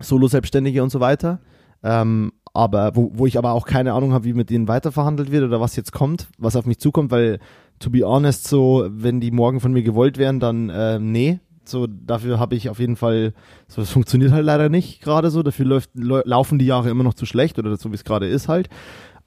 Solo-Selbstständige 0.01 0.83
und 0.83 0.89
so 0.89 0.99
weiter. 0.99 1.39
Ähm, 1.83 2.33
aber 2.53 2.95
wo, 2.95 3.11
wo 3.13 3.25
ich 3.25 3.37
aber 3.37 3.51
auch 3.51 3.65
keine 3.65 3.93
Ahnung 3.93 4.13
habe, 4.13 4.25
wie 4.25 4.33
mit 4.33 4.49
denen 4.49 4.67
weiterverhandelt 4.67 5.31
wird 5.31 5.43
oder 5.43 5.61
was 5.61 5.75
jetzt 5.75 5.91
kommt, 5.91 6.27
was 6.37 6.55
auf 6.55 6.65
mich 6.65 6.79
zukommt, 6.79 7.11
weil 7.11 7.39
to 7.79 7.89
be 7.89 8.05
honest, 8.05 8.47
so, 8.47 8.87
wenn 8.89 9.19
die 9.19 9.31
morgen 9.31 9.59
von 9.59 9.73
mir 9.73 9.83
gewollt 9.83 10.17
wären, 10.17 10.39
dann 10.39 10.69
äh, 10.69 10.99
nee, 10.99 11.39
so, 11.69 11.87
dafür 11.87 12.39
habe 12.39 12.55
ich 12.55 12.69
auf 12.69 12.79
jeden 12.79 12.95
Fall, 12.95 13.33
so, 13.67 13.81
das 13.81 13.91
funktioniert 13.91 14.31
halt 14.31 14.45
leider 14.45 14.69
nicht 14.69 15.01
gerade 15.01 15.29
so. 15.29 15.43
Dafür 15.43 15.65
läuft, 15.65 15.91
laufen 15.93 16.59
die 16.59 16.65
Jahre 16.65 16.89
immer 16.89 17.03
noch 17.03 17.13
zu 17.13 17.25
schlecht 17.25 17.59
oder 17.59 17.75
so, 17.77 17.91
wie 17.91 17.95
es 17.95 18.03
gerade 18.03 18.27
ist 18.27 18.47
halt. 18.47 18.69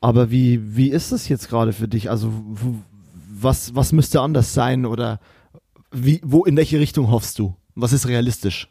Aber 0.01 0.31
wie, 0.31 0.77
wie 0.77 0.91
ist 0.91 1.13
das 1.13 1.29
jetzt 1.29 1.49
gerade 1.49 1.73
für 1.73 1.89
dich? 1.89 2.11
Also 2.11 2.33
was, 3.41 3.75
was 3.75 3.93
müsste 3.93 4.21
anders 4.21 4.55
sein 4.55 4.87
oder 4.87 5.21
wie, 5.91 6.21
wo, 6.25 6.45
in 6.45 6.57
welche 6.57 6.79
Richtung 6.79 7.11
hoffst 7.11 7.39
du? 7.39 7.57
Was 7.75 7.93
ist 7.93 8.09
realistisch? 8.09 8.71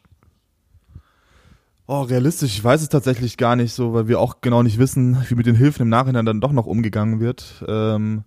Oh, 1.86 2.02
realistisch, 2.02 2.54
ich 2.54 2.62
weiß 2.62 2.82
es 2.82 2.90
tatsächlich 2.90 3.38
gar 3.38 3.56
nicht 3.56 3.72
so, 3.72 3.94
weil 3.94 4.08
wir 4.08 4.20
auch 4.20 4.42
genau 4.42 4.62
nicht 4.62 4.78
wissen, 4.78 5.16
wie 5.28 5.34
mit 5.34 5.46
den 5.46 5.54
Hilfen 5.54 5.82
im 5.82 5.88
Nachhinein 5.88 6.26
dann 6.26 6.40
doch 6.40 6.52
noch 6.52 6.66
umgegangen 6.66 7.18
wird. 7.18 7.64
Ähm, 7.66 8.24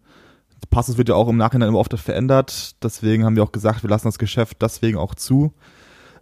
Passus 0.70 0.98
wird 0.98 1.10
ja 1.10 1.16
auch 1.16 1.28
im 1.28 1.38
Nachhinein 1.38 1.70
immer 1.70 1.80
oft 1.80 1.98
verändert, 1.98 2.76
deswegen 2.84 3.26
haben 3.26 3.36
wir 3.36 3.44
auch 3.44 3.52
gesagt, 3.52 3.84
wir 3.84 3.90
lassen 3.90 4.08
das 4.08 4.20
Geschäft 4.20 4.62
deswegen 4.62 4.98
auch 4.98 5.16
zu. 5.16 5.54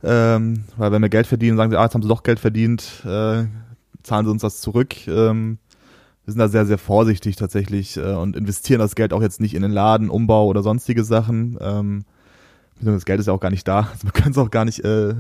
Ähm, 0.04 0.64
weil 0.78 0.92
wenn 0.92 1.02
wir 1.02 1.10
Geld 1.10 1.28
verdienen, 1.28 1.58
sagen 1.58 1.72
sie, 1.72 1.78
ah, 1.78 1.84
jetzt 1.84 1.94
haben 1.94 2.02
sie 2.02 2.08
doch 2.08 2.24
Geld 2.24 2.40
verdient, 2.40 3.04
äh, 3.06 3.46
zahlen 4.04 4.26
sie 4.26 4.32
uns 4.32 4.42
das 4.42 4.62
zurück. 4.62 5.08
Ähm, 5.08 5.58
wir 6.26 6.32
sind 6.32 6.40
da 6.40 6.48
sehr, 6.48 6.66
sehr 6.66 6.78
vorsichtig 6.78 7.36
tatsächlich 7.36 7.98
äh, 7.98 8.14
und 8.14 8.36
investieren 8.36 8.80
das 8.80 8.96
Geld 8.96 9.14
auch 9.14 9.22
jetzt 9.22 9.42
nicht 9.42 9.56
in 9.56 9.62
den 9.62 9.72
Laden, 9.72 10.10
Umbau 10.10 10.48
oder 10.48 10.64
sonstige 10.64 11.04
Sachen. 11.04 11.58
Ähm, 11.60 12.06
das 12.80 13.06
Geld 13.06 13.20
ist 13.20 13.26
ja 13.26 13.34
auch 13.34 13.42
gar 13.42 13.52
nicht 13.52 13.68
da, 13.68 13.90
also 13.92 14.04
wir 14.04 14.12
können 14.12 14.32
es 14.32 14.38
auch 14.38 14.52
gar 14.52 14.66
nicht 14.66 14.86
äh, 14.86 15.16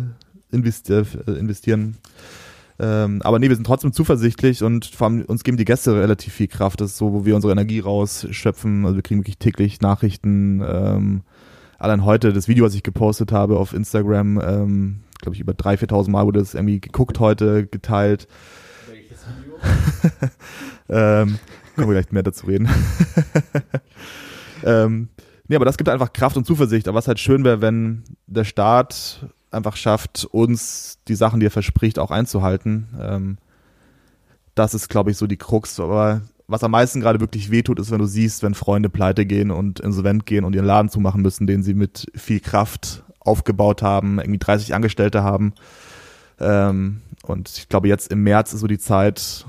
investi 0.52 0.94
äh, 0.94 1.32
investieren. 1.32 1.98
Ähm, 2.82 3.22
aber 3.24 3.40
nee, 3.40 3.50
wir 3.50 3.56
sind 3.56 3.66
trotzdem 3.66 3.92
zuversichtlich 3.92 4.64
und 4.64 4.86
vor 4.86 5.08
allem 5.08 5.22
uns 5.24 5.44
geben 5.44 5.58
die 5.58 5.66
Gäste 5.66 5.96
relativ 5.96 6.34
viel 6.34 6.48
Kraft. 6.48 6.80
Das 6.80 6.92
ist 6.92 6.98
so, 6.98 7.12
wo 7.12 7.26
wir 7.26 7.36
unsere 7.36 7.52
Energie 7.52 7.80
rausschöpfen. 7.80 8.86
Also 8.86 8.96
wir 8.96 9.04
kriegen 9.04 9.20
wirklich 9.20 9.38
täglich 9.38 9.82
Nachrichten. 9.82 10.64
Ähm, 10.66 11.22
allein 11.78 12.06
heute 12.06 12.32
das 12.32 12.48
Video, 12.48 12.66
was 12.66 12.76
ich 12.76 12.84
gepostet 12.84 13.34
habe 13.34 13.58
auf 13.58 13.74
Instagram, 13.74 14.40
ähm, 14.42 15.00
glaube 15.20 15.36
ich 15.36 15.42
über 15.42 15.52
3.000, 15.52 15.90
4.000 15.90 16.10
Mal 16.10 16.26
wurde 16.26 16.40
es 16.40 16.54
irgendwie 16.54 16.80
geguckt 16.80 17.20
heute, 17.20 17.68
geteilt. 17.68 18.28
Welches 18.90 19.26
Video? 19.28 20.30
ähm, 20.90 21.40
können 21.76 21.90
wir 21.90 22.02
gleich 22.02 22.12
mehr 22.14 22.24
dazu 22.24 22.46
reden. 22.46 22.70
ähm, 24.64 25.10
nee, 25.50 25.56
aber 25.58 25.66
das 25.66 25.78
gibt 25.78 25.90
einfach 25.90 26.14
Kraft 26.14 26.38
und 26.38 26.46
Zuversicht. 26.46 26.88
Aber 26.88 26.98
was 26.98 27.10
halt 27.10 27.20
schön 27.20 27.44
wäre, 27.44 27.62
wenn 27.62 28.04
der 28.28 28.46
Staat 28.46 29.26
einfach 29.52 29.76
schafft, 29.76 30.26
uns 30.26 31.00
die 31.08 31.16
Sachen, 31.16 31.40
die 31.40 31.48
er 31.48 31.52
verspricht, 31.52 32.00
auch 32.00 32.12
einzuhalten. 32.12 32.88
Ähm, 33.00 33.38
das 34.56 34.74
ist, 34.74 34.90
glaube 34.90 35.12
ich, 35.12 35.18
so 35.18 35.28
die 35.28 35.38
Krux. 35.38 35.80
Aber 35.80 36.22
was 36.48 36.64
am 36.64 36.72
meisten 36.72 37.02
gerade 37.02 37.20
wirklich 37.20 37.52
wehtut, 37.52 37.80
ist, 37.80 37.92
wenn 37.92 38.00
du 38.00 38.06
siehst, 38.06 38.44
wenn 38.44 38.54
Freunde 38.54 38.90
pleite 38.90 39.26
gehen 39.26 39.52
und 39.52 39.80
insolvent 39.80 40.26
gehen 40.26 40.46
und 40.46 40.56
ihren 40.56 40.66
Laden 40.66 40.90
zumachen 40.90 41.22
müssen, 41.22 41.48
den 41.48 41.64
sie 41.64 41.74
mit 41.74 42.08
viel 42.16 42.40
Kraft 42.40 43.04
aufgebaut 43.20 43.82
haben, 43.82 44.20
irgendwie 44.20 44.40
30 44.40 44.74
Angestellte 44.74 45.24
haben. 45.24 45.54
Ähm, 46.40 47.02
und 47.24 47.50
ich 47.50 47.70
glaube, 47.70 47.88
jetzt 47.88 48.12
im 48.12 48.24
März 48.24 48.54
ist 48.54 48.62
so 48.62 48.68
die 48.68 48.80
Zeit, 48.80 49.46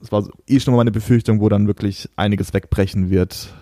es 0.00 0.12
war 0.12 0.28
eh 0.46 0.60
schon 0.60 0.72
mal 0.72 0.78
meine 0.78 0.92
Befürchtung, 0.92 1.40
wo 1.40 1.48
dann 1.48 1.66
wirklich 1.66 2.08
einiges 2.16 2.54
wegbrechen 2.54 3.10
wird. 3.10 3.52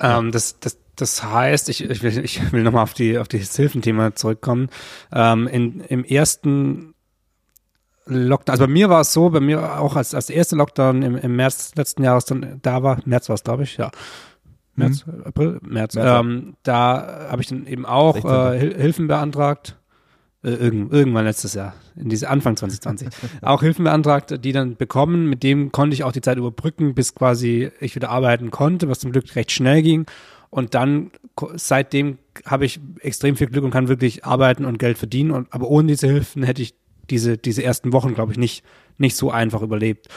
Ähm, 0.00 0.32
das, 0.32 0.58
das, 0.58 0.78
das 0.96 1.22
heißt, 1.24 1.68
ich, 1.68 1.88
ich 1.88 2.02
will, 2.02 2.24
ich 2.24 2.52
will 2.52 2.62
nochmal 2.62 2.82
auf 2.82 2.94
die 2.94 3.18
auf 3.18 3.28
dieses 3.28 3.56
Hilfenthema 3.56 4.14
zurückkommen. 4.14 4.68
Ähm, 5.12 5.46
in, 5.46 5.80
Im 5.80 6.04
ersten 6.04 6.94
Lockdown, 8.06 8.52
also 8.52 8.64
bei 8.64 8.72
mir 8.72 8.90
war 8.90 9.00
es 9.00 9.12
so, 9.12 9.30
bei 9.30 9.40
mir 9.40 9.80
auch 9.80 9.96
als, 9.96 10.14
als 10.14 10.28
erste 10.28 10.56
Lockdown 10.56 11.02
im, 11.02 11.16
im 11.16 11.36
März 11.36 11.74
letzten 11.76 12.02
Jahres 12.02 12.24
dann 12.24 12.58
da 12.62 12.82
war, 12.82 13.00
März 13.04 13.28
war 13.28 13.34
es, 13.34 13.44
glaube 13.44 13.62
ich, 13.62 13.76
ja. 13.76 13.90
März, 14.74 15.06
mhm. 15.06 15.22
April, 15.24 15.60
März. 15.62 15.94
März 15.94 16.20
ähm, 16.20 16.56
da 16.62 17.28
habe 17.30 17.42
ich 17.42 17.48
dann 17.48 17.66
eben 17.66 17.86
auch 17.86 18.24
äh, 18.24 18.58
Hilfen 18.58 19.06
beantragt. 19.06 19.76
Äh, 20.44 20.54
irgend, 20.54 20.92
irgendwann 20.92 21.24
letztes 21.24 21.54
Jahr, 21.54 21.74
in 21.94 22.08
diese 22.08 22.28
Anfang 22.28 22.56
2020, 22.56 23.08
auch 23.42 23.62
Hilfen 23.62 23.84
beantragt, 23.84 24.44
die 24.44 24.52
dann 24.52 24.76
bekommen. 24.76 25.28
Mit 25.28 25.42
dem 25.42 25.70
konnte 25.70 25.94
ich 25.94 26.04
auch 26.04 26.12
die 26.12 26.20
Zeit 26.20 26.36
überbrücken, 26.36 26.94
bis 26.94 27.14
quasi 27.14 27.70
ich 27.80 27.94
wieder 27.94 28.10
arbeiten 28.10 28.50
konnte, 28.50 28.88
was 28.88 28.98
zum 28.98 29.12
Glück 29.12 29.36
recht 29.36 29.52
schnell 29.52 29.82
ging. 29.82 30.06
Und 30.52 30.74
dann 30.74 31.10
seitdem 31.54 32.18
habe 32.44 32.66
ich 32.66 32.78
extrem 33.00 33.36
viel 33.36 33.46
Glück 33.46 33.64
und 33.64 33.70
kann 33.70 33.88
wirklich 33.88 34.26
arbeiten 34.26 34.66
und 34.66 34.78
Geld 34.78 34.98
verdienen. 34.98 35.30
Und, 35.30 35.50
aber 35.50 35.66
ohne 35.66 35.88
diese 35.88 36.08
Hilfen 36.08 36.42
hätte 36.42 36.60
ich 36.60 36.74
diese, 37.08 37.38
diese 37.38 37.62
ersten 37.62 37.94
Wochen, 37.94 38.12
glaube 38.12 38.32
ich, 38.32 38.38
nicht, 38.38 38.62
nicht 38.98 39.16
so 39.16 39.30
einfach 39.30 39.62
überlebt. 39.62 40.08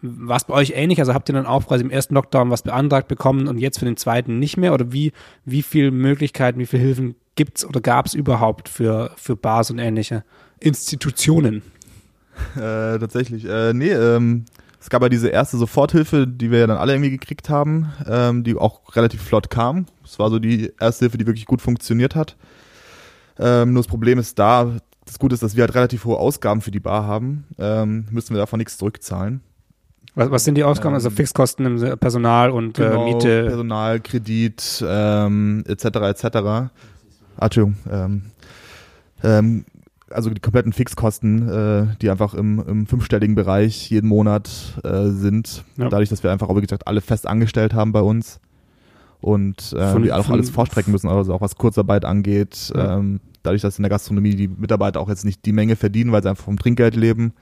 War 0.00 0.38
es 0.38 0.44
bei 0.44 0.54
euch 0.54 0.72
ähnlich? 0.74 1.00
Also 1.00 1.12
habt 1.12 1.28
ihr 1.28 1.34
dann 1.34 1.44
auch 1.44 1.66
quasi 1.66 1.84
im 1.84 1.90
ersten 1.90 2.14
Lockdown 2.14 2.50
was 2.50 2.62
beantragt 2.62 3.08
bekommen 3.08 3.46
und 3.46 3.58
jetzt 3.58 3.78
für 3.78 3.84
den 3.84 3.98
zweiten 3.98 4.38
nicht 4.38 4.56
mehr? 4.56 4.72
Oder 4.72 4.90
wie, 4.90 5.12
wie 5.44 5.60
viele 5.60 5.90
Möglichkeiten, 5.90 6.58
wie 6.58 6.66
viele 6.66 6.82
Hilfen 6.82 7.14
gibt 7.34 7.58
es 7.58 7.66
oder 7.66 7.82
gab 7.82 8.06
es 8.06 8.14
überhaupt 8.14 8.70
für, 8.70 9.10
für 9.16 9.36
Bars 9.36 9.70
und 9.70 9.78
ähnliche 9.80 10.24
Institutionen? 10.60 11.60
Äh, 12.56 12.98
tatsächlich. 12.98 13.44
Äh, 13.44 13.74
nee, 13.74 13.90
ähm, 13.90 14.46
es 14.80 14.90
gab 14.90 15.02
ja 15.02 15.08
diese 15.08 15.28
erste 15.28 15.56
Soforthilfe, 15.56 16.26
die 16.26 16.50
wir 16.50 16.60
ja 16.60 16.66
dann 16.66 16.78
alle 16.78 16.92
irgendwie 16.92 17.10
gekriegt 17.10 17.50
haben, 17.50 17.92
ähm, 18.06 18.44
die 18.44 18.56
auch 18.56 18.94
relativ 18.94 19.22
flott 19.22 19.50
kam. 19.50 19.86
Es 20.04 20.18
war 20.18 20.30
so 20.30 20.38
die 20.38 20.72
erste 20.80 21.06
Hilfe, 21.06 21.18
die 21.18 21.26
wirklich 21.26 21.46
gut 21.46 21.60
funktioniert 21.60 22.14
hat. 22.14 22.36
Ähm, 23.38 23.72
nur 23.72 23.82
das 23.82 23.88
Problem 23.88 24.18
ist 24.18 24.38
da, 24.38 24.76
das 25.04 25.18
Gute 25.18 25.34
ist, 25.34 25.42
dass 25.42 25.56
wir 25.56 25.62
halt 25.62 25.74
relativ 25.74 26.04
hohe 26.04 26.18
Ausgaben 26.18 26.60
für 26.60 26.70
die 26.70 26.80
Bar 26.80 27.06
haben, 27.06 27.44
ähm, 27.58 28.06
müssen 28.10 28.34
wir 28.34 28.38
davon 28.38 28.58
nichts 28.58 28.78
zurückzahlen. 28.78 29.40
Was, 30.14 30.30
was 30.30 30.44
sind 30.44 30.56
die 30.56 30.64
Ausgaben? 30.64 30.94
also 30.94 31.08
ähm, 31.08 31.16
Fixkosten 31.16 31.66
im 31.66 31.98
Personal 31.98 32.50
und 32.50 32.78
äh, 32.78 32.88
genau, 32.88 33.06
äh, 33.06 33.12
Miete? 33.12 33.44
Personal, 33.44 34.00
Kredit, 34.00 34.84
ähm, 34.86 35.64
etc. 35.66 35.84
etc. 35.84 36.24
Ah, 36.24 36.70
Entschuldigung. 37.40 37.76
Ähm, 37.90 38.22
ähm, 39.22 39.64
also 40.10 40.30
die 40.30 40.40
kompletten 40.40 40.72
Fixkosten, 40.72 41.48
äh, 41.48 41.86
die 42.00 42.10
einfach 42.10 42.34
im, 42.34 42.62
im 42.66 42.86
fünfstelligen 42.86 43.34
Bereich 43.34 43.90
jeden 43.90 44.08
Monat 44.08 44.48
äh, 44.84 45.08
sind. 45.08 45.64
Ja. 45.76 45.88
Dadurch, 45.88 46.08
dass 46.08 46.22
wir 46.22 46.32
einfach, 46.32 46.48
wie 46.54 46.60
gesagt, 46.60 46.86
alle 46.86 47.00
fest 47.00 47.26
angestellt 47.26 47.74
haben 47.74 47.92
bei 47.92 48.00
uns 48.00 48.40
und 49.20 49.72
äh, 49.72 49.92
von, 49.92 50.04
wir 50.04 50.18
auch 50.18 50.28
alles 50.30 50.50
vorstrecken 50.50 50.92
müssen, 50.92 51.08
also 51.08 51.34
auch 51.34 51.40
was 51.40 51.56
Kurzarbeit 51.56 52.04
angeht. 52.04 52.72
Ja. 52.74 52.98
Ähm, 52.98 53.20
dadurch, 53.42 53.62
dass 53.62 53.78
in 53.78 53.82
der 53.82 53.90
Gastronomie 53.90 54.34
die 54.34 54.48
Mitarbeiter 54.48 55.00
auch 55.00 55.08
jetzt 55.08 55.24
nicht 55.24 55.44
die 55.44 55.52
Menge 55.52 55.76
verdienen, 55.76 56.12
weil 56.12 56.22
sie 56.22 56.30
einfach 56.30 56.44
vom 56.44 56.58
Trinkgeld 56.58 56.96
leben 56.96 57.32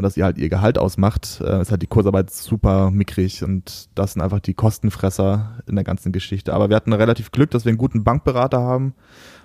und 0.00 0.04
dass 0.04 0.16
ihr 0.16 0.24
halt 0.24 0.38
ihr 0.38 0.48
Gehalt 0.48 0.78
ausmacht, 0.78 1.42
äh, 1.44 1.60
ist 1.60 1.70
halt 1.70 1.82
die 1.82 1.86
Kurzarbeit 1.86 2.30
super 2.30 2.90
mickrig 2.90 3.44
und 3.44 3.90
das 3.94 4.14
sind 4.14 4.22
einfach 4.22 4.40
die 4.40 4.54
Kostenfresser 4.54 5.58
in 5.66 5.74
der 5.74 5.84
ganzen 5.84 6.10
Geschichte. 6.10 6.54
Aber 6.54 6.70
wir 6.70 6.76
hatten 6.76 6.94
relativ 6.94 7.32
Glück, 7.32 7.50
dass 7.50 7.66
wir 7.66 7.68
einen 7.68 7.76
guten 7.76 8.02
Bankberater 8.02 8.62
haben 8.62 8.94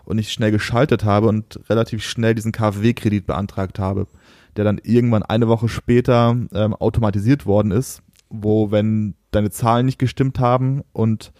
und 0.06 0.18
ich 0.18 0.32
schnell 0.32 0.51
geschaltet 0.51 1.03
habe 1.03 1.28
und 1.28 1.60
relativ 1.70 2.06
schnell 2.06 2.36
diesen 2.36 2.53
KfW-Kredit 2.53 3.26
beantragt 3.26 3.80
habe, 3.80 4.08
der 4.56 4.64
dann 4.64 4.80
irgendwann 4.82 5.24
eine 5.24 5.49
Woche 5.49 5.68
später 5.68 6.38
ähm, 6.53 6.74
automatisiert 6.74 7.45
worden 7.45 7.72
ist, 7.72 8.01
wo 8.30 8.72
wenn 8.72 9.16
deine 9.32 9.49
Zahlen 9.49 9.86
nicht 9.86 9.99
gestimmt 9.99 10.39
haben 10.39 10.86
und 10.93 11.34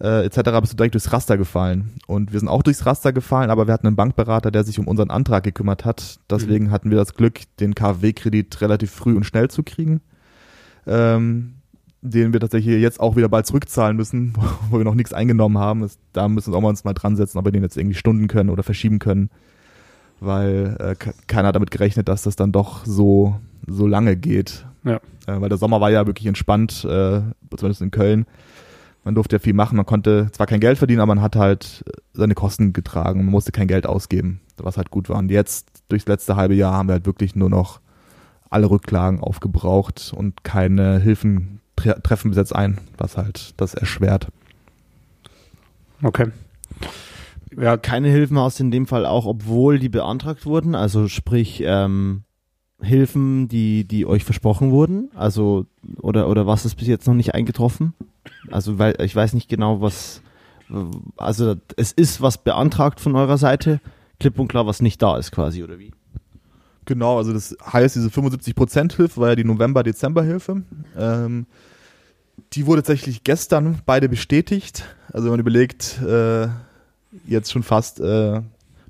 äh, 0.00 0.24
etc. 0.24 0.60
bist 0.60 0.72
du 0.72 0.76
direkt 0.76 0.94
durchs 0.94 1.12
Raster 1.12 1.36
gefallen. 1.36 1.92
Und 2.06 2.32
wir 2.32 2.40
sind 2.40 2.48
auch 2.48 2.62
durchs 2.62 2.86
Raster 2.86 3.12
gefallen, 3.12 3.50
aber 3.50 3.66
wir 3.66 3.74
hatten 3.74 3.86
einen 3.86 3.96
Bankberater, 3.96 4.50
der 4.50 4.64
sich 4.64 4.78
um 4.78 4.88
unseren 4.88 5.10
Antrag 5.10 5.44
gekümmert 5.44 5.84
hat. 5.84 6.18
Deswegen 6.30 6.66
mhm. 6.66 6.70
hatten 6.70 6.90
wir 6.90 6.96
das 6.96 7.14
Glück, 7.14 7.40
den 7.58 7.74
KfW-Kredit 7.74 8.60
relativ 8.60 8.90
früh 8.90 9.14
und 9.14 9.24
schnell 9.24 9.48
zu 9.48 9.62
kriegen. 9.62 10.00
Ähm, 10.86 11.54
den 12.02 12.32
wir 12.32 12.40
tatsächlich 12.40 12.80
jetzt 12.80 12.98
auch 12.98 13.16
wieder 13.16 13.28
bald 13.28 13.46
zurückzahlen 13.46 13.96
müssen, 13.96 14.32
wo 14.70 14.78
wir 14.78 14.84
noch 14.84 14.94
nichts 14.94 15.12
eingenommen 15.12 15.58
haben. 15.58 15.80
Das, 15.82 15.98
da 16.12 16.28
müssen 16.28 16.52
wir 16.52 16.56
auch 16.56 16.62
mal 16.62 16.70
uns 16.70 16.84
mal 16.84 16.94
dran 16.94 17.16
setzen, 17.16 17.38
ob 17.38 17.44
wir 17.44 17.52
den 17.52 17.62
jetzt 17.62 17.76
irgendwie 17.76 17.96
stunden 17.96 18.26
können 18.26 18.50
oder 18.50 18.62
verschieben 18.62 18.98
können, 18.98 19.30
weil 20.18 20.76
äh, 20.80 20.94
keiner 21.26 21.48
hat 21.48 21.56
damit 21.56 21.70
gerechnet, 21.70 22.08
dass 22.08 22.22
das 22.22 22.36
dann 22.36 22.52
doch 22.52 22.86
so, 22.86 23.38
so 23.66 23.86
lange 23.86 24.16
geht. 24.16 24.64
Ja. 24.84 24.96
Äh, 25.26 25.40
weil 25.40 25.50
der 25.50 25.58
Sommer 25.58 25.80
war 25.82 25.90
ja 25.90 26.06
wirklich 26.06 26.26
entspannt, 26.26 26.84
äh, 26.84 27.20
zumindest 27.54 27.82
in 27.82 27.90
Köln. 27.90 28.26
Man 29.04 29.14
durfte 29.14 29.36
ja 29.36 29.40
viel 29.40 29.54
machen, 29.54 29.76
man 29.76 29.86
konnte 29.86 30.28
zwar 30.32 30.46
kein 30.46 30.60
Geld 30.60 30.78
verdienen, 30.78 31.00
aber 31.00 31.14
man 31.14 31.22
hat 31.22 31.36
halt 31.36 31.84
seine 32.12 32.34
Kosten 32.34 32.72
getragen, 32.72 33.24
man 33.24 33.30
musste 33.30 33.52
kein 33.52 33.68
Geld 33.68 33.86
ausgeben, 33.86 34.40
was 34.58 34.76
halt 34.76 34.90
gut 34.90 35.08
war. 35.08 35.18
Und 35.18 35.30
jetzt, 35.30 35.82
durchs 35.88 36.06
letzte 36.06 36.36
halbe 36.36 36.54
Jahr, 36.54 36.74
haben 36.74 36.88
wir 36.88 36.94
halt 36.94 37.06
wirklich 37.06 37.34
nur 37.34 37.48
noch 37.48 37.80
alle 38.50 38.68
Rücklagen 38.68 39.20
aufgebraucht 39.20 40.12
und 40.14 40.44
keine 40.44 40.98
Hilfen 40.98 41.60
tre 41.76 42.00
treffen 42.02 42.30
bis 42.30 42.38
jetzt 42.38 42.54
ein, 42.54 42.78
was 42.98 43.16
halt 43.16 43.54
das 43.56 43.74
erschwert. 43.74 44.28
Okay. 46.02 46.26
Ja, 47.56 47.76
keine 47.76 48.08
Hilfen 48.08 48.38
hast 48.38 48.58
du 48.58 48.64
in 48.64 48.70
dem 48.70 48.86
Fall 48.86 49.06
auch, 49.06 49.26
obwohl 49.26 49.78
die 49.78 49.88
beantragt 49.88 50.46
wurden, 50.46 50.74
also 50.74 51.08
sprich 51.08 51.62
ähm, 51.64 52.22
Hilfen, 52.80 53.48
die, 53.48 53.84
die 53.84 54.06
euch 54.06 54.24
versprochen 54.24 54.70
wurden, 54.70 55.10
also 55.14 55.66
oder 56.00 56.28
oder 56.28 56.46
was 56.46 56.64
ist 56.64 56.76
bis 56.76 56.86
jetzt 56.86 57.06
noch 57.06 57.14
nicht 57.14 57.34
eingetroffen? 57.34 57.94
Also 58.50 58.78
weil 58.78 59.00
ich 59.00 59.14
weiß 59.14 59.34
nicht 59.34 59.48
genau, 59.48 59.80
was 59.80 60.22
also 61.16 61.56
es 61.76 61.92
ist 61.92 62.20
was 62.20 62.38
beantragt 62.38 63.00
von 63.00 63.16
eurer 63.16 63.38
Seite, 63.38 63.80
klipp 64.18 64.38
und 64.38 64.48
klar, 64.48 64.66
was 64.66 64.82
nicht 64.82 65.02
da 65.02 65.16
ist 65.16 65.32
quasi 65.32 65.62
oder 65.62 65.78
wie? 65.78 65.92
Genau, 66.84 67.18
also 67.18 67.32
das 67.32 67.56
heißt, 67.72 67.96
diese 67.96 68.08
75% 68.08 68.96
Hilfe 68.96 69.20
war 69.20 69.28
ja 69.30 69.36
die 69.36 69.44
November-Dezember-Hilfe. 69.44 70.62
Ähm, 70.96 71.46
die 72.52 72.66
wurde 72.66 72.82
tatsächlich 72.82 73.22
gestern 73.22 73.80
beide 73.86 74.08
bestätigt. 74.08 74.84
Also 75.12 75.26
wenn 75.26 75.32
man 75.32 75.40
überlegt, 75.40 76.00
äh, 76.02 76.48
jetzt 77.26 77.52
schon 77.52 77.62
fast 77.62 78.00
äh, 78.00 78.40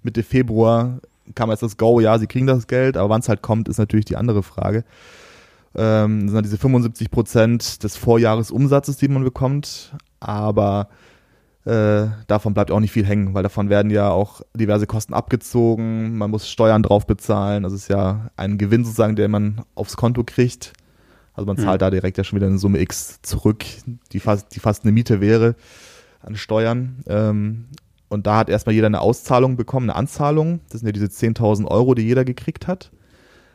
Mitte 0.03 0.23
Februar 0.23 1.01
kam 1.35 1.51
jetzt 1.51 1.63
das 1.63 1.77
Go, 1.77 2.01
ja, 2.01 2.19
sie 2.19 2.27
kriegen 2.27 2.47
das 2.47 2.67
Geld, 2.67 2.97
aber 2.97 3.11
wann 3.11 3.21
es 3.21 3.29
halt 3.29 3.43
kommt, 3.43 3.69
ist 3.69 3.79
natürlich 3.79 4.07
die 4.07 4.17
andere 4.17 4.43
Frage. 4.43 4.85
Ähm, 5.75 6.21
das 6.21 6.31
sind 6.31 6.35
halt 6.35 6.45
diese 6.45 6.59
75 6.59 7.11
Prozent 7.11 7.85
des 7.85 7.97
Vorjahresumsatzes, 7.97 8.97
die 8.97 9.09
man 9.09 9.23
bekommt, 9.23 9.95
aber 10.19 10.89
äh, 11.65 12.07
davon 12.27 12.55
bleibt 12.55 12.71
auch 12.71 12.81
nicht 12.81 12.93
viel 12.93 13.07
hängen, 13.07 13.35
weil 13.35 13.43
davon 13.43 13.69
werden 13.69 13.91
ja 13.91 14.11
auch 14.11 14.41
diverse 14.55 14.87
Kosten 14.87 15.15
abgezogen, 15.15 16.17
man 16.19 16.31
muss 16.31 16.49
Steuern 16.49 16.83
drauf 16.83 17.07
bezahlen, 17.07 17.63
das 17.63 17.73
ist 17.73 17.89
ja 17.89 18.31
ein 18.37 18.59
Gewinn 18.59 18.85
sozusagen, 18.85 19.17
den 19.17 19.31
man 19.31 19.63
aufs 19.75 19.97
Konto 19.97 20.25
kriegt. 20.25 20.73
Also 21.35 21.47
man 21.47 21.57
zahlt 21.57 21.81
mhm. 21.81 21.85
da 21.85 21.91
direkt 21.91 22.19
ja 22.19 22.25
schon 22.25 22.37
wieder 22.37 22.49
eine 22.49 22.59
Summe 22.59 22.81
X 22.81 23.21
zurück, 23.23 23.65
die 24.13 24.21
fast, 24.21 24.55
die 24.55 24.61
fast 24.61 24.85
eine 24.85 24.93
Miete 24.93 25.21
wäre 25.21 25.55
an 26.21 26.37
Steuern. 26.37 27.05
Ähm, 27.07 27.67
und 28.09 28.27
da 28.27 28.37
hat 28.37 28.49
erstmal 28.51 28.75
jeder 28.75 28.89
eine 28.89 29.01
Auszahlung 29.01 29.57
bekommen, 29.57 29.89
eine 29.89 29.97
Anzahlung. 29.97 30.61
Das 30.69 30.81
sind 30.81 30.89
ja 30.89 30.93
diese 30.93 31.07
10.000 31.07 31.67
Euro, 31.67 31.95
die 31.95 32.03
jeder 32.03 32.25
gekriegt 32.25 32.67
hat. 32.67 32.91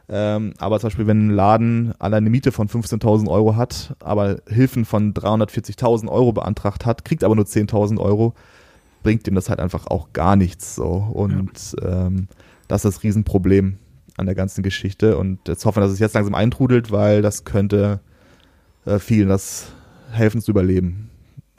Ähm, 0.08 0.54
aber 0.60 0.80
zum 0.80 0.88
Beispiel, 0.88 1.08
wenn 1.08 1.28
ein 1.28 1.32
Laden 1.32 1.94
alleine 2.00 2.18
eine 2.18 2.30
Miete 2.30 2.52
von 2.52 2.68
15.000 2.68 3.28
Euro 3.28 3.56
hat, 3.56 3.96
aber 4.00 4.38
Hilfen 4.48 4.86
von 4.86 5.14
340.000 5.14 6.10
Euro 6.10 6.32
beantragt 6.32 6.86
hat, 6.86 7.06
kriegt 7.06 7.24
aber 7.24 7.36
nur 7.36 7.46
10.000 7.46 8.00
Euro, 8.00 8.34
bringt 9.04 9.28
ihm 9.28 9.36
das 9.36 9.50
halt 9.50 9.60
einfach 9.60 9.88
auch 9.88 10.14
gar 10.14 10.36
nichts. 10.36 10.76
So. 10.76 10.92
Und 11.14 11.76
ja. 11.82 12.08
ähm, 12.08 12.28
das 12.68 12.86
ist 12.86 12.98
das 12.98 13.04
Riesenproblem 13.04 13.78
an 14.18 14.26
der 14.26 14.36
ganzen 14.36 14.64
Geschichte. 14.64 15.18
Und 15.18 15.40
jetzt 15.48 15.66
hoffen 15.66 15.78
wir, 15.78 15.82
dass 15.82 15.92
es 15.92 16.00
jetzt 16.00 16.14
langsam 16.14 16.36
eintrudelt, 16.36 16.92
weil 16.92 17.22
das 17.22 17.44
könnte 17.44 18.00
äh, 18.86 19.00
vielen 19.00 19.30
das 19.30 19.72
helfen 20.12 20.42
zu 20.42 20.52
überleben. 20.52 21.10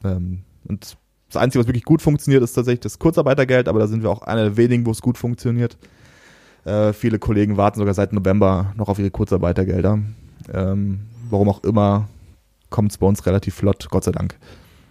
Ähm, 0.03 0.43
und 0.67 0.97
das 1.29 1.41
Einzige, 1.41 1.61
was 1.61 1.67
wirklich 1.67 1.83
gut 1.83 2.01
funktioniert, 2.01 2.43
ist 2.43 2.53
tatsächlich 2.53 2.79
das 2.79 2.99
Kurzarbeitergeld, 2.99 3.67
aber 3.67 3.79
da 3.79 3.87
sind 3.87 4.03
wir 4.03 4.09
auch 4.09 4.21
einer 4.21 4.43
der 4.43 4.57
wenigen, 4.57 4.85
wo 4.85 4.91
es 4.91 5.01
gut 5.01 5.17
funktioniert. 5.17 5.77
Äh, 6.67 6.91
viele 6.91 7.17
Kollegen 7.17 7.55
warten 7.55 7.79
sogar 7.79 7.93
seit 7.93 8.11
November 8.11 8.73
noch 8.75 8.89
auf 8.89 8.99
ihre 8.99 9.09
Kurzarbeitergelder. 9.09 9.99
Ähm, 10.53 10.99
warum 11.29 11.47
auch 11.47 11.63
immer, 11.63 12.09
kommt 12.69 12.91
es 12.91 12.97
bei 12.97 13.07
uns 13.07 13.25
relativ 13.25 13.55
flott, 13.55 13.87
Gott 13.89 14.03
sei 14.03 14.11
Dank. 14.11 14.35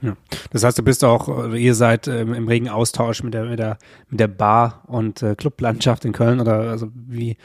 Ja. 0.01 0.17
Das 0.51 0.65
heißt, 0.65 0.79
du 0.79 0.83
bist 0.83 1.05
auch, 1.05 1.53
ihr 1.53 1.75
seid 1.75 2.09
ähm, 2.09 2.33
im 2.33 2.49
regen 2.49 2.71
Austausch 2.71 3.23
mit 3.23 3.35
der, 3.35 3.45
mit 3.45 3.59
der, 3.59 3.79
mit 4.09 4.21
der 4.21 4.29
Bar- 4.29 4.85
und 4.87 5.23
äh, 5.23 5.35
Clublandschaft 5.35 6.05
in 6.07 6.13
Köln 6.13 6.41
oder 6.41 6.71
also 6.71 6.89
wie 6.95 7.37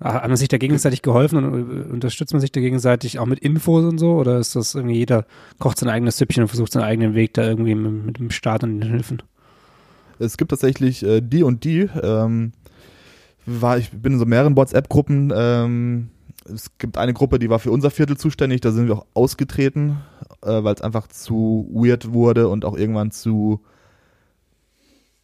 hat 0.00 0.28
man 0.28 0.36
sich 0.36 0.46
da 0.46 0.58
gegenseitig 0.58 1.02
geholfen 1.02 1.44
und 1.44 1.54
äh, 1.54 1.92
unterstützt 1.92 2.32
man 2.32 2.40
sich 2.40 2.52
da 2.52 2.60
gegenseitig 2.60 3.18
auch 3.18 3.26
mit 3.26 3.40
Infos 3.40 3.84
und 3.84 3.98
so? 3.98 4.12
Oder 4.14 4.38
ist 4.38 4.54
das 4.54 4.76
irgendwie 4.76 4.96
jeder 4.96 5.26
kocht 5.58 5.78
sein 5.78 5.88
eigenes 5.88 6.18
Süppchen 6.18 6.44
und 6.44 6.48
versucht 6.48 6.72
seinen 6.72 6.84
eigenen 6.84 7.14
Weg 7.14 7.34
da 7.34 7.42
irgendwie 7.42 7.74
mit, 7.74 8.06
mit 8.06 8.18
dem 8.18 8.30
Staat 8.30 8.62
und 8.62 8.80
den 8.80 8.90
Hilfen? 8.90 9.22
Es 10.20 10.36
gibt 10.36 10.50
tatsächlich 10.50 11.02
äh, 11.02 11.20
die 11.20 11.42
und 11.42 11.64
die. 11.64 11.88
Ähm, 12.02 12.52
war, 13.48 13.78
ich 13.78 13.90
bin 13.90 14.14
in 14.14 14.18
so 14.18 14.26
mehreren 14.26 14.56
WhatsApp-Gruppen. 14.56 15.32
Ähm, 15.34 16.10
es 16.52 16.76
gibt 16.78 16.98
eine 16.98 17.14
Gruppe, 17.14 17.38
die 17.38 17.50
war 17.50 17.58
für 17.58 17.70
unser 17.70 17.90
Viertel 17.90 18.16
zuständig, 18.16 18.60
da 18.60 18.70
sind 18.70 18.88
wir 18.88 18.96
auch 18.96 19.06
ausgetreten, 19.14 19.98
äh, 20.42 20.62
weil 20.62 20.74
es 20.74 20.80
einfach 20.80 21.08
zu 21.08 21.68
weird 21.72 22.12
wurde 22.12 22.48
und 22.48 22.64
auch 22.64 22.76
irgendwann 22.76 23.10
zu 23.10 23.60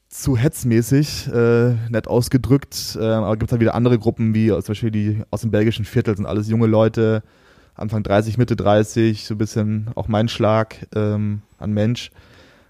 zu 0.09 0.37
hetzmäßig, 0.37 1.27
äh, 1.27 1.75
nett 1.91 2.07
ausgedrückt. 2.07 2.97
Äh, 3.01 3.05
aber 3.05 3.37
gibt 3.37 3.49
es 3.49 3.53
halt 3.53 3.61
wieder 3.61 3.75
andere 3.75 3.99
Gruppen, 3.99 4.33
wie 4.33 4.49
zum 4.49 4.63
Beispiel 4.63 4.93
die 4.93 5.23
aus 5.31 5.41
dem 5.41 5.51
belgischen 5.51 5.85
Viertel, 5.85 6.17
sind 6.17 6.27
alles 6.27 6.49
junge 6.49 6.69
Leute, 6.69 7.25
Anfang 7.75 8.05
30, 8.05 8.39
Mitte 8.39 8.55
30, 8.55 9.27
so 9.27 9.35
ein 9.35 9.39
bisschen 9.39 9.89
auch 9.97 10.07
mein 10.07 10.29
Schlag 10.29 10.87
ähm, 10.95 11.43
an 11.59 11.73
Mensch. 11.73 12.13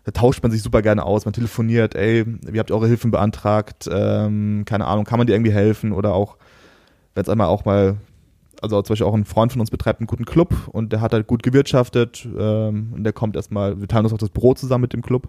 Da 0.05 0.13
tauscht 0.13 0.43
man 0.43 0.53
sich 0.53 0.63
super 0.63 0.83
gerne 0.83 1.05
aus, 1.05 1.25
man 1.25 1.33
telefoniert, 1.33 1.95
ey, 1.95 2.25
wie 2.27 2.59
habt 2.59 2.71
ihr 2.71 2.77
eure 2.77 2.89
Hilfen 2.89 3.11
beantragt? 3.11 3.89
Ähm, 3.91 4.65
keine 4.67 4.87
Ahnung, 4.87 5.05
kann 5.05 5.19
man 5.19 5.27
dir 5.27 5.33
irgendwie 5.33 5.53
helfen? 5.53 5.93
Oder 5.93 6.15
auch, 6.15 6.37
wenn 7.15 7.23
es 7.23 7.29
einmal 7.29 7.47
auch 7.47 7.65
mal, 7.65 7.97
also 8.61 8.83
zum 8.83 8.93
Beispiel 8.93 9.07
auch 9.07 9.15
ein 9.15 9.25
Freund 9.25 9.53
von 9.53 9.61
uns 9.61 9.71
betreibt 9.71 10.01
einen 10.01 10.07
guten 10.07 10.27
Club 10.27 10.55
und 10.69 10.93
der 10.93 11.01
hat 11.01 11.13
halt 11.13 11.27
gut 11.27 11.43
gewirtschaftet 11.43 12.29
ähm, 12.39 12.93
und 12.95 13.05
der 13.05 13.13
kommt 13.15 13.35
erstmal, 13.35 13.81
wir 13.81 13.89
teilen 13.89 14.05
uns 14.05 14.13
auch 14.13 14.19
das 14.19 14.31
Büro 14.31 14.55
zusammen 14.55 14.83
mit 14.83 14.93
dem 14.93 15.03
Club 15.03 15.29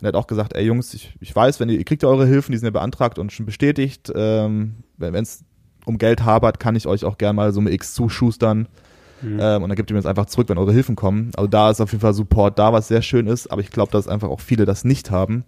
und 0.00 0.06
er 0.06 0.08
hat 0.08 0.14
auch 0.14 0.26
gesagt, 0.26 0.54
ey 0.54 0.64
Jungs, 0.64 0.94
ich, 0.94 1.14
ich 1.20 1.34
weiß, 1.34 1.60
wenn 1.60 1.68
ihr, 1.68 1.78
ihr 1.78 1.84
kriegt 1.84 2.02
ja 2.02 2.08
eure 2.08 2.26
Hilfen, 2.26 2.52
die 2.52 2.58
sind 2.58 2.66
ja 2.66 2.70
beantragt 2.70 3.18
und 3.18 3.32
schon 3.32 3.44
bestätigt. 3.44 4.10
Ähm, 4.14 4.76
wenn 4.96 5.14
es 5.14 5.44
um 5.84 5.98
Geld 5.98 6.24
habert, 6.24 6.58
kann 6.58 6.74
ich 6.74 6.86
euch 6.86 7.04
auch 7.04 7.18
gerne 7.18 7.34
mal 7.34 7.52
so 7.52 7.60
eine 7.60 7.70
X 7.70 7.94
zuschustern. 7.94 8.68
Mhm. 9.22 9.38
Ähm, 9.40 9.62
und 9.62 9.68
dann 9.68 9.76
gebt 9.76 9.90
ihr 9.90 9.94
mir 9.94 10.00
das 10.00 10.08
einfach 10.08 10.26
zurück, 10.26 10.48
wenn 10.48 10.58
eure 10.58 10.72
Hilfen 10.72 10.96
kommen. 10.96 11.30
Also 11.36 11.48
da 11.48 11.70
ist 11.70 11.80
auf 11.80 11.92
jeden 11.92 12.00
Fall 12.00 12.14
Support 12.14 12.58
da, 12.58 12.72
was 12.72 12.88
sehr 12.88 13.02
schön 13.02 13.26
ist. 13.26 13.48
Aber 13.48 13.60
ich 13.60 13.70
glaube, 13.70 13.92
dass 13.92 14.08
einfach 14.08 14.28
auch 14.28 14.40
viele 14.40 14.64
das 14.64 14.84
nicht 14.84 15.10
haben, 15.10 15.44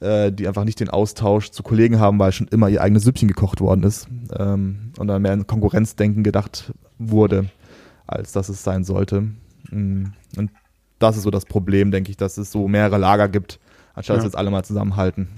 äh, 0.00 0.32
die 0.32 0.48
einfach 0.48 0.64
nicht 0.64 0.80
den 0.80 0.90
Austausch 0.90 1.50
zu 1.50 1.62
Kollegen 1.62 1.98
haben, 1.98 2.18
weil 2.18 2.32
schon 2.32 2.48
immer 2.48 2.68
ihr 2.68 2.82
eigenes 2.82 3.04
Süppchen 3.04 3.28
gekocht 3.28 3.60
worden 3.60 3.82
ist. 3.82 4.08
Ähm, 4.36 4.92
und 4.98 5.08
dann 5.08 5.22
mehr 5.22 5.32
in 5.32 5.46
Konkurrenzdenken 5.46 6.22
gedacht 6.22 6.72
wurde, 6.98 7.46
als 8.06 8.32
dass 8.32 8.48
es 8.48 8.62
sein 8.62 8.84
sollte. 8.84 9.28
Mhm. 9.70 10.12
Und 10.36 10.50
das 10.98 11.16
ist 11.16 11.22
so 11.22 11.30
das 11.30 11.44
Problem, 11.44 11.90
denke 11.90 12.10
ich, 12.10 12.16
dass 12.16 12.38
es 12.38 12.50
so 12.50 12.68
mehrere 12.68 12.98
Lager 12.98 13.28
gibt, 13.28 13.60
anstatt 13.94 14.14
ja. 14.14 14.16
dass 14.16 14.24
jetzt 14.24 14.36
alle 14.36 14.50
mal 14.50 14.64
zusammenhalten. 14.64 15.28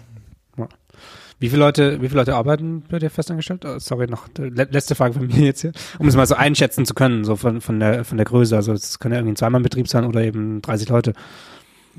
Wie 1.40 1.48
viele 1.48 1.60
Leute, 1.60 2.02
wie 2.02 2.08
viele 2.08 2.20
Leute 2.20 2.36
arbeiten 2.36 2.82
bei 2.88 2.98
dir 2.98 3.10
festangestellt? 3.10 3.64
Oh, 3.64 3.78
sorry, 3.78 4.06
noch 4.06 4.28
letzte 4.38 4.94
Frage 4.94 5.14
von 5.14 5.26
mir 5.26 5.46
jetzt 5.46 5.62
hier, 5.62 5.72
um 5.98 6.06
es 6.06 6.14
mal 6.14 6.26
so 6.26 6.34
einschätzen 6.34 6.84
zu 6.84 6.94
können, 6.94 7.24
so 7.24 7.34
von, 7.34 7.62
von 7.62 7.80
der 7.80 8.04
von 8.04 8.18
der 8.18 8.26
Größe. 8.26 8.54
Also 8.54 8.72
es 8.72 8.98
kann 8.98 9.10
ja 9.10 9.18
irgendwie 9.18 9.32
ein 9.32 9.36
Zweimann-Betrieb 9.36 9.88
sein 9.88 10.04
oder 10.04 10.22
eben 10.22 10.60
30 10.60 10.90
Leute. 10.90 11.14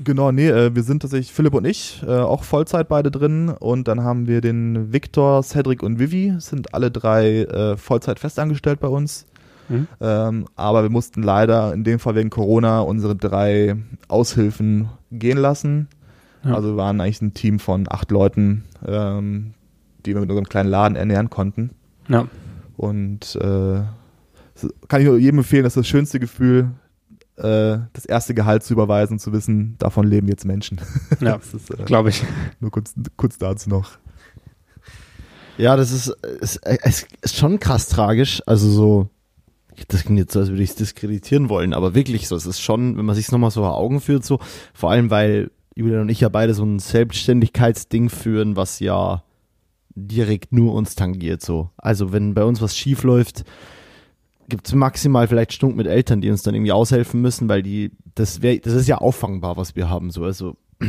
Genau, 0.02 0.32
nee, 0.32 0.48
äh, 0.48 0.74
wir 0.74 0.82
sind 0.84 1.02
tatsächlich 1.02 1.32
Philipp 1.32 1.54
und 1.54 1.66
ich, 1.66 2.02
äh, 2.06 2.10
auch 2.10 2.44
Vollzeit 2.44 2.88
beide 2.88 3.10
drin 3.10 3.50
und 3.50 3.88
dann 3.88 4.02
haben 4.02 4.26
wir 4.26 4.40
den 4.40 4.92
Victor, 4.92 5.42
Cedric 5.42 5.82
und 5.82 5.98
Vivi, 5.98 6.34
sind 6.38 6.72
alle 6.72 6.90
drei 6.90 7.42
äh, 7.42 7.76
Vollzeit 7.76 8.18
festangestellt 8.18 8.80
bei 8.80 8.88
uns. 8.88 9.26
Mhm. 9.68 9.88
Ähm, 10.00 10.46
aber 10.56 10.82
wir 10.82 10.90
mussten 10.90 11.22
leider 11.22 11.74
in 11.74 11.84
dem 11.84 11.98
Fall 11.98 12.14
wegen 12.14 12.30
Corona 12.30 12.80
unsere 12.80 13.16
drei 13.16 13.76
Aushilfen 14.08 14.88
gehen 15.10 15.38
lassen. 15.38 15.88
Ja. 16.44 16.54
Also 16.54 16.70
wir 16.70 16.76
waren 16.76 17.00
eigentlich 17.00 17.22
ein 17.22 17.34
Team 17.34 17.58
von 17.58 17.86
acht 17.88 18.10
Leuten, 18.10 18.64
ähm, 18.86 19.54
die 20.04 20.14
wir 20.14 20.20
mit 20.20 20.30
unserem 20.30 20.48
kleinen 20.48 20.70
Laden 20.70 20.96
ernähren 20.96 21.30
konnten. 21.30 21.70
Ja. 22.08 22.26
Und 22.76 23.36
äh, 23.36 23.82
kann 24.88 25.00
ich 25.00 25.06
nur 25.06 25.18
jedem 25.18 25.38
empfehlen, 25.38 25.64
das 25.64 25.72
ist 25.72 25.82
das 25.82 25.88
schönste 25.88 26.20
Gefühl, 26.20 26.70
äh, 27.36 27.78
das 27.92 28.04
erste 28.04 28.34
Gehalt 28.34 28.62
zu 28.62 28.74
überweisen 28.74 29.14
und 29.14 29.18
zu 29.18 29.32
wissen, 29.32 29.76
davon 29.78 30.06
leben 30.06 30.28
jetzt 30.28 30.44
Menschen. 30.44 30.80
Ja, 31.20 31.36
äh, 31.78 31.82
glaube 31.84 32.10
ich. 32.10 32.22
Nur 32.60 32.70
kurz, 32.70 32.94
kurz 33.16 33.38
dazu 33.38 33.70
noch. 33.70 33.98
Ja, 35.58 35.76
das 35.76 35.92
ist, 35.92 36.08
ist, 36.40 36.60
ist 37.20 37.36
schon 37.36 37.60
krass 37.60 37.88
tragisch. 37.88 38.42
Also 38.46 38.70
so, 38.70 39.08
das 39.88 40.02
klingt 40.02 40.18
jetzt 40.18 40.32
so, 40.32 40.40
als 40.40 40.48
würde 40.48 40.62
ich 40.62 40.70
es 40.70 40.76
diskreditieren 40.76 41.48
wollen, 41.48 41.74
aber 41.74 41.94
wirklich 41.94 42.28
so, 42.28 42.36
es 42.36 42.46
ist 42.46 42.60
schon, 42.60 42.96
wenn 42.96 43.04
man 43.04 43.14
sich 43.14 43.26
es 43.26 43.32
nochmal 43.32 43.50
so 43.50 43.60
vor 43.60 43.76
Augen 43.76 44.00
führt, 44.00 44.24
so, 44.24 44.40
vor 44.72 44.90
allem 44.90 45.10
weil 45.10 45.50
Julian 45.74 46.02
und 46.02 46.08
ich 46.10 46.20
ja 46.20 46.28
beide 46.28 46.54
so 46.54 46.64
ein 46.64 46.78
Selbstständigkeitsding 46.78 48.08
führen, 48.08 48.56
was 48.56 48.80
ja 48.80 49.22
direkt 49.94 50.52
nur 50.52 50.74
uns 50.74 50.94
tangiert, 50.94 51.42
so. 51.42 51.70
Also 51.76 52.12
wenn 52.12 52.34
bei 52.34 52.44
uns 52.44 52.60
was 52.60 52.76
schief 52.76 53.02
läuft, 53.02 53.44
gibt 54.48 54.66
es 54.66 54.74
maximal 54.74 55.28
vielleicht 55.28 55.52
Stunden 55.52 55.76
mit 55.76 55.86
Eltern, 55.86 56.20
die 56.20 56.30
uns 56.30 56.42
dann 56.42 56.54
irgendwie 56.54 56.72
aushelfen 56.72 57.20
müssen, 57.20 57.48
weil 57.48 57.62
die, 57.62 57.92
das 58.14 58.42
wäre, 58.42 58.58
das 58.58 58.74
ist 58.74 58.88
ja 58.88 58.98
auffangbar, 58.98 59.56
was 59.56 59.76
wir 59.76 59.88
haben, 59.88 60.10
so, 60.10 60.24
also 60.24 60.56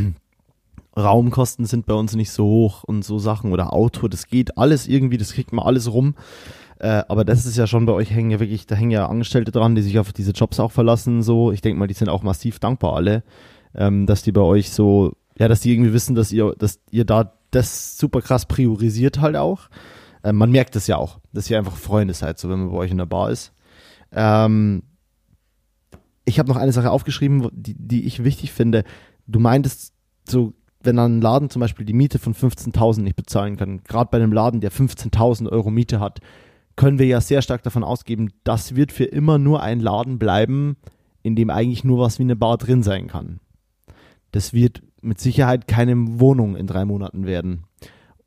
Raumkosten 0.98 1.66
sind 1.66 1.86
bei 1.86 1.94
uns 1.94 2.16
nicht 2.16 2.32
so 2.32 2.46
hoch 2.46 2.84
und 2.84 3.04
so 3.04 3.20
Sachen 3.20 3.52
oder 3.52 3.74
Auto, 3.74 4.08
das 4.08 4.28
geht 4.28 4.58
alles 4.58 4.88
irgendwie, 4.88 5.18
das 5.18 5.34
kriegt 5.34 5.54
man 5.54 5.66
alles 5.66 5.92
rum. 5.92 6.16
Äh, 6.80 7.04
aber 7.08 7.24
das 7.24 7.46
ist 7.46 7.58
ja 7.58 7.66
schon 7.66 7.86
bei 7.86 7.94
euch 7.94 8.12
hängen 8.12 8.32
ja 8.32 8.40
wirklich, 8.40 8.68
da 8.68 8.76
hängen 8.76 8.92
ja 8.92 9.08
Angestellte 9.08 9.52
dran, 9.52 9.76
die 9.76 9.82
sich 9.82 10.00
auf 10.00 10.12
diese 10.12 10.32
Jobs 10.32 10.60
auch 10.60 10.72
verlassen. 10.72 11.24
So, 11.24 11.52
ich 11.52 11.62
denke 11.62 11.80
mal, 11.80 11.88
die 11.88 11.94
sind 11.94 12.10
auch 12.10 12.24
massiv 12.24 12.60
dankbar 12.60 12.94
alle, 12.94 13.24
ähm, 13.76 14.05
dass 14.05 14.24
die 14.24 14.32
bei 14.32 14.41
euch 14.41 14.71
so, 14.71 15.13
ja, 15.38 15.47
dass 15.47 15.61
die 15.61 15.71
irgendwie 15.71 15.93
wissen, 15.93 16.15
dass 16.15 16.32
ihr, 16.32 16.53
dass 16.57 16.80
ihr 16.91 17.05
da 17.05 17.34
das 17.51 17.97
super 17.97 18.21
krass 18.21 18.45
priorisiert 18.45 19.21
halt 19.21 19.36
auch. 19.36 19.69
Ähm, 20.24 20.38
man 20.38 20.51
merkt 20.51 20.76
es 20.76 20.88
ja 20.88 20.97
auch, 20.97 21.19
dass 21.32 21.49
ihr 21.49 21.57
einfach 21.57 21.76
Freunde 21.76 22.13
seid, 22.13 22.39
so 22.39 22.49
wenn 22.49 22.59
man 22.59 22.71
bei 22.71 22.78
euch 22.78 22.91
in 22.91 22.97
der 22.97 23.05
Bar 23.05 23.32
ist. 23.32 23.53
Ähm, 24.11 24.84
ich 26.26 26.39
habe 26.39 26.49
noch 26.49 26.57
eine 26.57 26.71
Sache 26.71 26.91
aufgeschrieben, 26.91 27.49
die, 27.51 27.76
die 27.76 28.05
ich 28.05 28.24
wichtig 28.24 28.51
finde. 28.51 28.84
Du 29.28 29.39
meintest 29.39 29.93
so, 30.28 30.53
wenn 30.82 30.99
ein 30.99 31.21
Laden 31.21 31.49
zum 31.49 31.59
Beispiel 31.59 31.86
die 31.86 31.93
Miete 31.93 32.19
von 32.19 32.34
15.000 32.34 33.01
nicht 33.01 33.15
bezahlen 33.15 33.57
kann, 33.57 33.84
gerade 33.84 34.09
bei 34.11 34.17
einem 34.17 34.34
Laden, 34.34 34.61
der 34.61 34.71
15.000 34.71 35.49
Euro 35.49 35.69
Miete 35.69 35.99
hat, 35.99 36.19
können 36.76 36.99
wir 36.99 37.05
ja 37.05 37.21
sehr 37.21 37.41
stark 37.41 37.63
davon 37.63 37.84
ausgeben, 37.84 38.32
das 38.43 38.76
wird 38.76 38.91
für 38.91 39.05
immer 39.05 39.38
nur 39.38 39.61
ein 39.61 39.80
Laden 39.80 40.17
bleiben, 40.17 40.78
in 41.21 41.36
dem 41.36 41.49
eigentlich 41.49 41.84
nur 41.84 41.99
was 41.99 42.19
wie 42.19 42.24
eine 42.24 42.36
Bar 42.36 42.57
drin 42.57 42.84
sein 42.84 43.07
kann. 43.07 43.39
Das 44.34 44.52
wird 44.52 44.82
mit 45.02 45.20
Sicherheit 45.20 45.68
keine 45.68 45.96
Wohnung 46.20 46.58
in 46.58 46.68
drei 46.68 46.86
Monaten 46.86 47.26
werden. 47.26 47.64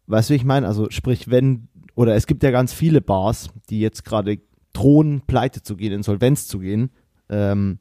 Weißt 0.07 0.31
du, 0.31 0.35
wie 0.35 0.37
ich 0.37 0.45
meine? 0.45 0.67
Also 0.67 0.89
sprich, 0.91 1.29
wenn, 1.29 1.69
oder 1.95 2.15
es 2.15 2.27
gibt 2.27 2.43
ja 2.43 2.53
ganz 2.53 2.73
viele 2.73 3.01
Bars, 3.01 3.51
die 3.69 3.81
jetzt 3.81 4.05
gerade 4.05 4.39
drohen, 4.73 5.23
pleite 5.27 5.63
zu 5.63 5.77
gehen, 5.77 5.93
Insolvenz 5.93 6.47
zu 6.47 6.61
gehen. 6.61 6.91
Ähm, 7.29 7.81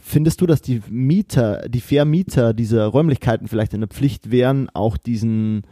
findest 0.00 0.40
du, 0.42 0.46
dass 0.46 0.60
die 0.60 0.82
Mieter, 0.90 1.66
die 1.68 1.80
Vermieter 1.80 2.52
dieser 2.52 2.86
Räumlichkeiten 2.86 3.48
vielleicht 3.48 3.72
in 3.72 3.80
der 3.80 3.88
Pflicht 3.88 4.30
wären, 4.30 4.68
auch 4.74 4.98
diesen 4.98 5.62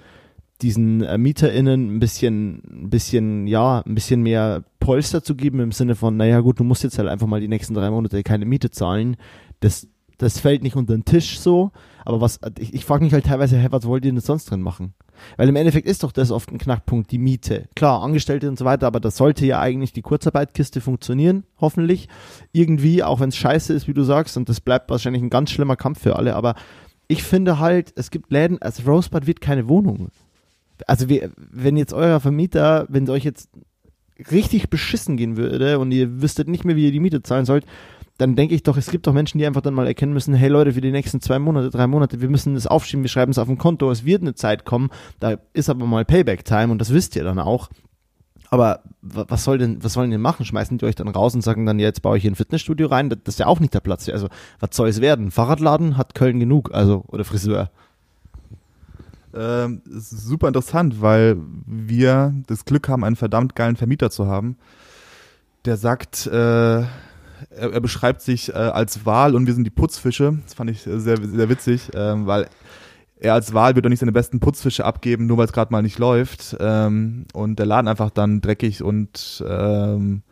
diesen 0.63 1.03
äh, 1.03 1.19
MieterInnen 1.19 1.97
ein 1.97 2.01
bisschen, 2.01 2.63
ein 2.71 2.91
bisschen, 2.91 3.47
ja, 3.47 3.81
ein 3.81 3.95
bisschen 3.95 4.23
mehr 4.23 4.63
Polster 4.79 5.23
zu 5.23 5.35
geben 5.35 5.61
im 5.61 5.73
Sinne 5.73 5.95
von, 5.95 6.17
naja 6.17 6.41
gut, 6.41 6.61
du 6.61 6.65
musst 6.65 6.83
jetzt 6.83 6.99
halt 6.99 7.09
einfach 7.09 7.27
mal 7.27 7.41
die 7.41 7.49
nächsten 7.49 7.75
drei 7.75 7.91
Monate 7.91 8.23
keine 8.23 8.45
Miete 8.45 8.71
zahlen. 8.71 9.17
Das, 9.61 9.89
das 10.21 10.39
fällt 10.39 10.63
nicht 10.63 10.77
unter 10.77 10.95
den 10.95 11.05
Tisch 11.05 11.41
so. 11.41 11.73
Aber 12.05 12.21
was, 12.21 12.41
ich, 12.59 12.75
ich 12.75 12.85
frage 12.85 13.05
mich 13.05 13.13
halt 13.13 13.27
teilweise, 13.27 13.57
hey, 13.57 13.73
was 13.73 13.87
wollt 13.87 14.05
ihr 14.05 14.13
denn 14.13 14.21
sonst 14.21 14.51
drin 14.51 14.61
machen? 14.61 14.95
Weil 15.37 15.49
im 15.49 15.57
Endeffekt 15.57 15.87
ist 15.87 16.03
doch 16.03 16.13
das 16.13 16.31
oft 16.31 16.51
ein 16.51 16.59
Knackpunkt, 16.59 17.11
die 17.11 17.19
Miete. 17.19 17.69
Klar, 17.75 18.03
Angestellte 18.03 18.49
und 18.49 18.59
so 18.59 18.65
weiter, 18.65 18.87
aber 18.87 19.01
das 19.01 19.17
sollte 19.17 19.47
ja 19.47 19.61
eigentlich 19.61 19.93
die 19.93 20.03
Kurzarbeitkiste 20.03 20.81
funktionieren, 20.81 21.45
hoffentlich. 21.61 22.09
Irgendwie, 22.53 23.03
auch 23.03 23.21
wenn 23.21 23.31
es 23.31 23.37
scheiße 23.37 23.73
ist, 23.73 23.89
wie 23.89 23.95
du 23.95 24.03
sagst, 24.03 24.37
und 24.37 24.49
das 24.49 24.61
bleibt 24.61 24.91
wahrscheinlich 24.91 25.23
ein 25.23 25.31
ganz 25.31 25.51
schlimmer 25.51 25.77
Kampf 25.77 26.01
für 26.01 26.17
alle, 26.17 26.37
aber 26.37 26.55
ich 27.09 27.23
finde 27.23 27.59
halt, 27.59 27.93
es 27.97 28.11
gibt 28.11 28.31
Läden, 28.31 28.61
also 28.63 28.83
Rosebud 28.91 29.27
wird 29.27 29.41
keine 29.41 29.69
Wohnung. 29.69 30.11
Also 30.87 31.09
wir, 31.09 31.31
wenn 31.37 31.77
jetzt 31.77 31.93
euer 31.93 32.21
Vermieter, 32.21 32.87
wenn 32.89 33.05
es 33.05 33.11
euch 33.11 33.25
jetzt 33.25 33.51
richtig 34.31 34.71
beschissen 34.71 35.17
gehen 35.17 35.37
würde 35.37 35.79
und 35.79 35.93
ihr 35.93 36.23
wüsstet 36.23 36.49
nicht 36.49 36.65
mehr, 36.65 36.77
wie 36.77 36.87
ihr 36.87 36.93
die 36.93 37.01
Miete 37.01 37.23
zahlen 37.23 37.47
sollt, 37.47 37.65
dann 38.21 38.37
denke 38.37 38.55
ich 38.55 38.63
doch, 38.63 38.77
es 38.77 38.91
gibt 38.91 39.07
doch 39.07 39.15
Menschen, 39.15 39.39
die 39.39 39.47
einfach 39.47 39.63
dann 39.63 39.73
mal 39.73 39.87
erkennen 39.87 40.13
müssen, 40.13 40.35
hey 40.35 40.51
Leute, 40.51 40.75
für 40.75 40.83
die 40.83 40.91
nächsten 40.91 41.23
zwei 41.23 41.39
Monate, 41.39 41.71
drei 41.71 41.87
Monate, 41.87 42.21
wir 42.21 42.29
müssen 42.29 42.55
das 42.55 42.67
aufschieben, 42.67 43.03
wir 43.03 43.09
schreiben 43.09 43.33
es 43.33 43.39
auf 43.39 43.49
dem 43.49 43.57
Konto, 43.57 43.91
es 43.91 44.05
wird 44.05 44.21
eine 44.21 44.35
Zeit 44.35 44.67
kommen, 44.67 44.91
da 45.21 45.39
ist 45.55 45.71
aber 45.71 45.87
mal 45.87 46.05
Payback-Time 46.05 46.71
und 46.71 46.79
das 46.79 46.93
wisst 46.93 47.17
ihr 47.17 47.25
dann 47.25 47.39
auch. 47.39 47.71
Aber 48.51 48.83
was 49.01 49.45
soll 49.45 49.57
denn, 49.57 49.83
was 49.83 49.95
sollen 49.95 50.11
die 50.11 50.19
machen? 50.19 50.45
Schmeißen 50.45 50.77
die 50.77 50.85
euch 50.85 50.97
dann 50.97 51.09
raus 51.09 51.35
und 51.35 51.41
sagen 51.41 51.65
dann, 51.65 51.79
ja, 51.79 51.87
jetzt 51.87 52.03
baue 52.03 52.17
ich 52.17 52.23
hier 52.23 52.33
ein 52.33 52.37
Fitnessstudio 52.37 52.89
rein? 52.89 53.09
Das 53.09 53.19
ist 53.27 53.39
ja 53.39 53.47
auch 53.47 53.61
nicht 53.61 53.73
der 53.73 53.81
Platz. 53.81 54.09
Also, 54.09 54.29
was 54.59 54.71
soll 54.73 54.89
es 54.89 55.01
werden? 55.01 55.31
Fahrradladen 55.31 55.97
hat 55.97 56.15
Köln 56.15 56.41
genug, 56.41 56.75
also, 56.75 57.05
oder 57.07 57.25
Friseur. 57.25 57.71
Ähm, 59.33 59.83
super 59.87 60.49
interessant, 60.49 61.01
weil 61.01 61.37
wir 61.65 62.35
das 62.49 62.65
Glück 62.65 62.89
haben, 62.89 63.05
einen 63.05 63.17
verdammt 63.17 63.55
geilen 63.55 63.77
Vermieter 63.77 64.11
zu 64.11 64.27
haben, 64.27 64.57
der 65.65 65.77
sagt, 65.77 66.27
äh, 66.27 66.83
er, 67.51 67.73
er 67.73 67.81
beschreibt 67.81 68.21
sich 68.23 68.51
äh, 68.51 68.53
als 68.53 69.07
Wal 69.07 69.35
und 69.35 69.47
wir 69.47 69.55
sind 69.55 69.65
die 69.65 69.71
Putzfische. 69.71 70.39
Das 70.45 70.55
fand 70.55 70.71
ich 70.71 70.83
sehr, 70.83 71.01
sehr 71.01 71.49
witzig, 71.49 71.91
ähm, 71.95 72.27
weil 72.27 72.49
er 73.17 73.35
als 73.35 73.53
Wal 73.53 73.75
wird 73.75 73.85
doch 73.85 73.91
nicht 73.91 74.01
seine 74.01 74.13
besten 74.13 74.41
Putzfische 74.41 74.85
abgeben, 74.85 75.27
nur 75.27 75.37
weil 75.37 75.45
es 75.47 75.53
gerade 75.53 75.73
mal 75.73 75.83
nicht 75.83 75.99
läuft. 75.99 76.57
Ähm, 76.59 77.27
und 77.33 77.59
der 77.59 77.67
Laden 77.67 77.89
einfach 77.89 78.11
dann 78.11 78.41
dreckig 78.41 78.83
und 78.83 79.45
ähm, 79.47 80.23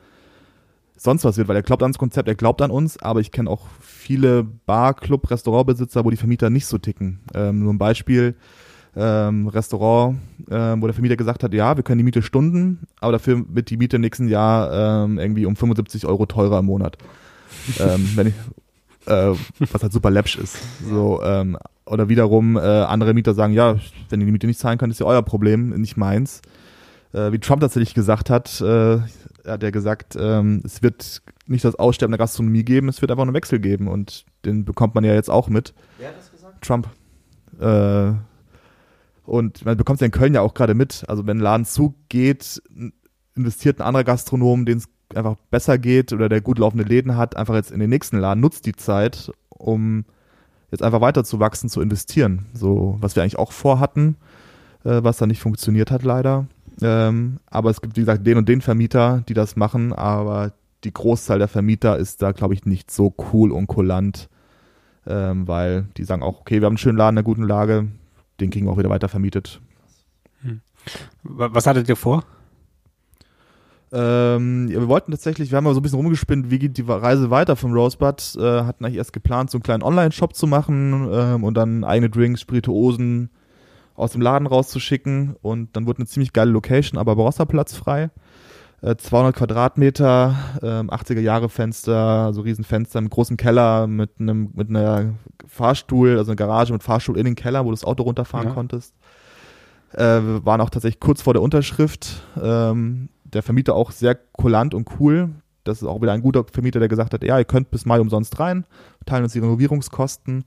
sonst 0.96 1.24
was 1.24 1.36
wird, 1.36 1.48
weil 1.48 1.56
er 1.56 1.62
glaubt 1.62 1.82
ans 1.82 1.98
Konzept, 1.98 2.28
er 2.28 2.34
glaubt 2.34 2.62
an 2.62 2.70
uns, 2.70 3.00
aber 3.00 3.20
ich 3.20 3.30
kenne 3.30 3.50
auch 3.50 3.66
viele 3.80 4.44
Bar, 4.44 4.94
Club, 4.94 5.30
Restaurantbesitzer, 5.30 6.04
wo 6.04 6.10
die 6.10 6.16
Vermieter 6.16 6.50
nicht 6.50 6.66
so 6.66 6.78
ticken. 6.78 7.20
Ähm, 7.34 7.60
nur 7.60 7.72
ein 7.72 7.78
Beispiel, 7.78 8.34
ähm, 8.98 9.46
Restaurant, 9.46 10.18
ähm, 10.50 10.82
wo 10.82 10.86
der 10.86 10.94
Vermieter 10.94 11.16
gesagt 11.16 11.44
hat, 11.44 11.54
ja, 11.54 11.76
wir 11.76 11.84
können 11.84 11.98
die 11.98 12.04
Miete 12.04 12.22
stunden, 12.22 12.86
aber 13.00 13.12
dafür 13.12 13.44
wird 13.48 13.70
die 13.70 13.76
Miete 13.76 13.96
im 13.96 14.02
nächsten 14.02 14.28
Jahr 14.28 15.04
ähm, 15.04 15.18
irgendwie 15.18 15.46
um 15.46 15.54
75 15.54 16.04
Euro 16.06 16.26
teurer 16.26 16.58
im 16.58 16.66
Monat. 16.66 16.98
ähm, 17.80 18.10
wenn 18.16 18.26
ich, 18.28 18.34
äh, 19.06 19.34
was 19.72 19.82
halt 19.82 19.92
super 19.92 20.10
läppsch 20.10 20.36
ist. 20.36 20.58
So, 20.84 21.22
ähm, 21.22 21.56
oder 21.86 22.08
wiederum 22.08 22.56
äh, 22.56 22.60
andere 22.60 23.14
Mieter 23.14 23.34
sagen, 23.34 23.52
ja, 23.52 23.76
wenn 24.10 24.20
ihr 24.20 24.26
die 24.26 24.32
Miete 24.32 24.46
nicht 24.46 24.58
zahlen 24.58 24.78
könnt, 24.78 24.92
ist 24.92 24.98
ja 24.98 25.06
euer 25.06 25.22
Problem, 25.22 25.70
nicht 25.70 25.96
meins. 25.96 26.42
Äh, 27.12 27.32
wie 27.32 27.38
Trump 27.38 27.60
tatsächlich 27.60 27.94
gesagt 27.94 28.30
hat, 28.30 28.60
äh, 28.60 28.98
hat 29.46 29.62
er 29.62 29.72
gesagt, 29.72 30.16
ähm, 30.20 30.60
es 30.64 30.82
wird 30.82 31.22
nicht 31.46 31.64
das 31.64 31.76
Aussterben 31.76 32.12
der 32.12 32.18
Gastronomie 32.18 32.64
geben, 32.64 32.88
es 32.88 33.00
wird 33.00 33.10
einfach 33.10 33.22
einen 33.22 33.32
Wechsel 33.32 33.60
geben 33.60 33.88
und 33.88 34.26
den 34.44 34.64
bekommt 34.64 34.94
man 34.94 35.04
ja 35.04 35.14
jetzt 35.14 35.30
auch 35.30 35.48
mit. 35.48 35.72
Wer 35.98 36.08
hat 36.08 36.18
das 36.18 36.30
gesagt? 36.30 36.62
Trump. 36.62 36.88
Äh, 37.58 38.12
und 39.28 39.66
man 39.66 39.76
bekommt 39.76 39.98
es 39.98 40.00
ja 40.00 40.06
in 40.06 40.10
Köln 40.10 40.32
ja 40.32 40.40
auch 40.40 40.54
gerade 40.54 40.74
mit. 40.74 41.04
Also 41.06 41.26
wenn 41.26 41.36
ein 41.36 41.42
Laden 41.42 41.66
zugeht, 41.66 42.62
investiert 43.36 43.78
ein 43.78 43.86
anderer 43.86 44.04
Gastronom, 44.04 44.64
den 44.64 44.78
es 44.78 44.88
einfach 45.14 45.36
besser 45.50 45.76
geht 45.76 46.14
oder 46.14 46.30
der 46.30 46.40
gut 46.40 46.58
laufende 46.58 46.84
Läden 46.84 47.14
hat, 47.14 47.36
einfach 47.36 47.54
jetzt 47.54 47.70
in 47.70 47.78
den 47.78 47.90
nächsten 47.90 48.18
Laden, 48.18 48.40
nutzt 48.40 48.64
die 48.64 48.74
Zeit, 48.74 49.30
um 49.50 50.06
jetzt 50.70 50.82
einfach 50.82 51.02
weiter 51.02 51.24
zu 51.24 51.40
wachsen, 51.40 51.68
zu 51.68 51.82
investieren. 51.82 52.46
So, 52.54 52.96
was 53.00 53.16
wir 53.16 53.22
eigentlich 53.22 53.38
auch 53.38 53.52
vorhatten, 53.52 54.16
äh, 54.84 55.02
was 55.02 55.18
da 55.18 55.26
nicht 55.26 55.42
funktioniert 55.42 55.90
hat 55.90 56.04
leider. 56.04 56.46
Ähm, 56.80 57.38
aber 57.50 57.68
es 57.68 57.82
gibt, 57.82 57.96
wie 57.96 58.00
gesagt, 58.00 58.26
den 58.26 58.38
und 58.38 58.48
den 58.48 58.62
Vermieter, 58.62 59.24
die 59.28 59.34
das 59.34 59.56
machen, 59.56 59.92
aber 59.92 60.54
die 60.84 60.92
Großzahl 60.94 61.38
der 61.38 61.48
Vermieter 61.48 61.98
ist 61.98 62.22
da, 62.22 62.32
glaube 62.32 62.54
ich, 62.54 62.64
nicht 62.64 62.90
so 62.90 63.14
cool 63.32 63.52
und 63.52 63.66
kulant, 63.66 64.30
ähm, 65.06 65.46
weil 65.46 65.88
die 65.98 66.04
sagen 66.04 66.22
auch, 66.22 66.40
okay, 66.40 66.60
wir 66.60 66.66
haben 66.66 66.72
einen 66.72 66.78
schönen 66.78 66.96
Laden 66.96 67.16
in 67.16 67.18
einer 67.18 67.24
guten 67.24 67.42
Lage, 67.42 67.88
den 68.40 68.50
kriegen 68.50 68.66
wir 68.66 68.72
auch 68.72 68.78
wieder 68.78 68.90
weiter 68.90 69.08
vermietet. 69.08 69.60
Hm. 70.42 70.60
Was 71.22 71.66
hattet 71.66 71.88
ihr 71.88 71.96
vor? 71.96 72.24
Ähm, 73.90 74.68
ja, 74.68 74.80
wir 74.80 74.88
wollten 74.88 75.12
tatsächlich, 75.12 75.50
wir 75.50 75.56
haben 75.56 75.64
mal 75.64 75.72
so 75.72 75.80
ein 75.80 75.82
bisschen 75.82 75.98
rumgespinnt, 75.98 76.50
wie 76.50 76.58
geht 76.58 76.76
die 76.76 76.82
Reise 76.82 77.30
weiter 77.30 77.56
vom 77.56 77.72
Rosebud, 77.72 78.36
äh, 78.36 78.62
hatten 78.62 78.84
eigentlich 78.84 78.98
erst 78.98 79.14
geplant, 79.14 79.50
so 79.50 79.56
einen 79.56 79.62
kleinen 79.62 79.82
Online-Shop 79.82 80.34
zu 80.34 80.46
machen 80.46 81.08
ähm, 81.10 81.42
und 81.42 81.54
dann 81.54 81.84
eigene 81.84 82.10
Drinks, 82.10 82.42
Spirituosen 82.42 83.30
aus 83.94 84.12
dem 84.12 84.20
Laden 84.20 84.46
rauszuschicken 84.46 85.36
und 85.40 85.74
dann 85.74 85.86
wurde 85.86 86.00
eine 86.00 86.06
ziemlich 86.06 86.32
geile 86.34 86.50
Location, 86.50 86.98
aber 86.98 87.16
Barosserplatz 87.16 87.74
frei. 87.74 88.10
Äh, 88.80 88.96
200 88.96 89.34
Quadratmeter, 89.34 90.36
äh, 90.62 90.66
80er 90.66 91.20
Jahre 91.20 91.48
Fenster, 91.48 92.32
so 92.32 92.42
riesen 92.42 92.64
Fenster 92.64 93.00
im 93.00 93.10
großen 93.10 93.36
Keller 93.36 93.86
mit 93.86 94.10
einem 94.20 94.50
mit 94.54 94.68
einer 94.68 95.14
Fahrstuhl, 95.46 96.18
also 96.18 96.30
eine 96.30 96.36
Garage 96.36 96.72
mit 96.72 96.82
Fahrstuhl 96.82 97.18
in 97.18 97.24
den 97.24 97.34
Keller, 97.34 97.64
wo 97.64 97.70
du 97.70 97.74
das 97.74 97.84
Auto 97.84 98.04
runterfahren 98.04 98.48
ja. 98.48 98.54
konntest. 98.54 98.94
Äh, 99.92 100.20
wir 100.20 100.44
waren 100.44 100.60
auch 100.60 100.70
tatsächlich 100.70 101.00
kurz 101.00 101.22
vor 101.22 101.34
der 101.34 101.42
Unterschrift. 101.42 102.22
Ähm, 102.40 103.08
der 103.24 103.42
Vermieter 103.42 103.74
auch 103.74 103.90
sehr 103.90 104.14
kulant 104.14 104.74
und 104.74 104.88
cool. 105.00 105.30
Das 105.64 105.82
ist 105.82 105.88
auch 105.88 106.00
wieder 106.00 106.12
ein 106.12 106.22
guter 106.22 106.44
Vermieter, 106.50 106.78
der 106.78 106.88
gesagt 106.88 107.12
hat, 107.12 107.22
ja, 107.24 107.38
ihr 107.38 107.44
könnt 107.44 107.70
bis 107.70 107.84
Mai 107.84 108.00
umsonst 108.00 108.38
rein, 108.38 108.64
teilen 109.04 109.24
uns 109.24 109.32
die 109.32 109.40
Renovierungskosten. 109.40 110.44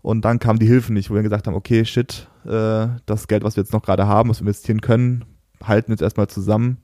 Und 0.00 0.24
dann 0.24 0.38
kamen 0.38 0.58
die 0.58 0.66
Hilfen 0.66 0.94
nicht, 0.94 1.10
wo 1.10 1.14
wir 1.14 1.22
gesagt 1.22 1.46
haben, 1.46 1.54
okay, 1.54 1.84
shit, 1.84 2.28
äh, 2.44 2.88
das 3.06 3.28
Geld, 3.28 3.44
was 3.44 3.56
wir 3.56 3.62
jetzt 3.62 3.72
noch 3.72 3.82
gerade 3.82 4.06
haben, 4.06 4.30
was 4.30 4.38
wir 4.38 4.46
investieren 4.46 4.80
können, 4.80 5.24
halten 5.62 5.92
jetzt 5.92 6.02
erstmal 6.02 6.28
zusammen, 6.28 6.78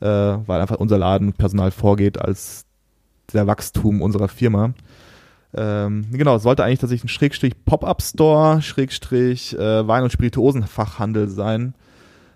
äh, 0.00 0.06
weil 0.06 0.60
einfach 0.60 0.76
unser 0.76 0.98
Laden 0.98 1.32
Personal 1.32 1.70
vorgeht 1.70 2.20
als 2.20 2.64
der 3.32 3.46
Wachstum 3.46 4.02
unserer 4.02 4.28
Firma. 4.28 4.72
Ähm, 5.54 6.06
genau, 6.12 6.36
es 6.36 6.42
sollte 6.42 6.64
eigentlich 6.64 6.80
tatsächlich 6.80 7.04
ein 7.04 7.14
Schrägstrich 7.14 7.64
Pop-Up-Store, 7.64 8.60
Schrägstrich 8.62 9.58
äh, 9.58 9.86
Wein- 9.86 10.02
und 10.02 10.12
Spirituosenfachhandel 10.12 11.28
sein. 11.28 11.74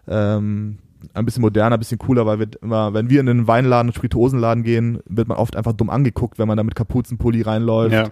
Ähm, 0.09 0.79
ein 1.15 1.25
bisschen 1.25 1.43
moderner, 1.43 1.77
ein 1.77 1.79
bisschen 1.79 1.99
cooler, 1.99 2.27
weil 2.27 2.39
wir 2.39 2.49
immer, 2.63 2.95
wenn 2.95 3.11
wir 3.11 3.21
in 3.21 3.27
den 3.27 3.47
Weinladen 3.47 3.91
und 3.91 3.95
Spirituosenladen 3.95 4.63
gehen, 4.65 5.01
wird 5.07 5.29
man 5.29 5.39
oft 5.39 5.57
einfach 5.57 5.73
dumm 5.73 5.91
angeguckt, 5.91 6.39
wenn 6.39 6.49
man 6.49 6.57
da 6.57 6.63
mit 6.63 6.75
Kapuzenpulli 6.75 7.43
reinläuft. 7.43 7.93
Ja. 7.93 8.11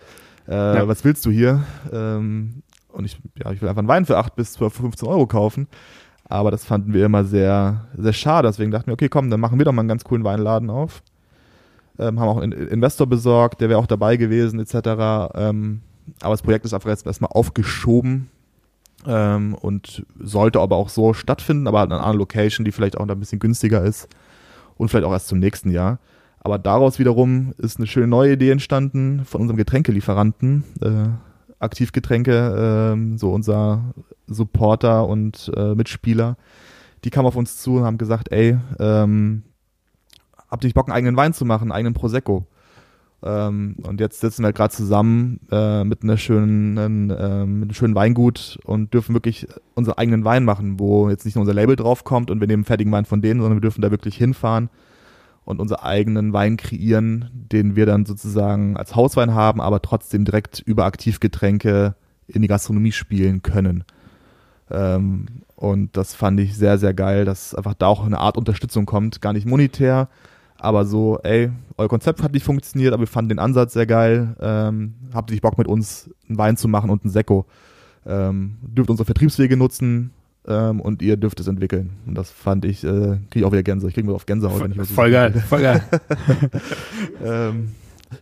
Äh, 0.48 0.78
ja. 0.78 0.88
Was 0.88 1.04
willst 1.04 1.24
du 1.26 1.30
hier? 1.30 1.64
Ähm, 1.92 2.62
und 2.88 3.04
ich, 3.04 3.18
ja, 3.42 3.52
ich 3.52 3.60
will 3.60 3.68
einfach 3.68 3.80
einen 3.80 3.88
Wein 3.88 4.06
für 4.06 4.16
8 4.16 4.34
bis 4.34 4.54
12, 4.54 4.74
15 4.74 5.08
Euro 5.08 5.26
kaufen. 5.26 5.68
Aber 6.28 6.50
das 6.50 6.64
fanden 6.64 6.92
wir 6.92 7.06
immer 7.06 7.24
sehr, 7.24 7.86
sehr 7.96 8.12
schade. 8.12 8.48
Deswegen 8.48 8.70
dachten 8.70 8.88
wir, 8.88 8.94
okay, 8.94 9.08
komm, 9.08 9.30
dann 9.30 9.40
machen 9.40 9.58
wir 9.58 9.64
doch 9.64 9.72
mal 9.72 9.80
einen 9.80 9.88
ganz 9.88 10.04
coolen 10.04 10.24
Weinladen 10.24 10.70
auf. 10.70 11.02
Ähm, 11.98 12.20
haben 12.20 12.28
auch 12.28 12.38
einen 12.38 12.52
Investor 12.52 13.06
besorgt, 13.06 13.60
der 13.60 13.68
wäre 13.68 13.78
auch 13.78 13.86
dabei 13.86 14.16
gewesen, 14.16 14.60
etc. 14.60 15.32
Ähm, 15.34 15.80
aber 16.20 16.34
das 16.34 16.42
Projekt 16.42 16.64
ist 16.64 16.74
einfach 16.74 16.90
jetzt 16.90 17.06
erstmal 17.06 17.30
aufgeschoben, 17.32 18.28
ähm, 19.06 19.54
und 19.54 20.04
sollte 20.18 20.60
aber 20.60 20.76
auch 20.76 20.88
so 20.88 21.14
stattfinden, 21.14 21.66
aber 21.66 21.80
halt 21.80 21.92
an 21.92 22.00
einer 22.00 22.14
Location, 22.14 22.64
die 22.64 22.72
vielleicht 22.72 22.96
auch 22.96 23.06
ein 23.06 23.20
bisschen 23.20 23.38
günstiger 23.38 23.82
ist 23.82 24.08
und 24.76 24.88
vielleicht 24.88 25.06
auch 25.06 25.12
erst 25.12 25.28
zum 25.28 25.38
nächsten 25.38 25.70
Jahr. 25.70 25.98
Aber 26.40 26.58
daraus 26.58 26.98
wiederum 26.98 27.52
ist 27.58 27.78
eine 27.78 27.86
schöne 27.86 28.06
neue 28.06 28.32
Idee 28.32 28.50
entstanden 28.50 29.24
von 29.24 29.40
unserem 29.40 29.56
Getränkelieferanten, 29.56 30.64
äh, 30.80 31.08
Aktivgetränke, 31.58 32.96
äh, 32.96 33.16
so 33.18 33.32
unser 33.32 33.94
Supporter 34.26 35.06
und 35.06 35.50
äh, 35.56 35.74
Mitspieler. 35.74 36.36
Die 37.04 37.10
kamen 37.10 37.26
auf 37.26 37.36
uns 37.36 37.58
zu 37.58 37.76
und 37.76 37.84
haben 37.84 37.98
gesagt, 37.98 38.32
ey, 38.32 38.58
ähm, 38.78 39.42
habt 40.48 40.64
ihr 40.64 40.68
nicht 40.68 40.74
Bock, 40.74 40.88
einen 40.88 40.96
eigenen 40.96 41.16
Wein 41.16 41.32
zu 41.32 41.44
machen, 41.44 41.64
einen 41.64 41.72
eigenen 41.72 41.94
Prosecco? 41.94 42.46
Ähm, 43.22 43.76
und 43.82 44.00
jetzt 44.00 44.20
sitzen 44.20 44.44
wir 44.44 44.52
gerade 44.52 44.72
zusammen 44.72 45.40
äh, 45.50 45.82
mit 45.82 46.02
einer 46.02 46.16
schönen, 46.16 46.76
äh, 47.10 47.46
mit 47.46 47.62
einem 47.62 47.74
schönen 47.74 47.94
Weingut 47.94 48.58
und 48.64 48.94
dürfen 48.94 49.14
wirklich 49.14 49.48
unseren 49.74 49.98
eigenen 49.98 50.24
Wein 50.24 50.44
machen, 50.44 50.78
wo 50.78 51.10
jetzt 51.10 51.24
nicht 51.24 51.34
nur 51.34 51.42
unser 51.42 51.54
Label 51.54 51.74
draufkommt 51.74 52.30
und 52.30 52.40
wir 52.40 52.46
nehmen 52.46 52.64
fertigen 52.64 52.92
Wein 52.92 53.04
von 53.04 53.20
denen, 53.20 53.40
sondern 53.40 53.56
wir 53.56 53.62
dürfen 53.62 53.82
da 53.82 53.90
wirklich 53.90 54.16
hinfahren 54.16 54.70
und 55.48 55.60
unseren 55.60 55.80
eigenen 55.80 56.34
Wein 56.34 56.58
kreieren, 56.58 57.30
den 57.32 57.74
wir 57.74 57.86
dann 57.86 58.04
sozusagen 58.04 58.76
als 58.76 58.94
Hauswein 58.94 59.32
haben, 59.32 59.62
aber 59.62 59.80
trotzdem 59.80 60.26
direkt 60.26 60.60
über 60.60 60.84
Aktivgetränke 60.84 61.94
in 62.26 62.42
die 62.42 62.48
Gastronomie 62.48 62.92
spielen 62.92 63.40
können. 63.40 63.84
Ähm, 64.70 65.24
und 65.56 65.96
das 65.96 66.14
fand 66.14 66.38
ich 66.38 66.54
sehr, 66.54 66.76
sehr 66.76 66.92
geil, 66.92 67.24
dass 67.24 67.54
einfach 67.54 67.72
da 67.72 67.86
auch 67.86 68.04
eine 68.04 68.18
Art 68.18 68.36
Unterstützung 68.36 68.84
kommt, 68.84 69.22
gar 69.22 69.32
nicht 69.32 69.46
monetär, 69.46 70.10
aber 70.58 70.84
so, 70.84 71.18
ey, 71.22 71.50
euer 71.78 71.88
Konzept 71.88 72.22
hat 72.22 72.34
nicht 72.34 72.44
funktioniert, 72.44 72.92
aber 72.92 73.04
wir 73.04 73.06
fanden 73.06 73.30
den 73.30 73.38
Ansatz 73.38 73.72
sehr 73.72 73.86
geil. 73.86 74.36
Ähm, 74.40 74.96
habt 75.14 75.30
ihr 75.30 75.40
Bock 75.40 75.56
mit 75.56 75.66
uns 75.66 76.10
einen 76.28 76.36
Wein 76.36 76.58
zu 76.58 76.68
machen 76.68 76.90
und 76.90 77.04
einen 77.04 77.10
Sekko? 77.10 77.46
Ähm, 78.04 78.58
dürft 78.60 78.90
unsere 78.90 79.06
Vertriebswege 79.06 79.56
nutzen, 79.56 80.10
ähm, 80.48 80.80
und 80.80 81.02
ihr 81.02 81.16
dürft 81.16 81.38
es 81.40 81.46
entwickeln. 81.46 81.90
Und 82.06 82.16
das 82.16 82.30
fand 82.30 82.64
ich, 82.64 82.82
äh, 82.82 83.18
kriege 83.30 83.40
ich 83.40 83.44
auch 83.44 83.52
wieder 83.52 83.62
Gänse. 83.62 83.86
Ich 83.86 83.94
kriege 83.94 84.06
mir 84.06 84.14
auf 84.14 84.26
Gänsehaut, 84.26 84.62
wenn 84.62 84.72
ich 84.72 84.78
was 84.78 84.90
Voll 84.90 85.10
geil, 85.10 85.32
voll 85.32 85.60
geil. 85.60 85.82
ähm, 87.24 87.74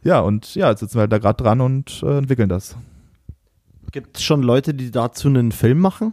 ja, 0.02 0.20
und 0.20 0.54
ja, 0.54 0.70
jetzt 0.70 0.80
sitzen 0.80 0.96
wir 0.96 1.02
halt 1.02 1.12
da 1.12 1.18
gerade 1.18 1.42
dran 1.42 1.60
und 1.60 2.02
äh, 2.02 2.18
entwickeln 2.18 2.48
das. 2.48 2.76
Gibt 3.92 4.18
es 4.18 4.24
schon 4.24 4.42
Leute, 4.42 4.74
die 4.74 4.90
dazu 4.90 5.28
einen 5.28 5.52
Film 5.52 5.78
machen? 5.78 6.12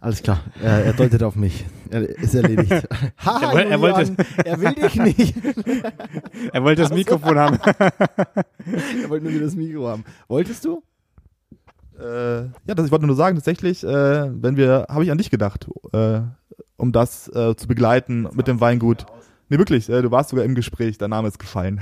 Alles 0.00 0.22
klar, 0.22 0.40
er, 0.62 0.84
er 0.84 0.92
deutet 0.92 1.24
auf 1.24 1.34
mich. 1.34 1.66
Er 1.90 2.02
ist 2.02 2.32
erledigt. 2.32 2.70
ha, 3.18 3.40
er, 3.42 3.52
wollte, 3.52 3.68
er, 3.68 3.80
wollte, 3.80 4.16
er 4.44 4.60
will 4.60 4.74
dich 4.74 4.94
nicht. 4.94 5.34
er 6.52 6.62
wollte 6.62 6.82
das 6.82 6.92
Mikrofon 6.92 7.36
haben. 7.36 7.58
er 7.58 9.08
wollte 9.08 9.24
nur 9.24 9.34
wieder 9.34 9.46
das 9.46 9.56
Mikro 9.56 9.88
haben. 9.88 10.04
Wolltest 10.28 10.64
du? 10.64 10.84
Äh, 11.98 12.42
ja, 12.66 12.74
das, 12.74 12.86
ich 12.86 12.92
wollte 12.92 13.06
nur 13.06 13.16
sagen, 13.16 13.36
tatsächlich, 13.36 13.84
äh, 13.84 13.88
wenn 13.88 14.56
wir, 14.56 14.86
habe 14.88 15.04
ich 15.04 15.10
an 15.10 15.18
dich 15.18 15.30
gedacht, 15.30 15.68
äh, 15.92 16.20
um 16.76 16.92
das 16.92 17.28
äh, 17.28 17.56
zu 17.56 17.66
begleiten 17.66 18.28
mit 18.34 18.46
dem 18.46 18.60
Weingut. 18.60 19.06
Nee, 19.50 19.56
wirklich, 19.56 19.88
äh, 19.88 20.02
du 20.02 20.10
warst 20.10 20.30
sogar 20.30 20.44
im 20.44 20.54
Gespräch, 20.54 20.98
dein 20.98 21.10
Name 21.10 21.28
ist 21.28 21.38
gefallen. 21.38 21.80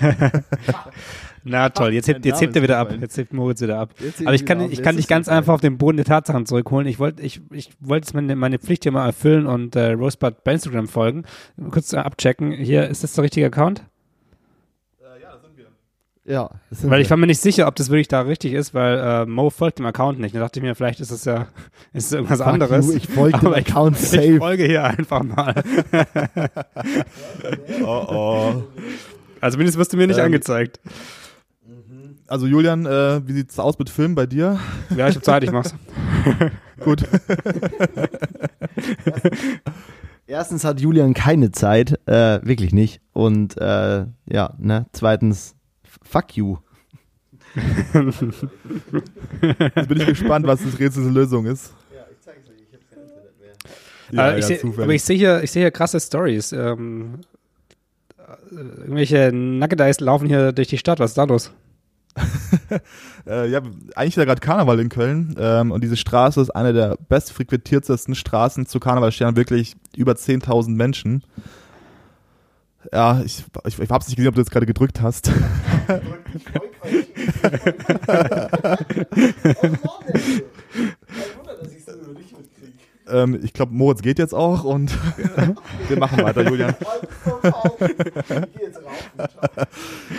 Na 1.44 1.68
toll, 1.68 1.92
jetzt 1.92 2.08
hebt, 2.08 2.24
jetzt 2.24 2.40
hebt 2.40 2.56
er 2.56 2.62
wieder 2.62 2.78
ab. 2.78 2.90
Jetzt 2.98 3.18
hebt 3.18 3.34
Moritz 3.34 3.60
wieder 3.60 3.78
ab. 3.78 3.90
Aber 4.24 4.34
ich 4.34 4.46
kann, 4.46 4.72
ich 4.72 4.82
kann 4.82 4.96
dich 4.96 5.06
ganz 5.06 5.28
einfach 5.28 5.52
auf 5.52 5.60
den 5.60 5.76
Boden 5.76 5.98
der 5.98 6.06
Tatsachen 6.06 6.46
zurückholen. 6.46 6.86
Ich 6.86 6.98
wollte 6.98 7.22
ich, 7.22 7.42
ich 7.50 7.70
wollte 7.80 8.14
meine, 8.14 8.34
meine 8.34 8.58
Pflicht 8.58 8.84
hier 8.84 8.92
mal 8.92 9.04
erfüllen 9.04 9.46
und 9.46 9.76
äh, 9.76 9.92
Rosebud 9.92 10.42
bei 10.42 10.54
Instagram 10.54 10.88
folgen. 10.88 11.24
Kurz 11.70 11.92
abchecken. 11.92 12.52
Hier, 12.52 12.88
ist 12.88 13.04
das 13.04 13.12
der 13.12 13.24
richtige 13.24 13.46
Account? 13.46 13.84
Äh, 15.00 15.20
ja, 15.22 15.32
das 15.32 15.42
sind 15.42 15.58
wir. 15.58 15.66
Ja, 16.26 16.50
weil 16.70 16.90
wir. 16.90 16.98
ich 17.00 17.10
war 17.10 17.18
mir 17.18 17.26
nicht 17.26 17.40
sicher, 17.40 17.66
ob 17.66 17.76
das 17.76 17.90
wirklich 17.90 18.08
da 18.08 18.22
richtig 18.22 18.54
ist, 18.54 18.72
weil 18.72 18.98
äh, 18.98 19.26
Mo 19.26 19.50
folgt 19.50 19.78
dem 19.78 19.84
Account 19.84 20.18
nicht. 20.18 20.34
Da 20.34 20.40
dachte 20.40 20.58
ich 20.58 20.62
mir, 20.62 20.74
vielleicht 20.74 21.00
ist 21.00 21.10
es 21.10 21.26
ja 21.26 21.48
ist 21.92 22.12
irgendwas 22.12 22.38
Fuck 22.38 22.46
anderes. 22.46 22.86
You, 22.86 22.92
ich 22.94 23.08
folge 23.08 23.38
dem 23.40 23.52
Account 23.52 23.98
ich, 23.98 24.08
safe. 24.08 24.24
Ich 24.24 24.38
folge 24.38 24.64
hier 24.64 24.84
einfach 24.84 25.22
mal. 25.22 25.54
oh 27.82 28.06
oh. 28.08 28.62
Also 29.40 29.58
mindestens 29.58 29.78
wirst 29.78 29.92
du 29.92 29.98
mir 29.98 30.06
nicht 30.06 30.18
ähm, 30.18 30.24
angezeigt. 30.26 30.80
Also 32.26 32.46
Julian, 32.46 32.86
äh, 32.86 33.20
wie 33.28 33.32
sieht's 33.32 33.58
aus 33.58 33.78
mit 33.78 33.90
Filmen 33.90 34.14
bei 34.14 34.24
dir? 34.24 34.58
Ja, 34.96 35.08
ich 35.08 35.16
hab 35.16 35.24
Zeit, 35.24 35.44
ich 35.44 35.52
mach's. 35.52 35.74
Gut. 36.80 37.04
Erstens 40.26 40.64
hat 40.64 40.80
Julian 40.80 41.12
keine 41.12 41.52
Zeit, 41.52 42.00
äh, 42.06 42.40
wirklich 42.42 42.72
nicht. 42.72 43.02
Und 43.12 43.58
äh, 43.58 44.06
ja, 44.26 44.54
ne, 44.58 44.86
zweitens, 44.92 45.54
fuck 46.14 46.36
you. 46.36 46.58
Jetzt 47.56 48.46
bin 49.88 50.00
ich 50.00 50.06
gespannt, 50.06 50.46
was 50.46 50.62
das 50.62 50.78
Rätsel 50.78 51.10
Lösung 51.10 51.46
ist. 51.46 51.74
Ja, 51.92 52.06
ich 52.10 52.20
zeig's 52.20 52.48
euch, 52.48 52.54
ich 52.68 52.72
hab 52.72 52.88
kein 52.88 53.00
Internet 53.02 53.40
mehr. 53.40 53.54
Ja, 54.12 54.30
äh, 54.30 54.38
ich 54.38 54.48
ja, 54.48 54.56
seh, 54.56 54.82
aber 54.82 54.94
ich 54.94 55.02
sehe 55.02 55.16
hier, 55.16 55.42
ich 55.42 55.50
sehe 55.50 55.62
hier 55.62 55.72
krasse 55.72 55.98
Stories. 55.98 56.52
Ähm, 56.52 57.18
äh, 58.16 58.26
irgendwelche 58.52 59.32
Nugget 59.32 60.00
laufen 60.00 60.28
hier 60.28 60.52
durch 60.52 60.68
die 60.68 60.78
Stadt. 60.78 61.00
Was 61.00 61.10
ist 61.12 61.18
da 61.18 61.24
los? 61.24 61.50
äh, 63.26 63.50
ja, 63.50 63.60
eigentlich 63.96 64.10
ist 64.10 64.16
ja 64.16 64.24
gerade 64.24 64.40
Karneval 64.40 64.78
in 64.78 64.88
Köln 64.88 65.34
ähm, 65.36 65.72
und 65.72 65.82
diese 65.82 65.96
Straße 65.96 66.40
ist 66.40 66.50
eine 66.50 66.72
der 66.72 66.96
bestfrequentiertesten 67.08 68.14
Straßen 68.14 68.66
zu 68.66 68.78
Karneval. 68.78 69.10
stehen 69.10 69.34
wirklich 69.34 69.74
über 69.96 70.12
10.000 70.12 70.70
Menschen. 70.70 71.24
Ja, 72.92 73.22
ich, 73.24 73.44
ich, 73.66 73.78
ich 73.78 73.90
hab's 73.90 74.08
nicht 74.08 74.16
gesehen, 74.16 74.28
ob 74.28 74.34
du 74.34 74.40
jetzt 74.40 74.50
gerade 74.50 74.66
gedrückt 74.66 75.00
hast. 75.00 75.30
ähm, 83.08 83.40
ich 83.42 83.52
glaube, 83.52 83.72
Moritz 83.72 84.02
geht 84.02 84.18
jetzt 84.18 84.34
auch 84.34 84.64
und 84.64 84.96
wir 85.88 85.98
machen 85.98 86.22
weiter, 86.22 86.42
Julian. 86.48 86.74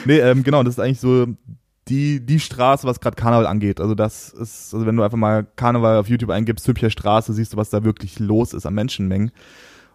nee, 0.06 0.20
ähm, 0.20 0.44
genau, 0.44 0.64
das 0.64 0.76
ist 0.76 0.80
eigentlich 0.80 1.00
so 1.00 1.28
die, 1.88 2.26
die 2.26 2.40
Straße, 2.40 2.88
was 2.88 3.00
gerade 3.00 3.16
Karneval 3.16 3.46
angeht. 3.46 3.80
Also 3.80 3.94
das 3.96 4.30
ist, 4.30 4.74
also 4.74 4.86
wenn 4.86 4.96
du 4.96 5.04
einfach 5.04 5.18
mal 5.18 5.46
Karneval 5.56 5.98
auf 5.98 6.10
YouTube 6.10 6.32
eingibst, 6.32 6.68
Hübscher 6.68 6.90
Straße, 6.90 7.34
siehst 7.34 7.54
du, 7.54 7.58
was 7.58 7.70
da 7.70 7.84
wirklich 7.84 8.20
los 8.20 8.54
ist 8.54 8.66
an 8.66 8.74
Menschenmengen. 8.74 9.32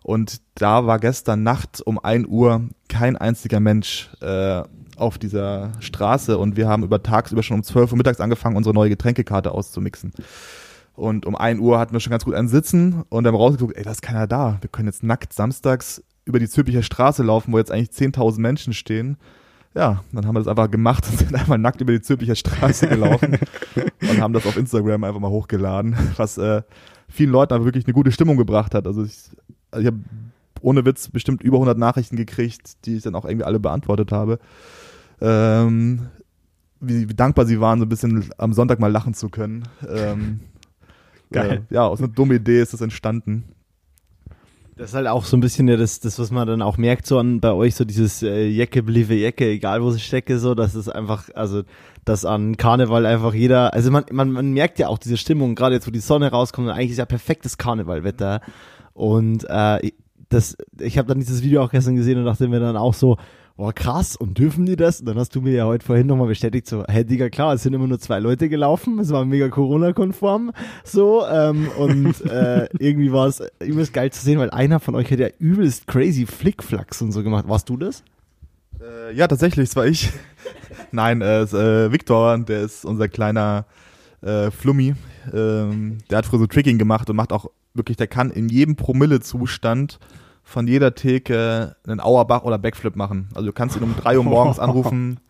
Und 0.02 0.40
da 0.54 0.86
war 0.86 0.98
gestern 0.98 1.42
Nacht 1.42 1.80
um 1.84 1.98
ein 1.98 2.26
Uhr 2.26 2.62
kein 2.88 3.16
einziger 3.16 3.60
Mensch 3.60 4.10
äh, 4.20 4.62
auf 4.96 5.18
dieser 5.18 5.72
Straße 5.80 6.36
und 6.38 6.56
wir 6.56 6.68
haben 6.68 6.82
über 6.82 7.02
tagsüber 7.02 7.42
schon 7.42 7.58
um 7.58 7.62
12 7.62 7.92
Uhr 7.92 7.98
mittags 7.98 8.20
angefangen, 8.20 8.56
unsere 8.56 8.74
neue 8.74 8.90
Getränkekarte 8.90 9.52
auszumixen. 9.52 10.12
Und 10.94 11.24
um 11.26 11.36
ein 11.36 11.60
Uhr 11.60 11.78
hatten 11.78 11.92
wir 11.92 12.00
schon 12.00 12.10
ganz 12.10 12.24
gut 12.24 12.34
einen 12.34 12.48
Sitzen 12.48 13.04
und 13.08 13.24
dann 13.24 13.34
rausgeguckt, 13.34 13.76
ey, 13.76 13.84
da 13.84 13.90
ist 13.90 14.02
keiner 14.02 14.26
da. 14.26 14.58
Wir 14.60 14.68
können 14.68 14.88
jetzt 14.88 15.02
nackt 15.02 15.32
samstags 15.32 16.02
über 16.24 16.38
die 16.38 16.48
Zülpicher 16.48 16.82
Straße 16.82 17.22
laufen, 17.22 17.52
wo 17.52 17.58
jetzt 17.58 17.70
eigentlich 17.70 17.90
10.000 17.90 18.40
Menschen 18.40 18.74
stehen 18.74 19.16
ja, 19.74 20.02
dann 20.12 20.26
haben 20.26 20.34
wir 20.34 20.40
das 20.40 20.48
einfach 20.48 20.70
gemacht 20.70 21.06
und 21.08 21.18
sind 21.18 21.34
einmal 21.34 21.58
nackt 21.58 21.80
über 21.80 21.92
die 21.92 22.00
Zülpicher 22.00 22.34
Straße 22.34 22.88
gelaufen 22.88 23.38
und 24.00 24.20
haben 24.20 24.32
das 24.32 24.46
auf 24.46 24.56
Instagram 24.56 25.04
einfach 25.04 25.20
mal 25.20 25.30
hochgeladen, 25.30 25.96
was 26.16 26.38
äh, 26.38 26.62
vielen 27.08 27.30
Leuten 27.30 27.54
aber 27.54 27.64
wirklich 27.64 27.86
eine 27.86 27.94
gute 27.94 28.12
Stimmung 28.12 28.36
gebracht 28.36 28.74
hat. 28.74 28.86
Also 28.86 29.04
ich, 29.04 29.30
ich 29.78 29.86
habe 29.86 29.98
ohne 30.62 30.84
Witz 30.84 31.08
bestimmt 31.08 31.42
über 31.42 31.56
100 31.56 31.78
Nachrichten 31.78 32.16
gekriegt, 32.16 32.84
die 32.84 32.96
ich 32.96 33.02
dann 33.02 33.14
auch 33.14 33.24
irgendwie 33.24 33.44
alle 33.44 33.60
beantwortet 33.60 34.12
habe. 34.12 34.38
Ähm, 35.20 36.08
wie, 36.80 37.08
wie 37.08 37.14
dankbar 37.14 37.46
sie 37.46 37.60
waren, 37.60 37.78
so 37.78 37.86
ein 37.86 37.88
bisschen 37.88 38.30
am 38.38 38.52
Sonntag 38.52 38.80
mal 38.80 38.90
lachen 38.90 39.14
zu 39.14 39.28
können. 39.28 39.68
Ähm, 39.88 40.40
Geil. 41.30 41.62
Äh, 41.70 41.74
ja, 41.74 41.86
aus 41.86 42.00
einer 42.00 42.08
dummen 42.08 42.36
Idee 42.36 42.60
ist 42.60 42.72
das 42.72 42.80
entstanden. 42.80 43.44
Das 44.76 44.90
ist 44.90 44.94
halt 44.94 45.08
auch 45.08 45.26
so 45.26 45.36
ein 45.36 45.40
bisschen 45.40 45.68
ja 45.68 45.76
das, 45.76 46.00
das, 46.00 46.18
was 46.18 46.30
man 46.30 46.48
dann 46.48 46.62
auch 46.62 46.78
merkt, 46.78 47.06
so 47.06 47.18
an 47.18 47.40
bei 47.40 47.52
euch, 47.52 47.74
so 47.74 47.84
dieses 47.84 48.22
äh, 48.22 48.48
Jacke, 48.48 48.82
bliebe 48.82 49.14
Jacke, 49.14 49.46
egal 49.46 49.82
wo 49.82 49.90
sie 49.90 50.00
stecke, 50.00 50.38
so, 50.38 50.54
das 50.54 50.74
ist 50.74 50.88
einfach, 50.88 51.28
also, 51.34 51.64
dass 52.06 52.24
an 52.24 52.56
Karneval 52.56 53.04
einfach 53.04 53.34
jeder, 53.34 53.74
also 53.74 53.90
man, 53.90 54.04
man, 54.10 54.32
man 54.32 54.52
merkt 54.52 54.78
ja 54.78 54.88
auch 54.88 54.96
diese 54.96 55.18
Stimmung, 55.18 55.54
gerade 55.54 55.74
jetzt, 55.74 55.86
wo 55.86 55.90
die 55.90 56.00
Sonne 56.00 56.30
rauskommt, 56.30 56.68
und 56.68 56.72
eigentlich 56.72 56.92
ist 56.92 56.96
ja 56.96 57.04
perfektes 57.04 57.58
Karnevalwetter. 57.58 58.40
Und 59.00 59.46
äh, 59.48 59.92
das, 60.28 60.58
ich 60.78 60.98
habe 60.98 61.08
dann 61.08 61.20
dieses 61.20 61.42
Video 61.42 61.62
auch 61.62 61.70
gestern 61.70 61.96
gesehen 61.96 62.18
und 62.18 62.26
dachte 62.26 62.48
mir 62.48 62.60
dann 62.60 62.76
auch 62.76 62.92
so, 62.92 63.16
boah, 63.56 63.72
krass, 63.72 64.14
und 64.14 64.36
dürfen 64.36 64.66
die 64.66 64.76
das? 64.76 65.00
Und 65.00 65.06
dann 65.06 65.18
hast 65.18 65.34
du 65.34 65.40
mir 65.40 65.54
ja 65.54 65.64
heute 65.64 65.86
vorhin 65.86 66.06
nochmal 66.06 66.28
bestätigt, 66.28 66.66
so, 66.66 66.84
hey 66.86 67.02
Digga, 67.02 67.30
klar, 67.30 67.54
es 67.54 67.62
sind 67.62 67.72
immer 67.72 67.86
nur 67.86 67.98
zwei 67.98 68.18
Leute 68.18 68.50
gelaufen, 68.50 68.98
es 68.98 69.10
war 69.10 69.24
mega 69.24 69.48
Corona-konform, 69.48 70.52
so, 70.84 71.26
ähm, 71.26 71.68
und 71.78 72.20
äh, 72.30 72.68
irgendwie 72.78 73.10
war 73.10 73.26
es 73.26 73.42
übelst 73.64 73.94
geil 73.94 74.12
zu 74.12 74.22
sehen, 74.22 74.38
weil 74.38 74.50
einer 74.50 74.80
von 74.80 74.94
euch 74.94 75.10
hat 75.10 75.18
ja 75.18 75.28
übelst 75.38 75.86
crazy 75.86 76.26
Flickflacks 76.26 77.00
und 77.00 77.12
so 77.12 77.22
gemacht. 77.22 77.48
Warst 77.48 77.70
du 77.70 77.78
das? 77.78 78.04
Äh, 78.82 79.14
ja, 79.14 79.28
tatsächlich, 79.28 79.70
es 79.70 79.76
war 79.76 79.86
ich. 79.86 80.12
Nein, 80.92 81.22
äh, 81.22 81.44
ist, 81.44 81.54
äh, 81.54 81.90
Victor, 81.90 82.36
der 82.36 82.60
ist 82.60 82.84
unser 82.84 83.08
kleiner 83.08 83.64
äh, 84.20 84.50
Flummi, 84.50 84.94
ähm, 85.32 85.96
der 86.10 86.18
hat 86.18 86.26
früher 86.26 86.40
so 86.40 86.46
Tricking 86.46 86.76
gemacht 86.76 87.08
und 87.08 87.16
macht 87.16 87.32
auch 87.32 87.46
wirklich, 87.74 87.96
der 87.96 88.06
kann 88.06 88.30
in 88.30 88.48
jedem 88.48 88.76
Promille-Zustand 88.76 89.98
von 90.42 90.66
jeder 90.66 90.94
Theke 90.94 91.76
einen 91.86 92.00
Auerbach 92.00 92.42
oder 92.42 92.58
Backflip 92.58 92.96
machen. 92.96 93.28
Also 93.34 93.46
du 93.46 93.52
kannst 93.52 93.76
ihn 93.76 93.82
um 93.82 93.94
drei 93.96 94.18
Uhr 94.18 94.24
morgens 94.24 94.58
anrufen, 94.60 95.20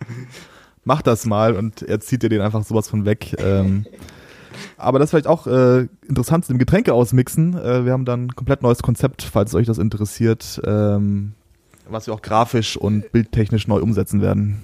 mach 0.84 1.02
das 1.02 1.26
mal 1.26 1.54
und 1.54 1.82
er 1.82 2.00
zieht 2.00 2.22
dir 2.22 2.28
den 2.28 2.40
einfach 2.40 2.64
sowas 2.64 2.88
von 2.88 3.04
weg. 3.04 3.36
Ähm, 3.38 3.86
aber 4.76 4.98
das 4.98 5.06
ist 5.06 5.10
vielleicht 5.10 5.26
auch 5.26 5.46
äh, 5.46 5.88
interessant 6.08 6.44
zu 6.46 6.52
dem 6.52 6.58
Getränke 6.58 6.94
ausmixen. 6.94 7.54
Äh, 7.54 7.84
wir 7.84 7.92
haben 7.92 8.04
dann 8.04 8.26
ein 8.26 8.34
komplett 8.34 8.62
neues 8.62 8.82
Konzept, 8.82 9.22
falls 9.22 9.54
euch 9.54 9.66
das 9.66 9.78
interessiert, 9.78 10.60
ähm, 10.64 11.34
was 11.88 12.06
wir 12.06 12.14
auch 12.14 12.22
grafisch 12.22 12.76
und 12.76 13.12
bildtechnisch 13.12 13.68
neu 13.68 13.80
umsetzen 13.80 14.22
werden. 14.22 14.62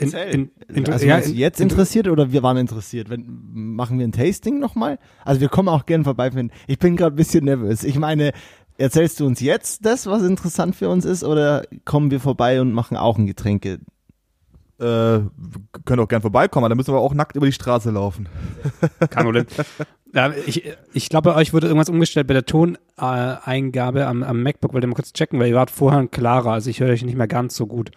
In, 0.00 0.12
in, 0.12 0.50
in, 0.74 0.88
also 0.90 1.06
ja, 1.06 1.18
jetzt 1.18 1.60
interessiert 1.60 2.08
oder 2.08 2.32
wir 2.32 2.42
waren 2.42 2.56
interessiert? 2.56 3.10
Wenn, 3.10 3.26
machen 3.52 3.98
wir 3.98 4.06
ein 4.06 4.12
Tasting 4.12 4.58
nochmal? 4.58 4.98
Also 5.24 5.40
wir 5.40 5.48
kommen 5.48 5.68
auch 5.68 5.86
gern 5.86 6.04
vorbei. 6.04 6.30
Ich 6.66 6.78
bin 6.78 6.96
gerade 6.96 7.14
ein 7.14 7.16
bisschen 7.16 7.44
nervös. 7.44 7.84
Ich 7.84 7.98
meine, 7.98 8.32
Erzählst 8.78 9.20
du 9.20 9.26
uns 9.26 9.40
jetzt 9.40 9.84
das, 9.84 10.06
was 10.06 10.22
interessant 10.22 10.74
für 10.74 10.88
uns 10.88 11.04
ist, 11.04 11.24
oder 11.24 11.62
kommen 11.84 12.10
wir 12.10 12.20
vorbei 12.20 12.60
und 12.60 12.72
machen 12.72 12.96
auch 12.96 13.18
ein 13.18 13.26
Getränke? 13.26 13.80
Äh, 14.80 15.20
können 15.84 16.00
auch 16.00 16.08
gern 16.08 16.22
vorbeikommen, 16.22 16.68
dann 16.68 16.76
müssen 16.76 16.92
wir 16.92 16.98
auch 16.98 17.14
nackt 17.14 17.36
über 17.36 17.46
die 17.46 17.52
Straße 17.52 17.90
laufen. 17.90 18.28
Kein 19.10 19.24
Problem. 19.24 19.46
Ja, 20.14 20.30
ich, 20.44 20.70
ich 20.92 21.08
glaube, 21.08 21.30
bei 21.30 21.36
euch 21.36 21.54
wurde 21.54 21.68
irgendwas 21.68 21.88
umgestellt 21.88 22.26
bei 22.26 22.34
der 22.34 22.44
Toneingabe 22.44 24.06
am, 24.06 24.22
am 24.22 24.42
MacBook. 24.42 24.74
Wollt 24.74 24.84
ihr 24.84 24.88
mal 24.88 24.94
kurz 24.94 25.14
checken, 25.14 25.40
weil 25.40 25.48
ihr 25.48 25.54
wart 25.54 25.70
vorher 25.70 26.06
klarer. 26.06 26.52
Also 26.52 26.68
ich 26.68 26.80
höre 26.80 26.90
euch 26.90 27.02
nicht 27.02 27.16
mehr 27.16 27.26
ganz 27.26 27.56
so 27.56 27.66
gut. 27.66 27.92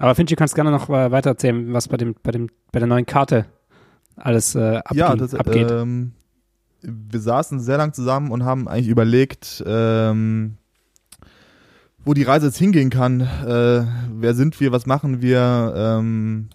Aber 0.00 0.14
Finch, 0.14 0.30
du 0.30 0.36
kannst 0.36 0.54
gerne 0.54 0.70
noch 0.70 0.88
weiter 0.88 1.30
erzählen, 1.30 1.74
was 1.74 1.86
bei 1.86 1.98
dem, 1.98 2.14
bei 2.22 2.30
dem, 2.30 2.48
bei 2.72 2.78
der 2.78 2.88
neuen 2.88 3.04
Karte 3.04 3.44
alles 4.16 4.54
äh, 4.54 4.76
abging, 4.76 4.98
ja, 4.98 5.14
das, 5.14 5.34
abgeht. 5.34 5.70
Ähm, 5.70 6.12
wir 6.80 7.20
saßen 7.20 7.60
sehr 7.60 7.76
lang 7.76 7.92
zusammen 7.92 8.30
und 8.30 8.42
haben 8.42 8.66
eigentlich 8.66 8.88
überlegt, 8.88 9.62
ähm, 9.66 10.56
wo 12.02 12.14
die 12.14 12.22
Reise 12.22 12.46
jetzt 12.46 12.56
hingehen 12.56 12.88
kann. 12.88 13.20
Äh, 13.20 13.84
wer 14.14 14.34
sind 14.34 14.58
wir, 14.58 14.72
was 14.72 14.86
machen 14.86 15.20
wir, 15.20 15.74
ähm, 15.76 16.48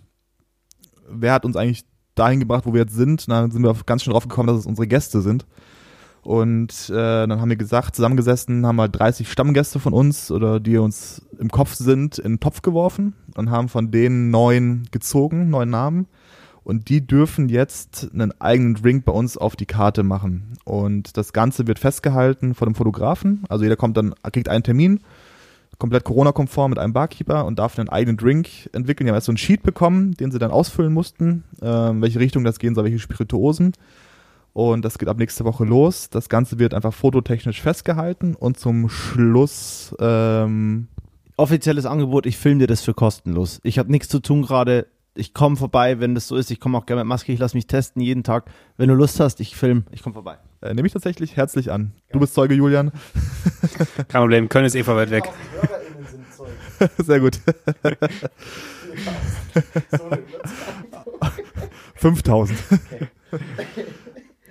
wer 1.07 1.33
hat 1.33 1.45
uns 1.45 1.55
eigentlich 1.55 1.85
dahin 2.15 2.39
gebracht, 2.39 2.65
wo 2.65 2.73
wir 2.73 2.81
jetzt 2.81 2.95
sind. 2.95 3.29
Dann 3.29 3.51
sind 3.51 3.61
wir 3.61 3.75
ganz 3.85 4.03
schön 4.03 4.13
drauf 4.13 4.27
gekommen, 4.27 4.47
dass 4.47 4.57
es 4.57 4.65
unsere 4.65 4.87
Gäste 4.87 5.21
sind. 5.21 5.45
Und 6.25 6.89
äh, 6.89 7.27
dann 7.27 7.39
haben 7.39 7.49
wir 7.49 7.55
gesagt, 7.55 7.95
zusammengesessen, 7.95 8.65
haben 8.65 8.81
halt 8.81 8.97
30 8.97 9.31
Stammgäste 9.31 9.79
von 9.79 9.93
uns 9.93 10.31
oder 10.31 10.59
die 10.59 10.77
uns 10.77 11.21
im 11.39 11.49
Kopf 11.49 11.75
sind, 11.75 12.17
in 12.17 12.33
den 12.33 12.39
Topf 12.39 12.63
geworfen 12.63 13.13
und 13.35 13.51
haben 13.51 13.69
von 13.69 13.91
denen 13.91 14.31
neun 14.31 14.87
gezogen, 14.89 15.51
neun 15.51 15.69
Namen. 15.69 16.07
Und 16.63 16.89
die 16.89 17.05
dürfen 17.05 17.47
jetzt 17.47 18.09
einen 18.11 18.33
eigenen 18.41 18.73
Drink 18.73 19.05
bei 19.05 19.11
uns 19.11 19.37
auf 19.37 19.55
die 19.55 19.67
Karte 19.67 20.01
machen. 20.01 20.57
Und 20.63 21.15
das 21.15 21.31
Ganze 21.31 21.67
wird 21.67 21.77
festgehalten 21.77 22.55
von 22.55 22.69
dem 22.69 22.73
Fotografen. 22.73 23.43
Also 23.47 23.63
jeder 23.63 23.75
kommt 23.75 23.95
dann, 23.95 24.15
kriegt 24.31 24.49
einen 24.49 24.63
Termin, 24.63 25.01
komplett 25.77 26.05
Corona-konform 26.05 26.71
mit 26.71 26.79
einem 26.79 26.93
Barkeeper 26.93 27.45
und 27.45 27.59
darf 27.59 27.77
einen 27.77 27.89
eigenen 27.89 28.17
Drink 28.17 28.47
entwickeln. 28.73 29.05
Die 29.05 29.11
haben 29.11 29.15
erst 29.15 29.27
so 29.27 29.31
einen 29.31 29.37
Sheet 29.37 29.61
bekommen, 29.61 30.15
den 30.15 30.31
sie 30.31 30.39
dann 30.39 30.49
ausfüllen 30.49 30.91
mussten, 30.91 31.43
äh, 31.61 31.67
welche 31.67 32.19
Richtung 32.19 32.43
das 32.43 32.57
gehen 32.57 32.73
soll, 32.73 32.85
welche 32.85 32.97
Spirituosen. 32.97 33.73
Und 34.55 34.85
das 34.85 34.97
geht 34.97 35.09
ab 35.09 35.17
nächste 35.17 35.43
Woche 35.43 35.65
los. 35.65 36.09
Das 36.09 36.29
Ganze 36.29 36.59
wird 36.59 36.73
einfach 36.73 36.93
fototechnisch 36.93 37.61
festgehalten 37.61 38.35
und 38.35 38.57
zum 38.57 38.87
Schluss 38.87 39.93
ähm 39.99 40.87
offizielles 41.35 41.85
Angebot, 41.85 42.25
ich 42.25 42.37
filme 42.37 42.61
dir 42.61 42.67
das 42.67 42.79
für 42.79 42.93
kostenlos. 42.93 43.59
Ich 43.63 43.77
habe 43.77 43.91
nichts 43.91 44.07
zu 44.07 44.21
tun 44.21 44.43
gerade. 44.43 44.87
Ich 45.13 45.33
komme 45.33 45.57
vorbei, 45.57 45.99
wenn 45.99 46.15
das 46.15 46.29
so 46.29 46.37
ist. 46.37 46.51
Ich 46.51 46.61
komme 46.61 46.77
auch 46.77 46.85
gerne 46.85 47.01
mit 47.01 47.09
Maske, 47.09 47.33
ich 47.33 47.39
lasse 47.39 47.57
mich 47.57 47.67
testen 47.67 48.01
jeden 48.01 48.23
Tag. 48.23 48.45
Wenn 48.77 48.87
du 48.87 48.95
Lust 48.95 49.19
hast, 49.19 49.41
ich 49.41 49.57
film, 49.57 49.83
ich 49.91 50.01
komme 50.01 50.13
vorbei. 50.13 50.37
Äh, 50.61 50.73
Nehme 50.73 50.87
ich 50.87 50.93
tatsächlich 50.93 51.35
herzlich 51.35 51.69
an. 51.69 51.91
Du 52.13 52.21
bist 52.21 52.33
Zeuge, 52.33 52.53
Julian. 52.55 52.93
Kein 54.07 54.21
Problem, 54.21 54.47
Köln 54.47 54.63
ist 54.63 54.75
eh 54.75 54.87
weit 54.87 55.11
weg. 55.11 55.29
Sehr 56.97 57.19
gut. 57.19 57.41
5000. 61.95 62.57
Okay. 62.71 63.09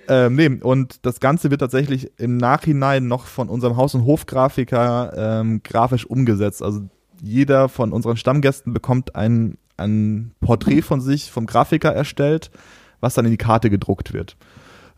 Ähm, 0.07 0.35
nee, 0.35 0.47
und 0.47 1.05
das 1.05 1.19
Ganze 1.19 1.51
wird 1.51 1.61
tatsächlich 1.61 2.11
im 2.17 2.37
Nachhinein 2.37 3.07
noch 3.07 3.25
von 3.25 3.49
unserem 3.49 3.77
Haus- 3.77 3.95
und 3.95 4.05
Hofgrafiker 4.05 5.13
ähm, 5.15 5.61
grafisch 5.63 6.05
umgesetzt. 6.05 6.61
Also 6.61 6.81
jeder 7.21 7.69
von 7.69 7.91
unseren 7.91 8.17
Stammgästen 8.17 8.73
bekommt 8.73 9.15
ein, 9.15 9.57
ein 9.77 10.31
Porträt 10.41 10.81
von 10.81 11.01
sich 11.01 11.31
vom 11.31 11.45
Grafiker 11.45 11.93
erstellt, 11.93 12.51
was 12.99 13.13
dann 13.13 13.25
in 13.25 13.31
die 13.31 13.37
Karte 13.37 13.69
gedruckt 13.69 14.13
wird. 14.13 14.37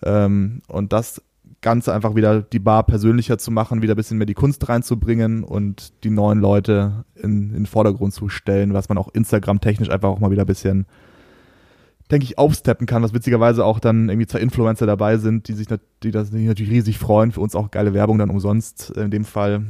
Ähm, 0.04 0.62
und 0.68 0.94
das 0.94 1.22
Ganze 1.62 1.94
einfach 1.94 2.16
wieder 2.16 2.42
die 2.42 2.60
Bar 2.60 2.84
persönlicher 2.84 3.38
zu 3.38 3.52
machen, 3.52 3.82
wieder 3.82 3.96
ein 3.96 3.98
bisschen 3.98 4.18
mehr 4.18 4.28
die 4.28 4.36
Kunst 4.36 4.68
reinzubringen 4.70 5.44
und 5.44 6.04
die 6.04 6.12
neuen 6.12 6.40
Leute 6.40 7.06
in, 7.16 7.50
in 7.50 7.54
den 7.54 7.66
Vordergrund 7.66 8.14
zu 8.14 8.30
stellen, 8.30 8.74
was 8.74 8.90
man 8.90 8.98
auch 8.98 9.10
Instagram-technisch 9.14 9.90
einfach 9.90 10.10
auch 10.10 10.20
mal 10.20 10.32
wieder 10.32 10.44
ein 10.44 10.48
bisschen 10.48 10.86
denke 12.12 12.24
ich, 12.24 12.38
aufsteppen 12.38 12.88
kann, 12.88 13.04
was 13.04 13.14
witzigerweise 13.14 13.66
auch 13.66 13.80
dann 13.80 14.10
irgendwie 14.10 14.28
zwei 14.28 14.40
Influencer 14.40 14.86
dabei 14.86 15.18
sind, 15.18 15.48
die 15.48 15.54
sich, 15.54 15.68
die 16.04 16.12
das 16.12 16.32
natürlich 16.32 16.72
riesig 16.72 16.98
freuen. 16.98 17.32
Für 17.32 17.42
uns 17.42 17.56
auch 17.56 17.72
geile 17.72 17.94
Werbung 17.94 18.18
dann 18.18 18.30
umsonst 18.30 18.92
in 18.92 19.12
dem 19.12 19.26
Fall. 19.26 19.66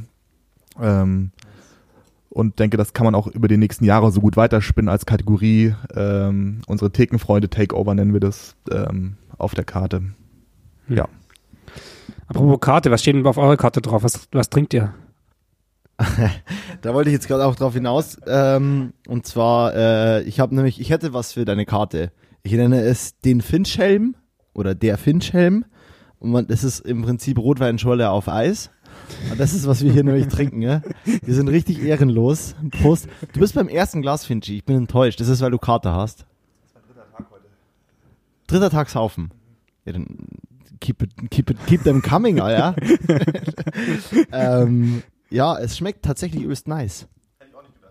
Ähm, 0.80 1.32
und 2.30 2.58
denke, 2.58 2.76
das 2.76 2.92
kann 2.92 3.04
man 3.04 3.14
auch 3.14 3.26
über 3.26 3.48
die 3.48 3.56
nächsten 3.56 3.84
Jahre 3.84 4.12
so 4.12 4.20
gut 4.20 4.36
weiterspinnen 4.36 4.88
als 4.88 5.06
Kategorie. 5.06 5.74
Ähm, 5.94 6.60
unsere 6.66 6.92
Thekenfreunde 6.92 7.48
Takeover 7.48 7.94
nennen 7.94 8.12
wir 8.12 8.20
das 8.20 8.54
ähm, 8.70 9.16
auf 9.38 9.54
der 9.54 9.64
Karte. 9.64 10.02
Hm. 10.86 10.96
Ja. 10.96 11.08
Apropos 12.28 12.60
Karte, 12.60 12.90
was 12.90 13.00
steht 13.00 13.14
denn 13.14 13.26
auf 13.26 13.38
eurer 13.38 13.56
Karte 13.56 13.80
drauf? 13.80 14.02
Was, 14.02 14.28
was 14.32 14.50
trinkt 14.50 14.74
ihr? 14.74 14.94
da 16.82 16.94
wollte 16.94 17.10
ich 17.10 17.14
jetzt 17.14 17.26
gerade 17.26 17.44
auch 17.44 17.56
drauf 17.56 17.74
hinaus. 17.74 18.18
Ähm, 18.26 18.92
und 19.08 19.26
zwar, 19.26 19.74
äh, 19.74 20.22
ich 20.22 20.38
habe 20.38 20.54
nämlich, 20.54 20.80
ich 20.80 20.90
hätte 20.90 21.12
was 21.12 21.32
für 21.32 21.44
deine 21.44 21.66
Karte. 21.66 22.12
Ich 22.42 22.52
nenne 22.52 22.80
es 22.80 23.18
den 23.18 23.40
Finchhelm 23.40 24.16
oder 24.54 24.74
der 24.74 24.98
Finchhelm. 24.98 25.64
Und 26.18 26.30
man, 26.30 26.46
das 26.46 26.64
ist 26.64 26.80
im 26.80 27.02
Prinzip 27.02 27.38
Rotweinschorle 27.38 28.10
auf 28.10 28.28
Eis. 28.28 28.70
Und 29.30 29.38
das 29.38 29.52
ist, 29.52 29.66
was 29.66 29.82
wir 29.82 29.92
hier 29.92 30.04
nämlich 30.04 30.28
trinken. 30.28 30.62
Ja? 30.62 30.82
Wir 31.04 31.34
sind 31.34 31.48
richtig 31.48 31.82
ehrenlos. 31.82 32.54
Prost. 32.82 33.08
Du 33.32 33.40
bist 33.40 33.54
beim 33.54 33.68
ersten 33.68 34.02
Glas, 34.02 34.24
Finchi. 34.24 34.56
Ich 34.56 34.64
bin 34.64 34.76
enttäuscht. 34.76 35.20
Das 35.20 35.28
ist, 35.28 35.40
weil 35.40 35.50
du 35.50 35.58
Karte 35.58 35.92
hast. 35.92 36.20
Das 36.20 36.66
ist 36.68 36.74
mein 36.74 36.82
dritter 36.84 37.16
Tag 37.16 37.30
heute. 37.30 37.44
Dritter 38.46 38.70
Tag 38.70 38.90
saufen. 38.90 39.30
Ja, 39.84 39.92
dann 39.92 40.06
keep, 40.80 41.02
it, 41.02 41.30
keep, 41.30 41.50
it, 41.50 41.58
keep 41.66 41.82
them 41.84 42.02
coming, 42.02 42.40
Alter. 42.40 42.74
ähm, 44.32 45.02
ja, 45.30 45.58
es 45.58 45.76
schmeckt 45.76 46.04
tatsächlich 46.04 46.42
übelst 46.42 46.68
nice. 46.68 47.06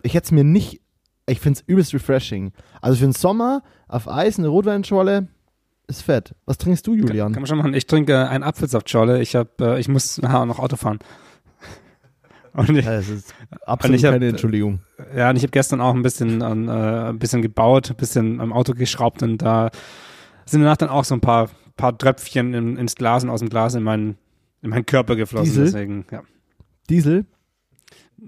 Ich 0.03 0.13
hätte 0.13 0.25
es 0.25 0.31
mir 0.31 0.43
nicht 0.43 0.81
ich 1.27 1.39
finde 1.39 1.59
es 1.59 1.67
übelst 1.67 1.93
refreshing. 1.93 2.51
Also 2.81 2.97
für 2.97 3.05
den 3.05 3.13
Sommer 3.13 3.61
auf 3.87 4.07
Eis 4.07 4.39
eine 4.39 4.47
Rotweinschorle 4.47 5.27
ist 5.87 6.01
fett. 6.01 6.35
Was 6.45 6.57
trinkst 6.57 6.87
du, 6.87 6.93
Julian? 6.93 7.27
Kann, 7.27 7.33
kann 7.33 7.41
man 7.41 7.47
schon 7.47 7.57
machen. 7.57 7.73
Ich 7.73 7.85
trinke 7.85 8.13
äh, 8.13 8.27
einen 8.27 8.43
Apfelsaftschorle. 8.43 9.21
Ich 9.21 9.35
habe, 9.35 9.49
äh, 9.61 9.79
ich 9.79 9.87
muss 9.87 10.17
nachher 10.21 10.45
noch 10.45 10.59
Auto 10.59 10.75
fahren. 10.77 10.99
Und 12.53 12.77
ich, 12.77 12.85
das 12.85 13.09
ist 13.09 13.33
absolut 13.65 14.01
keine 14.01 14.15
hab, 14.15 14.21
Entschuldigung. 14.21 14.79
Ja, 15.15 15.29
und 15.29 15.35
ich 15.35 15.43
habe 15.43 15.51
gestern 15.51 15.79
auch 15.79 15.93
ein 15.93 16.01
bisschen, 16.01 16.41
äh, 16.41 16.45
ein 16.45 17.19
bisschen 17.19 17.43
gebaut, 17.43 17.91
ein 17.91 17.97
bisschen 17.97 18.41
am 18.41 18.51
Auto 18.51 18.73
geschraubt 18.73 19.21
und 19.21 19.37
da 19.43 19.69
sind 20.45 20.61
danach 20.61 20.77
dann 20.77 20.89
auch 20.89 21.03
so 21.03 21.13
ein 21.13 21.21
paar, 21.21 21.51
paar 21.75 21.95
Tröpfchen 21.95 22.55
in, 22.55 22.77
ins 22.77 22.95
Glas 22.95 23.23
und 23.23 23.29
aus 23.29 23.41
dem 23.41 23.49
Glas 23.49 23.75
in 23.75 23.83
meinen, 23.83 24.17
in 24.63 24.71
meinen 24.71 24.87
Körper 24.87 25.15
geflossen. 25.15 25.51
Diesel? 25.51 25.65
Deswegen, 25.65 26.05
ja. 26.09 26.23
Diesel? 26.89 27.27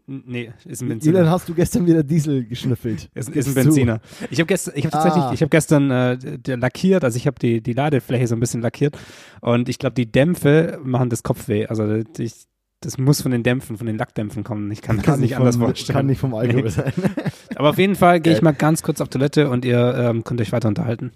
Nee, 0.06 0.52
ist 0.66 0.82
ein 0.82 0.90
Benziner. 0.90 1.20
Dann 1.20 1.30
hast 1.30 1.50
du 1.50 1.54
gestern 1.54 1.86
wieder 1.86 2.04
Diesel 2.04 2.46
geschnüffelt. 2.46 3.10
Ist, 3.16 3.30
ist 3.30 3.48
ein 3.48 3.54
Benziner. 3.56 4.02
Ich 4.30 4.40
habe 4.40 4.48
gestern, 4.48 4.74
ich 4.76 4.86
habe 4.86 4.92
tatsächlich, 4.92 5.24
ah. 5.24 5.34
ich 5.34 5.42
habe 5.42 5.50
gestern 5.50 5.92
äh, 5.92 6.18
lackiert, 6.46 7.04
also 7.04 7.18
ich 7.18 7.26
habe 7.26 7.40
die 7.40 7.62
die 7.62 7.74
Ladefläche 7.74 8.28
so 8.28 8.36
ein 8.36 8.40
bisschen 8.40 8.62
lackiert 8.62 8.98
und 9.42 9.68
ich 9.68 9.80
glaube, 9.80 9.96
die 9.96 10.12
Dämpfe 10.12 10.80
machen 10.84 11.10
das 11.10 11.24
Kopfweh. 11.24 11.66
Also 11.68 12.04
ich, 12.18 12.34
das 12.82 12.98
muss 12.98 13.22
von 13.22 13.32
den 13.32 13.44
Dämpfen, 13.44 13.78
von 13.78 13.88
den 13.88 13.98
Lackdämpfen 13.98 14.44
kommen. 14.44 14.72
Ich 14.72 14.82
kann, 14.82 14.98
kann 14.98 15.14
das 15.14 15.20
nicht 15.20 15.36
anders 15.36 15.56
vom, 15.56 15.66
vorstellen. 15.66 15.98
Kann 15.98 16.06
nicht 16.06 16.20
vom 16.20 16.34
Alkohol 16.34 16.64
nee. 16.64 16.70
sein. 16.70 16.94
Aber 17.56 17.72
auf 17.72 17.78
jeden 17.78 17.96
Fall 17.96 18.22
gehe 18.22 18.34
ich 18.34 18.42
mal 18.42 18.54
ganz 18.54 18.84
kurz 18.84 19.02
auf 19.02 19.10
Toilette 19.10 19.50
und 19.50 19.66
ihr 19.66 19.96
ähm, 19.98 20.24
könnt 20.24 20.40
euch 20.40 20.52
weiter 20.52 20.68
unterhalten. 20.68 21.12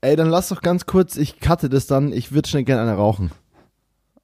Ey, 0.00 0.16
dann 0.16 0.28
lass 0.28 0.48
doch 0.48 0.62
ganz 0.62 0.86
kurz, 0.86 1.16
ich 1.16 1.40
cutte 1.40 1.68
das 1.68 1.86
dann, 1.86 2.12
ich 2.12 2.32
würde 2.32 2.48
schnell 2.48 2.64
gerne 2.64 2.82
eine 2.82 2.94
rauchen. 2.94 3.30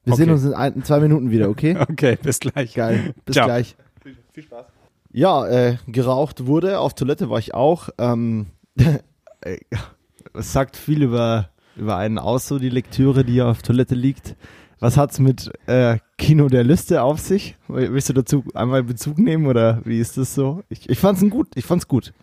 Wir 0.09 0.13
okay. 0.13 0.23
sehen 0.23 0.31
uns 0.31 0.43
in, 0.43 0.53
ein, 0.53 0.73
in, 0.73 0.83
zwei 0.83 0.99
Minuten 0.99 1.29
wieder, 1.29 1.49
okay? 1.49 1.77
Okay, 1.89 2.17
bis 2.21 2.39
gleich. 2.39 2.73
Geil. 2.73 3.13
Bis 3.25 3.35
Ciao. 3.35 3.45
gleich. 3.45 3.75
Viel, 4.01 4.17
viel 4.33 4.43
Spaß. 4.43 4.65
Ja, 5.11 5.47
äh, 5.47 5.77
geraucht 5.87 6.47
wurde, 6.47 6.79
auf 6.79 6.95
Toilette 6.95 7.29
war 7.29 7.37
ich 7.37 7.53
auch. 7.53 7.89
Ähm, 7.99 8.47
es 10.33 10.51
sagt 10.51 10.77
viel 10.77 11.03
über, 11.03 11.49
über 11.75 11.97
einen 11.97 12.17
aus, 12.17 12.47
so 12.47 12.57
die 12.57 12.69
Lektüre, 12.69 13.23
die 13.23 13.41
auf 13.41 13.61
Toilette 13.61 13.93
liegt. 13.93 14.35
Was 14.79 14.97
hat's 14.97 15.19
mit 15.19 15.51
äh, 15.67 15.99
Kino 16.17 16.47
der 16.47 16.63
Liste 16.63 17.03
auf 17.03 17.19
sich? 17.19 17.55
Willst 17.67 18.09
du 18.09 18.13
dazu 18.13 18.43
einmal 18.55 18.81
Bezug 18.81 19.19
nehmen 19.19 19.45
oder 19.45 19.81
wie 19.83 19.99
ist 19.99 20.17
das 20.17 20.33
so? 20.33 20.63
Ich, 20.69 20.89
ich 20.89 20.97
fand's 20.97 21.21
gut, 21.29 21.49
ich 21.55 21.65
fand's 21.65 21.87
gut. 21.87 22.13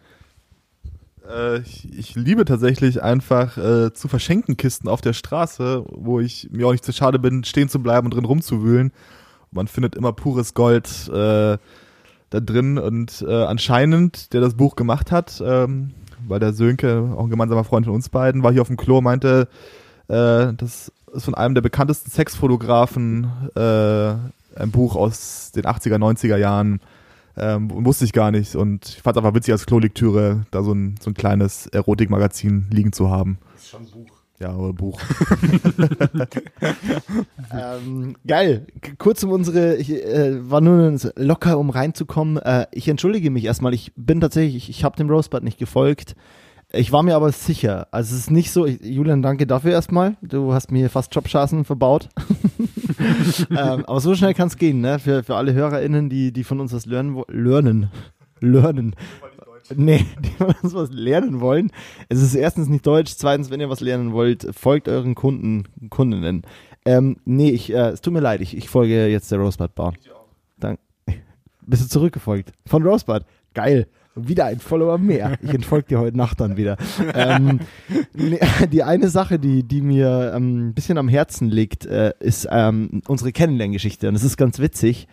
Äh, 1.28 1.60
ich, 1.60 1.92
ich, 1.98 2.14
liebe 2.14 2.44
tatsächlich 2.44 3.02
einfach 3.02 3.56
äh, 3.56 3.92
zu 3.92 4.08
verschenken 4.08 4.56
Kisten 4.56 4.88
auf 4.88 5.00
der 5.00 5.12
Straße, 5.12 5.84
wo 5.88 6.20
ich 6.20 6.48
mir 6.50 6.66
auch 6.66 6.72
nicht 6.72 6.84
zu 6.84 6.92
schade 6.92 7.18
bin, 7.18 7.44
stehen 7.44 7.68
zu 7.68 7.82
bleiben 7.82 8.06
und 8.06 8.14
drin 8.14 8.24
rumzuwühlen. 8.24 8.92
Man 9.50 9.68
findet 9.68 9.94
immer 9.94 10.12
pures 10.12 10.54
Gold 10.54 11.08
äh, 11.08 11.58
da 12.30 12.40
drin 12.40 12.78
und 12.78 13.24
äh, 13.26 13.44
anscheinend, 13.44 14.32
der 14.32 14.40
das 14.40 14.54
Buch 14.54 14.76
gemacht 14.76 15.12
hat, 15.12 15.42
ähm, 15.44 15.92
weil 16.26 16.40
der 16.40 16.52
Sönke, 16.52 17.14
auch 17.16 17.24
ein 17.24 17.30
gemeinsamer 17.30 17.64
Freund 17.64 17.86
von 17.86 17.94
uns 17.94 18.08
beiden, 18.08 18.42
war 18.42 18.52
hier 18.52 18.62
auf 18.62 18.68
dem 18.68 18.76
Klo, 18.76 19.00
meinte, 19.00 19.48
äh, 20.08 20.52
das 20.54 20.92
ist 21.12 21.24
von 21.24 21.34
einem 21.34 21.54
der 21.54 21.62
bekanntesten 21.62 22.10
Sexfotografen 22.10 23.30
ein 23.54 24.70
Buch 24.70 24.96
aus 24.96 25.52
den 25.52 25.64
80er, 25.64 25.96
90er 25.96 26.36
Jahren 26.36 26.80
ähm, 27.36 27.70
wusste 27.84 28.04
ich 28.04 28.12
gar 28.12 28.30
nicht. 28.30 28.56
Und 28.56 28.88
ich 28.88 29.02
fand 29.02 29.16
es 29.16 29.22
einfach 29.22 29.34
witzig 29.34 29.52
als 29.52 29.66
Klolektüre, 29.66 30.46
da 30.50 30.62
so 30.62 30.72
ein, 30.72 30.96
so 31.00 31.10
ein 31.10 31.14
kleines 31.14 31.66
Erotikmagazin 31.68 32.66
liegen 32.70 32.92
zu 32.92 33.10
haben. 33.10 33.38
Das 33.52 33.62
ist 33.62 33.70
schon 33.70 33.82
ein 33.82 33.90
Buch. 33.90 34.16
Ja, 34.38 34.50
aber 34.50 34.74
Buch. 34.74 35.00
ähm, 37.52 38.16
geil. 38.26 38.66
Kurz 38.98 39.22
um 39.22 39.30
unsere, 39.30 39.76
ich 39.76 39.90
äh, 39.90 40.50
war 40.50 40.60
nur 40.60 40.98
locker, 41.16 41.58
um 41.58 41.70
reinzukommen. 41.70 42.36
Äh, 42.36 42.66
ich 42.72 42.88
entschuldige 42.88 43.30
mich 43.30 43.44
erstmal. 43.44 43.72
Ich 43.72 43.92
bin 43.96 44.20
tatsächlich, 44.20 44.56
ich, 44.56 44.68
ich 44.68 44.84
habe 44.84 44.96
dem 44.96 45.08
Rosebud 45.08 45.42
nicht 45.42 45.58
gefolgt. 45.58 46.16
Ich 46.72 46.92
war 46.92 47.02
mir 47.02 47.14
aber 47.14 47.30
sicher. 47.32 47.86
Also 47.90 48.14
es 48.14 48.22
ist 48.22 48.30
nicht 48.30 48.50
so, 48.50 48.66
ich, 48.66 48.80
Julian, 48.82 49.22
danke 49.22 49.46
dafür 49.46 49.72
erstmal. 49.72 50.16
Du 50.20 50.52
hast 50.52 50.72
mir 50.72 50.90
fast 50.90 51.14
Jobchancen 51.14 51.64
verbaut. 51.64 52.08
ähm, 53.50 53.84
aber 53.86 54.00
so 54.00 54.14
schnell 54.14 54.34
kann 54.34 54.48
es 54.48 54.56
gehen, 54.56 54.80
ne? 54.80 54.98
Für, 54.98 55.22
für 55.22 55.36
alle 55.36 55.54
HörerInnen, 55.54 56.10
die, 56.10 56.32
die 56.32 56.44
von 56.44 56.60
uns 56.60 56.72
was 56.72 56.86
lernen 56.86 57.22
lernen. 57.28 57.90
Lernen. 58.40 58.94
Nee, 59.74 60.04
die 60.20 60.30
von 60.30 60.54
uns 60.62 60.74
was 60.74 60.90
lernen 60.90 61.40
wollen. 61.40 61.70
Es 62.08 62.20
ist 62.20 62.34
erstens 62.34 62.68
nicht 62.68 62.86
Deutsch, 62.86 63.14
zweitens, 63.16 63.50
wenn 63.50 63.60
ihr 63.60 63.70
was 63.70 63.80
lernen 63.80 64.12
wollt, 64.12 64.46
folgt 64.52 64.88
euren 64.88 65.14
Kunden, 65.14 65.64
Kundinnen. 65.90 66.42
Ähm, 66.84 67.16
nee, 67.24 67.50
ich, 67.50 67.72
äh, 67.72 67.90
es 67.90 68.00
tut 68.00 68.12
mir 68.12 68.20
leid, 68.20 68.40
ich, 68.40 68.56
ich 68.56 68.68
folge 68.68 69.08
jetzt 69.08 69.30
der 69.32 69.38
Rosebud 69.38 69.74
Bar. 69.74 69.94
Dank. 70.58 70.78
Bist 71.66 71.82
du 71.84 71.88
zurückgefolgt? 71.88 72.52
Von 72.66 72.84
Rosebud? 72.84 73.22
Geil. 73.54 73.88
Wieder 74.16 74.46
ein 74.46 74.60
Follower 74.60 74.98
mehr. 74.98 75.38
Ich 75.42 75.50
entfolge 75.50 75.88
dir 75.88 76.00
heute 76.00 76.16
Nacht 76.16 76.40
dann 76.40 76.56
wieder. 76.56 76.76
ähm, 77.14 77.60
die 78.72 78.82
eine 78.82 79.08
Sache, 79.08 79.38
die, 79.38 79.62
die 79.62 79.82
mir 79.82 80.32
ähm, 80.34 80.68
ein 80.68 80.74
bisschen 80.74 80.98
am 80.98 81.08
Herzen 81.08 81.50
liegt, 81.50 81.86
äh, 81.86 82.12
ist 82.20 82.48
ähm, 82.50 83.02
unsere 83.06 83.32
Kennenlerngeschichte. 83.32 84.08
Und 84.08 84.14
es 84.14 84.24
ist 84.24 84.36
ganz 84.36 84.58
witzig. 84.58 85.06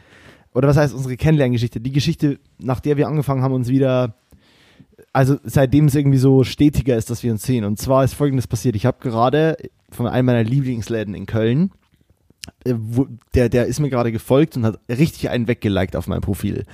Oder 0.54 0.68
was 0.68 0.78
heißt 0.78 0.94
unsere 0.94 1.18
Kennenlerngeschichte? 1.18 1.82
Die 1.82 1.92
Geschichte, 1.92 2.40
nach 2.60 2.80
der 2.80 2.98
wir 2.98 3.08
angefangen 3.08 3.42
haben, 3.42 3.54
uns 3.54 3.68
wieder 3.68 4.16
also 5.12 5.38
seitdem 5.44 5.86
es 5.86 5.96
irgendwie 5.96 6.18
so 6.18 6.44
stetiger 6.44 6.98
ist, 6.98 7.10
dass 7.10 7.24
wir 7.24 7.32
uns 7.32 7.44
sehen. 7.44 7.66
Und 7.66 7.80
zwar 7.80 8.04
ist 8.04 8.14
folgendes 8.14 8.48
passiert. 8.48 8.76
Ich 8.76 8.86
habe 8.86 8.98
gerade 9.00 9.58
von 9.92 10.08
einem 10.08 10.26
meiner 10.26 10.44
Lieblingsläden 10.44 11.14
in 11.14 11.28
Köln, 11.28 11.72
äh, 12.66 12.74
der, 13.36 13.50
der 13.50 13.68
ist 13.68 13.80
mir 13.80 13.90
gerade 13.90 14.12
gefolgt 14.12 14.58
und 14.58 14.66
hat 14.66 14.80
richtig 14.90 15.30
einen 15.30 15.48
weggeliked 15.48 15.96
auf 15.96 16.08
meinem 16.08 16.22
Profil. 16.22 16.66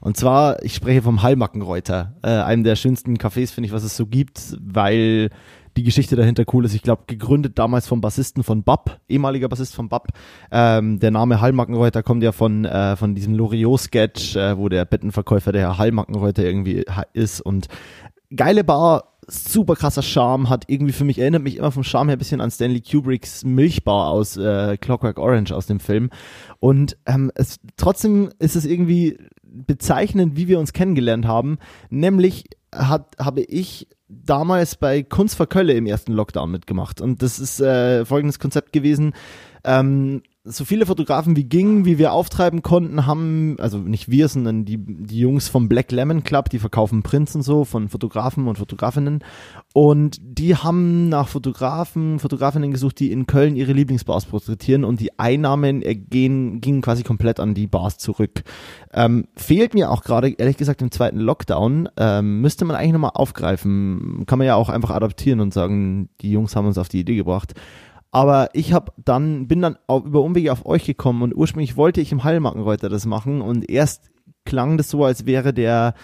Und 0.00 0.16
zwar, 0.16 0.62
ich 0.62 0.74
spreche 0.74 1.02
vom 1.02 1.22
Hallmackenreuter, 1.22 2.14
äh, 2.22 2.28
einem 2.28 2.64
der 2.64 2.76
schönsten 2.76 3.16
Cafés, 3.16 3.52
finde 3.52 3.66
ich, 3.66 3.72
was 3.72 3.84
es 3.84 3.96
so 3.96 4.06
gibt, 4.06 4.56
weil 4.60 5.30
die 5.78 5.84
Geschichte 5.84 6.16
dahinter 6.16 6.44
cool 6.52 6.64
ist. 6.64 6.74
Ich 6.74 6.82
glaube, 6.82 7.04
gegründet 7.06 7.58
damals 7.58 7.86
vom 7.86 8.00
Bassisten 8.00 8.42
von 8.42 8.64
Bab, 8.64 9.00
ehemaliger 9.08 9.48
Bassist 9.48 9.74
von 9.74 9.88
Bab. 9.88 10.08
Ähm, 10.50 10.98
der 10.98 11.12
Name 11.12 11.40
Hallmackenreuter 11.40 12.02
kommt 12.02 12.22
ja 12.22 12.32
von, 12.32 12.64
äh, 12.64 12.96
von 12.96 13.14
diesem 13.14 13.34
Loriot-Sketch, 13.34 14.36
äh, 14.36 14.58
wo 14.58 14.68
der 14.68 14.84
Bettenverkäufer 14.84 15.52
der 15.52 15.62
Herr 15.62 15.78
Hallmackenreuter 15.78 16.42
irgendwie 16.42 16.84
ist. 17.12 17.40
Und 17.40 17.68
geile 18.34 18.64
Bar, 18.64 19.18
super 19.28 19.76
krasser 19.76 20.02
Charme, 20.02 20.48
hat 20.48 20.64
irgendwie 20.66 20.92
für 20.92 21.04
mich, 21.04 21.20
erinnert 21.20 21.44
mich 21.44 21.58
immer 21.58 21.70
vom 21.70 21.84
Charme 21.84 22.08
her 22.08 22.16
ein 22.16 22.18
bisschen 22.18 22.40
an 22.40 22.50
Stanley 22.50 22.80
Kubricks 22.80 23.44
Milchbar 23.44 24.08
aus 24.08 24.36
äh, 24.36 24.76
Clockwork 24.78 25.18
Orange 25.18 25.54
aus 25.54 25.66
dem 25.66 25.78
Film. 25.78 26.10
Und 26.58 26.96
ähm, 27.06 27.30
es, 27.36 27.60
trotzdem 27.76 28.30
ist 28.40 28.56
es 28.56 28.64
irgendwie 28.64 29.16
bezeichnend, 29.50 30.36
wie 30.36 30.48
wir 30.48 30.58
uns 30.58 30.72
kennengelernt 30.72 31.26
haben. 31.26 31.58
Nämlich 31.90 32.44
hat, 32.74 33.16
habe 33.18 33.42
ich 33.42 33.88
damals 34.08 34.76
bei 34.76 35.02
Kunst 35.02 35.36
vor 35.36 35.46
Kölle 35.46 35.74
im 35.74 35.86
ersten 35.86 36.12
Lockdown 36.12 36.50
mitgemacht. 36.50 37.00
Und 37.00 37.22
das 37.22 37.38
ist 37.38 37.60
äh, 37.60 38.04
folgendes 38.04 38.38
Konzept 38.38 38.72
gewesen. 38.72 39.12
Ähm, 39.64 40.22
so 40.44 40.64
viele 40.64 40.86
Fotografen 40.86 41.36
wie 41.36 41.44
ging, 41.44 41.84
wie 41.84 41.98
wir 41.98 42.12
auftreiben 42.12 42.62
konnten, 42.62 43.06
haben, 43.06 43.56
also 43.58 43.78
nicht 43.78 44.10
wir, 44.10 44.28
sondern 44.28 44.64
die, 44.64 44.78
die 44.78 45.18
Jungs 45.18 45.48
vom 45.48 45.68
Black 45.68 45.92
Lemon 45.92 46.24
Club, 46.24 46.48
die 46.48 46.58
verkaufen 46.58 47.02
Prints 47.02 47.34
und 47.34 47.42
so 47.42 47.64
von 47.64 47.88
Fotografen 47.88 48.48
und 48.48 48.56
Fotografinnen. 48.56 49.22
Und 49.74 50.18
die 50.22 50.56
haben 50.56 51.08
nach 51.08 51.28
Fotografen, 51.28 52.18
Fotografinnen 52.18 52.72
gesucht, 52.72 53.00
die 53.00 53.12
in 53.12 53.26
Köln 53.26 53.56
ihre 53.56 53.72
Lieblingsbars 53.72 54.26
porträtieren 54.26 54.84
und 54.84 55.00
die 55.00 55.18
Einnahmen 55.18 55.80
gehen, 56.08 56.60
gingen 56.60 56.82
quasi 56.82 57.02
komplett 57.02 57.40
an 57.40 57.54
die 57.54 57.66
Bars 57.66 57.98
zurück. 57.98 58.42
Ähm, 58.92 59.28
fehlt 59.36 59.74
mir 59.74 59.90
auch 59.90 60.02
gerade, 60.02 60.30
ehrlich 60.30 60.56
gesagt, 60.56 60.80
im 60.80 60.90
zweiten 60.90 61.18
Lockdown, 61.18 61.88
ähm, 61.96 62.40
müsste 62.40 62.64
man 62.64 62.76
eigentlich 62.76 62.92
nochmal 62.92 63.12
aufgreifen. 63.14 64.24
Kann 64.26 64.38
man 64.38 64.46
ja 64.46 64.54
auch 64.54 64.68
einfach 64.68 64.90
adaptieren 64.90 65.40
und 65.40 65.52
sagen, 65.52 66.08
die 66.20 66.30
Jungs 66.30 66.56
haben 66.56 66.66
uns 66.66 66.78
auf 66.78 66.88
die 66.88 67.00
Idee 67.00 67.16
gebracht. 67.16 67.54
Aber 68.10 68.48
ich 68.54 68.72
habe 68.72 68.92
dann, 68.96 69.48
bin 69.48 69.60
dann 69.60 69.76
auf, 69.86 70.04
über 70.04 70.22
Umwege 70.22 70.52
auf 70.52 70.64
euch 70.64 70.84
gekommen 70.84 71.22
und 71.22 71.34
ursprünglich 71.34 71.76
wollte 71.76 72.00
ich 72.00 72.12
im 72.12 72.24
Hallmackenreuter 72.24 72.88
das 72.88 73.06
machen. 73.06 73.40
Und 73.40 73.68
erst 73.68 74.10
klang 74.44 74.76
das 74.78 74.88
so, 74.88 75.04
als 75.04 75.26
wäre 75.26 75.52
der 75.52 75.94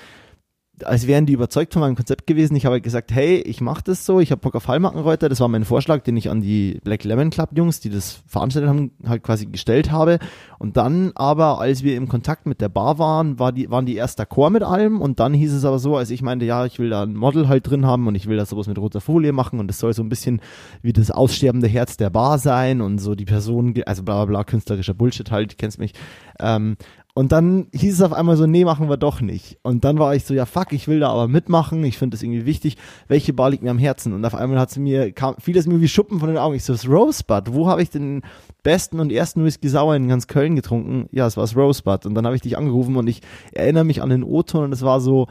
als 0.83 1.07
wären 1.07 1.27
die 1.27 1.33
überzeugt 1.33 1.73
von 1.73 1.81
meinem 1.81 1.95
Konzept 1.95 2.27
gewesen. 2.27 2.57
Ich 2.57 2.65
habe 2.65 2.75
halt 2.75 2.83
gesagt, 2.83 3.13
hey, 3.13 3.37
ich 3.37 3.61
mache 3.61 3.83
das 3.85 4.05
so, 4.05 4.19
ich 4.19 4.31
habe 4.33 4.41
Bock 4.41 4.57
auf 4.57 4.67
Hallmarkenreuter. 4.67 5.29
Das 5.29 5.41
war 5.41 5.49
mein 5.49 5.65
Vorschlag, 5.65 6.03
den 6.03 6.17
ich 6.17 6.31
an 6.31 6.41
die 6.41 6.81
Black 6.83 7.05
Lemon 7.05 7.31
Club 7.31 7.51
Jungs, 7.55 7.81
die 7.81 7.91
das 7.91 8.23
veranstaltet 8.27 8.69
haben, 8.69 8.91
halt 9.07 9.23
quasi 9.23 9.47
gestellt 9.47 9.93
habe. 9.93 10.19
Und 10.59 10.77
dann 10.77 11.13
aber, 11.15 11.61
als 11.61 11.85
wir 11.85 11.97
im 11.97 12.09
Kontakt 12.09 12.47
mit 12.47 12.61
der 12.61 12.69
Bar 12.69 12.99
waren, 12.99 13.39
war 13.39 13.53
die, 13.53 13.71
waren 13.71 13.87
die 13.87 13.95
erst 13.95 14.21
d'accord 14.21 14.51
mit 14.51 14.63
allem. 14.63 15.01
Und 15.01 15.21
dann 15.21 15.33
hieß 15.33 15.53
es 15.53 15.65
aber 15.65 15.79
so, 15.79 15.97
als 15.97 16.11
ich 16.11 16.23
meinte, 16.23 16.45
ja, 16.45 16.67
ich 16.67 16.79
will 16.79 16.91
da 16.91 17.03
ein 17.05 17.15
Model 17.15 17.49
halt 17.49 17.69
drin 17.69 17.87
haben 17.87 18.09
und 18.09 18.15
ich 18.17 18.27
will 18.27 18.37
da 18.37 18.45
sowas 18.45 18.67
mit 18.67 18.79
roter 18.79 19.01
Folie 19.01 19.33
machen 19.33 19.61
und 19.61 19.71
es 19.71 19.79
soll 19.79 19.93
so 19.93 20.03
ein 20.03 20.09
bisschen 20.09 20.41
wie 20.83 20.93
das 20.93 21.11
aussterbende 21.11 21.69
Herz 21.69 21.97
der 21.97 22.11
Bar 22.11 22.39
sein 22.39 22.81
und 22.81 22.99
so 22.99 23.15
die 23.15 23.25
Person, 23.25 23.75
also 23.87 24.03
bla 24.03 24.17
bla 24.17 24.25
bla, 24.25 24.45
künstlerischer 24.45 24.95
Bullshit 24.95 25.31
halt, 25.31 25.57
kennst 25.57 25.79
mich. 25.79 25.93
Ähm, 26.41 26.77
und 27.17 27.31
dann 27.31 27.69
hieß 27.73 27.95
es 27.95 28.03
auf 28.03 28.13
einmal 28.13 28.37
so, 28.37 28.47
nee, 28.47 28.65
machen 28.65 28.89
wir 28.89 28.97
doch 28.97 29.21
nicht. 29.21 29.59
Und 29.63 29.85
dann 29.85 30.01
war 30.01 30.17
ich 30.17 30.25
so, 30.25 30.35
ja 30.35 30.47
fuck, 30.47 30.73
ich 30.73 30.89
will 30.89 30.99
da 30.99 31.11
aber 31.11 31.29
mitmachen, 31.29 31.85
ich 31.85 31.97
finde 31.97 32.17
das 32.17 32.25
irgendwie 32.25 32.45
wichtig. 32.45 32.77
Welche 33.07 33.33
Bar 33.33 33.51
liegt 33.51 33.63
mir 33.63 33.71
am 33.71 33.79
Herzen? 33.79 34.13
Und 34.13 34.25
auf 34.25 34.35
einmal 34.35 34.59
hat 34.59 34.73
sie 34.73 34.81
mir, 34.81 35.13
kam, 35.13 35.37
fiel 35.39 35.57
es 35.57 35.69
mir 35.69 35.81
wie 35.81 35.87
Schuppen 35.87 36.19
von 36.19 36.29
den 36.29 36.39
Augen. 36.39 36.57
Ich 36.57 36.65
so, 36.65 36.73
das 36.73 36.89
Rosebud, 36.89 37.53
wo 37.53 37.69
habe 37.69 37.83
ich 37.83 37.91
den 37.91 38.23
besten 38.65 38.99
und 38.99 39.13
ersten 39.13 39.45
Whisky 39.45 39.69
Sauer 39.69 39.95
in 39.95 40.09
ganz 40.09 40.27
Köln 40.27 40.57
getrunken? 40.57 41.09
Ja, 41.13 41.29
es 41.29 41.37
war 41.37 41.45
das 41.45 41.57
Rosebud. 41.57 42.05
Und 42.05 42.17
dann 42.17 42.27
habe 42.27 42.35
ich 42.35 42.43
dich 42.43 42.59
angerufen 42.59 42.97
und 42.97 43.07
ich 43.07 43.21
erinnere 43.53 43.85
mich 43.85 44.03
an 44.03 44.11
den 44.11 44.25
O-Ton 44.25 44.65
und 44.65 44.73
es 44.73 44.83
war 44.83 45.01
so, 45.01 45.29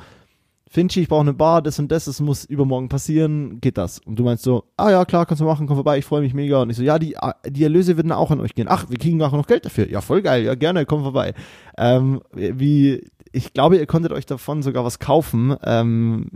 Finchi, 0.74 1.02
ich 1.02 1.08
brauche 1.08 1.22
eine 1.22 1.34
Bar, 1.34 1.62
das 1.62 1.78
und 1.78 1.92
das, 1.92 2.06
das 2.06 2.20
muss 2.20 2.46
übermorgen 2.46 2.90
passieren, 2.90 3.62
geht 3.62 3.78
das? 3.78 4.00
Und 4.00 4.18
du 4.18 4.24
meinst 4.24 4.44
so, 4.44 4.64
ah 4.76 4.90
ja, 4.90 5.06
klar, 5.06 5.28
kannst 5.28 5.40
du 5.40 5.46
machen, 5.46 5.68
komm 5.68 5.78
vorbei, 5.78 6.00
ich 6.00 6.06
freue 6.06 6.22
mich 6.22 6.34
mega. 6.34 6.64
Und 6.64 6.72
ich 6.72 6.78
so, 6.78 6.82
ja, 6.82 6.98
die, 6.98 7.16
die 7.48 7.64
Erlöse 7.64 7.96
würden 7.96 8.12
auch 8.12 8.32
an 8.32 8.40
euch 8.40 8.56
gehen. 8.56 8.66
Ach, 8.68 8.90
wir 8.90 8.98
kriegen 8.98 9.18
nachher 9.18 9.38
noch 9.38 9.46
Geld 9.46 9.66
dafür. 9.66 9.88
Ja, 9.88 10.02
voll 10.02 10.24
geil, 10.24 10.44
ja, 10.44 10.56
gerne, 10.56 10.88
komm 10.88 11.04
vorbei. 11.04 11.36
Ähm, 11.78 12.22
wie, 12.32 13.06
ich 13.32 13.54
glaube, 13.54 13.78
ihr 13.78 13.86
konntet 13.86 14.14
euch 14.14 14.26
davon 14.26 14.64
sogar 14.64 14.84
was 14.84 14.98
kaufen. 14.98 15.56
Ähm, 15.64 16.32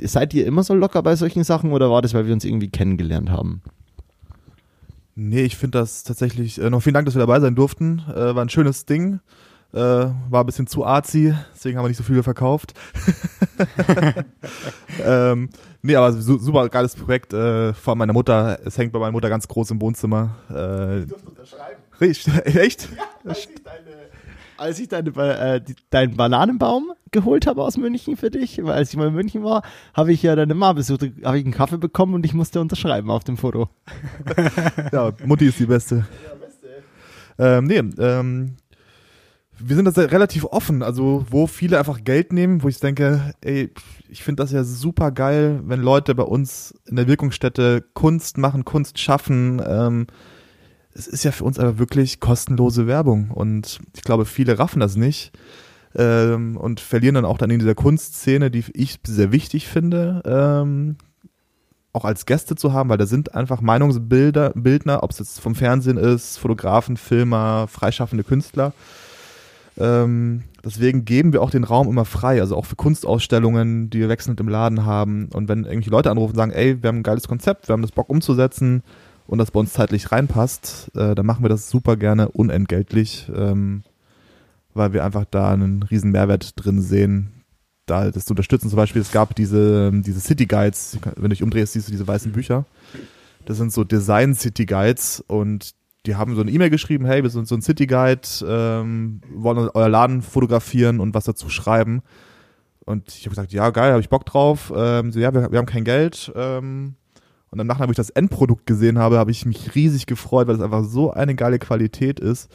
seid 0.00 0.34
ihr 0.34 0.46
immer 0.46 0.64
so 0.64 0.74
locker 0.74 1.04
bei 1.04 1.14
solchen 1.14 1.44
Sachen 1.44 1.70
oder 1.70 1.88
war 1.88 2.02
das, 2.02 2.12
weil 2.12 2.26
wir 2.26 2.34
uns 2.34 2.44
irgendwie 2.44 2.70
kennengelernt 2.70 3.30
haben? 3.30 3.62
Nee, 5.14 5.42
ich 5.42 5.56
finde 5.56 5.78
das 5.78 6.02
tatsächlich, 6.02 6.60
äh, 6.60 6.70
noch 6.70 6.82
vielen 6.82 6.94
Dank, 6.94 7.06
dass 7.06 7.14
wir 7.14 7.20
dabei 7.20 7.38
sein 7.38 7.54
durften. 7.54 8.02
Äh, 8.08 8.34
war 8.34 8.44
ein 8.44 8.48
schönes 8.48 8.84
Ding. 8.84 9.20
Äh, 9.76 10.10
war 10.30 10.42
ein 10.42 10.46
bisschen 10.46 10.66
zu 10.66 10.86
arzi, 10.86 11.34
deswegen 11.54 11.76
haben 11.76 11.84
wir 11.84 11.88
nicht 11.88 11.98
so 11.98 12.02
viele 12.02 12.22
verkauft. 12.22 12.72
ähm, 15.04 15.50
nee, 15.82 15.94
aber 15.94 16.14
su 16.14 16.38
super 16.38 16.66
geiles 16.70 16.96
Projekt. 16.96 17.34
Äh, 17.34 17.74
vor 17.74 17.92
allem 17.92 17.98
meiner 17.98 18.14
Mutter. 18.14 18.58
Es 18.64 18.78
hängt 18.78 18.92
bei 18.92 18.98
meiner 18.98 19.12
Mutter 19.12 19.28
ganz 19.28 19.46
groß 19.46 19.72
im 19.72 19.82
Wohnzimmer. 19.82 20.34
Äh, 20.48 21.00
ich 21.00 21.08
durfte 21.08 21.28
unterschreiben. 21.28 21.82
Echt? 22.00 22.88
Ja, 22.96 23.04
als 23.28 23.38
ich 23.38 23.62
deine, 23.62 23.96
als 24.56 24.78
ich 24.78 24.88
deine, 24.88 25.10
äh, 25.38 25.60
die, 25.60 25.74
deinen 25.90 26.16
Bananenbaum 26.16 26.92
geholt 27.10 27.46
habe 27.46 27.62
aus 27.62 27.76
München 27.76 28.16
für 28.16 28.30
dich, 28.30 28.64
weil 28.64 28.72
als 28.72 28.88
ich 28.88 28.96
mal 28.96 29.08
in 29.08 29.14
München 29.14 29.44
war, 29.44 29.62
habe 29.92 30.10
ich 30.10 30.22
ja 30.22 30.34
deine 30.36 30.54
Mama 30.54 30.72
besucht, 30.72 31.02
habe 31.22 31.38
ich 31.38 31.44
einen 31.44 31.52
Kaffee 31.52 31.76
bekommen 31.76 32.14
und 32.14 32.24
ich 32.24 32.32
musste 32.32 32.62
unterschreiben 32.62 33.10
auf 33.10 33.24
dem 33.24 33.36
Foto. 33.36 33.68
ja, 34.92 35.12
Mutti 35.26 35.48
ist 35.48 35.58
die 35.58 35.66
Beste. 35.66 36.06
Ja, 36.24 36.34
beste. 36.34 36.82
Ähm, 37.38 37.64
nee, 37.66 38.02
ähm, 38.02 38.56
wir 39.58 39.76
sind 39.76 39.84
da 39.86 40.02
relativ 40.02 40.44
offen, 40.44 40.82
also 40.82 41.24
wo 41.30 41.46
viele 41.46 41.78
einfach 41.78 42.04
Geld 42.04 42.32
nehmen, 42.32 42.62
wo 42.62 42.68
ich 42.68 42.78
denke, 42.78 43.34
ey, 43.40 43.72
ich 44.08 44.22
finde 44.22 44.42
das 44.42 44.52
ja 44.52 44.64
super 44.64 45.10
geil, 45.10 45.60
wenn 45.64 45.80
Leute 45.80 46.14
bei 46.14 46.24
uns 46.24 46.74
in 46.86 46.96
der 46.96 47.06
Wirkungsstätte 47.06 47.84
Kunst 47.94 48.38
machen, 48.38 48.64
Kunst 48.64 48.98
schaffen. 48.98 49.62
Ähm, 49.66 50.06
es 50.92 51.06
ist 51.06 51.24
ja 51.24 51.32
für 51.32 51.44
uns 51.44 51.58
aber 51.58 51.78
wirklich 51.78 52.20
kostenlose 52.20 52.86
Werbung 52.86 53.30
und 53.30 53.80
ich 53.94 54.02
glaube, 54.02 54.24
viele 54.24 54.58
raffen 54.58 54.80
das 54.80 54.96
nicht 54.96 55.32
ähm, 55.94 56.56
und 56.56 56.80
verlieren 56.80 57.14
dann 57.14 57.24
auch 57.24 57.38
dann 57.38 57.50
in 57.50 57.58
dieser 57.58 57.74
Kunstszene, 57.74 58.50
die 58.50 58.64
ich 58.74 58.98
sehr 59.06 59.32
wichtig 59.32 59.68
finde, 59.68 60.22
ähm, 60.26 60.96
auch 61.92 62.04
als 62.04 62.26
Gäste 62.26 62.56
zu 62.56 62.74
haben, 62.74 62.90
weil 62.90 62.98
da 62.98 63.06
sind 63.06 63.34
einfach 63.34 63.62
Meinungsbilder, 63.62 64.52
Bildner, 64.54 65.02
ob 65.02 65.12
es 65.12 65.18
jetzt 65.18 65.40
vom 65.40 65.54
Fernsehen 65.54 65.96
ist, 65.96 66.36
Fotografen, 66.36 66.98
Filmer, 66.98 67.68
freischaffende 67.68 68.24
Künstler 68.24 68.74
ähm, 69.78 70.44
deswegen 70.64 71.04
geben 71.04 71.32
wir 71.32 71.42
auch 71.42 71.50
den 71.50 71.64
Raum 71.64 71.88
immer 71.88 72.04
frei, 72.04 72.40
also 72.40 72.56
auch 72.56 72.66
für 72.66 72.76
Kunstausstellungen, 72.76 73.90
die 73.90 74.00
wir 74.00 74.08
wechselnd 74.08 74.40
im 74.40 74.48
Laden 74.48 74.84
haben. 74.84 75.28
Und 75.32 75.48
wenn 75.48 75.64
irgendwelche 75.64 75.90
Leute 75.90 76.10
anrufen 76.10 76.32
und 76.32 76.36
sagen, 76.36 76.52
ey, 76.52 76.82
wir 76.82 76.88
haben 76.88 76.98
ein 76.98 77.02
geiles 77.02 77.28
Konzept, 77.28 77.68
wir 77.68 77.74
haben 77.74 77.82
das 77.82 77.92
Bock 77.92 78.08
umzusetzen 78.08 78.82
und 79.26 79.38
das 79.38 79.50
bei 79.50 79.60
uns 79.60 79.72
zeitlich 79.72 80.12
reinpasst, 80.12 80.90
äh, 80.94 81.14
dann 81.14 81.26
machen 81.26 81.44
wir 81.44 81.48
das 81.48 81.68
super 81.68 81.96
gerne 81.96 82.28
unentgeltlich, 82.28 83.30
ähm, 83.34 83.82
weil 84.72 84.92
wir 84.92 85.04
einfach 85.04 85.24
da 85.30 85.52
einen 85.52 85.82
riesen 85.82 86.10
Mehrwert 86.10 86.52
drin 86.56 86.80
sehen, 86.80 87.32
da 87.84 88.10
das 88.10 88.24
zu 88.24 88.32
unterstützen. 88.32 88.70
Zum 88.70 88.76
Beispiel, 88.76 89.02
es 89.02 89.12
gab 89.12 89.34
diese, 89.34 89.92
diese 89.92 90.20
City 90.20 90.46
Guides, 90.46 90.98
wenn 91.16 91.22
du 91.22 91.28
dich 91.30 91.42
umdrehst, 91.42 91.74
siehst 91.74 91.88
du 91.88 91.92
diese 91.92 92.06
weißen 92.06 92.32
Bücher. 92.32 92.64
Das 93.44 93.58
sind 93.58 93.72
so 93.72 93.84
Design 93.84 94.34
City 94.34 94.66
Guides 94.66 95.22
und 95.26 95.75
die 96.06 96.16
haben 96.16 96.34
so 96.34 96.40
eine 96.40 96.50
E-Mail 96.50 96.70
geschrieben, 96.70 97.04
hey, 97.04 97.22
wir 97.22 97.30
sind 97.30 97.48
so 97.48 97.54
ein 97.54 97.62
City 97.62 97.86
Guide, 97.86 98.28
ähm, 98.46 99.20
wollen 99.34 99.68
euer 99.74 99.88
Laden 99.88 100.22
fotografieren 100.22 101.00
und 101.00 101.14
was 101.14 101.24
dazu 101.24 101.48
schreiben. 101.48 102.02
Und 102.84 103.08
ich 103.08 103.22
habe 103.22 103.30
gesagt, 103.30 103.52
ja, 103.52 103.70
geil, 103.70 103.90
habe 103.90 104.00
ich 104.00 104.08
Bock 104.08 104.24
drauf. 104.24 104.72
Ähm, 104.74 105.12
so, 105.12 105.18
ja, 105.18 105.34
wir, 105.34 105.50
wir, 105.50 105.58
haben 105.58 105.66
kein 105.66 105.84
Geld. 105.84 106.32
Ähm, 106.36 106.94
und 107.50 107.58
dann 107.58 107.66
nachdem 107.66 107.90
ich 107.90 107.96
das 107.96 108.10
Endprodukt 108.10 108.66
gesehen 108.66 108.98
habe, 108.98 109.18
habe 109.18 109.32
ich 109.32 109.44
mich 109.44 109.74
riesig 109.74 110.06
gefreut, 110.06 110.46
weil 110.46 110.54
es 110.54 110.60
einfach 110.60 110.84
so 110.84 111.10
eine 111.10 111.34
geile 111.34 111.58
Qualität 111.58 112.20
ist, 112.20 112.48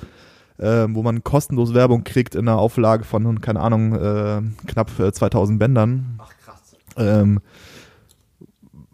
ähm, 0.58 0.96
wo 0.96 1.04
man 1.04 1.24
kostenlos 1.24 1.74
Werbung 1.74 2.06
kriegt 2.06 2.36
in 2.36 2.48
einer 2.48 2.58
Auflage 2.58 3.04
von, 3.04 3.42
keine 3.42 3.60
Ahnung, 3.60 3.94
äh, 3.96 4.42
knapp 4.68 4.90
2000 4.90 5.56
äh, 5.56 5.60
Bändern. 5.60 6.20
Ach 6.20 6.34
krass. 6.46 6.76
Ähm, 6.96 7.42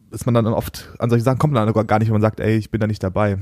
ist 0.10 0.26
man 0.26 0.34
dann 0.34 0.48
oft 0.48 0.90
an 0.98 1.10
solche 1.10 1.24
Sachen 1.24 1.38
kommt 1.38 1.54
man 1.54 1.72
dann 1.72 1.88
gar 1.88 2.00
nicht, 2.00 2.08
wenn 2.08 2.14
man 2.14 2.22
sagt, 2.22 2.40
ey, 2.40 2.56
ich 2.56 2.72
bin 2.72 2.82
da 2.82 2.88
nicht 2.88 3.04
dabei. 3.04 3.38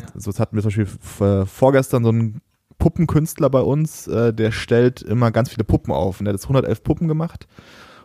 Ja. 0.00 0.06
So, 0.14 0.30
das 0.30 0.40
hatten 0.40 0.56
wir 0.56 0.62
zum 0.62 0.68
Beispiel 0.68 1.46
vorgestern 1.46 2.04
so 2.04 2.10
einen 2.10 2.40
Puppenkünstler 2.78 3.50
bei 3.50 3.60
uns, 3.60 4.06
äh, 4.06 4.32
der 4.32 4.52
stellt 4.52 5.02
immer 5.02 5.30
ganz 5.30 5.50
viele 5.50 5.64
Puppen 5.64 5.92
auf. 5.92 6.20
Und 6.20 6.26
der 6.26 6.32
hat 6.32 6.40
jetzt 6.40 6.44
111 6.44 6.82
Puppen 6.82 7.08
gemacht. 7.08 7.46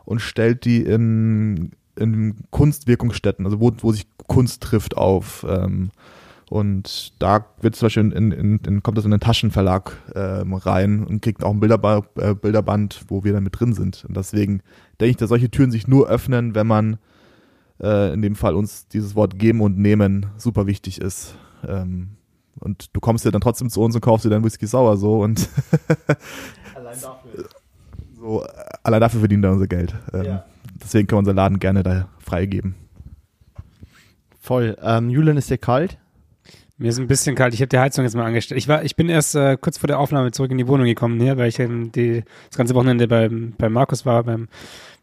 und 0.05 0.19
stellt 0.19 0.65
die 0.65 0.81
in, 0.81 1.71
in 1.95 2.35
Kunstwirkungsstätten, 2.49 3.45
also 3.45 3.59
wo, 3.59 3.71
wo 3.77 3.91
sich 3.91 4.07
Kunst 4.27 4.63
trifft, 4.63 4.97
auf. 4.97 5.45
Ähm, 5.47 5.91
und 6.49 7.13
da 7.19 7.45
wird 7.61 7.75
zum 7.75 7.85
Beispiel 7.85 8.11
in, 8.11 8.31
in, 8.31 8.57
in, 8.57 8.83
kommt 8.83 8.97
das 8.97 9.05
in 9.05 9.11
den 9.11 9.21
Taschenverlag 9.21 9.95
ähm, 10.15 10.53
rein 10.53 11.05
und 11.05 11.21
kriegt 11.21 11.43
auch 11.43 11.51
ein 11.51 11.61
Bilderba 11.61 12.03
äh, 12.17 12.33
Bilderband, 12.33 13.05
wo 13.07 13.23
wir 13.23 13.31
dann 13.31 13.43
mit 13.43 13.57
drin 13.57 13.73
sind. 13.73 14.03
Und 14.05 14.17
deswegen 14.17 14.61
denke 14.99 15.11
ich, 15.11 15.17
dass 15.17 15.29
solche 15.29 15.49
Türen 15.49 15.71
sich 15.71 15.87
nur 15.87 16.09
öffnen, 16.09 16.53
wenn 16.53 16.67
man 16.67 16.97
äh, 17.81 18.13
in 18.13 18.21
dem 18.21 18.35
Fall 18.35 18.55
uns 18.55 18.87
dieses 18.89 19.15
Wort 19.15 19.39
geben 19.39 19.61
und 19.61 19.77
nehmen 19.77 20.25
super 20.35 20.67
wichtig 20.67 20.99
ist. 20.99 21.35
Ähm, 21.67 22.17
und 22.59 22.89
du 22.93 22.99
kommst 22.99 23.25
ja 23.25 23.31
dann 23.31 23.41
trotzdem 23.41 23.69
zu 23.69 23.81
uns 23.81 23.95
und 23.95 24.01
kaufst 24.01 24.25
dir 24.25 24.29
dein 24.29 24.43
Whisky 24.43 24.67
sauer 24.67 24.97
so 24.97 25.21
und 25.21 25.49
allein 26.75 26.97
dafür. 27.01 27.49
So, 28.19 28.45
allein 28.83 29.01
dafür 29.01 29.19
verdienen 29.19 29.43
wir 29.43 29.51
unser 29.51 29.67
Geld. 29.67 29.95
Ähm, 30.13 30.23
ja. 30.23 30.45
Deswegen 30.81 31.07
können 31.07 31.17
wir 31.17 31.19
unseren 31.19 31.37
Laden 31.37 31.59
gerne 31.59 31.83
da 31.83 32.07
freigeben. 32.19 32.75
Voll. 34.39 34.77
Ähm, 34.81 35.09
Julian, 35.09 35.37
ist 35.37 35.49
dir 35.49 35.57
kalt? 35.57 35.97
Mir 36.77 36.89
ist 36.89 36.99
ein 36.99 37.07
bisschen 37.07 37.35
kalt. 37.35 37.53
Ich 37.53 37.61
habe 37.61 37.69
die 37.69 37.77
Heizung 37.77 38.05
jetzt 38.05 38.15
mal 38.15 38.25
angestellt. 38.25 38.57
Ich 38.57 38.67
war, 38.67 38.83
ich 38.83 38.95
bin 38.95 39.07
erst 39.07 39.35
äh, 39.35 39.55
kurz 39.55 39.77
vor 39.77 39.87
der 39.87 39.99
Aufnahme 39.99 40.31
zurück 40.31 40.49
in 40.49 40.57
die 40.57 40.67
Wohnung 40.67 40.87
gekommen 40.87 41.19
hier, 41.19 41.37
weil 41.37 41.47
ich 41.47 41.59
ähm, 41.59 41.91
die, 41.91 42.23
das 42.49 42.57
ganze 42.57 42.73
Wochenende 42.73 43.07
beim, 43.07 43.53
bei 43.57 43.69
Markus 43.69 44.03
war, 44.05 44.23
beim, 44.23 44.47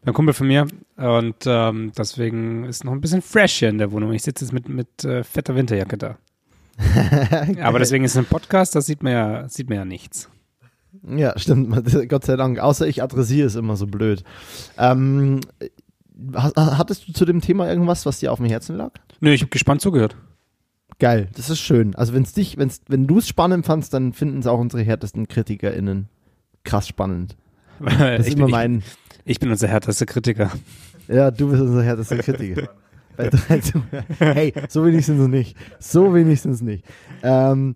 beim 0.03 0.13
Kumpel 0.13 0.33
von 0.33 0.47
mir. 0.47 0.67
Und 0.97 1.45
ähm, 1.45 1.93
deswegen 1.97 2.65
ist 2.65 2.83
noch 2.83 2.91
ein 2.91 2.99
bisschen 2.99 3.21
fresh 3.21 3.59
hier 3.59 3.69
in 3.69 3.77
der 3.77 3.93
Wohnung. 3.93 4.11
Ich 4.11 4.23
sitze 4.23 4.43
jetzt 4.43 4.51
mit, 4.51 4.67
mit 4.67 5.05
äh, 5.05 5.23
fetter 5.23 5.55
Winterjacke 5.55 5.97
da. 5.97 6.17
Aber 7.61 7.79
deswegen 7.79 8.03
ist 8.03 8.11
es 8.11 8.17
ein 8.17 8.25
Podcast, 8.25 8.75
das 8.75 8.85
sieht 8.85 9.03
man 9.03 9.13
ja, 9.13 9.49
sieht 9.49 9.69
man 9.69 9.77
ja 9.77 9.85
nichts. 9.85 10.29
Ja, 11.07 11.37
stimmt. 11.37 11.75
Gott 12.09 12.25
sei 12.25 12.35
Dank. 12.35 12.59
Außer 12.59 12.87
ich 12.87 13.03
adressiere 13.03 13.47
es 13.47 13.55
immer 13.55 13.75
so 13.75 13.87
blöd. 13.87 14.23
Ähm, 14.77 15.41
hattest 16.35 17.07
du 17.07 17.13
zu 17.13 17.25
dem 17.25 17.41
Thema 17.41 17.69
irgendwas, 17.69 18.05
was 18.05 18.19
dir 18.19 18.31
auf 18.31 18.39
dem 18.39 18.47
Herzen 18.47 18.75
lag? 18.75 18.91
Nö, 19.19 19.31
ich 19.31 19.41
habe 19.41 19.49
gespannt 19.49 19.81
zugehört. 19.81 20.15
Geil, 20.99 21.29
das 21.35 21.49
ist 21.49 21.59
schön. 21.59 21.95
Also 21.95 22.13
wenn's 22.13 22.33
dich, 22.33 22.57
wenn's, 22.57 22.81
wenn 22.87 23.07
du 23.07 23.19
es 23.19 23.27
spannend 23.27 23.65
fandst, 23.65 23.93
dann 23.93 24.11
finden 24.11 24.39
es 24.39 24.47
auch 24.47 24.59
unsere 24.59 24.83
härtesten 24.83 25.27
KritikerInnen 25.27 26.09
krass 26.63 26.87
spannend. 26.87 27.35
Das 27.79 28.27
ist 28.27 28.33
immer 28.33 28.49
mein. 28.49 28.79
Ich, 29.23 29.31
ich 29.31 29.39
bin 29.39 29.49
unser 29.49 29.69
härtester 29.69 30.05
Kritiker. 30.05 30.51
Ja, 31.07 31.31
du 31.31 31.49
bist 31.49 31.61
unser 31.61 31.81
härtester 31.81 32.17
Kritiker. 32.17 32.69
hey, 34.19 34.53
so 34.69 34.85
wenigstens 34.85 35.27
nicht. 35.27 35.57
So 35.79 36.13
wenigstens 36.13 36.61
nicht. 36.61 36.85
Ähm, 37.23 37.75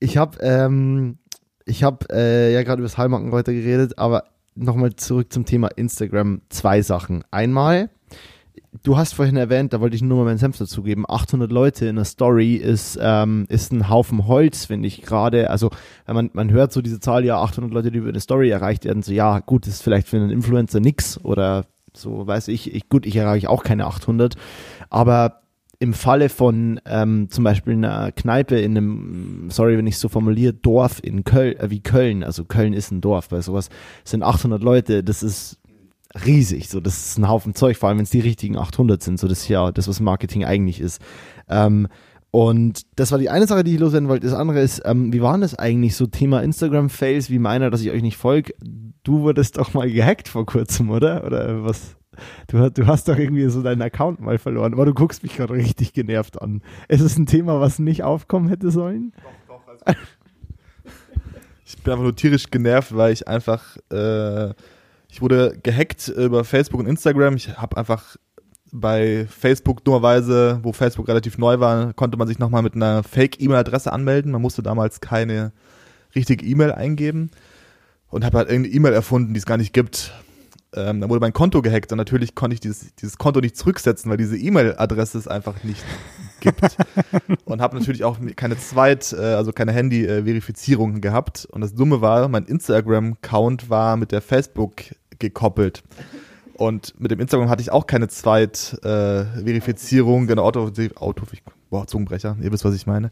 ich 0.00 0.16
habe 0.16 0.38
ähm, 0.40 1.18
ich 1.64 1.84
habe 1.84 2.06
äh, 2.12 2.52
ja 2.52 2.62
gerade 2.62 2.80
über 2.80 2.88
das 2.88 2.98
Heilmarkenreuter 2.98 3.52
geredet, 3.52 3.98
aber 3.98 4.24
nochmal 4.54 4.94
zurück 4.96 5.32
zum 5.32 5.44
Thema 5.44 5.68
Instagram. 5.68 6.42
Zwei 6.48 6.82
Sachen. 6.82 7.24
Einmal, 7.30 7.90
du 8.82 8.96
hast 8.96 9.14
vorhin 9.14 9.36
erwähnt, 9.36 9.72
da 9.72 9.80
wollte 9.80 9.96
ich 9.96 10.02
nur 10.02 10.18
mal 10.18 10.24
meinen 10.24 10.38
Senf 10.38 10.58
dazugeben, 10.58 11.04
800 11.08 11.50
Leute 11.50 11.86
in 11.86 11.96
einer 11.96 12.04
Story 12.04 12.54
ist, 12.56 12.98
ähm, 13.00 13.46
ist 13.48 13.72
ein 13.72 13.88
Haufen 13.88 14.26
Holz, 14.26 14.66
finde 14.66 14.88
ich 14.88 15.02
gerade. 15.02 15.50
Also 15.50 15.70
man, 16.06 16.30
man 16.32 16.50
hört 16.50 16.72
so 16.72 16.82
diese 16.82 17.00
Zahl, 17.00 17.24
ja, 17.24 17.40
800 17.40 17.72
Leute, 17.72 17.90
die 17.90 17.98
über 17.98 18.08
eine 18.08 18.20
Story 18.20 18.50
erreicht 18.50 18.84
werden, 18.84 19.02
so 19.02 19.12
ja, 19.12 19.40
gut, 19.40 19.66
das 19.66 19.74
ist 19.74 19.82
vielleicht 19.82 20.08
für 20.08 20.16
einen 20.16 20.30
Influencer 20.30 20.80
nix 20.80 21.22
oder 21.22 21.64
so, 21.94 22.26
weiß 22.26 22.48
ich, 22.48 22.74
ich 22.74 22.88
gut, 22.88 23.04
ich 23.04 23.16
erreiche 23.16 23.50
auch 23.50 23.64
keine 23.64 23.86
800, 23.86 24.36
aber 24.92 25.40
im 25.78 25.94
Falle 25.94 26.28
von 26.28 26.80
ähm, 26.84 27.28
zum 27.30 27.42
Beispiel 27.42 27.72
einer 27.72 28.12
Kneipe 28.12 28.60
in 28.60 28.76
einem, 28.76 29.48
sorry, 29.50 29.76
wenn 29.76 29.86
ich 29.86 29.94
es 29.94 30.00
so 30.00 30.08
formuliere, 30.08 30.52
Dorf 30.52 31.00
in 31.02 31.24
Köln, 31.24 31.58
äh, 31.58 31.70
wie 31.70 31.80
Köln, 31.80 32.22
also 32.22 32.44
Köln 32.44 32.72
ist 32.74 32.92
ein 32.92 33.00
Dorf, 33.00 33.30
bei 33.30 33.40
sowas 33.40 33.68
sind 34.04 34.22
800 34.22 34.62
Leute, 34.62 35.02
das 35.02 35.22
ist 35.22 35.58
riesig. 36.26 36.68
So, 36.68 36.78
das 36.78 37.06
ist 37.06 37.18
ein 37.18 37.26
Haufen 37.26 37.54
Zeug, 37.54 37.78
vor 37.78 37.88
allem 37.88 37.98
wenn 37.98 38.04
es 38.04 38.10
die 38.10 38.20
richtigen 38.20 38.58
800 38.58 39.02
sind. 39.02 39.18
So, 39.18 39.26
das 39.26 39.40
ist 39.40 39.48
ja 39.48 39.72
das, 39.72 39.88
was 39.88 39.98
Marketing 39.98 40.44
eigentlich 40.44 40.78
ist. 40.78 41.00
Ähm, 41.48 41.88
und 42.30 42.82
das 42.96 43.10
war 43.10 43.18
die 43.18 43.30
eine 43.30 43.46
Sache, 43.46 43.64
die 43.64 43.74
ich 43.74 43.80
loswerden 43.80 44.08
wollte. 44.08 44.26
Das 44.26 44.36
andere 44.36 44.60
ist, 44.60 44.82
ähm, 44.84 45.12
wie 45.12 45.22
war 45.22 45.36
das 45.38 45.58
eigentlich 45.58 45.96
so 45.96 46.06
Thema 46.06 46.42
Instagram-Fails, 46.42 47.30
wie 47.30 47.38
meiner, 47.38 47.70
dass 47.70 47.80
ich 47.80 47.90
euch 47.90 48.02
nicht 48.02 48.18
folge? 48.18 48.54
Du 49.02 49.22
wurdest 49.22 49.56
doch 49.56 49.74
mal 49.74 49.90
gehackt 49.90 50.28
vor 50.28 50.46
kurzem, 50.46 50.90
oder? 50.90 51.24
Oder 51.24 51.64
was? 51.64 51.96
Du, 52.46 52.70
du 52.70 52.86
hast 52.86 53.08
doch 53.08 53.16
irgendwie 53.16 53.48
so 53.48 53.62
deinen 53.62 53.82
Account 53.82 54.20
mal 54.20 54.38
verloren, 54.38 54.74
aber 54.74 54.84
du 54.84 54.94
guckst 54.94 55.22
mich 55.22 55.36
gerade 55.36 55.54
richtig 55.54 55.92
genervt 55.92 56.40
an. 56.40 56.62
Es 56.88 57.00
ist 57.00 57.18
ein 57.18 57.26
Thema, 57.26 57.60
was 57.60 57.78
nicht 57.78 58.02
aufkommen 58.02 58.48
hätte 58.48 58.70
sollen? 58.70 59.12
Doch, 59.48 59.56
doch. 59.56 59.68
Also 59.86 60.00
ich 61.64 61.78
bin 61.78 61.92
einfach 61.92 62.04
nur 62.04 62.16
tierisch 62.16 62.50
genervt, 62.50 62.94
weil 62.94 63.12
ich 63.12 63.26
einfach 63.26 63.76
äh, 63.90 64.52
ich 65.12 65.20
wurde 65.20 65.58
gehackt 65.62 66.08
über 66.08 66.42
Facebook 66.42 66.80
und 66.80 66.86
Instagram. 66.86 67.36
Ich 67.36 67.58
habe 67.58 67.76
einfach 67.76 68.16
bei 68.72 69.26
Facebook 69.28 69.84
dummerweise, 69.84 70.60
wo 70.62 70.72
Facebook 70.72 71.06
relativ 71.06 71.36
neu 71.36 71.60
war, 71.60 71.92
konnte 71.92 72.16
man 72.16 72.26
sich 72.26 72.38
nochmal 72.38 72.62
mit 72.62 72.74
einer 72.74 73.02
Fake-E-Mail-Adresse 73.02 73.92
anmelden. 73.92 74.32
Man 74.32 74.40
musste 74.40 74.62
damals 74.62 75.02
keine 75.02 75.52
richtige 76.14 76.46
E-Mail 76.46 76.72
eingeben 76.72 77.30
und 78.08 78.24
habe 78.24 78.38
halt 78.38 78.48
irgendeine 78.48 78.74
E-Mail 78.74 78.94
erfunden, 78.94 79.34
die 79.34 79.38
es 79.38 79.44
gar 79.44 79.58
nicht 79.58 79.74
gibt. 79.74 80.14
Ähm, 80.74 81.00
dann 81.00 81.10
wurde 81.10 81.20
mein 81.20 81.34
Konto 81.34 81.60
gehackt 81.60 81.92
und 81.92 81.98
natürlich 81.98 82.34
konnte 82.34 82.54
ich 82.54 82.60
dieses, 82.60 82.94
dieses 82.94 83.18
Konto 83.18 83.40
nicht 83.40 83.56
zurücksetzen, 83.56 84.10
weil 84.10 84.16
diese 84.16 84.38
E-Mail-Adresse 84.38 85.18
es 85.18 85.28
einfach 85.28 85.62
nicht 85.64 85.84
gibt. 86.40 86.78
und 87.44 87.60
habe 87.60 87.78
natürlich 87.78 88.04
auch 88.04 88.16
keine 88.36 88.56
Zweit-, 88.58 89.12
äh, 89.12 89.34
also 89.34 89.52
keine 89.52 89.72
Handy-Verifizierung 89.72 91.02
gehabt. 91.02 91.46
Und 91.50 91.60
das 91.60 91.74
Dumme 91.74 92.00
war, 92.00 92.26
mein 92.28 92.44
Instagram-Account 92.44 93.68
war 93.68 93.96
mit 93.96 94.12
der 94.12 94.22
Facebook 94.22 94.76
gekoppelt. 95.18 95.82
Und 96.54 96.98
mit 97.00 97.10
dem 97.10 97.20
Instagram 97.20 97.50
hatte 97.50 97.62
ich 97.62 97.72
auch 97.72 97.86
keine 97.86 98.08
Zweit-Verifizierung, 98.08 100.24
äh, 100.24 100.26
genau, 100.26 100.44
Auto, 100.44 100.70
Auto, 100.96 101.22
boah, 101.70 101.86
Zungenbrecher, 101.86 102.36
ihr 102.40 102.52
wisst, 102.52 102.64
was 102.64 102.74
ich 102.74 102.86
meine. 102.86 103.10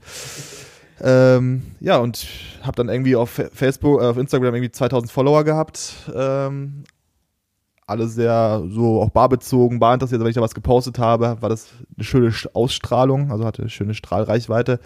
Ähm, 1.02 1.62
ja, 1.80 1.96
und 1.98 2.26
habe 2.62 2.76
dann 2.76 2.88
irgendwie 2.88 3.16
auf 3.16 3.42
Facebook, 3.52 4.00
äh, 4.02 4.04
auf 4.04 4.16
Instagram 4.18 4.54
irgendwie 4.54 4.70
2000 4.70 5.11
Follower 5.11 5.42
gehabt. 5.44 5.94
Ähm, 6.14 6.84
alle 7.91 8.09
sehr 8.09 8.62
so 8.70 9.03
auch 9.03 9.11
barbezogen, 9.11 9.78
bar 9.78 9.95
interessiert. 9.95 10.20
Wenn 10.20 10.28
ich 10.28 10.34
da 10.34 10.41
was 10.41 10.55
gepostet 10.55 10.99
habe, 10.99 11.36
war 11.41 11.49
das 11.49 11.68
eine 11.97 12.05
schöne 12.05 12.32
Ausstrahlung, 12.55 13.30
also 13.30 13.45
hatte 13.45 13.62
eine 13.62 13.70
schöne 13.70 13.95
Strahlreichweite. 13.95 14.80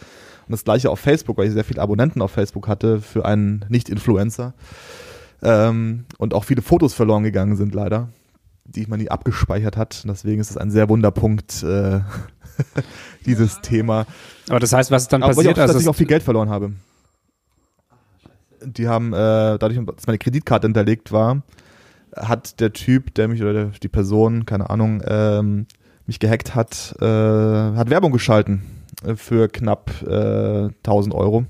Und 0.46 0.52
das 0.52 0.64
gleiche 0.64 0.90
auf 0.90 0.98
Facebook, 0.98 1.38
weil 1.38 1.46
ich 1.46 1.52
sehr 1.52 1.64
viele 1.64 1.80
Abonnenten 1.80 2.20
auf 2.22 2.30
Facebook 2.30 2.68
hatte 2.68 3.00
für 3.00 3.24
einen 3.24 3.64
Nicht-Influencer. 3.68 4.54
Ähm, 5.42 6.06
und 6.18 6.34
auch 6.34 6.44
viele 6.44 6.62
Fotos 6.62 6.94
verloren 6.94 7.22
gegangen 7.22 7.56
sind, 7.56 7.74
leider, 7.74 8.08
die 8.64 8.86
man 8.86 8.98
nie 8.98 9.10
abgespeichert 9.10 9.76
hat. 9.76 10.04
deswegen 10.08 10.40
ist 10.40 10.50
es 10.50 10.56
ein 10.56 10.70
sehr 10.70 10.88
Wunderpunkt, 10.88 11.62
äh, 11.62 12.00
dieses 13.26 13.60
Thema. 13.60 14.06
Aber 14.48 14.60
das 14.60 14.72
heißt, 14.72 14.90
was 14.90 15.02
ist 15.02 15.12
dann 15.12 15.22
Aber 15.22 15.34
passiert? 15.34 15.56
Ich 15.56 15.62
auch, 15.62 15.66
dass 15.66 15.80
ich 15.80 15.88
auch 15.88 15.94
viel 15.94 16.06
Geld 16.06 16.22
verloren 16.22 16.48
habe. 16.48 16.72
Die 18.62 18.88
haben, 18.88 19.12
äh, 19.12 19.58
dadurch, 19.58 19.78
dass 19.96 20.06
meine 20.06 20.18
Kreditkarte 20.18 20.66
hinterlegt 20.66 21.12
war, 21.12 21.42
hat 22.16 22.60
der 22.60 22.72
Typ, 22.72 23.14
der 23.14 23.28
mich 23.28 23.42
oder 23.42 23.66
die 23.66 23.88
Person, 23.88 24.46
keine 24.46 24.70
Ahnung, 24.70 25.02
ähm, 25.06 25.66
mich 26.06 26.18
gehackt 26.18 26.54
hat, 26.54 26.94
äh, 27.00 27.04
hat 27.04 27.90
Werbung 27.90 28.12
geschalten 28.12 28.62
äh, 29.04 29.16
für 29.16 29.48
knapp 29.48 29.90
äh, 30.02 30.68
1000 30.84 31.14
Euro. 31.14 31.44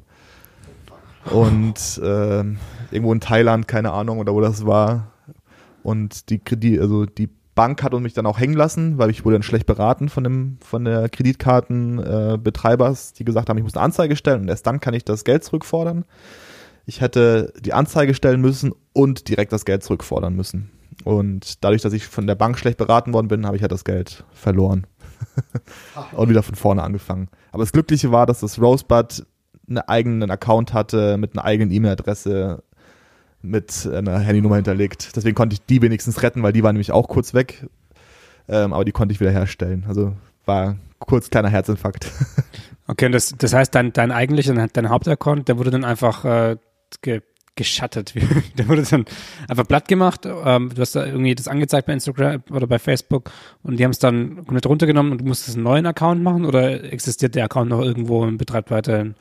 Und 1.31 2.01
äh, 2.03 2.45
irgendwo 2.91 3.13
in 3.13 3.21
Thailand, 3.21 3.67
keine 3.67 3.93
Ahnung, 3.93 4.19
oder 4.19 4.35
wo 4.35 4.41
das 4.41 4.67
war. 4.67 5.13
Und 5.83 6.31
die 6.31 6.39
Kredit, 6.39 6.81
also 6.81 7.07
die 7.07 7.29
Bank 7.55 7.83
hat 7.83 7.93
mich 8.01 8.15
dann 8.15 8.27
auch 8.27 8.39
hängen 8.39 8.55
lassen, 8.55 8.99
weil 8.99 9.11
ich 9.11 9.25
wurde 9.25 9.37
dann 9.37 9.43
schlecht 9.43 9.67
beraten 9.67 10.09
von 10.09 10.25
dem 10.25 10.59
von 10.61 10.85
der 10.85 11.09
Kreditkartenbetreibers, 11.09 13.13
äh, 13.13 13.15
die 13.19 13.25
gesagt 13.25 13.49
haben, 13.49 13.59
ich 13.59 13.65
muss 13.65 13.77
eine 13.77 13.85
Anzeige 13.85 14.17
stellen 14.17 14.43
und 14.43 14.49
erst 14.49 14.67
dann 14.67 14.81
kann 14.81 14.95
ich 14.95 15.05
das 15.05 15.25
Geld 15.25 15.45
zurückfordern. 15.45 16.05
Ich 16.87 17.01
hätte 17.01 17.53
die 17.61 17.73
Anzeige 17.73 18.15
stellen 18.15 18.41
müssen 18.41 18.73
und 18.93 19.29
direkt 19.29 19.53
das 19.53 19.65
Geld 19.65 19.83
zurückfordern 19.83 20.35
müssen. 20.35 20.71
Und 21.05 21.65
dadurch, 21.65 21.83
dass 21.83 21.93
ich 21.93 22.07
von 22.07 22.27
der 22.27 22.35
Bank 22.35 22.59
schlecht 22.59 22.79
beraten 22.79 23.13
worden 23.13 23.29
bin, 23.29 23.47
habe 23.47 23.57
ich 23.57 23.63
halt 23.63 23.73
das 23.73 23.85
Geld 23.85 24.25
verloren. 24.33 24.87
und 26.13 26.29
wieder 26.29 26.43
von 26.43 26.55
vorne 26.55 26.83
angefangen. 26.83 27.29
Aber 27.51 27.63
das 27.63 27.73
Glückliche 27.73 28.13
war, 28.13 28.27
dass 28.27 28.41
das 28.41 28.61
Rosebud 28.61 29.27
einen 29.69 29.79
eigenen 29.79 30.31
Account 30.31 30.75
hatte 30.75 31.17
mit 31.17 31.33
einer 31.33 31.45
eigenen 31.45 31.73
E-Mail-Adresse 31.73 32.63
mit 33.41 33.87
einer 33.87 34.19
Handynummer 34.19 34.57
hinterlegt. 34.57 35.17
Deswegen 35.17 35.35
konnte 35.35 35.55
ich 35.55 35.65
die 35.67 35.83
wenigstens 35.83 36.23
retten, 36.23 36.43
weil 36.43 36.53
die 36.53 36.63
war 36.63 36.73
nämlich 36.73 36.93
auch 36.93 37.09
kurz 37.09 37.35
weg. 37.35 37.67
Ähm, 38.49 38.73
aber 38.73 38.85
die 38.85 38.93
konnte 38.93 39.13
ich 39.13 39.21
wieder 39.21 39.31
herstellen. 39.31 39.85
Also 39.87 40.15
war 40.45 40.77
kurz 40.99 41.31
kleiner 41.31 41.49
Herzinfarkt. 41.49 42.11
Okay, 42.87 43.07
und 43.07 43.13
das, 43.13 43.35
das 43.39 43.55
heißt, 43.55 43.75
dein, 43.75 43.95
dein 43.95 44.13
eigentlicher, 44.13 44.53
dein 44.71 44.91
Hauptaccount, 44.91 45.49
der 45.49 45.57
wurde 45.57 45.71
dann 45.71 45.85
einfach 45.85 46.27
äh, 46.27 46.57
ge, 47.03 47.23
geschattet. 47.57 48.15
der 48.59 48.69
wurde 48.69 48.83
dann 48.83 49.05
einfach 49.49 49.67
platt 49.67 49.89
gemacht. 49.89 50.27
Ähm, 50.27 50.71
du 50.75 50.81
hast 50.81 50.97
da 50.97 51.07
irgendwie 51.07 51.35
das 51.35 51.49
angezeigt 51.49 51.87
bei 51.87 51.93
Instagram 51.93 52.43
oder 52.51 52.67
bei 52.67 52.79
Facebook 52.79 53.31
und 53.63 53.79
die 53.79 53.85
haben 53.85 53.93
es 53.93 53.99
dann 53.99 54.37
komplett 54.37 54.67
runtergenommen 54.67 55.13
und 55.13 55.21
du 55.21 55.25
musstest 55.25 55.57
einen 55.57 55.65
neuen 55.65 55.87
Account 55.87 56.23
machen 56.23 56.45
oder 56.45 56.85
existiert 56.93 57.35
der 57.35 57.45
Account 57.45 57.71
noch 57.71 57.81
irgendwo 57.81 58.23
und 58.23 58.39
betreibt 58.39 58.71
weiterhin 58.71 59.15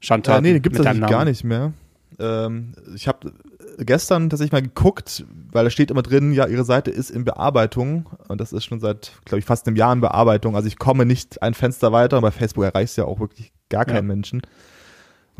Schandtaten? 0.00 0.44
Äh, 0.44 0.48
nee, 0.48 0.52
den 0.54 0.62
gibt 0.62 0.78
es 0.78 0.86
eigentlich 0.86 1.10
gar 1.10 1.24
nicht 1.24 1.44
mehr. 1.44 1.72
Ähm, 2.18 2.72
ich 2.94 3.08
habe 3.08 3.32
gestern 3.78 4.28
tatsächlich 4.28 4.52
mal 4.52 4.62
geguckt, 4.62 5.24
weil 5.52 5.64
da 5.64 5.70
steht 5.70 5.90
immer 5.90 6.02
drin, 6.02 6.32
ja, 6.32 6.46
ihre 6.46 6.64
Seite 6.64 6.90
ist 6.90 7.10
in 7.10 7.24
Bearbeitung 7.24 8.06
und 8.28 8.40
das 8.40 8.52
ist 8.52 8.64
schon 8.64 8.80
seit, 8.80 9.12
glaube 9.24 9.38
ich, 9.38 9.44
fast 9.44 9.66
einem 9.66 9.76
Jahr 9.76 9.92
in 9.92 10.00
Bearbeitung. 10.00 10.54
Also 10.54 10.68
ich 10.68 10.78
komme 10.78 11.06
nicht 11.06 11.42
ein 11.42 11.54
Fenster 11.54 11.92
weiter 11.92 12.18
und 12.18 12.22
bei 12.22 12.30
Facebook 12.30 12.64
erreicht 12.64 12.90
es 12.90 12.96
ja 12.96 13.04
auch 13.04 13.20
wirklich 13.20 13.52
gar 13.68 13.84
keinen 13.84 13.96
ja. 13.96 14.02
Menschen. 14.02 14.42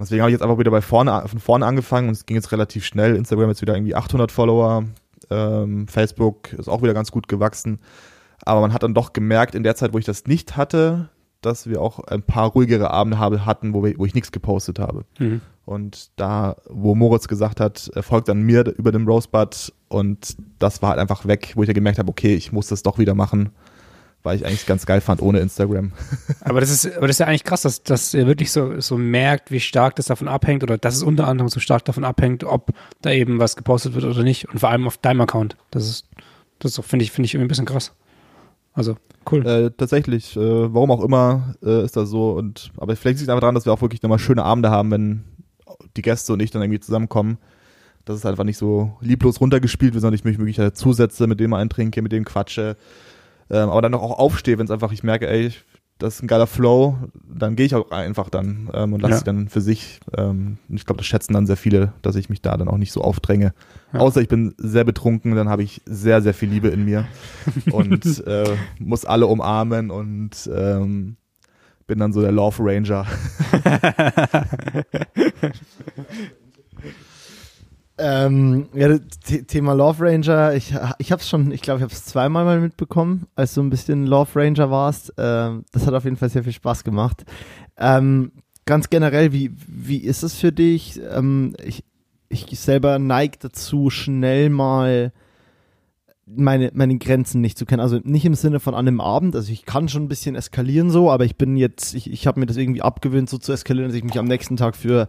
Deswegen 0.01 0.23
habe 0.23 0.31
ich 0.31 0.35
jetzt 0.35 0.43
einfach 0.43 0.59
wieder 0.59 0.71
bei 0.71 0.81
vorne, 0.81 1.23
von 1.27 1.39
vorne 1.39 1.67
angefangen 1.67 2.09
und 2.09 2.15
es 2.15 2.27
ging 2.27 2.37
jetzt 2.37 2.53
relativ 2.53 2.85
schnell. 2.85 3.15
Instagram 3.15 3.49
jetzt 3.51 3.61
wieder 3.61 3.75
irgendwie 3.75 3.95
800 3.95 4.33
Follower, 4.33 4.85
ähm, 5.31 5.87
Facebook 5.87 6.53
ist 6.55 6.69
auch 6.69 6.83
wieder 6.83 6.95
ganz 6.95 7.11
gut 7.11 7.29
gewachsen. 7.29 7.79
Aber 8.43 8.61
man 8.61 8.73
hat 8.73 8.83
dann 8.83 8.95
doch 8.95 9.13
gemerkt, 9.13 9.55
in 9.55 9.63
der 9.63 9.77
Zeit, 9.77 9.93
wo 9.93 9.99
ich 9.99 10.07
das 10.07 10.27
nicht 10.27 10.57
hatte, 10.57 11.11
dass 11.43 11.69
wir 11.69 11.81
auch 11.81 12.01
ein 12.01 12.23
paar 12.23 12.51
ruhigere 12.51 12.91
Abende 12.91 13.19
habe, 13.19 13.45
hatten, 13.47 13.75
wo, 13.75 13.85
wir, 13.85 13.99
wo 13.99 14.07
ich 14.07 14.15
nichts 14.15 14.33
gepostet 14.33 14.79
habe. 14.79 15.05
Mhm. 15.19 15.41
Und 15.65 16.11
da, 16.17 16.57
wo 16.69 16.95
Moritz 16.95 17.29
gesagt 17.29 17.61
hat, 17.61 17.91
er 17.95 18.03
folgt 18.03 18.29
an 18.29 18.43
mir 18.43 18.67
über 18.77 18.93
dem 18.93 19.07
Rosebud 19.07 19.73
und 19.89 20.37
das 20.59 20.83
war 20.83 20.91
halt 20.91 20.99
einfach 20.99 21.27
weg, 21.27 21.53
wo 21.55 21.63
ich 21.63 21.69
ja 21.69 21.75
gemerkt 21.75 21.99
habe, 21.99 22.09
okay, 22.09 22.35
ich 22.35 22.53
muss 22.53 22.67
das 22.67 22.83
doch 22.83 22.99
wieder 22.99 23.15
machen, 23.15 23.51
weil 24.23 24.37
ich 24.37 24.47
eigentlich 24.47 24.67
ganz 24.67 24.87
geil 24.87 25.01
fand 25.01 25.23
ohne 25.23 25.41
Instagram. 25.41 25.93
aber 26.41 26.61
das 26.61 26.71
ist, 26.71 26.97
aber 26.97 27.07
das 27.07 27.17
ist 27.17 27.21
ja 27.21 27.27
eigentlich 27.27 27.45
krass, 27.45 27.63
dass, 27.63 27.83
dass 27.83 28.15
ihr 28.15 28.27
wirklich 28.27 28.53
so, 28.53 28.81
so 28.81 28.97
merkt, 28.99 29.51
wie 29.51 29.61
stark 29.61 29.97
das 29.97 30.07
davon 30.07 30.29
abhängt 30.29 30.63
oder 30.63 30.79
dass 30.79 30.97
es 30.97 31.03
unter 31.03 31.27
anderem 31.27 31.49
so 31.49 31.61
stark 31.61 31.85
davon 31.85 32.05
abhängt, 32.05 32.45
ob 32.45 32.71
da 33.03 33.11
eben 33.11 33.39
was 33.39 33.57
gepostet 33.57 33.95
wird 33.95 34.05
oder 34.05 34.23
nicht 34.23 34.49
und 34.49 34.59
vor 34.59 34.71
allem 34.71 34.87
auf 34.87 34.99
deinem 34.99 35.23
Account. 35.23 35.57
Das 35.71 35.89
ist, 35.89 36.07
das 36.59 36.79
finde 36.85 37.05
ich, 37.05 37.13
finde 37.13 37.27
ich 37.27 37.35
irgendwie 37.35 37.47
ein 37.47 37.49
bisschen 37.49 37.67
krass. 37.67 37.93
Also, 38.73 38.97
cool. 39.31 39.47
Äh, 39.47 39.71
tatsächlich, 39.77 40.37
äh, 40.37 40.41
warum 40.41 40.91
auch 40.91 41.03
immer, 41.03 41.55
äh, 41.63 41.85
ist 41.85 41.97
das 41.97 42.09
so. 42.09 42.33
Und, 42.33 42.71
aber 42.77 42.95
vielleicht 42.95 43.19
liegt 43.19 43.23
es 43.23 43.29
einfach 43.29 43.41
daran, 43.41 43.55
dass 43.55 43.67
wir 43.67 43.73
auch 43.73 43.83
wirklich 43.83 44.03
nochmal 44.03 44.19
schöne 44.19 44.45
Abende 44.45 44.71
haben, 44.71 44.91
wenn 44.91 45.25
die 45.97 46.03
Gäste 46.03 46.33
und 46.33 46.41
ich 46.41 46.51
dann 46.51 46.63
irgendwie 46.63 46.81
zusammenkommen. 46.81 47.39
Das 48.05 48.17
ist 48.17 48.27
einfach 48.27 48.45
nicht 48.45 48.59
so 48.59 48.97
lieblos 49.01 49.41
runtergespielt 49.41 49.95
wird, 49.95 50.03
sondern 50.03 50.15
ich 50.15 50.25
mich 50.25 50.39
wirklich 50.39 50.57
dazusetze, 50.57 51.27
mit 51.27 51.41
dem 51.41 51.53
eintrinke, 51.53 52.01
mit 52.03 52.13
dem 52.13 52.25
quatsche. 52.25 52.77
Ähm, 53.51 53.69
aber 53.71 53.83
dann 53.83 53.95
auch 53.95 54.19
aufstehe, 54.19 54.59
wenn 54.59 54.65
es 54.65 54.71
einfach, 54.71 54.93
ich 54.93 55.03
merke, 55.03 55.29
ey, 55.29 55.47
ich 55.47 55.65
das 56.01 56.17
ist 56.17 56.23
ein 56.23 56.29
geiler 56.29 56.47
Flow, 56.47 56.97
dann 57.29 57.57
gehe 57.57 57.67
ich 57.67 57.75
auch 57.75 57.91
einfach 57.91 58.31
dann 58.31 58.71
ähm, 58.73 58.95
und 58.95 59.01
lasse 59.01 59.13
ja. 59.13 59.19
sie 59.19 59.25
dann 59.25 59.49
für 59.49 59.61
sich. 59.61 60.01
Ähm, 60.17 60.59
ich 60.69 60.87
glaube, 60.87 60.99
das 60.99 61.07
schätzen 61.07 61.35
dann 61.35 61.47
sehr 61.47 61.57
viele, 61.57 61.93
dass 62.03 62.17
ich 62.17 62.29
mich 62.31 62.43
da 62.43 62.57
dann 62.57 62.69
auch 62.69 62.79
nicht 62.79 62.93
so 62.93 63.03
aufdränge. 63.03 63.53
Ja. 63.93 64.01
Außer 64.01 64.21
ich 64.21 64.29
bin 64.29 64.55
sehr 64.57 64.85
betrunken, 64.85 65.35
dann 65.35 65.49
habe 65.49 65.63
ich 65.63 65.83
sehr, 65.85 66.23
sehr 66.23 66.35
viel 66.35 66.49
Liebe 66.49 66.69
in 66.69 66.85
mir 66.85 67.07
und 67.71 68.27
äh, 68.27 68.57
muss 68.79 69.05
alle 69.05 69.27
umarmen 69.27 69.91
und 69.91 70.51
ähm, 70.53 71.17
bin 71.87 71.99
dann 71.99 72.13
so 72.13 72.23
der 72.23 72.33
Love 72.33 72.57
Ranger. 72.61 73.07
Ähm, 78.03 78.69
ja, 78.73 78.99
Thema 79.47 79.75
Love 79.75 80.05
Ranger, 80.05 80.55
ich, 80.55 80.75
ich 80.99 81.13
habe 81.13 81.21
es 81.21 81.29
schon, 81.29 81.53
ich 81.53 81.61
glaube, 81.61 81.79
ich 81.79 81.83
habe 81.83 81.93
es 81.93 82.07
zweimal 82.07 82.47
mal 82.47 82.59
mitbekommen, 82.59 83.27
als 83.35 83.53
du 83.53 83.63
ein 83.63 83.69
bisschen 83.69 84.07
Love 84.07 84.31
Ranger 84.35 84.71
warst. 84.71 85.13
Ähm, 85.19 85.65
das 85.73 85.87
hat 85.87 85.93
auf 85.93 86.05
jeden 86.05 86.17
Fall 86.17 86.31
sehr 86.31 86.43
viel 86.43 86.55
Spaß 86.55 86.83
gemacht. 86.83 87.25
Ähm, 87.77 88.33
ganz 88.65 88.89
generell, 88.89 89.33
wie, 89.33 89.53
wie 89.67 89.99
ist 89.99 90.23
es 90.23 90.35
für 90.35 90.51
dich? 90.51 90.99
Ähm, 91.15 91.55
ich, 91.63 91.85
ich 92.31 92.59
selber 92.59 92.99
neige 92.99 93.37
dazu, 93.39 93.91
schnell 93.91 94.49
mal 94.49 95.13
meine, 96.37 96.71
meine 96.75 96.97
Grenzen 96.97 97.41
nicht 97.41 97.59
zu 97.59 97.67
kennen. 97.67 97.81
Also 97.81 97.99
nicht 98.03 98.25
im 98.25 98.35
Sinne 98.35 98.61
von 98.61 98.75
an 98.75 98.89
einem 98.89 99.01
Abend, 99.01 99.35
also 99.35 99.53
ich 99.53 99.67
kann 99.67 99.89
schon 99.89 100.05
ein 100.05 100.09
bisschen 100.09 100.37
eskalieren 100.37 100.91
so, 100.91 101.11
aber 101.11 101.25
ich 101.25 101.37
bin 101.37 101.57
jetzt, 101.57 101.95
ich, 101.95 102.11
ich 102.11 102.27
habe 102.27 102.41
mir 102.41 102.47
das 102.47 102.57
irgendwie 102.57 102.83
abgewöhnt, 102.83 103.29
so 103.29 103.39
zu 103.39 103.53
eskalieren, 103.53 103.89
dass 103.89 103.97
ich 103.97 104.05
mich 104.05 104.19
am 104.19 104.27
nächsten 104.27 104.57
Tag 104.57 104.77
für 104.77 105.09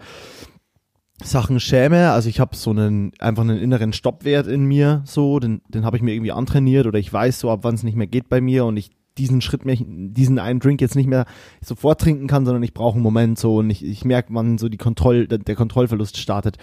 Sachen 1.24 1.60
schäme. 1.60 2.12
Also 2.12 2.30
ich 2.30 2.40
habe 2.40 2.56
so 2.56 2.72
einen 2.72 3.12
einfach 3.20 3.44
einen 3.44 3.60
inneren 3.60 3.94
Stoppwert 3.94 4.48
in 4.48 4.66
mir, 4.66 5.04
so 5.06 5.40
den, 5.40 5.62
den 5.68 5.86
habe 5.86 5.98
ich 5.98 6.04
mir 6.04 6.14
irgendwie 6.14 6.32
antrainiert 6.32 6.86
oder 6.88 7.00
ich 7.00 7.12
weiß 7.12 7.40
so, 7.40 7.52
ab 7.52 7.60
wann 7.64 7.76
es 7.76 7.84
nicht 7.84 7.96
mehr 7.96 8.08
geht 8.08 8.30
bei 8.30 8.42
mir 8.42 8.66
und 8.66 8.78
ich 8.78 8.92
diesen 9.18 9.42
Schritt, 9.42 9.66
mehr, 9.66 9.78
diesen 9.80 10.40
einen 10.40 10.60
Drink 10.60 10.82
jetzt 10.82 10.96
nicht 10.96 11.08
mehr 11.08 11.26
sofort 11.62 12.00
trinken 12.00 12.28
kann, 12.28 12.46
sondern 12.46 12.64
ich 12.64 12.74
brauche 12.74 12.96
einen 12.96 13.04
Moment 13.04 13.38
so 13.38 13.58
und 13.58 13.70
ich, 13.70 13.84
ich 13.84 14.06
merke, 14.06 14.34
wann 14.34 14.58
so 14.58 14.70
die 14.70 14.78
Kontroll, 14.78 15.28
der, 15.28 15.40
der 15.40 15.56
Kontrollverlust 15.56 16.18
startet 16.18 16.58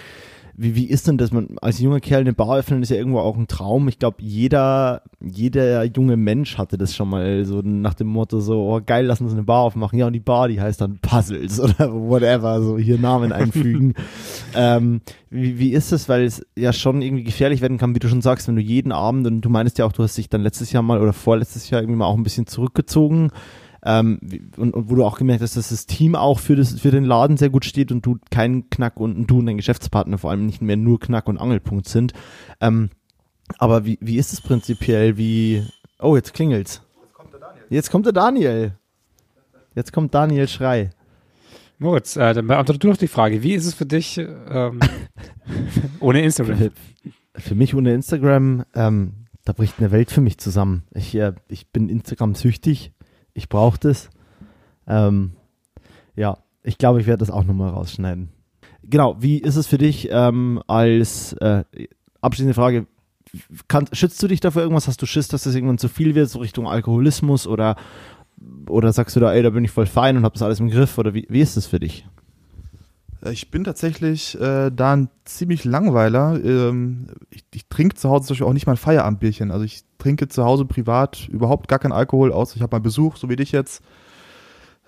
wie, 0.60 0.74
wie 0.74 0.86
ist 0.86 1.06
denn 1.06 1.18
das? 1.18 1.30
Man, 1.30 1.56
als 1.62 1.78
junger 1.78 2.01
Kerl 2.01 2.22
eine 2.22 2.32
Bar 2.32 2.59
öffnen 2.59 2.82
ist 2.82 2.89
ja 2.89 2.97
irgendwo 2.97 3.20
auch 3.20 3.36
ein 3.36 3.47
Traum. 3.47 3.86
Ich 3.86 4.01
glaube, 4.01 4.16
jeder, 4.20 5.02
jeder 5.20 5.85
junge 5.85 6.16
Mensch 6.16 6.59
hatte 6.59 6.76
das 6.76 6.97
schon 6.97 7.09
mal 7.09 7.44
so 7.44 7.60
nach 7.62 7.94
dem 7.94 8.09
Motto 8.09 8.40
so, 8.40 8.68
oh 8.68 8.80
geil, 8.85 9.06
lass 9.06 9.20
uns 9.20 9.32
eine 9.32 9.44
Bar 9.44 9.62
aufmachen. 9.62 9.97
Ja, 10.01 10.09
und 10.09 10.14
die 10.14 10.20
Bar, 10.20 10.48
die 10.48 10.60
heißt 10.60 10.80
dann 10.80 10.98
Puzzles 10.98 11.60
oder 11.60 11.93
whatever, 11.93 12.60
so 12.60 12.76
hier 12.76 12.98
Namen 12.98 13.30
einfügen. 13.30 13.94
ähm, 14.56 15.01
wie, 15.30 15.60
wie 15.60 15.72
ist 15.72 15.93
das? 15.93 16.09
Weil 16.09 16.24
es 16.24 16.44
ja 16.56 16.72
schon 16.72 17.02
irgendwie 17.02 17.24
gefährlich 17.24 17.60
werden 17.60 17.78
kann, 17.78 17.94
wie 17.94 18.01
du 18.01 18.09
schon 18.09 18.20
sagst, 18.22 18.48
wenn 18.48 18.56
du 18.56 18.62
jeden 18.62 18.90
Abend, 18.90 19.28
und 19.28 19.43
du 19.43 19.48
meinst 19.51 19.78
ja 19.78 19.86
auch, 19.86 19.93
du 19.93 20.02
hast 20.02 20.18
dich 20.18 20.28
dann 20.28 20.43
letztes 20.43 20.72
Jahr 20.72 20.82
mal 20.82 21.01
oder 21.01 21.12
vorletztes 21.12 21.70
Jahr 21.70 21.82
irgendwie 21.82 21.98
mal 21.98 22.06
auch 22.06 22.16
ein 22.16 22.24
bisschen 22.24 22.48
zurückgezogen 22.48 23.30
ähm, 23.89 24.19
und, 24.59 24.74
und 24.74 24.90
wo 24.90 24.97
du 24.97 25.05
auch 25.05 25.16
gemerkt 25.16 25.43
hast, 25.43 25.56
dass 25.56 25.70
das 25.70 25.86
Team 25.86 26.15
auch 26.15 26.40
für, 26.40 26.56
das, 26.56 26.78
für 26.78 26.90
den 26.90 27.05
Laden 27.05 27.39
sehr 27.39 27.48
gut 27.48 27.65
steht 27.65 27.90
und 27.90 28.05
du 28.05 28.19
kein 28.31 28.69
Knack 28.69 29.01
und 29.01 29.27
du 29.27 29.39
und 29.39 29.47
dein 29.47 29.56
Geschäftspartner 29.56 30.19
vor 30.19 30.31
allem 30.31 30.44
nicht 30.44 30.60
mehr 30.60 30.77
nur 30.77 31.01
Knack 31.01 31.27
und 31.27 31.39
Angelpunkt 31.39 31.89
sind. 31.89 32.12
Ähm, 32.60 32.90
aber 33.56 33.86
wie, 33.86 33.97
wie 34.02 34.19
ist 34.19 34.35
es 34.35 34.43
prinzipiell? 34.43 35.16
Wie. 35.16 35.66
Oh, 36.01 36.16
jetzt 36.16 36.35
klingelt's. 36.35 36.82
Jetzt 37.01 37.15
kommt 37.15 37.32
der 37.32 37.40
Daniel. 37.40 37.66
Jetzt 37.70 37.90
kommt 37.90 38.06
der 38.06 38.12
Daniel. 38.12 38.73
Jetzt 39.74 39.93
kommt 39.94 40.15
Daniel 40.15 40.48
Schrei. 40.48 40.90
Moritz, 41.78 42.16
äh, 42.16 42.35
dann 42.35 42.47
beantworte 42.47 42.81
du 42.81 42.89
noch 42.89 42.98
die 42.98 43.09
Frage. 43.09 43.43
Wie 43.43 43.55
ist 43.55 43.65
es 43.65 43.73
für 43.73 43.86
dich 43.86 44.19
ähm, 44.19 44.81
ohne 46.01 46.20
Instagram? 46.20 46.59
Für, 46.59 46.73
für, 47.36 47.55
mich 47.55 47.74
ohne 47.74 47.94
Instagram, 47.94 48.65
ähm, 48.74 49.15
da 49.47 49.55
bricht 49.55 49.78
eine 49.78 49.93
Welt 49.93 50.10
für 50.10 50.20
mich 50.20 50.36
zusammen. 50.36 50.82
Ich, 50.93 51.15
äh, 51.15 51.32
ich 51.48 51.70
bin 51.70 51.89
Instagram 51.89 52.35
süchtig 52.35 52.93
ich 53.39 53.48
brauche 53.48 53.78
das. 53.78 54.10
Ähm, 54.86 55.32
ja, 56.16 56.39
ich 56.62 56.77
glaube, 56.77 57.01
ich 57.01 57.06
werde 57.06 57.20
das 57.20 57.31
auch 57.31 57.44
nochmal 57.44 57.70
rausschneiden. 57.70 58.31
Genau, 58.82 59.16
wie 59.20 59.39
ist 59.39 59.56
es 59.56 59.66
für 59.66 59.78
dich 59.78 60.09
ähm, 60.10 60.60
als 60.66 61.32
äh, 61.35 61.65
abschließende 62.20 62.55
Frage? 62.55 62.86
Kann, 63.69 63.86
schützt 63.93 64.23
du 64.23 64.28
dich 64.28 64.40
dafür 64.40 64.62
irgendwas? 64.62 64.89
Hast 64.89 65.01
du 65.01 65.06
Schiss, 65.06 65.28
dass 65.28 65.44
das 65.44 65.55
irgendwann 65.55 65.78
zu 65.78 65.89
viel 65.89 66.15
wird, 66.15 66.28
so 66.28 66.40
Richtung 66.40 66.66
Alkoholismus 66.66 67.47
oder, 67.47 67.77
oder 68.69 68.93
sagst 68.93 69.15
du 69.15 69.20
da, 69.20 69.32
ey, 69.32 69.43
da 69.43 69.51
bin 69.51 69.65
ich 69.65 69.70
voll 69.70 69.86
fein 69.86 70.16
und 70.16 70.24
hab 70.24 70.32
das 70.32 70.43
alles 70.43 70.60
im 70.60 70.70
Griff? 70.70 70.98
Oder 70.98 71.15
wie, 71.15 71.27
wie 71.28 71.40
ist 71.40 71.56
es 71.56 71.66
für 71.66 71.78
dich? 71.78 72.06
Äh, 73.24 73.32
ich 73.32 73.51
bin 73.51 73.65
tatsächlich 73.65 74.40
äh, 74.40 74.70
da 74.70 74.93
ein 74.95 75.09
ziemlich 75.24 75.65
Langweiler. 75.65 76.43
Ähm, 76.43 77.09
ich, 77.31 77.45
ich 77.55 77.69
trinke 77.69 77.97
zu 77.97 78.09
Hause 78.09 78.27
zum 78.27 78.35
Beispiel 78.35 78.47
auch 78.47 78.53
nicht 78.53 78.66
mal 78.66 78.74
ein 78.74 78.78
Feierabendbierchen. 78.78 79.51
Also 79.51 79.65
ich 79.65 79.85
trinke 79.99 80.28
zu 80.28 80.45
Hause 80.45 80.65
privat 80.65 81.28
überhaupt 81.28 81.69
gar 81.69 81.78
keinen 81.78 81.93
Alkohol, 81.93 82.32
außer 82.32 82.57
ich 82.57 82.62
habe 82.62 82.77
mal 82.77 82.81
Besuch, 82.81 83.16
so 83.16 83.28
wie 83.28 83.36
dich 83.36 83.53
jetzt. 83.53 83.82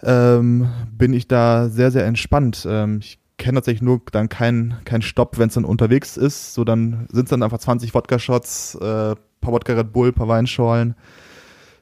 Ähm, 0.03 0.69
bin 0.93 1.13
ich 1.13 1.29
da 1.29 1.69
sehr, 1.69 1.91
sehr 1.91 2.07
entspannt. 2.07 2.67
Ähm, 2.69 2.99
ich 3.01 3.19
kenne 3.37 3.57
tatsächlich 3.57 3.83
nur 3.83 4.03
dann 4.13 4.29
keinen 4.29 4.77
kein 4.85 5.03
Stopp, 5.03 5.39
wenn 5.39 5.49
es 5.49 5.55
dann 5.55 5.65
unterwegs 5.65 6.17
ist. 6.17 6.55
So 6.55 6.65
dann 6.65 7.07
sind 7.11 7.25
es 7.25 7.31
dann 7.31 7.43
einfach 7.43 7.59
20 7.59 7.95
Wodka-Shots, 7.95 8.77
äh, 8.77 9.15
paar 9.41 9.53
Wodka 9.53 9.75
Red 9.75 9.93
Bull, 9.93 10.13
paar 10.13 10.29
Weinschorlen. 10.29 10.95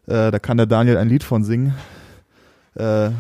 Äh, 0.07 0.31
da 0.31 0.39
kann 0.39 0.57
der 0.57 0.67
Daniel 0.67 0.97
ein 0.97 1.09
Lied 1.09 1.23
von 1.23 1.45
singen. 1.45 1.75
Äh, 2.75 3.11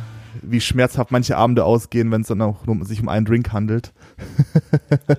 wie 0.43 0.61
schmerzhaft 0.61 1.11
manche 1.11 1.37
Abende 1.37 1.65
ausgehen, 1.65 2.11
wenn 2.11 2.23
es 2.23 2.29
dann 2.29 2.43
auch 2.43 2.67
nur 2.67 2.85
sich 2.85 3.01
um 3.01 3.09
einen 3.09 3.27
Drink 3.27 3.53
handelt. 3.53 3.93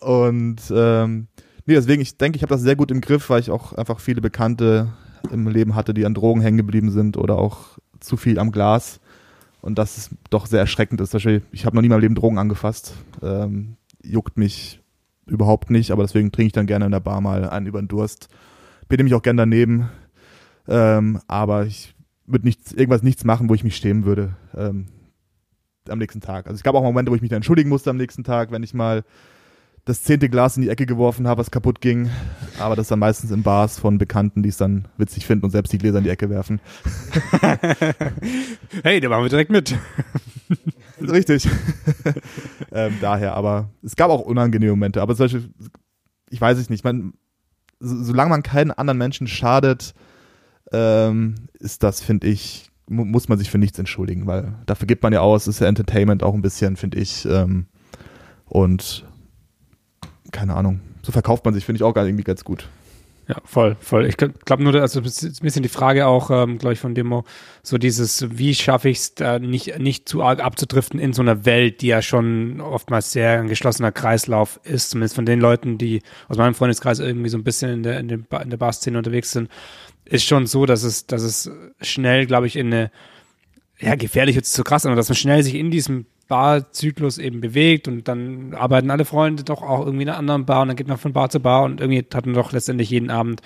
Und 0.00 0.60
ähm, 0.70 1.26
nee, 1.66 1.74
deswegen, 1.74 2.00
ich 2.00 2.16
denke, 2.16 2.36
ich 2.36 2.42
habe 2.42 2.54
das 2.54 2.62
sehr 2.62 2.76
gut 2.76 2.90
im 2.90 3.00
Griff, 3.00 3.30
weil 3.30 3.40
ich 3.40 3.50
auch 3.50 3.72
einfach 3.72 4.00
viele 4.00 4.20
Bekannte 4.20 4.92
im 5.30 5.48
Leben 5.48 5.74
hatte, 5.74 5.92
die 5.94 6.06
an 6.06 6.14
Drogen 6.14 6.40
hängen 6.40 6.56
geblieben 6.56 6.90
sind 6.90 7.16
oder 7.16 7.36
auch 7.36 7.78
zu 8.00 8.16
viel 8.16 8.38
am 8.38 8.52
Glas. 8.52 9.00
Und 9.60 9.78
das 9.78 9.98
ist 9.98 10.10
doch 10.30 10.46
sehr 10.46 10.60
erschreckend 10.60 11.00
ist. 11.00 11.14
Ich 11.14 11.66
habe 11.66 11.76
noch 11.76 11.82
nie 11.82 11.86
in 11.86 11.90
meinem 11.90 12.00
Leben 12.00 12.14
Drogen 12.14 12.38
angefasst. 12.38 12.94
Ähm, 13.22 13.76
juckt 14.02 14.36
mich 14.36 14.80
überhaupt 15.26 15.70
nicht, 15.70 15.90
aber 15.90 16.04
deswegen 16.04 16.32
trinke 16.32 16.46
ich 16.46 16.52
dann 16.52 16.66
gerne 16.66 16.86
in 16.86 16.92
der 16.92 17.00
Bar 17.00 17.20
mal 17.20 17.48
einen 17.48 17.66
über 17.66 17.82
den 17.82 17.88
Durst. 17.88 18.28
Bin 18.88 18.98
nämlich 18.98 19.14
auch 19.14 19.22
gern 19.22 19.36
daneben. 19.36 19.90
Ähm, 20.68 21.20
aber 21.26 21.66
ich 21.66 21.94
würde 22.28 22.46
nichts, 22.46 22.72
irgendwas 22.72 23.02
nichts 23.02 23.24
machen, 23.24 23.48
wo 23.48 23.54
ich 23.54 23.64
mich 23.64 23.76
schämen 23.76 24.04
würde 24.04 24.36
ähm, 24.56 24.86
am 25.88 25.98
nächsten 25.98 26.20
Tag. 26.20 26.46
Also 26.46 26.56
es 26.56 26.62
gab 26.62 26.74
auch 26.74 26.82
Momente, 26.82 27.10
wo 27.10 27.16
ich 27.16 27.22
mich 27.22 27.30
dann 27.30 27.38
entschuldigen 27.38 27.68
musste 27.68 27.90
am 27.90 27.96
nächsten 27.96 28.24
Tag, 28.24 28.52
wenn 28.52 28.62
ich 28.62 28.74
mal 28.74 29.04
das 29.88 30.02
zehnte 30.02 30.28
Glas 30.28 30.56
in 30.56 30.62
die 30.62 30.68
Ecke 30.68 30.84
geworfen 30.84 31.26
habe, 31.26 31.40
was 31.40 31.50
kaputt 31.50 31.80
ging. 31.80 32.10
Aber 32.58 32.76
das 32.76 32.88
dann 32.88 32.98
meistens 32.98 33.30
in 33.30 33.42
Bars 33.42 33.78
von 33.78 33.96
Bekannten, 33.96 34.42
die 34.42 34.50
es 34.50 34.58
dann 34.58 34.86
witzig 34.98 35.26
finden 35.26 35.46
und 35.46 35.50
selbst 35.50 35.72
die 35.72 35.78
Gläser 35.78 35.98
in 35.98 36.04
die 36.04 36.10
Ecke 36.10 36.28
werfen. 36.28 36.60
hey, 38.82 39.00
da 39.00 39.08
machen 39.08 39.22
wir 39.22 39.30
direkt 39.30 39.50
mit. 39.50 39.74
Richtig. 41.00 41.48
ähm, 42.72 42.98
daher, 43.00 43.34
aber 43.34 43.70
es 43.82 43.96
gab 43.96 44.10
auch 44.10 44.20
unangenehme 44.20 44.72
Momente. 44.72 45.00
Aber 45.00 45.14
solche, 45.14 45.48
ich 46.28 46.40
weiß 46.40 46.58
es 46.58 46.68
nicht, 46.68 46.84
man, 46.84 47.14
solange 47.80 48.28
man 48.28 48.42
keinen 48.42 48.72
anderen 48.72 48.98
Menschen 48.98 49.26
schadet, 49.26 49.94
ähm, 50.72 51.34
ist 51.58 51.82
das, 51.82 52.00
finde 52.00 52.28
ich, 52.28 52.70
mu 52.88 53.04
muss 53.04 53.28
man 53.28 53.38
sich 53.38 53.50
für 53.50 53.58
nichts 53.58 53.78
entschuldigen, 53.78 54.26
weil 54.26 54.54
dafür 54.66 54.86
gibt 54.86 55.02
man 55.02 55.12
ja 55.12 55.20
aus, 55.20 55.46
ist 55.46 55.60
ja 55.60 55.66
Entertainment 55.66 56.22
auch 56.22 56.34
ein 56.34 56.42
bisschen, 56.42 56.76
finde 56.76 56.98
ich. 56.98 57.26
Ähm, 57.26 57.66
und 58.46 59.04
keine 60.32 60.54
Ahnung. 60.54 60.80
So 61.02 61.12
verkauft 61.12 61.44
man 61.44 61.54
sich, 61.54 61.64
finde 61.64 61.78
ich 61.78 61.82
auch 61.82 61.96
irgendwie 61.96 62.24
ganz 62.24 62.44
gut. 62.44 62.68
Ja, 63.28 63.36
voll, 63.44 63.76
voll. 63.78 64.06
Ich 64.06 64.16
glaube 64.16 64.62
nur, 64.64 64.74
also 64.76 65.00
ist 65.00 65.22
ein 65.22 65.42
bisschen 65.42 65.62
die 65.62 65.68
Frage 65.68 66.06
auch, 66.06 66.30
ähm, 66.30 66.56
glaube 66.56 66.72
ich, 66.72 66.78
von 66.78 66.94
Demo, 66.94 67.24
so 67.62 67.76
dieses, 67.76 68.26
wie 68.38 68.54
schaffe 68.54 68.88
ich 68.88 68.98
es, 68.98 69.14
da 69.16 69.38
nicht, 69.38 69.78
nicht 69.78 70.08
zu 70.08 70.22
arg 70.22 70.42
abzudriften 70.42 70.98
in 70.98 71.12
so 71.12 71.20
einer 71.20 71.44
Welt, 71.44 71.82
die 71.82 71.88
ja 71.88 72.00
schon 72.00 72.62
oftmals 72.62 73.12
sehr 73.12 73.38
ein 73.38 73.48
geschlossener 73.48 73.92
Kreislauf 73.92 74.58
ist, 74.64 74.90
zumindest 74.90 75.14
von 75.14 75.26
den 75.26 75.40
Leuten, 75.40 75.76
die 75.76 76.00
aus 76.28 76.38
meinem 76.38 76.54
Freundeskreis 76.54 77.00
irgendwie 77.00 77.28
so 77.28 77.36
ein 77.36 77.44
bisschen 77.44 77.70
in 77.70 77.82
der, 77.82 78.00
in, 78.00 78.08
in 78.08 78.50
der 78.50 78.56
Bar-Szene 78.56 78.96
unterwegs 78.96 79.30
sind, 79.30 79.50
ist 80.08 80.24
schon 80.24 80.46
so, 80.46 80.66
dass 80.66 80.82
es, 80.82 81.06
dass 81.06 81.22
es 81.22 81.50
schnell, 81.80 82.26
glaube 82.26 82.46
ich, 82.46 82.56
in 82.56 82.68
eine, 82.68 82.90
ja, 83.78 83.94
gefährlich 83.94 84.36
jetzt 84.36 84.52
zu 84.52 84.64
krass, 84.64 84.86
aber 84.86 84.96
dass 84.96 85.08
man 85.08 85.16
schnell 85.16 85.42
sich 85.42 85.54
in 85.54 85.70
diesem 85.70 86.06
Barzyklus 86.28 87.18
eben 87.18 87.40
bewegt 87.40 87.88
und 87.88 88.06
dann 88.06 88.54
arbeiten 88.54 88.90
alle 88.90 89.04
Freunde 89.04 89.44
doch 89.44 89.62
auch 89.62 89.84
irgendwie 89.84 90.02
in 90.02 90.08
einer 90.08 90.18
anderen 90.18 90.44
Bar 90.44 90.62
und 90.62 90.68
dann 90.68 90.76
geht 90.76 90.88
man 90.88 90.98
von 90.98 91.12
Bar 91.12 91.30
zu 91.30 91.40
Bar 91.40 91.62
und 91.64 91.80
irgendwie 91.80 92.04
hat 92.14 92.26
man 92.26 92.34
doch 92.34 92.52
letztendlich 92.52 92.90
jeden 92.90 93.10
Abend 93.10 93.40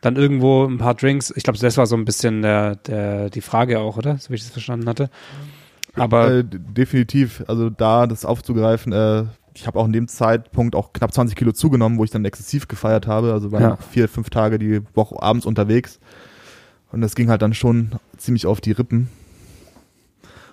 dann 0.00 0.16
irgendwo 0.16 0.64
ein 0.64 0.78
paar 0.78 0.94
Drinks. 0.94 1.32
Ich 1.36 1.44
glaube, 1.44 1.58
das 1.58 1.76
war 1.76 1.86
so 1.86 1.96
ein 1.96 2.04
bisschen 2.04 2.42
der, 2.42 2.76
der, 2.76 3.30
die 3.30 3.40
Frage 3.40 3.78
auch, 3.78 3.96
oder? 3.96 4.18
So 4.18 4.30
wie 4.30 4.34
ich 4.34 4.42
das 4.42 4.50
verstanden 4.50 4.88
hatte. 4.88 5.08
Aber 5.94 6.30
äh, 6.30 6.44
definitiv, 6.44 7.44
also 7.46 7.70
da 7.70 8.06
das 8.06 8.24
aufzugreifen, 8.24 8.92
äh, 8.92 9.24
ich 9.56 9.66
habe 9.66 9.78
auch 9.78 9.86
in 9.86 9.92
dem 9.92 10.06
Zeitpunkt 10.06 10.74
auch 10.74 10.92
knapp 10.92 11.14
20 11.14 11.34
Kilo 11.34 11.52
zugenommen, 11.52 11.98
wo 11.98 12.04
ich 12.04 12.10
dann 12.10 12.24
exzessiv 12.24 12.68
gefeiert 12.68 13.06
habe. 13.06 13.32
Also 13.32 13.52
war 13.52 13.60
ja. 13.60 13.76
vier, 13.76 14.08
fünf 14.08 14.28
Tage 14.28 14.58
die 14.58 14.82
Woche 14.94 15.20
abends 15.22 15.46
unterwegs. 15.46 15.98
Und 16.92 17.00
das 17.00 17.14
ging 17.14 17.30
halt 17.30 17.42
dann 17.42 17.54
schon 17.54 17.92
ziemlich 18.18 18.46
auf 18.46 18.60
die 18.60 18.72
Rippen. 18.72 19.08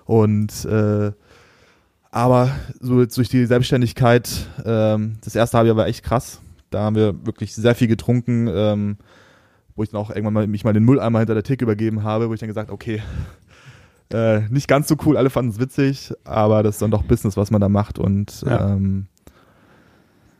Und 0.05 0.65
äh, 0.65 1.11
aber 2.11 2.51
so 2.79 3.05
durch 3.05 3.29
die 3.29 3.45
Selbstständigkeit, 3.45 4.47
ähm, 4.65 5.17
das 5.23 5.35
erste 5.35 5.57
habe 5.57 5.67
ich 5.67 5.71
aber 5.71 5.87
echt 5.87 6.03
krass. 6.03 6.39
Da 6.69 6.81
haben 6.81 6.95
wir 6.95 7.25
wirklich 7.25 7.53
sehr 7.53 7.75
viel 7.75 7.87
getrunken, 7.87 8.47
ähm, 8.47 8.97
wo 9.75 9.83
ich 9.83 9.89
dann 9.89 9.99
auch 9.99 10.11
irgendwann 10.11 10.33
mal 10.33 10.47
mich 10.47 10.63
mal 10.63 10.73
den 10.73 10.85
Mülleimer 10.85 11.19
hinter 11.19 11.33
der 11.33 11.43
Theke 11.43 11.65
übergeben 11.65 12.03
habe, 12.03 12.29
wo 12.29 12.33
ich 12.33 12.39
dann 12.39 12.47
gesagt, 12.47 12.71
okay, 12.71 13.01
äh, 14.13 14.41
nicht 14.49 14.67
ganz 14.67 14.87
so 14.87 14.95
cool, 15.05 15.17
alle 15.17 15.29
fanden 15.29 15.51
es 15.51 15.59
witzig, 15.59 16.13
aber 16.23 16.63
das 16.63 16.75
ist 16.75 16.81
dann 16.81 16.91
doch 16.91 17.03
Business, 17.03 17.37
was 17.37 17.51
man 17.51 17.61
da 17.61 17.69
macht. 17.69 17.99
Und 17.99 18.41
ja. 18.43 18.73
ähm, 18.73 19.07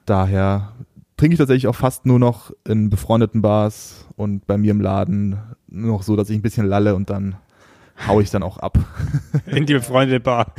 daher 0.05 0.73
trinke 1.17 1.33
ich 1.33 1.39
tatsächlich 1.39 1.67
auch 1.67 1.75
fast 1.75 2.05
nur 2.05 2.19
noch 2.19 2.51
in 2.65 2.89
befreundeten 2.89 3.41
Bars 3.41 4.05
und 4.15 4.45
bei 4.47 4.57
mir 4.57 4.71
im 4.71 4.81
Laden. 4.81 5.39
Nur 5.67 5.97
noch 5.97 6.03
so, 6.03 6.15
dass 6.15 6.29
ich 6.29 6.37
ein 6.37 6.41
bisschen 6.41 6.67
lalle 6.67 6.95
und 6.95 7.09
dann 7.09 7.35
hau 8.07 8.19
ich 8.19 8.29
dann 8.29 8.43
auch 8.43 8.57
ab. 8.57 8.77
In 9.45 9.65
die 9.65 9.73
befreundete 9.73 10.19
Bar. 10.19 10.53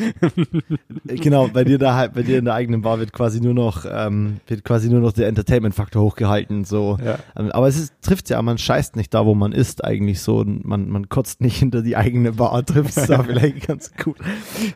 genau, 1.07 1.49
bei 1.49 1.65
dir 1.65 1.79
da 1.79 1.95
halt, 1.95 2.15
bei 2.15 2.23
dir 2.23 2.39
in 2.39 2.45
der 2.45 2.55
eigenen 2.55 2.83
Bar 2.83 2.99
wird 2.99 3.13
quasi 3.13 3.41
nur 3.41 3.55
noch, 3.55 3.85
ähm, 3.91 4.41
wird 4.47 4.65
quasi 4.65 4.89
nur 4.89 5.01
noch 5.01 5.13
der 5.13 5.29
Entertainment-Faktor 5.29 6.03
hochgehalten, 6.03 6.65
so. 6.65 6.99
Ja. 7.05 7.19
Ähm, 7.37 7.51
aber 7.53 7.69
es 7.69 7.93
trifft 8.01 8.31
ja, 8.31 8.41
man 8.43 8.59
scheißt 8.59 8.97
nicht 8.97 9.13
da, 9.13 9.27
wo 9.27 9.35
man 9.35 9.53
ist, 9.53 9.85
eigentlich 9.85 10.21
so. 10.21 10.45
Man, 10.45 10.89
man 10.89 11.09
kotzt 11.09 11.41
nicht 11.41 11.59
hinter 11.59 11.83
die 11.83 11.97
eigene 11.97 12.33
Bar, 12.33 12.65
trifft 12.65 12.97
es 12.97 13.07
da 13.07 13.23
vielleicht 13.25 13.67
ganz 13.67 13.93
gut. 14.03 14.17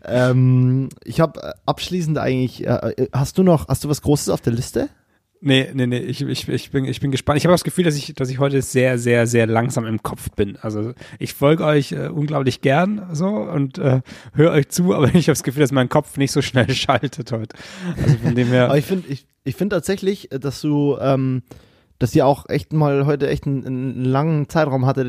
Ähm, 0.04 0.88
ich 1.04 1.20
habe 1.20 1.42
äh, 1.42 1.52
abschließend 1.66 2.18
eigentlich, 2.18 2.66
äh, 2.66 2.92
äh, 2.96 3.08
hast 3.12 3.38
du 3.38 3.42
noch, 3.42 3.68
hast 3.68 3.84
du 3.84 3.88
was 3.88 4.02
Großes 4.02 4.28
auf 4.28 4.40
der 4.40 4.52
Liste? 4.52 4.88
Nee, 5.40 5.70
nee, 5.72 5.86
nee, 5.86 5.98
ich, 5.98 6.22
ich, 6.22 6.48
ich, 6.48 6.70
bin, 6.70 6.84
ich 6.84 7.00
bin 7.00 7.12
gespannt. 7.12 7.38
Ich 7.38 7.44
habe 7.44 7.54
das 7.54 7.62
Gefühl, 7.62 7.84
dass 7.84 7.96
ich, 7.96 8.12
dass 8.14 8.28
ich 8.28 8.40
heute 8.40 8.60
sehr, 8.60 8.98
sehr, 8.98 9.26
sehr 9.26 9.46
langsam 9.46 9.86
im 9.86 10.02
Kopf 10.02 10.30
bin. 10.32 10.56
Also 10.56 10.94
ich 11.18 11.32
folge 11.34 11.64
euch 11.64 11.92
äh, 11.92 12.08
unglaublich 12.08 12.60
gern 12.60 13.08
so 13.12 13.28
und 13.28 13.78
äh, 13.78 14.00
höre 14.34 14.50
euch 14.52 14.68
zu, 14.68 14.94
aber 14.96 15.06
ich 15.14 15.28
habe 15.28 15.32
das 15.32 15.44
Gefühl, 15.44 15.60
dass 15.60 15.72
mein 15.72 15.88
Kopf 15.88 16.16
nicht 16.16 16.32
so 16.32 16.42
schnell 16.42 16.70
schaltet 16.74 17.30
heute. 17.30 17.56
Also 18.02 18.16
von 18.18 18.34
dem 18.34 18.48
her. 18.48 18.64
Aber 18.64 18.78
ich 18.78 18.84
finde 18.84 19.08
ich, 19.08 19.26
ich 19.44 19.54
find 19.54 19.70
tatsächlich, 19.70 20.32
äh, 20.32 20.40
dass 20.40 20.60
du 20.60 20.96
ähm, 21.00 21.42
dass 21.98 22.14
ihr 22.14 22.26
auch 22.26 22.48
echt 22.48 22.72
mal 22.72 23.06
heute 23.06 23.28
echt 23.28 23.46
einen, 23.46 23.66
einen 23.66 24.04
langen 24.04 24.48
Zeitraum 24.48 24.86
hattet, 24.86 25.08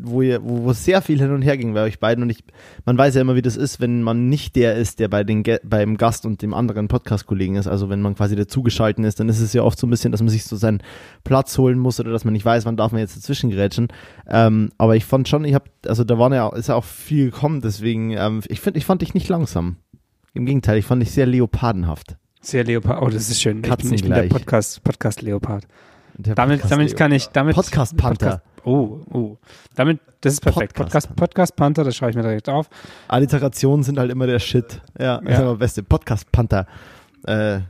wo 0.00 0.22
ihr, 0.22 0.42
wo, 0.42 0.64
wo 0.64 0.72
sehr 0.72 1.02
viel 1.02 1.18
hin 1.18 1.32
und 1.32 1.42
her 1.42 1.56
ging 1.56 1.74
bei 1.74 1.82
euch 1.82 1.98
beiden. 1.98 2.22
Und 2.22 2.30
ich, 2.30 2.44
man 2.84 2.96
weiß 2.96 3.16
ja 3.16 3.20
immer, 3.20 3.34
wie 3.34 3.42
das 3.42 3.56
ist, 3.56 3.80
wenn 3.80 4.02
man 4.02 4.28
nicht 4.28 4.54
der 4.54 4.76
ist, 4.76 5.00
der 5.00 5.08
bei 5.08 5.24
den 5.24 5.42
beim 5.64 5.96
Gast 5.96 6.26
und 6.26 6.40
dem 6.42 6.54
anderen 6.54 6.86
Podcast-Kollegen 6.88 7.56
ist. 7.56 7.66
Also 7.66 7.88
wenn 7.90 8.02
man 8.02 8.14
quasi 8.14 8.36
dazugeschalten 8.36 9.04
ist, 9.04 9.18
dann 9.18 9.28
ist 9.28 9.40
es 9.40 9.52
ja 9.52 9.62
oft 9.62 9.78
so 9.78 9.86
ein 9.86 9.90
bisschen, 9.90 10.12
dass 10.12 10.20
man 10.20 10.28
sich 10.28 10.44
so 10.44 10.56
seinen 10.56 10.82
Platz 11.24 11.58
holen 11.58 11.78
muss 11.78 11.98
oder 11.98 12.12
dass 12.12 12.24
man 12.24 12.32
nicht 12.32 12.44
weiß, 12.44 12.64
wann 12.66 12.76
darf 12.76 12.92
man 12.92 13.00
jetzt 13.00 13.16
dazwischen 13.16 13.50
gerätschen. 13.50 13.88
Ähm, 14.28 14.70
aber 14.78 14.94
ich 14.94 15.04
fand 15.04 15.28
schon, 15.28 15.44
ich 15.44 15.54
habe, 15.54 15.64
also 15.86 16.04
da 16.04 16.18
waren 16.18 16.32
ja, 16.32 16.48
ist 16.50 16.68
ja 16.68 16.76
auch 16.76 16.84
viel 16.84 17.30
gekommen, 17.30 17.60
deswegen, 17.60 18.12
ähm, 18.12 18.42
ich 18.48 18.60
finde, 18.60 18.78
ich 18.78 18.84
fand 18.84 19.02
dich 19.02 19.14
nicht 19.14 19.28
langsam. 19.28 19.76
Im 20.34 20.46
Gegenteil, 20.46 20.78
ich 20.78 20.84
fand 20.84 21.02
dich 21.02 21.10
sehr 21.10 21.26
leopardenhaft. 21.26 22.16
Sehr 22.40 22.64
Leopard. 22.64 23.02
Oh, 23.02 23.08
das 23.08 23.28
ist 23.28 23.40
schön. 23.42 23.64
Ich 23.64 23.76
bin, 23.76 23.92
ich 23.92 24.02
bin 24.02 24.12
der 24.12 24.22
Podcast, 24.22 24.82
Podcast 24.84 25.22
Leopard. 25.22 25.66
Damit, 26.18 26.62
damit 26.68 26.96
kann 26.96 27.12
ich, 27.12 27.28
damit. 27.28 27.54
Podcast 27.54 27.96
Panther. 27.96 28.42
Podcast, 28.42 28.66
oh, 28.66 29.00
oh. 29.12 29.38
Damit, 29.76 30.00
das 30.20 30.32
ist 30.32 30.40
perfekt. 30.40 30.74
Podcast, 30.74 31.14
Podcast 31.14 31.54
Panther, 31.54 31.84
das 31.84 31.94
schreibe 31.94 32.10
ich 32.10 32.16
mir 32.16 32.22
direkt 32.22 32.48
auf. 32.48 32.68
Alliterationen 33.06 33.84
sind 33.84 34.00
halt 34.00 34.10
immer 34.10 34.26
der 34.26 34.40
Shit. 34.40 34.82
Ja, 34.98 35.22
ja. 35.22 35.30
ist 35.30 35.38
immer 35.38 35.54
beste. 35.54 35.84
Podcast 35.84 36.30
Panther. 36.32 36.66
Äh, 37.24 37.60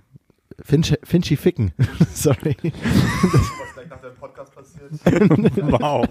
Finch, 0.62 0.96
Finchy 1.04 1.36
Ficken. 1.36 1.72
Sorry. 2.14 2.56
Was 2.62 3.74
gleich 3.74 3.88
nach 3.90 4.00
dem 4.00 4.14
Podcast 4.14 4.54
passiert. 4.54 4.92
wow. 5.80 6.08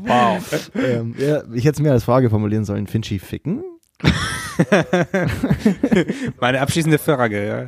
wow. 0.00 0.70
Ähm, 0.74 1.14
ja, 1.18 1.42
ich 1.54 1.64
hätte 1.64 1.76
es 1.76 1.80
mir 1.80 1.92
als 1.92 2.04
Frage 2.04 2.28
formulieren 2.28 2.66
sollen. 2.66 2.86
Finchy 2.86 3.18
Ficken? 3.18 3.64
Meine 6.38 6.60
abschließende 6.60 6.98
Frage, 6.98 7.46
ja. 7.46 7.66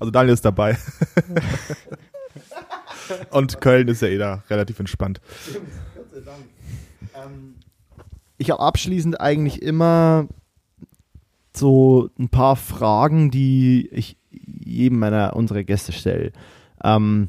Also 0.00 0.10
Daniel 0.10 0.34
ist 0.34 0.44
dabei. 0.44 0.76
Und 3.30 3.60
Köln 3.60 3.86
ist 3.88 4.02
ja 4.02 4.08
eh 4.08 4.18
da 4.18 4.42
relativ 4.48 4.80
entspannt. 4.80 5.20
Ähm, 7.14 7.54
ich 8.38 8.50
habe 8.50 8.62
abschließend 8.62 9.20
eigentlich 9.20 9.62
immer 9.62 10.26
so 11.54 12.08
ein 12.18 12.30
paar 12.30 12.56
Fragen, 12.56 13.30
die 13.30 13.88
ich 13.92 14.16
jedem 14.30 14.98
meiner 14.98 15.36
unserer 15.36 15.62
Gäste 15.64 15.92
stelle. 15.92 16.32
Ähm, 16.82 17.28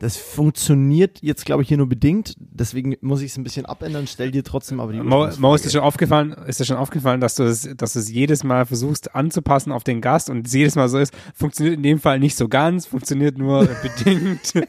das 0.00 0.16
funktioniert 0.16 1.18
jetzt, 1.20 1.44
glaube 1.44 1.62
ich, 1.62 1.68
hier 1.68 1.76
nur 1.76 1.88
bedingt. 1.88 2.34
Deswegen 2.38 2.96
muss 3.02 3.20
ich 3.20 3.32
es 3.32 3.36
ein 3.36 3.44
bisschen 3.44 3.66
abändern. 3.66 4.06
Stell 4.06 4.30
dir 4.30 4.42
trotzdem 4.42 4.80
aber 4.80 4.94
die 4.94 5.00
Mo, 5.00 5.28
Mo 5.38 5.54
ist 5.54 5.66
dir 5.66 5.70
schon 5.70 5.82
aufgefallen, 5.82 6.34
ist 6.46 6.58
dir 6.58 6.64
schon 6.64 6.78
aufgefallen, 6.78 7.20
dass 7.20 7.34
du 7.34 7.42
es, 7.42 7.68
dass 7.76 7.92
du 7.92 7.98
es 7.98 8.10
jedes 8.10 8.42
Mal 8.42 8.64
versuchst 8.64 9.14
anzupassen 9.14 9.72
auf 9.72 9.84
den 9.84 10.00
Gast 10.00 10.30
und 10.30 10.46
es 10.46 10.54
jedes 10.54 10.74
Mal 10.74 10.88
so 10.88 10.98
ist. 10.98 11.12
Funktioniert 11.34 11.76
in 11.76 11.82
dem 11.82 11.98
Fall 11.98 12.18
nicht 12.18 12.34
so 12.34 12.48
ganz, 12.48 12.86
funktioniert 12.86 13.36
nur 13.36 13.68
bedingt. 13.82 14.54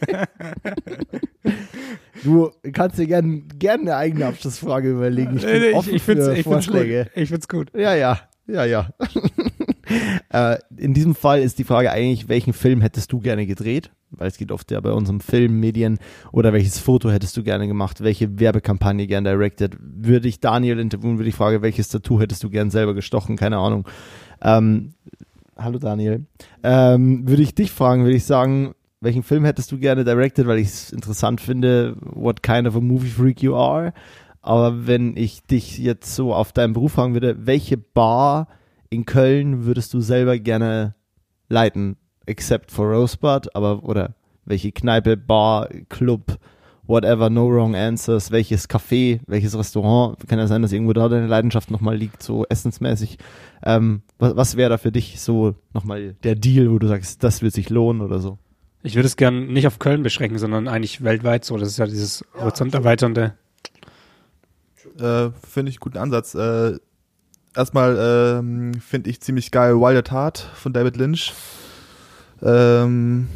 du 2.26 2.52
kannst 2.74 3.00
dir 3.00 3.08
gerne 3.08 3.44
gern 3.58 3.82
eine 3.82 3.96
eigene 3.96 4.26
Abschlussfrage 4.26 4.92
überlegen. 4.92 5.38
Ich, 5.38 5.44
bin 5.44 5.74
offen 5.76 5.90
ich, 5.92 5.96
ich 5.96 6.04
find's, 6.04 6.28
ich 6.28 6.44
Vorschläge. 6.44 7.10
Find's 7.14 7.14
gut. 7.14 7.24
Ich 7.24 7.30
find's 7.30 7.48
gut. 7.48 7.72
Ja, 7.74 7.96
ja, 7.96 8.20
ja, 8.48 8.66
ja. 8.66 8.90
äh, 10.30 10.58
in 10.78 10.94
diesem 10.94 11.16
Fall 11.16 11.42
ist 11.42 11.60
die 11.60 11.64
Frage 11.64 11.92
eigentlich, 11.92 12.30
welchen 12.30 12.54
Film 12.54 12.82
hättest 12.82 13.12
du 13.12 13.20
gerne 13.20 13.46
gedreht? 13.46 13.92
Weil 14.12 14.28
es 14.28 14.38
geht 14.38 14.52
oft 14.52 14.70
ja 14.72 14.80
bei 14.82 14.92
unserem 14.92 15.22
Film, 15.22 15.60
Medien. 15.60 15.98
Oder 16.32 16.52
welches 16.52 16.80
Foto 16.80 17.10
hättest 17.10 17.38
du 17.38 17.44
gerne 17.44 17.68
gemacht? 17.68 18.02
Welche 18.04 18.40
Werbekampagne 18.40 19.08
gerne 19.08 19.30
directed? 19.30 19.78
Würde 19.80 20.28
ich 20.28 20.40
Daniel 20.40 20.80
interviewen, 20.80 21.18
würde 21.18 21.30
ich 21.30 21.36
fragen, 21.36 21.62
welches 21.62 21.90
Tattoo 21.90 22.20
hättest 22.20 22.44
du 22.44 22.50
gern 22.50 22.70
selber 22.70 22.94
gestochen? 22.94 23.38
Keine 23.38 23.58
Ahnung. 23.58 23.88
Ähm, 24.42 24.94
hallo 25.58 25.80
Daniel. 25.80 26.26
Ähm, 26.64 27.28
würde 27.28 27.44
ich 27.44 27.56
dich 27.56 27.72
fragen, 27.72 28.04
würde 28.04 28.18
ich 28.18 28.26
sagen, 28.26 28.74
welchen 29.00 29.24
Film 29.24 29.46
hättest 29.46 29.72
du 29.72 29.80
gerne 29.80 30.04
directed, 30.04 30.46
weil 30.46 30.60
ich 30.60 30.68
es 30.68 30.92
interessant 30.92 31.42
finde, 31.42 31.96
what 32.02 32.44
kind 32.44 32.68
of 32.68 32.76
a 32.76 32.82
movie 32.82 33.10
freak 33.10 33.42
you 33.42 33.56
are. 33.56 33.94
Aber 34.42 34.88
wenn 34.88 35.16
ich 35.18 35.44
dich 35.44 35.78
jetzt 35.78 36.16
so 36.16 36.34
auf 36.34 36.52
deinen 36.52 36.74
Beruf 36.74 36.94
fragen 36.94 37.14
würde, 37.14 37.46
welche 37.46 37.78
Bar 37.78 38.48
in 38.92 39.06
Köln 39.06 39.66
würdest 39.66 39.94
du 39.96 40.02
selber 40.02 40.38
gerne 40.38 40.94
leiten? 41.50 41.98
Except 42.28 42.72
for 42.72 42.86
Rosebud, 42.86 43.56
aber 43.56 43.84
oder 43.84 44.14
welche 44.46 44.72
Kneipe, 44.72 45.18
Bar, 45.18 45.70
Club, 45.90 46.38
whatever, 46.86 47.30
no 47.30 47.48
wrong 47.48 47.76
answers, 47.76 48.32
welches 48.32 48.70
Café, 48.70 49.22
welches 49.26 49.58
Restaurant, 49.58 50.18
kann 50.28 50.38
ja 50.38 50.48
sein, 50.48 50.62
dass 50.62 50.72
irgendwo 50.72 50.94
da 50.94 51.10
deine 51.10 51.28
Leidenschaft 51.28 51.72
nochmal 51.72 51.96
liegt, 51.96 52.22
so 52.22 52.46
essensmäßig. 52.48 53.18
Ähm, 53.64 54.02
was 54.20 54.36
was 54.36 54.58
wäre 54.58 54.70
da 54.70 54.78
für 54.78 54.92
dich 54.92 55.20
so 55.20 55.56
nochmal 55.74 56.16
der 56.24 56.36
Deal, 56.36 56.70
wo 56.70 56.78
du 56.78 56.88
sagst, 56.88 57.24
das 57.24 57.42
wird 57.42 57.54
sich 57.54 57.70
lohnen 57.70 58.02
oder 58.02 58.20
so? 58.20 58.38
Ich 58.84 58.96
würde 58.96 59.08
es 59.08 59.16
gern 59.16 59.48
nicht 59.48 59.68
auf 59.68 59.80
Köln 59.80 60.04
beschränken, 60.04 60.38
sondern 60.38 60.68
eigentlich 60.68 61.04
weltweit 61.04 61.46
so. 61.46 61.56
Das 61.58 61.70
ist 61.70 61.78
ja 61.78 61.86
dieses 61.86 62.26
ja, 62.36 62.42
horizonterweiternde. 62.42 63.36
Äh, 65.00 65.30
Finde 65.48 65.70
ich 65.70 65.80
guten 65.80 65.98
Ansatz. 65.98 66.36
Äh, 66.36 66.78
erstmal 67.56 67.98
ähm, 68.00 68.74
finde 68.76 69.10
ich 69.10 69.22
ziemlich 69.22 69.52
geil 69.52 69.76
Wild 69.76 69.98
at 69.98 70.12
Heart 70.12 70.40
von 70.56 70.74
David 70.74 70.98
Lynch. 70.98 71.34
Ähm, 72.42 73.28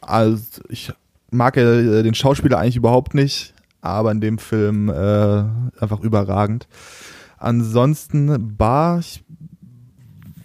also 0.00 0.62
ich 0.68 0.92
mag 1.30 1.56
ja 1.56 2.02
den 2.02 2.14
Schauspieler 2.14 2.58
eigentlich 2.58 2.76
überhaupt 2.76 3.14
nicht, 3.14 3.54
aber 3.80 4.10
in 4.10 4.20
dem 4.20 4.38
Film 4.38 4.88
äh, 4.88 5.44
einfach 5.80 6.00
überragend. 6.00 6.66
Ansonsten 7.38 8.56
Bar, 8.56 8.98
ich 8.98 9.24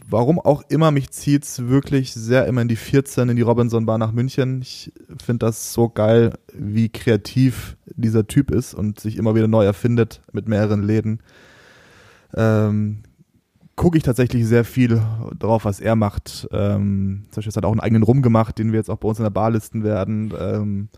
warum 0.08 0.40
auch 0.40 0.64
immer, 0.70 0.92
mich 0.92 1.10
zieht's 1.10 1.68
wirklich 1.68 2.14
sehr 2.14 2.46
immer 2.46 2.62
in 2.62 2.68
die 2.68 2.76
14, 2.76 3.30
in 3.30 3.36
die 3.36 3.42
Robinson 3.42 3.86
Bar 3.86 3.98
nach 3.98 4.12
München. 4.12 4.62
Ich 4.62 4.94
finde 5.24 5.46
das 5.46 5.74
so 5.74 5.90
geil, 5.90 6.34
wie 6.54 6.90
kreativ 6.90 7.76
dieser 7.88 8.28
Typ 8.28 8.52
ist 8.52 8.74
und 8.74 9.00
sich 9.00 9.18
immer 9.18 9.36
wieder 9.36 9.48
neu 9.48 9.66
erfindet 9.66 10.22
mit 10.32 10.48
mehreren 10.48 10.84
Läden. 10.84 11.20
Ähm, 12.36 13.04
gucke 13.76 13.98
ich 13.98 14.04
tatsächlich 14.04 14.46
sehr 14.46 14.64
viel 14.64 15.02
drauf, 15.38 15.66
was 15.66 15.80
er 15.80 15.96
macht. 15.96 16.48
Ähm, 16.52 17.26
zum 17.30 17.36
Beispiel 17.36 17.54
hat 17.56 17.66
auch 17.66 17.72
einen 17.72 17.82
eigenen 17.82 18.04
Rum 18.04 18.22
gemacht, 18.22 18.58
den 18.58 18.72
wir 18.72 18.80
jetzt 18.80 18.90
auch 18.90 18.98
bei 18.98 19.08
uns 19.08 19.20
in 19.20 19.24
der 19.24 19.32
Bar 19.32 19.52
listen 19.52 19.84
werden. 19.84 20.34
Ähm, 20.40 20.90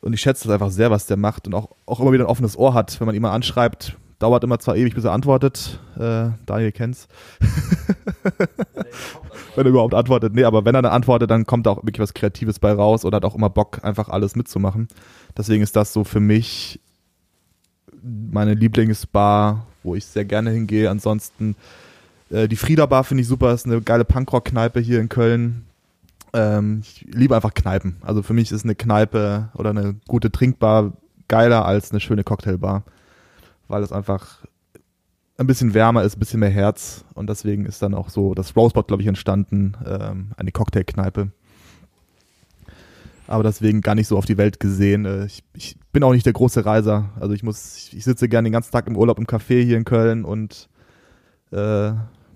und 0.00 0.12
ich 0.12 0.20
schätze 0.20 0.48
das 0.48 0.54
einfach 0.54 0.70
sehr, 0.70 0.90
was 0.90 1.06
der 1.06 1.16
macht 1.16 1.46
und 1.46 1.54
auch, 1.54 1.70
auch 1.86 2.00
immer 2.00 2.12
wieder 2.12 2.24
ein 2.24 2.30
offenes 2.30 2.56
Ohr 2.56 2.74
hat, 2.74 2.98
wenn 3.00 3.06
man 3.06 3.14
ihn 3.14 3.22
mal 3.22 3.32
anschreibt. 3.32 3.96
Dauert 4.18 4.44
immer 4.44 4.58
zwar 4.58 4.76
ewig, 4.76 4.94
bis 4.94 5.04
er 5.04 5.12
antwortet. 5.12 5.80
Äh, 5.96 6.30
Daniel 6.46 6.72
kennt's. 6.72 7.08
wenn 9.56 9.66
er 9.66 9.70
überhaupt 9.70 9.94
antwortet. 9.94 10.34
Nee, 10.34 10.44
aber 10.44 10.64
wenn 10.64 10.74
er 10.74 10.82
dann 10.82 10.92
antwortet, 10.92 11.30
dann 11.30 11.44
kommt 11.44 11.66
da 11.66 11.70
auch 11.70 11.78
wirklich 11.78 12.00
was 12.00 12.14
Kreatives 12.14 12.58
bei 12.58 12.72
raus 12.72 13.04
oder 13.04 13.16
hat 13.16 13.24
auch 13.24 13.34
immer 13.34 13.50
Bock, 13.50 13.80
einfach 13.84 14.08
alles 14.08 14.36
mitzumachen. 14.36 14.88
Deswegen 15.36 15.62
ist 15.62 15.76
das 15.76 15.92
so 15.92 16.04
für 16.04 16.20
mich 16.20 16.80
meine 18.02 18.54
Lieblingsbar, 18.54 19.66
wo 19.82 19.94
ich 19.94 20.06
sehr 20.06 20.24
gerne 20.24 20.50
hingehe. 20.50 20.90
Ansonsten 20.90 21.56
äh, 22.30 22.48
die 22.48 22.56
Frieda 22.56 22.86
Bar 22.86 23.04
finde 23.04 23.22
ich 23.22 23.28
super, 23.28 23.52
ist 23.52 23.66
eine 23.66 23.80
geile 23.80 24.04
Punkrock-Kneipe 24.04 24.80
hier 24.80 25.00
in 25.00 25.08
Köln. 25.08 25.64
Ähm, 26.32 26.80
ich 26.82 27.06
liebe 27.12 27.36
einfach 27.36 27.54
Kneipen. 27.54 27.96
Also 28.02 28.22
für 28.22 28.32
mich 28.32 28.50
ist 28.52 28.64
eine 28.64 28.74
Kneipe 28.74 29.50
oder 29.54 29.70
eine 29.70 29.94
gute 30.08 30.30
Trinkbar 30.30 30.92
geiler 31.28 31.64
als 31.64 31.90
eine 31.90 32.00
schöne 32.00 32.24
Cocktailbar, 32.24 32.82
weil 33.68 33.82
es 33.82 33.92
einfach 33.92 34.44
ein 35.38 35.46
bisschen 35.46 35.74
wärmer 35.74 36.02
ist, 36.02 36.16
ein 36.16 36.20
bisschen 36.20 36.40
mehr 36.40 36.50
Herz 36.50 37.04
und 37.14 37.28
deswegen 37.28 37.64
ist 37.64 37.82
dann 37.82 37.94
auch 37.94 38.10
so 38.10 38.34
das 38.34 38.54
Rosebud, 38.54 38.86
glaube 38.86 39.02
ich, 39.02 39.08
entstanden, 39.08 39.76
ähm, 39.86 40.32
eine 40.36 40.52
Cocktailkneipe. 40.52 41.30
Aber 43.32 43.44
deswegen 43.44 43.80
gar 43.80 43.94
nicht 43.94 44.08
so 44.08 44.18
auf 44.18 44.26
die 44.26 44.36
Welt 44.36 44.60
gesehen. 44.60 45.06
Äh, 45.06 45.24
ich, 45.24 45.42
ich, 45.54 45.76
bin 45.90 46.02
auch 46.02 46.12
nicht 46.12 46.26
der 46.26 46.34
große 46.34 46.66
Reiser. 46.66 47.08
Also 47.18 47.32
ich 47.32 47.42
muss, 47.42 47.90
ich 47.90 48.04
sitze 48.04 48.28
gerne 48.28 48.46
den 48.48 48.52
ganzen 48.52 48.72
Tag 48.72 48.86
im 48.86 48.94
Urlaub 48.94 49.18
im 49.18 49.26
Café 49.26 49.64
hier 49.64 49.78
in 49.78 49.86
Köln 49.86 50.26
und 50.26 50.68
äh, 51.50 51.92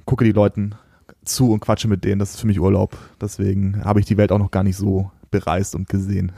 gucke 0.07 0.25
die 0.25 0.33
Leuten 0.33 0.75
zu 1.23 1.53
und 1.53 1.61
quatsche 1.61 1.87
mit 1.87 2.03
denen. 2.05 2.19
Das 2.19 2.31
ist 2.31 2.41
für 2.41 2.47
mich 2.47 2.59
Urlaub. 2.59 2.97
Deswegen 3.21 3.85
habe 3.85 4.01
ich 4.01 4.07
die 4.07 4.17
Welt 4.17 4.33
auch 4.33 4.39
noch 4.39 4.51
gar 4.51 4.63
nicht 4.63 4.79
so 4.79 5.11
bereist 5.31 5.75
und 5.75 5.87
gesehen. 5.91 6.33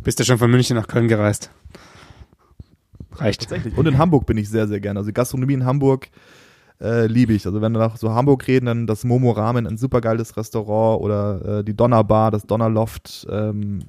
Bist 0.00 0.20
du 0.20 0.24
schon 0.24 0.38
von 0.38 0.50
München 0.50 0.76
nach 0.76 0.86
Köln 0.86 1.08
gereist? 1.08 1.50
Reicht. 3.16 3.40
Tatsächlich. 3.40 3.76
Und 3.76 3.88
in 3.88 3.98
Hamburg 3.98 4.26
bin 4.26 4.36
ich 4.36 4.48
sehr, 4.48 4.68
sehr 4.68 4.78
gerne. 4.78 5.00
Also 5.00 5.12
Gastronomie 5.12 5.54
in 5.54 5.64
Hamburg 5.64 6.08
äh, 6.80 7.06
liebe 7.06 7.32
ich. 7.32 7.46
Also 7.46 7.60
wenn 7.60 7.72
wir 7.72 7.78
nach 7.78 7.96
so 7.96 8.12
Hamburg 8.12 8.46
reden, 8.46 8.66
dann 8.66 8.86
das 8.86 9.04
Momo 9.04 9.30
Ramen, 9.32 9.66
ein 9.66 9.76
supergeiles 9.76 10.36
Restaurant 10.36 11.02
oder 11.02 11.58
äh, 11.58 11.64
die 11.64 11.76
Donnerbar, 11.76 12.30
das 12.30 12.46
Donnerloft, 12.46 13.26
ähm, 13.30 13.80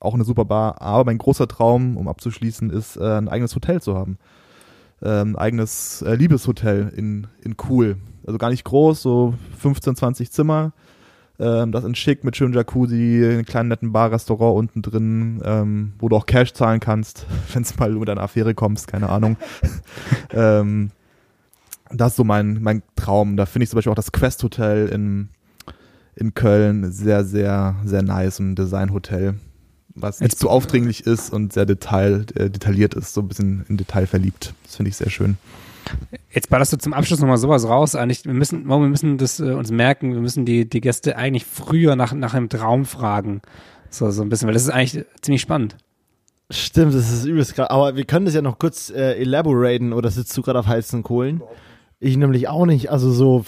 auch 0.00 0.14
eine 0.14 0.24
super 0.24 0.44
Bar. 0.44 0.80
Aber 0.82 1.04
mein 1.04 1.18
großer 1.18 1.48
Traum, 1.48 1.96
um 1.96 2.08
abzuschließen, 2.08 2.70
ist 2.70 2.96
äh, 2.96 3.18
ein 3.18 3.28
eigenes 3.28 3.54
Hotel 3.54 3.80
zu 3.80 3.96
haben. 3.96 4.18
Ähm, 5.02 5.36
eigenes 5.36 6.02
äh, 6.02 6.14
Liebeshotel 6.14 6.92
in, 6.94 7.26
in 7.42 7.56
cool. 7.68 7.96
Also 8.26 8.38
gar 8.38 8.50
nicht 8.50 8.64
groß, 8.64 9.02
so 9.02 9.34
15, 9.58 9.96
20 9.96 10.30
Zimmer. 10.30 10.72
Ähm, 11.38 11.72
das 11.72 11.84
in 11.84 11.94
schick 11.96 12.22
mit 12.22 12.36
schönem 12.36 12.54
Jacuzzi, 12.54 13.20
einem 13.24 13.44
kleinen 13.44 13.68
netten 13.68 13.92
Bar-Restaurant 13.92 14.56
unten 14.56 14.82
drin, 14.82 15.42
ähm, 15.44 15.94
wo 15.98 16.08
du 16.08 16.16
auch 16.16 16.26
Cash 16.26 16.52
zahlen 16.52 16.78
kannst, 16.78 17.26
wenn 17.52 17.62
es 17.62 17.76
mal 17.78 17.90
mit 17.90 18.08
einer 18.08 18.22
Affäre 18.22 18.54
kommst, 18.54 18.86
keine 18.86 19.08
Ahnung. 19.08 19.36
ähm, 20.30 20.90
das 21.90 22.12
ist 22.12 22.16
so 22.16 22.24
mein, 22.24 22.62
mein 22.62 22.82
Traum. 22.96 23.36
Da 23.36 23.46
finde 23.46 23.64
ich 23.64 23.70
zum 23.70 23.78
Beispiel 23.78 23.90
auch 23.90 23.96
das 23.96 24.12
Quest 24.12 24.42
Hotel 24.42 24.88
in, 24.88 25.28
in 26.16 26.34
Köln 26.34 26.90
sehr, 26.90 27.24
sehr, 27.24 27.76
sehr 27.84 28.02
nice, 28.02 28.38
ein 28.38 28.54
Designhotel, 28.54 29.34
was 29.94 30.20
nicht 30.20 30.38
zu 30.38 30.46
so 30.46 30.50
aufdringlich 30.50 31.06
ist 31.06 31.32
und 31.32 31.52
sehr 31.52 31.66
detail, 31.66 32.26
äh, 32.34 32.50
detailliert 32.50 32.94
ist, 32.94 33.14
so 33.14 33.20
ein 33.20 33.28
bisschen 33.28 33.64
in 33.68 33.76
Detail 33.76 34.06
verliebt. 34.06 34.54
Das 34.64 34.76
finde 34.76 34.90
ich 34.90 34.96
sehr 34.96 35.10
schön. 35.10 35.36
Jetzt 36.30 36.48
ballerst 36.48 36.72
du 36.72 36.78
zum 36.78 36.94
Abschluss 36.94 37.20
nochmal 37.20 37.38
sowas 37.38 37.68
raus. 37.68 37.94
Eigentlich, 37.94 38.24
wir 38.24 38.32
müssen, 38.32 38.66
wir 38.66 38.78
müssen 38.78 39.18
das 39.18 39.38
äh, 39.40 39.52
uns 39.52 39.70
merken, 39.70 40.14
wir 40.14 40.20
müssen 40.20 40.46
die, 40.46 40.68
die 40.68 40.80
Gäste 40.80 41.16
eigentlich 41.16 41.44
früher 41.44 41.94
nach, 41.96 42.12
nach 42.12 42.34
einem 42.34 42.48
Traum 42.48 42.86
fragen. 42.86 43.42
So, 43.90 44.10
so 44.10 44.22
ein 44.22 44.28
bisschen, 44.28 44.46
weil 44.46 44.54
das 44.54 44.64
ist 44.64 44.70
eigentlich 44.70 45.04
ziemlich 45.20 45.42
spannend. 45.42 45.76
Stimmt, 46.50 46.94
das 46.94 47.12
ist 47.12 47.24
übelst 47.24 47.54
krass. 47.54 47.70
Aber 47.70 47.96
wir 47.96 48.04
können 48.04 48.26
das 48.26 48.34
ja 48.34 48.42
noch 48.42 48.58
kurz 48.58 48.90
äh, 48.90 49.20
elaboraten 49.20 49.92
oder 49.92 50.10
sitzt 50.10 50.36
du 50.36 50.42
gerade 50.42 50.58
auf 50.58 50.66
heißen 50.66 51.02
Kohlen? 51.02 51.42
Ich 52.04 52.18
nämlich 52.18 52.48
auch 52.48 52.66
nicht. 52.66 52.90
Also 52.90 53.10
so, 53.10 53.44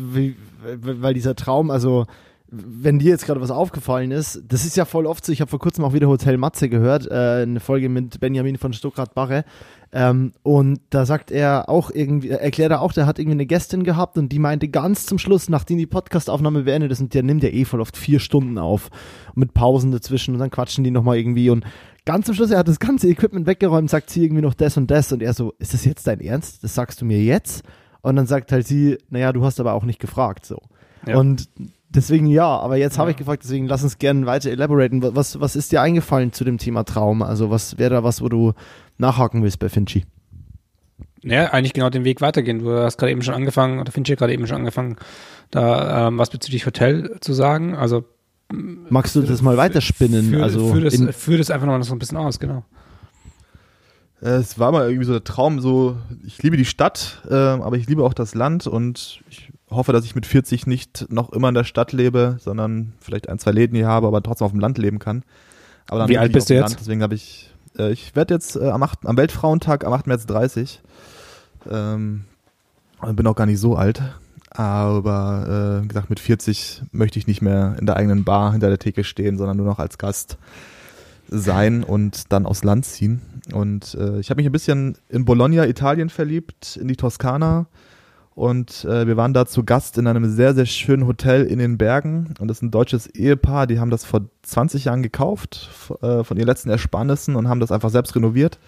weil 0.00 1.12
dieser 1.12 1.36
Traum, 1.36 1.70
also 1.70 2.06
wenn 2.50 2.98
dir 2.98 3.10
jetzt 3.10 3.26
gerade 3.26 3.42
was 3.42 3.50
aufgefallen 3.50 4.10
ist, 4.12 4.40
das 4.48 4.64
ist 4.64 4.78
ja 4.78 4.86
voll 4.86 5.04
oft 5.04 5.26
so, 5.26 5.30
ich 5.30 5.42
habe 5.42 5.50
vor 5.50 5.58
kurzem 5.58 5.84
auch 5.84 5.92
wieder 5.92 6.08
Hotel 6.08 6.38
Matze 6.38 6.70
gehört, 6.70 7.06
äh, 7.10 7.42
eine 7.42 7.60
Folge 7.60 7.90
mit 7.90 8.18
Benjamin 8.18 8.56
von 8.56 8.72
Stuttgart-Barre. 8.72 9.44
Ähm, 9.92 10.32
und 10.42 10.80
da 10.88 11.04
sagt 11.04 11.30
er 11.30 11.68
auch 11.68 11.90
irgendwie, 11.90 12.30
erklärt 12.30 12.70
er 12.70 12.80
auch, 12.80 12.94
der 12.94 13.04
hat 13.04 13.18
irgendwie 13.18 13.36
eine 13.36 13.44
Gästin 13.44 13.84
gehabt 13.84 14.16
und 14.16 14.30
die 14.30 14.38
meinte 14.38 14.68
ganz 14.68 15.04
zum 15.04 15.18
Schluss, 15.18 15.50
nachdem 15.50 15.76
die 15.76 15.84
Podcastaufnahme 15.84 16.62
beendet 16.62 16.90
ist, 16.90 17.02
und 17.02 17.12
der 17.12 17.22
nimmt 17.22 17.42
ja 17.42 17.50
eh 17.50 17.66
voll 17.66 17.82
oft 17.82 17.98
vier 17.98 18.20
Stunden 18.20 18.56
auf, 18.56 18.88
mit 19.34 19.52
Pausen 19.52 19.92
dazwischen 19.92 20.32
und 20.32 20.40
dann 20.40 20.50
quatschen 20.50 20.82
die 20.82 20.90
nochmal 20.90 21.18
irgendwie 21.18 21.50
und 21.50 21.66
ganz 22.06 22.24
zum 22.24 22.34
Schluss, 22.34 22.50
er 22.50 22.60
hat 22.60 22.68
das 22.68 22.80
ganze 22.80 23.06
Equipment 23.08 23.46
weggeräumt, 23.46 23.90
sagt 23.90 24.08
sie 24.08 24.24
irgendwie 24.24 24.40
noch 24.40 24.54
das 24.54 24.78
und 24.78 24.90
das 24.90 25.12
und 25.12 25.22
er 25.22 25.34
so, 25.34 25.52
ist 25.58 25.74
das 25.74 25.84
jetzt 25.84 26.06
dein 26.06 26.20
Ernst? 26.22 26.64
Das 26.64 26.74
sagst 26.74 27.02
du 27.02 27.04
mir 27.04 27.22
jetzt? 27.22 27.62
Und 28.00 28.16
dann 28.16 28.26
sagt 28.26 28.52
halt 28.52 28.66
sie, 28.66 28.98
naja, 29.10 29.32
du 29.32 29.44
hast 29.44 29.60
aber 29.60 29.72
auch 29.72 29.84
nicht 29.84 30.00
gefragt, 30.00 30.46
so. 30.46 30.60
Ja. 31.06 31.16
Und 31.16 31.48
deswegen 31.88 32.26
ja, 32.26 32.46
aber 32.46 32.76
jetzt 32.76 32.94
ja. 32.94 33.00
habe 33.00 33.10
ich 33.10 33.16
gefragt, 33.16 33.42
deswegen 33.44 33.66
lass 33.66 33.82
uns 33.82 33.98
gerne 33.98 34.26
weiter 34.26 34.50
elaboraten. 34.50 35.02
Was, 35.14 35.40
was 35.40 35.56
ist 35.56 35.72
dir 35.72 35.80
eingefallen 35.80 36.32
zu 36.32 36.44
dem 36.44 36.58
Thema 36.58 36.84
Traum? 36.84 37.22
Also 37.22 37.50
was 37.50 37.78
wäre 37.78 37.90
da 37.90 38.04
was, 38.04 38.20
wo 38.20 38.28
du 38.28 38.52
nachhaken 38.98 39.42
willst 39.42 39.58
bei 39.58 39.68
Finchi? 39.68 40.04
Ja, 41.22 41.46
eigentlich 41.46 41.72
genau 41.72 41.90
den 41.90 42.04
Weg 42.04 42.20
weitergehen. 42.20 42.60
Du 42.60 42.72
hast 42.72 42.98
gerade 42.98 43.12
eben 43.12 43.22
schon 43.22 43.34
angefangen, 43.34 43.80
oder 43.80 43.90
Finchi 43.90 44.14
gerade 44.14 44.32
eben 44.32 44.46
schon 44.46 44.58
angefangen, 44.58 44.96
da 45.50 46.08
ähm, 46.08 46.18
was 46.18 46.30
bezüglich 46.30 46.66
Hotel 46.66 47.16
zu 47.20 47.32
sagen. 47.32 47.74
Also 47.74 48.04
Magst 48.50 49.14
du 49.14 49.22
das 49.22 49.42
mal 49.42 49.56
weiterspinnen? 49.56 50.30
Für, 50.30 50.42
also 50.42 50.72
für, 50.72 50.80
das, 50.80 50.96
für 51.14 51.36
das 51.36 51.50
einfach 51.50 51.66
noch 51.66 51.82
so 51.82 51.94
ein 51.94 51.98
bisschen 51.98 52.16
aus, 52.16 52.40
genau. 52.40 52.64
Äh, 54.20 54.30
es 54.30 54.58
war 54.58 54.72
mal 54.72 54.88
irgendwie 54.88 55.06
so 55.06 55.12
der 55.12 55.24
Traum, 55.24 55.60
so, 55.60 55.96
ich 56.24 56.42
liebe 56.42 56.56
die 56.56 56.64
Stadt, 56.64 57.22
äh, 57.28 57.34
aber 57.34 57.76
ich 57.76 57.86
liebe 57.86 58.04
auch 58.04 58.14
das 58.14 58.34
Land 58.34 58.66
und 58.66 59.20
ich 59.30 59.52
hoffe, 59.70 59.92
dass 59.92 60.04
ich 60.04 60.14
mit 60.14 60.26
40 60.26 60.66
nicht 60.66 61.06
noch 61.10 61.32
immer 61.32 61.48
in 61.48 61.54
der 61.54 61.64
Stadt 61.64 61.92
lebe, 61.92 62.36
sondern 62.40 62.94
vielleicht 63.00 63.28
ein, 63.28 63.38
zwei 63.38 63.52
Läden 63.52 63.76
hier 63.76 63.86
habe, 63.86 64.06
aber 64.06 64.22
trotzdem 64.22 64.46
auf 64.46 64.52
dem 64.52 64.60
Land 64.60 64.78
leben 64.78 64.98
kann. 64.98 65.22
Aber 65.88 66.00
dann 66.00 66.08
Wie 66.08 66.18
alt 66.18 66.32
bist 66.32 66.50
du 66.50 66.54
jetzt? 66.54 66.70
Land, 66.70 66.80
deswegen 66.80 67.02
habe 67.02 67.14
ich, 67.14 67.50
äh, 67.78 67.92
ich 67.92 68.14
werde 68.16 68.34
jetzt 68.34 68.56
äh, 68.56 68.68
am, 68.68 68.82
8, 68.82 69.06
am 69.06 69.16
Weltfrauentag 69.16 69.84
am 69.84 69.92
8. 69.92 70.06
März 70.06 70.26
30. 70.26 70.80
Ähm, 71.70 72.24
bin 73.12 73.26
auch 73.26 73.36
gar 73.36 73.46
nicht 73.46 73.60
so 73.60 73.76
alt. 73.76 74.02
Aber 74.50 75.78
äh, 75.78 75.84
wie 75.84 75.88
gesagt, 75.88 76.10
mit 76.10 76.20
40 76.20 76.82
möchte 76.90 77.18
ich 77.18 77.26
nicht 77.26 77.42
mehr 77.42 77.76
in 77.78 77.86
der 77.86 77.96
eigenen 77.96 78.24
Bar 78.24 78.52
hinter 78.52 78.68
der 78.68 78.78
Theke 78.78 79.04
stehen, 79.04 79.36
sondern 79.36 79.56
nur 79.56 79.66
noch 79.66 79.78
als 79.78 79.98
Gast 79.98 80.38
sein 81.28 81.84
und 81.84 82.32
dann 82.32 82.46
aufs 82.46 82.64
Land 82.64 82.84
ziehen. 82.86 83.20
Und 83.52 83.94
äh, 83.94 84.20
ich 84.20 84.30
habe 84.30 84.38
mich 84.38 84.46
ein 84.46 84.52
bisschen 84.52 84.96
in 85.08 85.24
Bologna, 85.24 85.66
Italien 85.66 86.10
verliebt, 86.10 86.76
in 86.80 86.88
die 86.88 86.96
Toskana. 86.96 87.66
Und 88.34 88.84
äh, 88.84 89.06
wir 89.06 89.16
waren 89.16 89.34
da 89.34 89.46
zu 89.46 89.64
Gast 89.64 89.98
in 89.98 90.06
einem 90.06 90.30
sehr, 90.30 90.54
sehr 90.54 90.66
schönen 90.66 91.06
Hotel 91.06 91.44
in 91.44 91.58
den 91.58 91.76
Bergen. 91.76 92.34
Und 92.38 92.48
das 92.48 92.58
ist 92.58 92.62
ein 92.62 92.70
deutsches 92.70 93.08
Ehepaar, 93.08 93.66
die 93.66 93.80
haben 93.80 93.90
das 93.90 94.04
vor 94.04 94.26
20 94.42 94.84
Jahren 94.84 95.02
gekauft, 95.02 95.68
äh, 96.02 96.22
von 96.22 96.36
ihren 96.36 96.46
letzten 96.46 96.70
Ersparnissen 96.70 97.34
und 97.34 97.48
haben 97.48 97.58
das 97.58 97.72
einfach 97.72 97.90
selbst 97.90 98.14
renoviert 98.14 98.60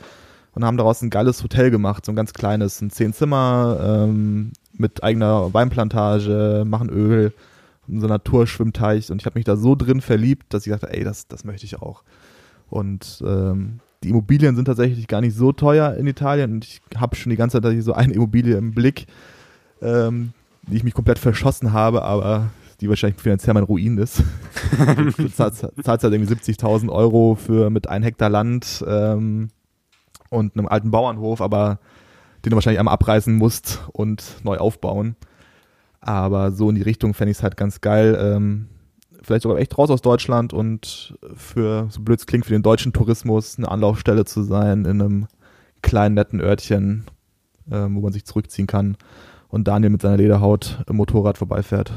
und 0.55 0.65
haben 0.65 0.77
daraus 0.77 1.03
ein 1.03 1.11
geiles 1.11 1.43
Hotel 1.43 1.71
gemacht, 1.71 2.05
so 2.05 2.13
ein 2.13 2.17
ganz 2.17 2.33
kleines, 2.33 2.81
ein 2.81 2.91
zehn 2.91 3.13
Zimmer 3.13 3.79
ähm, 3.81 4.53
mit 4.73 5.05
eigener 5.05 5.55
Weinplantage, 5.55 6.65
machen 6.67 6.89
Öl, 6.89 7.33
so 7.87 8.07
Naturschwimmteich. 8.07 9.11
Und 9.11 9.23
ich 9.23 9.27
habe 9.27 9.39
mich 9.39 9.45
da 9.45 9.57
so 9.57 9.75
drin 9.75 10.01
verliebt, 10.01 10.53
dass 10.53 10.67
ich 10.67 10.73
dachte, 10.73 10.93
ey, 10.93 11.05
das, 11.05 11.29
das 11.29 11.45
möchte 11.45 11.67
ich 11.67 11.81
auch. 11.81 12.03
Und 12.71 13.23
ähm, 13.27 13.81
die 14.03 14.11
Immobilien 14.11 14.57
sind 14.57 14.65
tatsächlich 14.65 15.07
gar 15.09 15.21
nicht 15.21 15.37
so 15.37 15.53
teuer 15.53 15.95
in 15.95 16.07
Italien 16.07 16.53
und 16.53 16.65
ich 16.65 16.81
habe 16.97 17.17
schon 17.17 17.31
die 17.31 17.37
ganze 17.37 17.61
Zeit 17.61 17.83
so 17.83 17.93
eine 17.93 18.13
Immobilie 18.15 18.57
im 18.57 18.73
Blick, 18.73 19.07
ähm, 19.83 20.33
die 20.63 20.77
ich 20.77 20.85
mich 20.85 20.95
komplett 20.95 21.19
verschossen 21.19 21.73
habe, 21.73 22.03
aber 22.03 22.51
die 22.81 22.89
wahrscheinlich 22.89 23.21
finanziell 23.21 23.53
mein 23.53 23.65
Ruin 23.65 23.99
ist. 23.99 24.23
du 25.17 25.29
zahlst, 25.29 25.67
zahlst 25.83 26.05
halt 26.05 26.15
irgendwie 26.15 26.33
70.000 26.33 26.91
Euro 26.91 27.35
für 27.35 27.69
mit 27.69 27.89
ein 27.89 28.03
Hektar 28.03 28.31
Land 28.31 28.83
ähm, 28.87 29.49
und 30.31 30.57
einem 30.57 30.67
alten 30.67 30.91
Bauernhof, 30.91 31.43
aber 31.43 31.79
den 32.45 32.51
du 32.51 32.57
wahrscheinlich 32.57 32.79
einmal 32.79 32.95
abreißen 32.95 33.35
musst 33.35 33.83
und 33.93 34.37
neu 34.45 34.57
aufbauen. 34.57 35.17
Aber 36.01 36.53
so 36.53 36.71
in 36.71 36.77
die 36.77 36.83
Richtung 36.83 37.13
fände 37.13 37.33
ich 37.33 37.39
es 37.39 37.43
halt 37.43 37.59
ganz 37.59 37.83
geil. 37.83 38.19
Ähm, 38.19 38.69
vielleicht 39.23 39.43
sogar 39.43 39.59
echt 39.59 39.77
raus 39.77 39.91
aus 39.91 40.03
Deutschland 40.03 40.53
und 40.53 41.19
für, 41.35 41.89
so 41.91 42.01
blöd 42.01 42.19
es 42.19 42.27
klingt, 42.27 42.47
für 42.47 42.53
den 42.53 42.63
deutschen 42.63 42.93
Tourismus 42.93 43.59
eine 43.59 43.71
Anlaufstelle 43.71 44.25
zu 44.25 44.43
sein 44.43 44.85
in 44.85 45.01
einem 45.01 45.27
kleinen, 45.83 46.15
netten 46.15 46.41
Örtchen, 46.41 47.05
äh, 47.71 47.81
wo 47.81 48.01
man 48.01 48.13
sich 48.13 48.25
zurückziehen 48.25 48.67
kann 48.67 48.97
und 49.49 49.69
Daniel 49.69 49.91
mit 49.91 50.03
seiner 50.03 50.17
Lederhaut 50.17 50.83
im 50.89 50.97
Motorrad 50.97 51.39
vorbeifährt. 51.39 51.93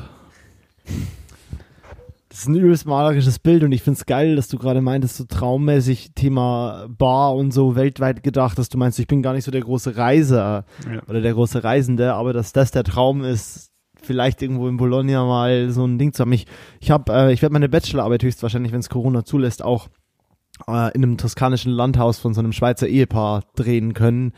Das 2.30 2.40
ist 2.40 2.48
ein 2.48 2.56
übelst 2.56 2.88
malerisches 2.88 3.38
Bild 3.38 3.64
und 3.64 3.72
ich 3.74 3.84
finde 3.84 4.00
es 4.00 4.08
geil, 4.08 4.36
dass 4.36 4.48
du 4.48 4.58
gerade 4.58 4.82
meintest, 4.82 5.18
so 5.18 5.26
traummäßig 5.26 6.14
Thema 6.16 6.88
Bar 6.90 7.36
und 7.36 7.52
so 7.52 7.76
weltweit 7.76 8.24
gedacht, 8.24 8.58
dass 8.58 8.70
du 8.70 8.80
meinst, 8.80 8.98
ich 8.98 9.06
bin 9.06 9.22
gar 9.22 9.34
nicht 9.34 9.44
so 9.44 9.52
der 9.52 9.62
große 9.62 9.98
Reiser 9.98 10.66
ja. 10.92 11.04
oder 11.08 11.22
der 11.22 11.34
große 11.34 11.64
Reisende, 11.64 12.16
aber 12.16 12.34
dass 12.34 12.52
das 12.52 12.72
der 12.72 12.84
Traum 12.84 13.24
ist, 13.24 13.70
vielleicht 14.06 14.42
irgendwo 14.42 14.68
in 14.68 14.78
Bologna 14.78 15.26
mal 15.26 15.72
so 15.72 15.86
ein 15.86 15.98
Ding 15.98 16.14
zu 16.14 16.22
haben. 16.22 16.32
Ich, 16.32 16.46
ich 16.80 16.92
habe, 16.92 17.12
äh, 17.14 17.34
ich 17.34 17.42
werde 17.42 17.54
meine 17.54 17.70
Bachelorarbeit 17.70 18.24
höchstwahrscheinlich, 18.24 18.72
wenn 18.72 18.80
es 18.80 18.90
Corona 18.90 19.26
zulässt, 19.26 19.64
auch 19.64 19.90
äh, 20.68 20.94
in 20.94 21.04
einem 21.04 21.18
toskanischen 21.18 21.72
Landhaus 21.72 22.20
von 22.20 22.34
so 22.34 22.42
einem 22.42 22.54
Schweizer 22.54 22.88
Ehepaar 22.88 23.44
drehen 23.56 23.94
können, 23.94 24.34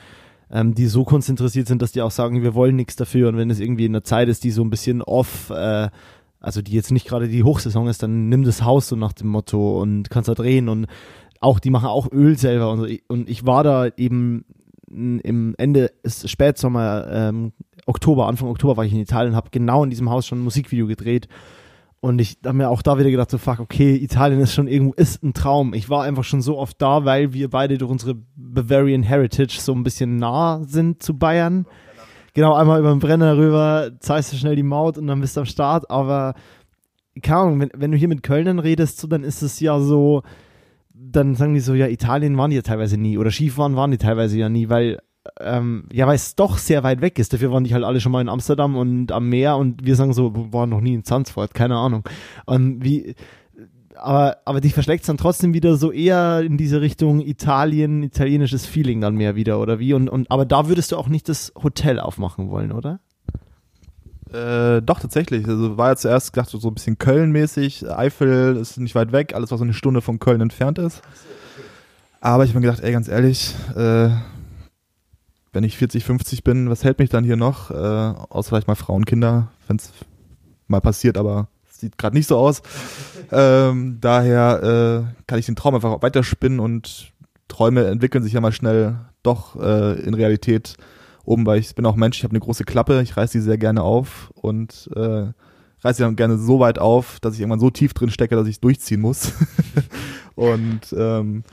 ähm, 0.51 0.75
die 0.75 0.87
so 0.87 1.03
konzentriert 1.03 1.67
sind, 1.67 1.81
dass 1.81 1.91
die 1.91 2.01
auch 2.01 2.11
sagen, 2.11 2.43
wir 2.43 2.53
wollen 2.53 2.75
nichts 2.75 2.95
dafür 2.95 3.29
und 3.29 3.37
wenn 3.37 3.49
es 3.49 3.59
irgendwie 3.59 3.85
in 3.85 3.93
der 3.93 4.03
Zeit 4.03 4.29
ist, 4.29 4.43
die 4.43 4.51
so 4.51 4.63
ein 4.63 4.69
bisschen 4.69 5.01
off 5.01 5.49
äh, 5.49 5.89
also 6.45 6.61
die 6.61 6.73
jetzt 6.73 6.91
nicht 6.91 7.07
gerade 7.07 7.27
die 7.27 7.43
Hochsaison 7.43 7.87
ist, 7.87 8.03
dann 8.03 8.29
nimm 8.29 8.43
das 8.43 8.63
Haus 8.63 8.87
so 8.87 8.95
nach 8.95 9.13
dem 9.13 9.29
Motto 9.29 9.81
und 9.81 10.11
kannst 10.11 10.29
da 10.29 10.35
drehen 10.35 10.69
und 10.69 10.85
auch, 11.41 11.59
die 11.59 11.71
machen 11.71 11.87
auch 11.87 12.11
Öl 12.11 12.37
selber 12.37 12.71
und 12.71 12.79
so. 12.79 12.95
Und 13.07 13.29
ich 13.29 13.45
war 13.45 13.63
da 13.63 13.87
eben 13.97 14.45
im 14.87 15.55
Ende 15.57 15.91
ist 16.03 16.29
Spätsommer, 16.29 17.07
ähm, 17.09 17.53
Oktober, 17.85 18.27
Anfang 18.27 18.49
Oktober 18.49 18.77
war 18.77 18.85
ich 18.85 18.93
in 18.93 18.99
Italien, 18.99 19.35
habe 19.35 19.49
genau 19.51 19.83
in 19.83 19.89
diesem 19.89 20.09
Haus 20.09 20.25
schon 20.25 20.39
ein 20.39 20.43
Musikvideo 20.43 20.87
gedreht. 20.87 21.27
Und 21.99 22.19
ich 22.19 22.37
habe 22.45 22.57
mir 22.57 22.69
auch 22.69 22.81
da 22.81 22.99
wieder 22.99 23.09
gedacht, 23.09 23.31
so 23.31 23.37
fuck, 23.37 23.59
okay, 23.59 23.95
Italien 23.95 24.39
ist 24.39 24.53
schon 24.53 24.67
irgendwo, 24.67 24.93
ist 24.93 25.23
ein 25.23 25.33
Traum. 25.33 25.73
Ich 25.73 25.89
war 25.89 26.03
einfach 26.03 26.23
schon 26.23 26.41
so 26.41 26.57
oft 26.57 26.79
da, 26.81 27.05
weil 27.05 27.33
wir 27.33 27.49
beide 27.49 27.77
durch 27.77 27.89
unsere 27.89 28.15
Bavarian 28.35 29.01
Heritage 29.01 29.57
so 29.59 29.73
ein 29.73 29.83
bisschen 29.83 30.17
nah 30.17 30.61
sind 30.63 31.01
zu 31.01 31.17
Bayern 31.17 31.65
genau 32.35 32.53
einmal 32.53 32.79
über 32.79 32.91
den 32.91 32.99
Brenner 32.99 33.37
rüber, 33.37 33.91
zahlst 33.99 34.33
du 34.33 34.37
schnell 34.37 34.55
die 34.55 34.63
Maut 34.63 34.99
und 34.99 35.07
dann 35.07 35.21
bist 35.21 35.35
du 35.35 35.39
am 35.39 35.45
Start. 35.47 35.89
Aber 35.89 36.35
keine 37.23 37.39
Ahnung, 37.39 37.59
wenn, 37.61 37.71
wenn 37.73 37.91
du 37.91 37.97
hier 37.97 38.09
mit 38.09 38.21
Kölnern 38.21 38.59
redest, 38.59 38.99
so, 38.99 39.07
dann 39.07 39.23
ist 39.23 39.41
es 39.41 39.59
ja 39.59 39.79
so, 39.79 40.21
dann 40.93 41.33
sagen 41.33 41.55
die 41.55 41.61
so, 41.61 41.73
ja, 41.73 41.87
Italien 41.87 42.37
waren 42.37 42.51
die 42.51 42.57
ja 42.57 42.61
teilweise 42.61 42.97
nie 42.97 43.17
oder 43.17 43.31
Skifahren 43.31 43.75
waren 43.75 43.89
die 43.89 43.97
teilweise 43.97 44.37
ja 44.37 44.49
nie, 44.49 44.69
weil 44.69 44.99
ähm, 45.39 45.85
ja, 45.91 46.07
weil 46.07 46.15
es 46.15 46.35
doch 46.35 46.57
sehr 46.57 46.83
weit 46.83 47.01
weg 47.01 47.19
ist. 47.19 47.33
Dafür 47.33 47.51
waren 47.51 47.63
die 47.63 47.73
halt 47.73 47.83
alle 47.83 47.99
schon 47.99 48.11
mal 48.11 48.21
in 48.21 48.29
Amsterdam 48.29 48.75
und 48.75 49.11
am 49.11 49.29
Meer 49.29 49.57
und 49.57 49.85
wir 49.85 49.95
sagen 49.95 50.13
so, 50.13 50.33
waren 50.53 50.69
noch 50.69 50.81
nie 50.81 50.93
in 50.93 51.03
Zandvoort, 51.03 51.53
keine 51.53 51.75
Ahnung. 51.75 52.03
Und 52.45 52.83
wie, 52.83 53.15
aber, 53.97 54.37
aber 54.45 54.61
dich 54.61 54.73
verschlägt 54.73 55.03
es 55.03 55.07
dann 55.07 55.17
trotzdem 55.17 55.53
wieder 55.53 55.77
so 55.77 55.91
eher 55.91 56.41
in 56.41 56.57
diese 56.57 56.81
Richtung 56.81 57.21
Italien, 57.21 58.03
italienisches 58.03 58.65
Feeling 58.65 59.01
dann 59.01 59.15
mehr 59.15 59.35
wieder, 59.35 59.59
oder 59.59 59.79
wie? 59.79 59.93
Und, 59.93 60.09
und, 60.09 60.29
aber 60.29 60.45
da 60.45 60.67
würdest 60.67 60.91
du 60.91 60.97
auch 60.97 61.07
nicht 61.07 61.29
das 61.29 61.53
Hotel 61.61 61.99
aufmachen 61.99 62.49
wollen, 62.49 62.71
oder? 62.71 62.99
Äh, 64.31 64.81
doch, 64.81 64.99
tatsächlich. 64.99 65.47
Also 65.47 65.77
war 65.77 65.89
ja 65.89 65.95
zuerst 65.95 66.33
gedacht, 66.33 66.49
so 66.49 66.67
ein 66.67 66.73
bisschen 66.73 66.97
Köln-mäßig. 66.97 67.89
Eifel 67.89 68.57
ist 68.57 68.77
nicht 68.77 68.95
weit 68.95 69.11
weg, 69.11 69.33
alles, 69.33 69.51
was 69.51 69.61
eine 69.61 69.73
Stunde 69.73 70.01
von 70.01 70.19
Köln 70.19 70.41
entfernt 70.41 70.77
ist. 70.77 71.01
Aber 72.19 72.43
ich 72.43 72.49
habe 72.49 72.59
mir 72.59 72.67
gedacht, 72.67 72.83
ey, 72.83 72.91
ganz 72.91 73.07
ehrlich, 73.07 73.55
äh, 73.75 74.09
wenn 75.55 75.63
ich 75.63 75.77
40, 75.77 76.03
50 76.03 76.43
bin, 76.43 76.69
was 76.69 76.83
hält 76.83 76.99
mich 76.99 77.09
dann 77.09 77.23
hier 77.23 77.37
noch? 77.37 77.71
Äh, 77.71 77.73
außer 77.73 78.49
vielleicht 78.49 78.67
mal 78.67 78.75
Frauen, 78.75 79.05
Kinder, 79.05 79.47
wenn 79.67 79.77
es 79.77 79.89
mal 80.67 80.81
passiert, 80.81 81.17
aber 81.17 81.47
sieht 81.69 81.97
gerade 81.97 82.15
nicht 82.15 82.27
so 82.27 82.37
aus. 82.37 82.61
Ähm, 83.31 83.99
daher 84.01 85.07
äh, 85.07 85.23
kann 85.27 85.39
ich 85.39 85.45
den 85.45 85.55
Traum 85.55 85.75
einfach 85.75 86.01
weiterspinnen 86.01 86.59
und 86.59 87.13
Träume 87.47 87.85
entwickeln 87.85 88.21
sich 88.21 88.33
ja 88.33 88.41
mal 88.41 88.51
schnell 88.51 88.97
doch 89.23 89.55
äh, 89.55 89.93
in 90.01 90.13
Realität 90.13 90.75
um, 91.23 91.45
weil 91.45 91.59
ich 91.59 91.73
bin 91.73 91.85
auch 91.85 91.95
Mensch, 91.95 92.17
ich 92.17 92.23
habe 92.25 92.33
eine 92.33 92.41
große 92.41 92.65
Klappe, 92.65 93.01
ich 93.01 93.15
reiße 93.15 93.37
die 93.37 93.43
sehr 93.43 93.57
gerne 93.57 93.81
auf 93.81 94.31
und 94.35 94.89
äh, 94.93 95.31
reiße 95.81 95.97
sie 95.97 96.03
dann 96.03 96.17
gerne 96.17 96.37
so 96.37 96.59
weit 96.59 96.79
auf, 96.79 97.21
dass 97.21 97.35
ich 97.35 97.39
irgendwann 97.39 97.61
so 97.61 97.69
tief 97.69 97.93
drin 97.93 98.11
stecke, 98.11 98.35
dass 98.35 98.47
ich 98.47 98.59
durchziehen 98.59 98.99
muss. 98.99 99.31
und 100.35 100.81
ähm, 100.97 101.43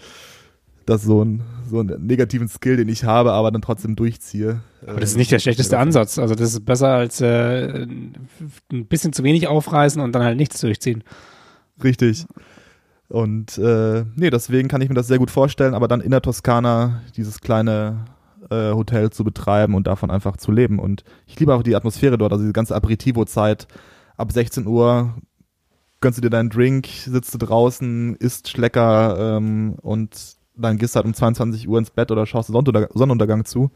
das 0.93 1.03
so 1.03 1.25
ein, 1.25 1.43
so 1.69 1.81
einen 1.81 2.07
negativen 2.07 2.49
Skill, 2.49 2.77
den 2.77 2.89
ich 2.89 3.05
habe, 3.05 3.33
aber 3.33 3.51
dann 3.51 3.63
trotzdem 3.63 3.97
durchziehe. 3.97 4.61
Aber 4.87 5.01
das 5.01 5.11
ist 5.11 5.17
nicht 5.17 5.33
der 5.33 5.39
schlechteste 5.39 5.79
Ansatz. 5.79 6.19
Also 6.19 6.35
das 6.35 6.53
ist 6.55 6.65
besser 6.65 6.89
als 6.89 7.21
äh, 7.21 7.83
ein 7.83 8.87
bisschen 8.87 9.13
zu 9.13 9.25
wenig 9.25 9.49
aufreißen 9.49 10.01
und 10.01 10.13
dann 10.13 10.23
halt 10.23 10.37
nichts 10.37 10.61
durchziehen. 10.61 11.03
Richtig. 11.83 12.27
Und 13.09 13.59
äh, 13.59 14.05
nee, 14.15 14.31
deswegen 14.31 14.69
kann 14.69 14.81
ich 14.81 14.89
mir 14.89 14.95
das 14.95 15.07
sehr 15.07 15.19
gut 15.19 15.31
vorstellen, 15.31 15.75
aber 15.75 15.89
dann 15.89 16.01
in 16.01 16.11
der 16.11 16.23
Toskana 16.23 17.03
dieses 17.17 17.41
kleine 17.41 18.07
äh, 18.51 18.73
Hotel 18.73 19.11
zu 19.11 19.25
betreiben 19.25 19.75
und 19.75 19.87
davon 19.87 20.11
einfach 20.11 20.37
zu 20.37 20.51
leben. 20.51 20.79
Und 20.79 21.05
ich 21.27 21.39
liebe 21.39 21.55
auch 21.55 21.63
die 21.63 21.77
Atmosphäre 21.77 22.19
dort, 22.19 22.33
also 22.33 22.45
die 22.45 22.53
ganze 22.53 22.75
Aperitivo-Zeit. 22.75 23.67
Ab 24.17 24.33
16 24.33 24.67
Uhr 24.67 25.15
gönnst 26.01 26.19
du 26.19 26.23
dir 26.23 26.31
deinen 26.31 26.51
Drink, 26.51 26.87
sitzt 26.87 27.35
du 27.35 27.39
draußen, 27.39 28.17
isst 28.17 28.49
Schlecker 28.49 29.37
ähm, 29.37 29.77
und 29.81 30.37
dann 30.55 30.79
gehst 30.79 30.95
du 30.95 30.97
halt 30.97 31.07
um 31.07 31.15
22 31.15 31.69
Uhr 31.69 31.79
ins 31.79 31.91
Bett 31.91 32.11
oder 32.11 32.27
schaust 32.27 32.49
Sonnenuntergang, 32.49 32.91
Sonnenuntergang 32.95 33.45
zu. 33.45 33.71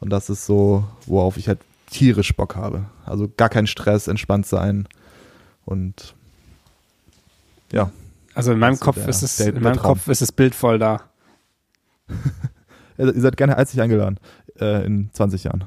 Und 0.00 0.10
das 0.10 0.30
ist 0.30 0.46
so, 0.46 0.84
worauf 1.06 1.36
ich 1.36 1.48
halt 1.48 1.60
tierisch 1.90 2.34
Bock 2.36 2.56
habe. 2.56 2.86
Also 3.04 3.30
gar 3.36 3.48
kein 3.48 3.66
Stress, 3.66 4.08
entspannt 4.08 4.46
sein 4.46 4.86
und 5.64 6.14
ja. 7.72 7.90
Also 8.34 8.52
in 8.52 8.58
meinem 8.58 8.78
Kopf 8.78 8.96
der, 8.96 9.08
ist 9.08 9.22
es, 9.22 9.40
in 9.40 9.62
meinem 9.62 9.78
Kopf 9.78 10.08
ist 10.08 10.22
das 10.22 10.32
Bild 10.32 10.54
voll 10.54 10.78
da. 10.78 11.02
Ihr 12.98 13.20
seid 13.20 13.36
gerne 13.36 13.56
herzlich 13.56 13.80
eingeladen 13.80 14.18
äh, 14.60 14.84
in 14.84 15.10
20 15.12 15.44
Jahren. 15.44 15.64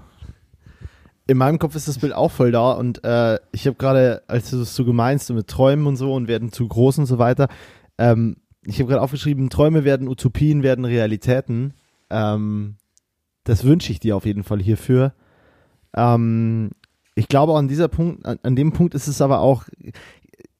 In 1.27 1.37
meinem 1.37 1.59
Kopf 1.59 1.75
ist 1.75 1.87
das 1.87 1.99
Bild 1.99 2.13
auch 2.13 2.31
voll 2.31 2.51
da 2.51 2.71
und 2.71 3.03
äh, 3.03 3.39
ich 3.51 3.67
habe 3.67 3.77
gerade, 3.77 4.23
als 4.27 4.49
du 4.49 4.61
es 4.61 4.75
so 4.75 4.83
gemeinst, 4.85 5.27
so 5.27 5.33
mit 5.33 5.47
Träumen 5.47 5.87
und 5.87 5.95
so 5.95 6.13
und 6.13 6.27
werden 6.27 6.51
zu 6.51 6.67
groß 6.67 6.97
und 6.99 7.05
so 7.05 7.19
weiter, 7.19 7.47
ähm, 7.97 8.37
ich 8.65 8.79
habe 8.79 8.89
gerade 8.89 9.01
aufgeschrieben, 9.01 9.49
Träume 9.49 9.83
werden 9.83 10.07
Utopien, 10.07 10.63
werden 10.63 10.85
Realitäten. 10.85 11.73
Ähm, 12.09 12.75
das 13.43 13.63
wünsche 13.63 13.91
ich 13.91 13.99
dir 13.99 14.15
auf 14.15 14.25
jeden 14.25 14.43
Fall 14.43 14.61
hierfür. 14.61 15.13
Ähm, 15.95 16.71
ich 17.15 17.27
glaube, 17.27 17.55
an 17.57 17.67
dieser 17.67 17.87
Punkt, 17.87 18.25
an, 18.25 18.39
an, 18.43 18.55
dem 18.55 18.71
Punkt 18.71 18.93
ist 18.93 19.07
es 19.07 19.21
aber 19.21 19.39
auch, 19.39 19.65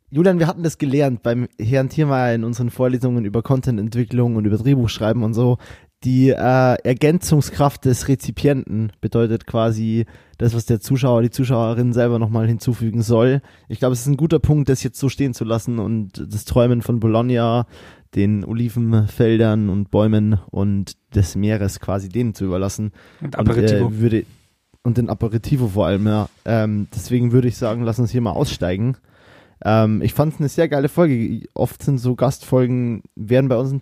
Julian, 0.09 0.39
wir 0.39 0.47
hatten 0.47 0.63
das 0.63 0.77
gelernt 0.77 1.23
beim 1.23 1.47
Herrn 1.59 1.89
Thiermeier 1.89 2.35
in 2.35 2.43
unseren 2.43 2.69
Vorlesungen 2.69 3.23
über 3.23 3.43
Contententwicklung 3.43 4.35
und 4.35 4.45
über 4.45 4.57
Drehbuchschreiben 4.57 5.23
und 5.23 5.33
so. 5.33 5.57
Die 6.03 6.29
äh, 6.29 6.35
Ergänzungskraft 6.83 7.85
des 7.85 8.07
Rezipienten 8.07 8.91
bedeutet 9.01 9.45
quasi 9.45 10.05
das, 10.39 10.55
was 10.55 10.65
der 10.65 10.79
Zuschauer, 10.79 11.21
die 11.21 11.29
Zuschauerin 11.29 11.93
selber 11.93 12.17
nochmal 12.17 12.47
hinzufügen 12.47 13.03
soll. 13.03 13.41
Ich 13.69 13.77
glaube, 13.77 13.93
es 13.93 14.01
ist 14.01 14.07
ein 14.07 14.17
guter 14.17 14.39
Punkt, 14.39 14.69
das 14.69 14.81
jetzt 14.81 14.99
so 14.99 15.09
stehen 15.09 15.35
zu 15.35 15.43
lassen 15.43 15.77
und 15.77 16.25
das 16.33 16.45
Träumen 16.45 16.81
von 16.81 16.99
Bologna, 16.99 17.67
den 18.15 18.43
Olivenfeldern 18.43 19.69
und 19.69 19.91
Bäumen 19.91 20.39
und 20.49 20.93
des 21.13 21.35
Meeres 21.35 21.79
quasi 21.79 22.09
denen 22.09 22.33
zu 22.33 22.45
überlassen. 22.45 22.91
Und 23.21 23.37
Aperitivo. 23.37 23.85
Und, 23.85 23.93
äh, 23.93 23.99
würde, 23.99 24.25
und 24.81 24.97
den 24.97 25.09
Aperitivo 25.09 25.67
vor 25.67 25.85
allem, 25.85 26.07
ja. 26.07 26.29
Ähm, 26.45 26.87
deswegen 26.95 27.31
würde 27.31 27.47
ich 27.47 27.57
sagen, 27.57 27.83
lass 27.83 27.99
uns 27.99 28.09
hier 28.09 28.21
mal 28.21 28.31
aussteigen. 28.31 28.97
Ähm, 29.63 30.01
ich 30.01 30.13
fand 30.13 30.33
es 30.33 30.39
eine 30.39 30.49
sehr 30.49 30.67
geile 30.67 30.89
Folge. 30.89 31.41
Oft 31.53 31.83
sind 31.83 31.97
so 31.97 32.15
Gastfolgen, 32.15 33.03
werden 33.15 33.47
bei 33.47 33.57
uns 33.57 33.73
ein, 33.73 33.81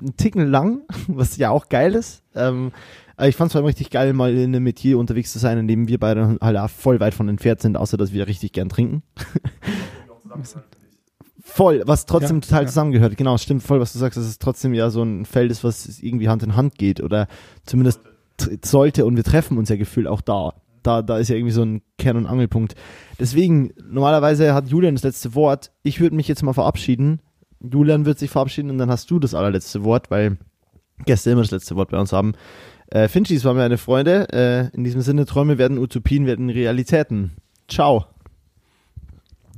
ein 0.00 0.16
Ticken 0.16 0.48
lang, 0.48 0.82
was 1.08 1.36
ja 1.36 1.50
auch 1.50 1.68
geil 1.68 1.94
ist. 1.94 2.22
Ähm, 2.34 2.72
ich 3.20 3.36
fand 3.36 3.48
es 3.48 3.52
vor 3.52 3.60
allem 3.60 3.66
richtig 3.66 3.90
geil, 3.90 4.12
mal 4.14 4.32
in 4.32 4.54
einem 4.54 4.64
Metier 4.64 4.98
unterwegs 4.98 5.32
zu 5.32 5.38
sein, 5.38 5.58
in 5.58 5.68
dem 5.68 5.86
wir 5.86 6.00
beide 6.00 6.38
halt 6.40 6.70
voll 6.70 6.98
weit 6.98 7.14
von 7.14 7.28
entfernt 7.28 7.60
sind, 7.60 7.76
außer 7.76 7.96
dass 7.96 8.12
wir 8.12 8.26
richtig 8.26 8.52
gern 8.52 8.68
trinken. 8.68 9.02
voll, 11.40 11.82
was 11.86 12.06
trotzdem 12.06 12.36
ja, 12.38 12.40
total 12.40 12.62
ja. 12.62 12.66
zusammengehört. 12.68 13.16
Genau, 13.16 13.36
stimmt 13.38 13.62
voll, 13.62 13.80
was 13.80 13.92
du 13.92 13.98
sagst, 13.98 14.16
dass 14.16 14.24
es 14.24 14.38
trotzdem 14.38 14.74
ja 14.74 14.90
so 14.90 15.02
ein 15.02 15.24
Feld 15.26 15.52
ist, 15.52 15.62
was 15.62 16.00
irgendwie 16.00 16.28
Hand 16.28 16.42
in 16.42 16.56
Hand 16.56 16.78
geht 16.78 17.00
oder 17.00 17.28
zumindest 17.64 18.00
sollte 18.64 19.04
und 19.04 19.14
wir 19.14 19.24
treffen 19.24 19.58
uns 19.58 19.68
ja 19.68 19.76
gefühlt 19.76 20.08
auch 20.08 20.20
da 20.20 20.54
da, 20.82 21.02
da 21.02 21.18
ist 21.18 21.28
ja 21.28 21.36
irgendwie 21.36 21.52
so 21.52 21.62
ein 21.62 21.82
Kern- 21.98 22.16
und 22.16 22.26
Angelpunkt. 22.26 22.74
Deswegen, 23.18 23.72
normalerweise 23.88 24.54
hat 24.54 24.68
Julian 24.68 24.94
das 24.94 25.04
letzte 25.04 25.34
Wort. 25.34 25.70
Ich 25.82 26.00
würde 26.00 26.16
mich 26.16 26.28
jetzt 26.28 26.42
mal 26.42 26.52
verabschieden. 26.52 27.20
Julian 27.60 28.04
wird 28.04 28.18
sich 28.18 28.30
verabschieden 28.30 28.70
und 28.70 28.78
dann 28.78 28.90
hast 28.90 29.10
du 29.10 29.18
das 29.18 29.34
allerletzte 29.34 29.84
Wort, 29.84 30.10
weil 30.10 30.38
Gäste 31.04 31.30
immer 31.30 31.42
das 31.42 31.50
letzte 31.50 31.76
Wort 31.76 31.90
bei 31.90 31.98
uns 31.98 32.12
haben. 32.12 32.32
Äh, 32.88 33.08
Finchis 33.08 33.44
waren 33.44 33.56
meine 33.56 33.78
Freunde. 33.78 34.28
Äh, 34.32 34.76
in 34.76 34.84
diesem 34.84 35.00
Sinne, 35.00 35.26
Träume 35.26 35.58
werden 35.58 35.78
Utopien, 35.78 36.26
werden 36.26 36.50
Realitäten. 36.50 37.32
Ciao. 37.68 38.06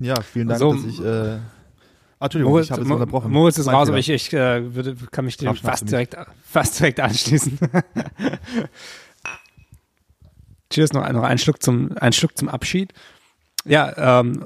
Ja, 0.01 0.21
vielen 0.21 0.49
Dank, 0.49 0.63
also, 0.63 0.75
dass 0.75 0.85
ich. 0.85 1.05
Äh 1.05 1.39
Ah, 2.21 2.27
Entschuldigung, 2.27 2.53
Moritz, 2.53 2.67
ich 2.67 2.73
habe 2.73 2.83
es 2.83 2.91
unterbrochen. 2.91 3.33
Moritz 3.33 3.59
ist 3.59 3.67
raus, 3.67 3.89
aber 3.89 3.99
ich, 3.99 4.09
ich 4.09 4.33
äh, 4.33 4.75
würde, 4.75 4.95
kann 5.11 5.27
mich 5.27 5.37
dem 5.37 5.55
fast 5.57 5.91
direkt, 5.91 6.17
fast 6.43 6.81
direkt 6.81 7.01
anschließen. 7.01 7.59
Cheers, 10.71 10.93
noch, 10.93 11.11
noch 11.13 11.23
einen 11.23 11.39
Schluck 11.39 11.63
zum, 11.63 11.97
einen 11.99 12.13
Schluck 12.13 12.37
zum 12.37 12.49
Abschied. 12.49 12.93
Ja, 13.67 14.21
ähm, 14.21 14.45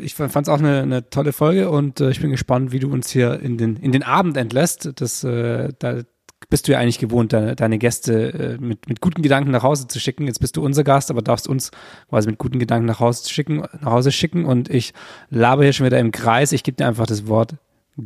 ich 0.00 0.14
fand 0.14 0.36
es 0.36 0.48
auch 0.48 0.58
eine, 0.58 0.82
eine 0.82 1.10
tolle 1.10 1.32
Folge 1.32 1.70
und 1.70 2.00
äh, 2.00 2.10
ich 2.10 2.20
bin 2.20 2.30
gespannt, 2.30 2.70
wie 2.70 2.78
du 2.78 2.90
uns 2.90 3.10
hier 3.10 3.40
in 3.40 3.58
den, 3.58 3.76
in 3.76 3.90
den 3.90 4.04
Abend 4.04 4.36
entlässt. 4.36 4.92
Das, 4.96 5.24
äh, 5.24 5.72
da 5.78 6.02
bist 6.48 6.68
du 6.68 6.72
ja 6.72 6.78
eigentlich 6.78 6.98
gewohnt, 7.00 7.32
de 7.32 7.56
deine 7.56 7.78
Gäste 7.78 8.32
äh, 8.32 8.58
mit, 8.58 8.88
mit 8.88 9.00
guten 9.00 9.22
Gedanken 9.22 9.50
nach 9.50 9.64
Hause 9.64 9.88
zu 9.88 9.98
schicken. 9.98 10.26
Jetzt 10.26 10.38
bist 10.38 10.56
du 10.56 10.64
unser 10.64 10.84
Gast, 10.84 11.10
aber 11.10 11.20
darfst 11.20 11.48
uns 11.48 11.72
quasi 12.08 12.28
mit 12.28 12.38
guten 12.38 12.58
Gedanken 12.58 12.86
nach 12.86 13.00
Hause 13.00 13.28
schicken, 13.28 13.64
nach 13.80 13.92
Hause 13.92 14.12
schicken. 14.12 14.44
Und 14.44 14.70
ich 14.70 14.94
labe 15.30 15.64
hier 15.64 15.72
schon 15.72 15.86
wieder 15.86 15.98
im 15.98 16.12
Kreis. 16.12 16.52
Ich 16.52 16.62
gebe 16.62 16.76
dir 16.76 16.86
einfach 16.86 17.06
das 17.06 17.26
Wort 17.26 17.56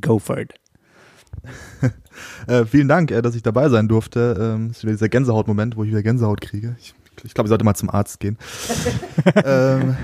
Go 0.00 0.18
for 0.18 0.38
it. 0.38 0.54
äh, 2.46 2.64
vielen 2.64 2.88
Dank, 2.88 3.10
äh, 3.10 3.20
dass 3.20 3.34
ich 3.34 3.42
dabei 3.42 3.68
sein 3.68 3.86
durfte. 3.86 4.36
Ähm, 4.40 4.68
das 4.68 4.78
ist 4.78 4.82
wieder 4.84 4.92
dieser 4.92 5.08
Gänsehaut-Moment, 5.08 5.76
wo 5.76 5.84
ich 5.84 5.90
wieder 5.90 6.02
Gänsehaut 6.02 6.40
kriege. 6.40 6.76
Ich, 6.80 6.94
ich 7.24 7.34
glaube, 7.34 7.46
ich 7.46 7.50
sollte 7.50 7.64
mal 7.64 7.74
zum 7.74 7.90
Arzt 7.90 8.20
gehen. 8.20 8.38
ähm, 9.44 9.96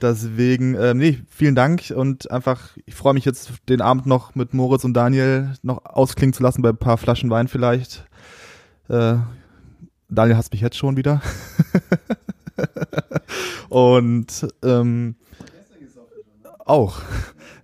deswegen, 0.00 0.74
ähm, 0.74 0.98
nee, 0.98 1.18
vielen 1.28 1.54
Dank 1.54 1.92
und 1.94 2.30
einfach, 2.30 2.76
ich 2.86 2.94
freue 2.94 3.14
mich 3.14 3.24
jetzt, 3.24 3.52
den 3.68 3.80
Abend 3.80 4.06
noch 4.06 4.34
mit 4.34 4.54
Moritz 4.54 4.84
und 4.84 4.94
Daniel 4.94 5.54
noch 5.62 5.84
ausklingen 5.84 6.32
zu 6.32 6.42
lassen 6.42 6.62
bei 6.62 6.70
ein 6.70 6.76
paar 6.76 6.98
Flaschen 6.98 7.30
Wein 7.30 7.48
vielleicht. 7.48 8.04
Äh, 8.88 9.16
Daniel 10.08 10.36
hasst 10.36 10.52
mich 10.52 10.60
jetzt 10.60 10.76
schon 10.76 10.96
wieder. 10.96 11.22
und 13.68 14.46
ähm, 14.62 15.16
auch. 16.64 17.00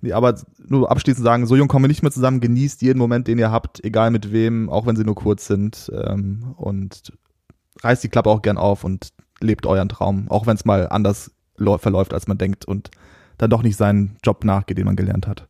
Nee, 0.00 0.12
aber 0.12 0.36
nur 0.68 0.90
abschließend 0.90 1.24
sagen, 1.24 1.46
so 1.46 1.56
jung 1.56 1.68
kommen 1.68 1.84
wir 1.84 1.88
nicht 1.88 2.02
mehr 2.02 2.12
zusammen, 2.12 2.40
genießt 2.40 2.82
jeden 2.82 2.98
Moment, 2.98 3.26
den 3.26 3.38
ihr 3.38 3.50
habt, 3.50 3.84
egal 3.84 4.10
mit 4.10 4.32
wem, 4.32 4.70
auch 4.70 4.86
wenn 4.86 4.96
sie 4.96 5.04
nur 5.04 5.14
kurz 5.14 5.46
sind. 5.46 5.90
Ähm, 5.92 6.54
und 6.56 7.12
reißt 7.82 8.02
die 8.04 8.08
Klappe 8.08 8.30
auch 8.30 8.42
gern 8.42 8.58
auf 8.58 8.84
und 8.84 9.12
lebt 9.40 9.66
euren 9.66 9.88
Traum, 9.88 10.28
auch 10.28 10.46
wenn 10.46 10.56
es 10.56 10.64
mal 10.64 10.88
anders 10.88 11.30
verläuft, 11.56 12.14
als 12.14 12.26
man 12.28 12.38
denkt 12.38 12.64
und 12.64 12.90
dann 13.36 13.50
doch 13.50 13.62
nicht 13.62 13.76
seinen 13.76 14.16
Job 14.24 14.44
nachgeht, 14.44 14.78
den 14.78 14.86
man 14.86 14.96
gelernt 14.96 15.26
hat. 15.26 15.48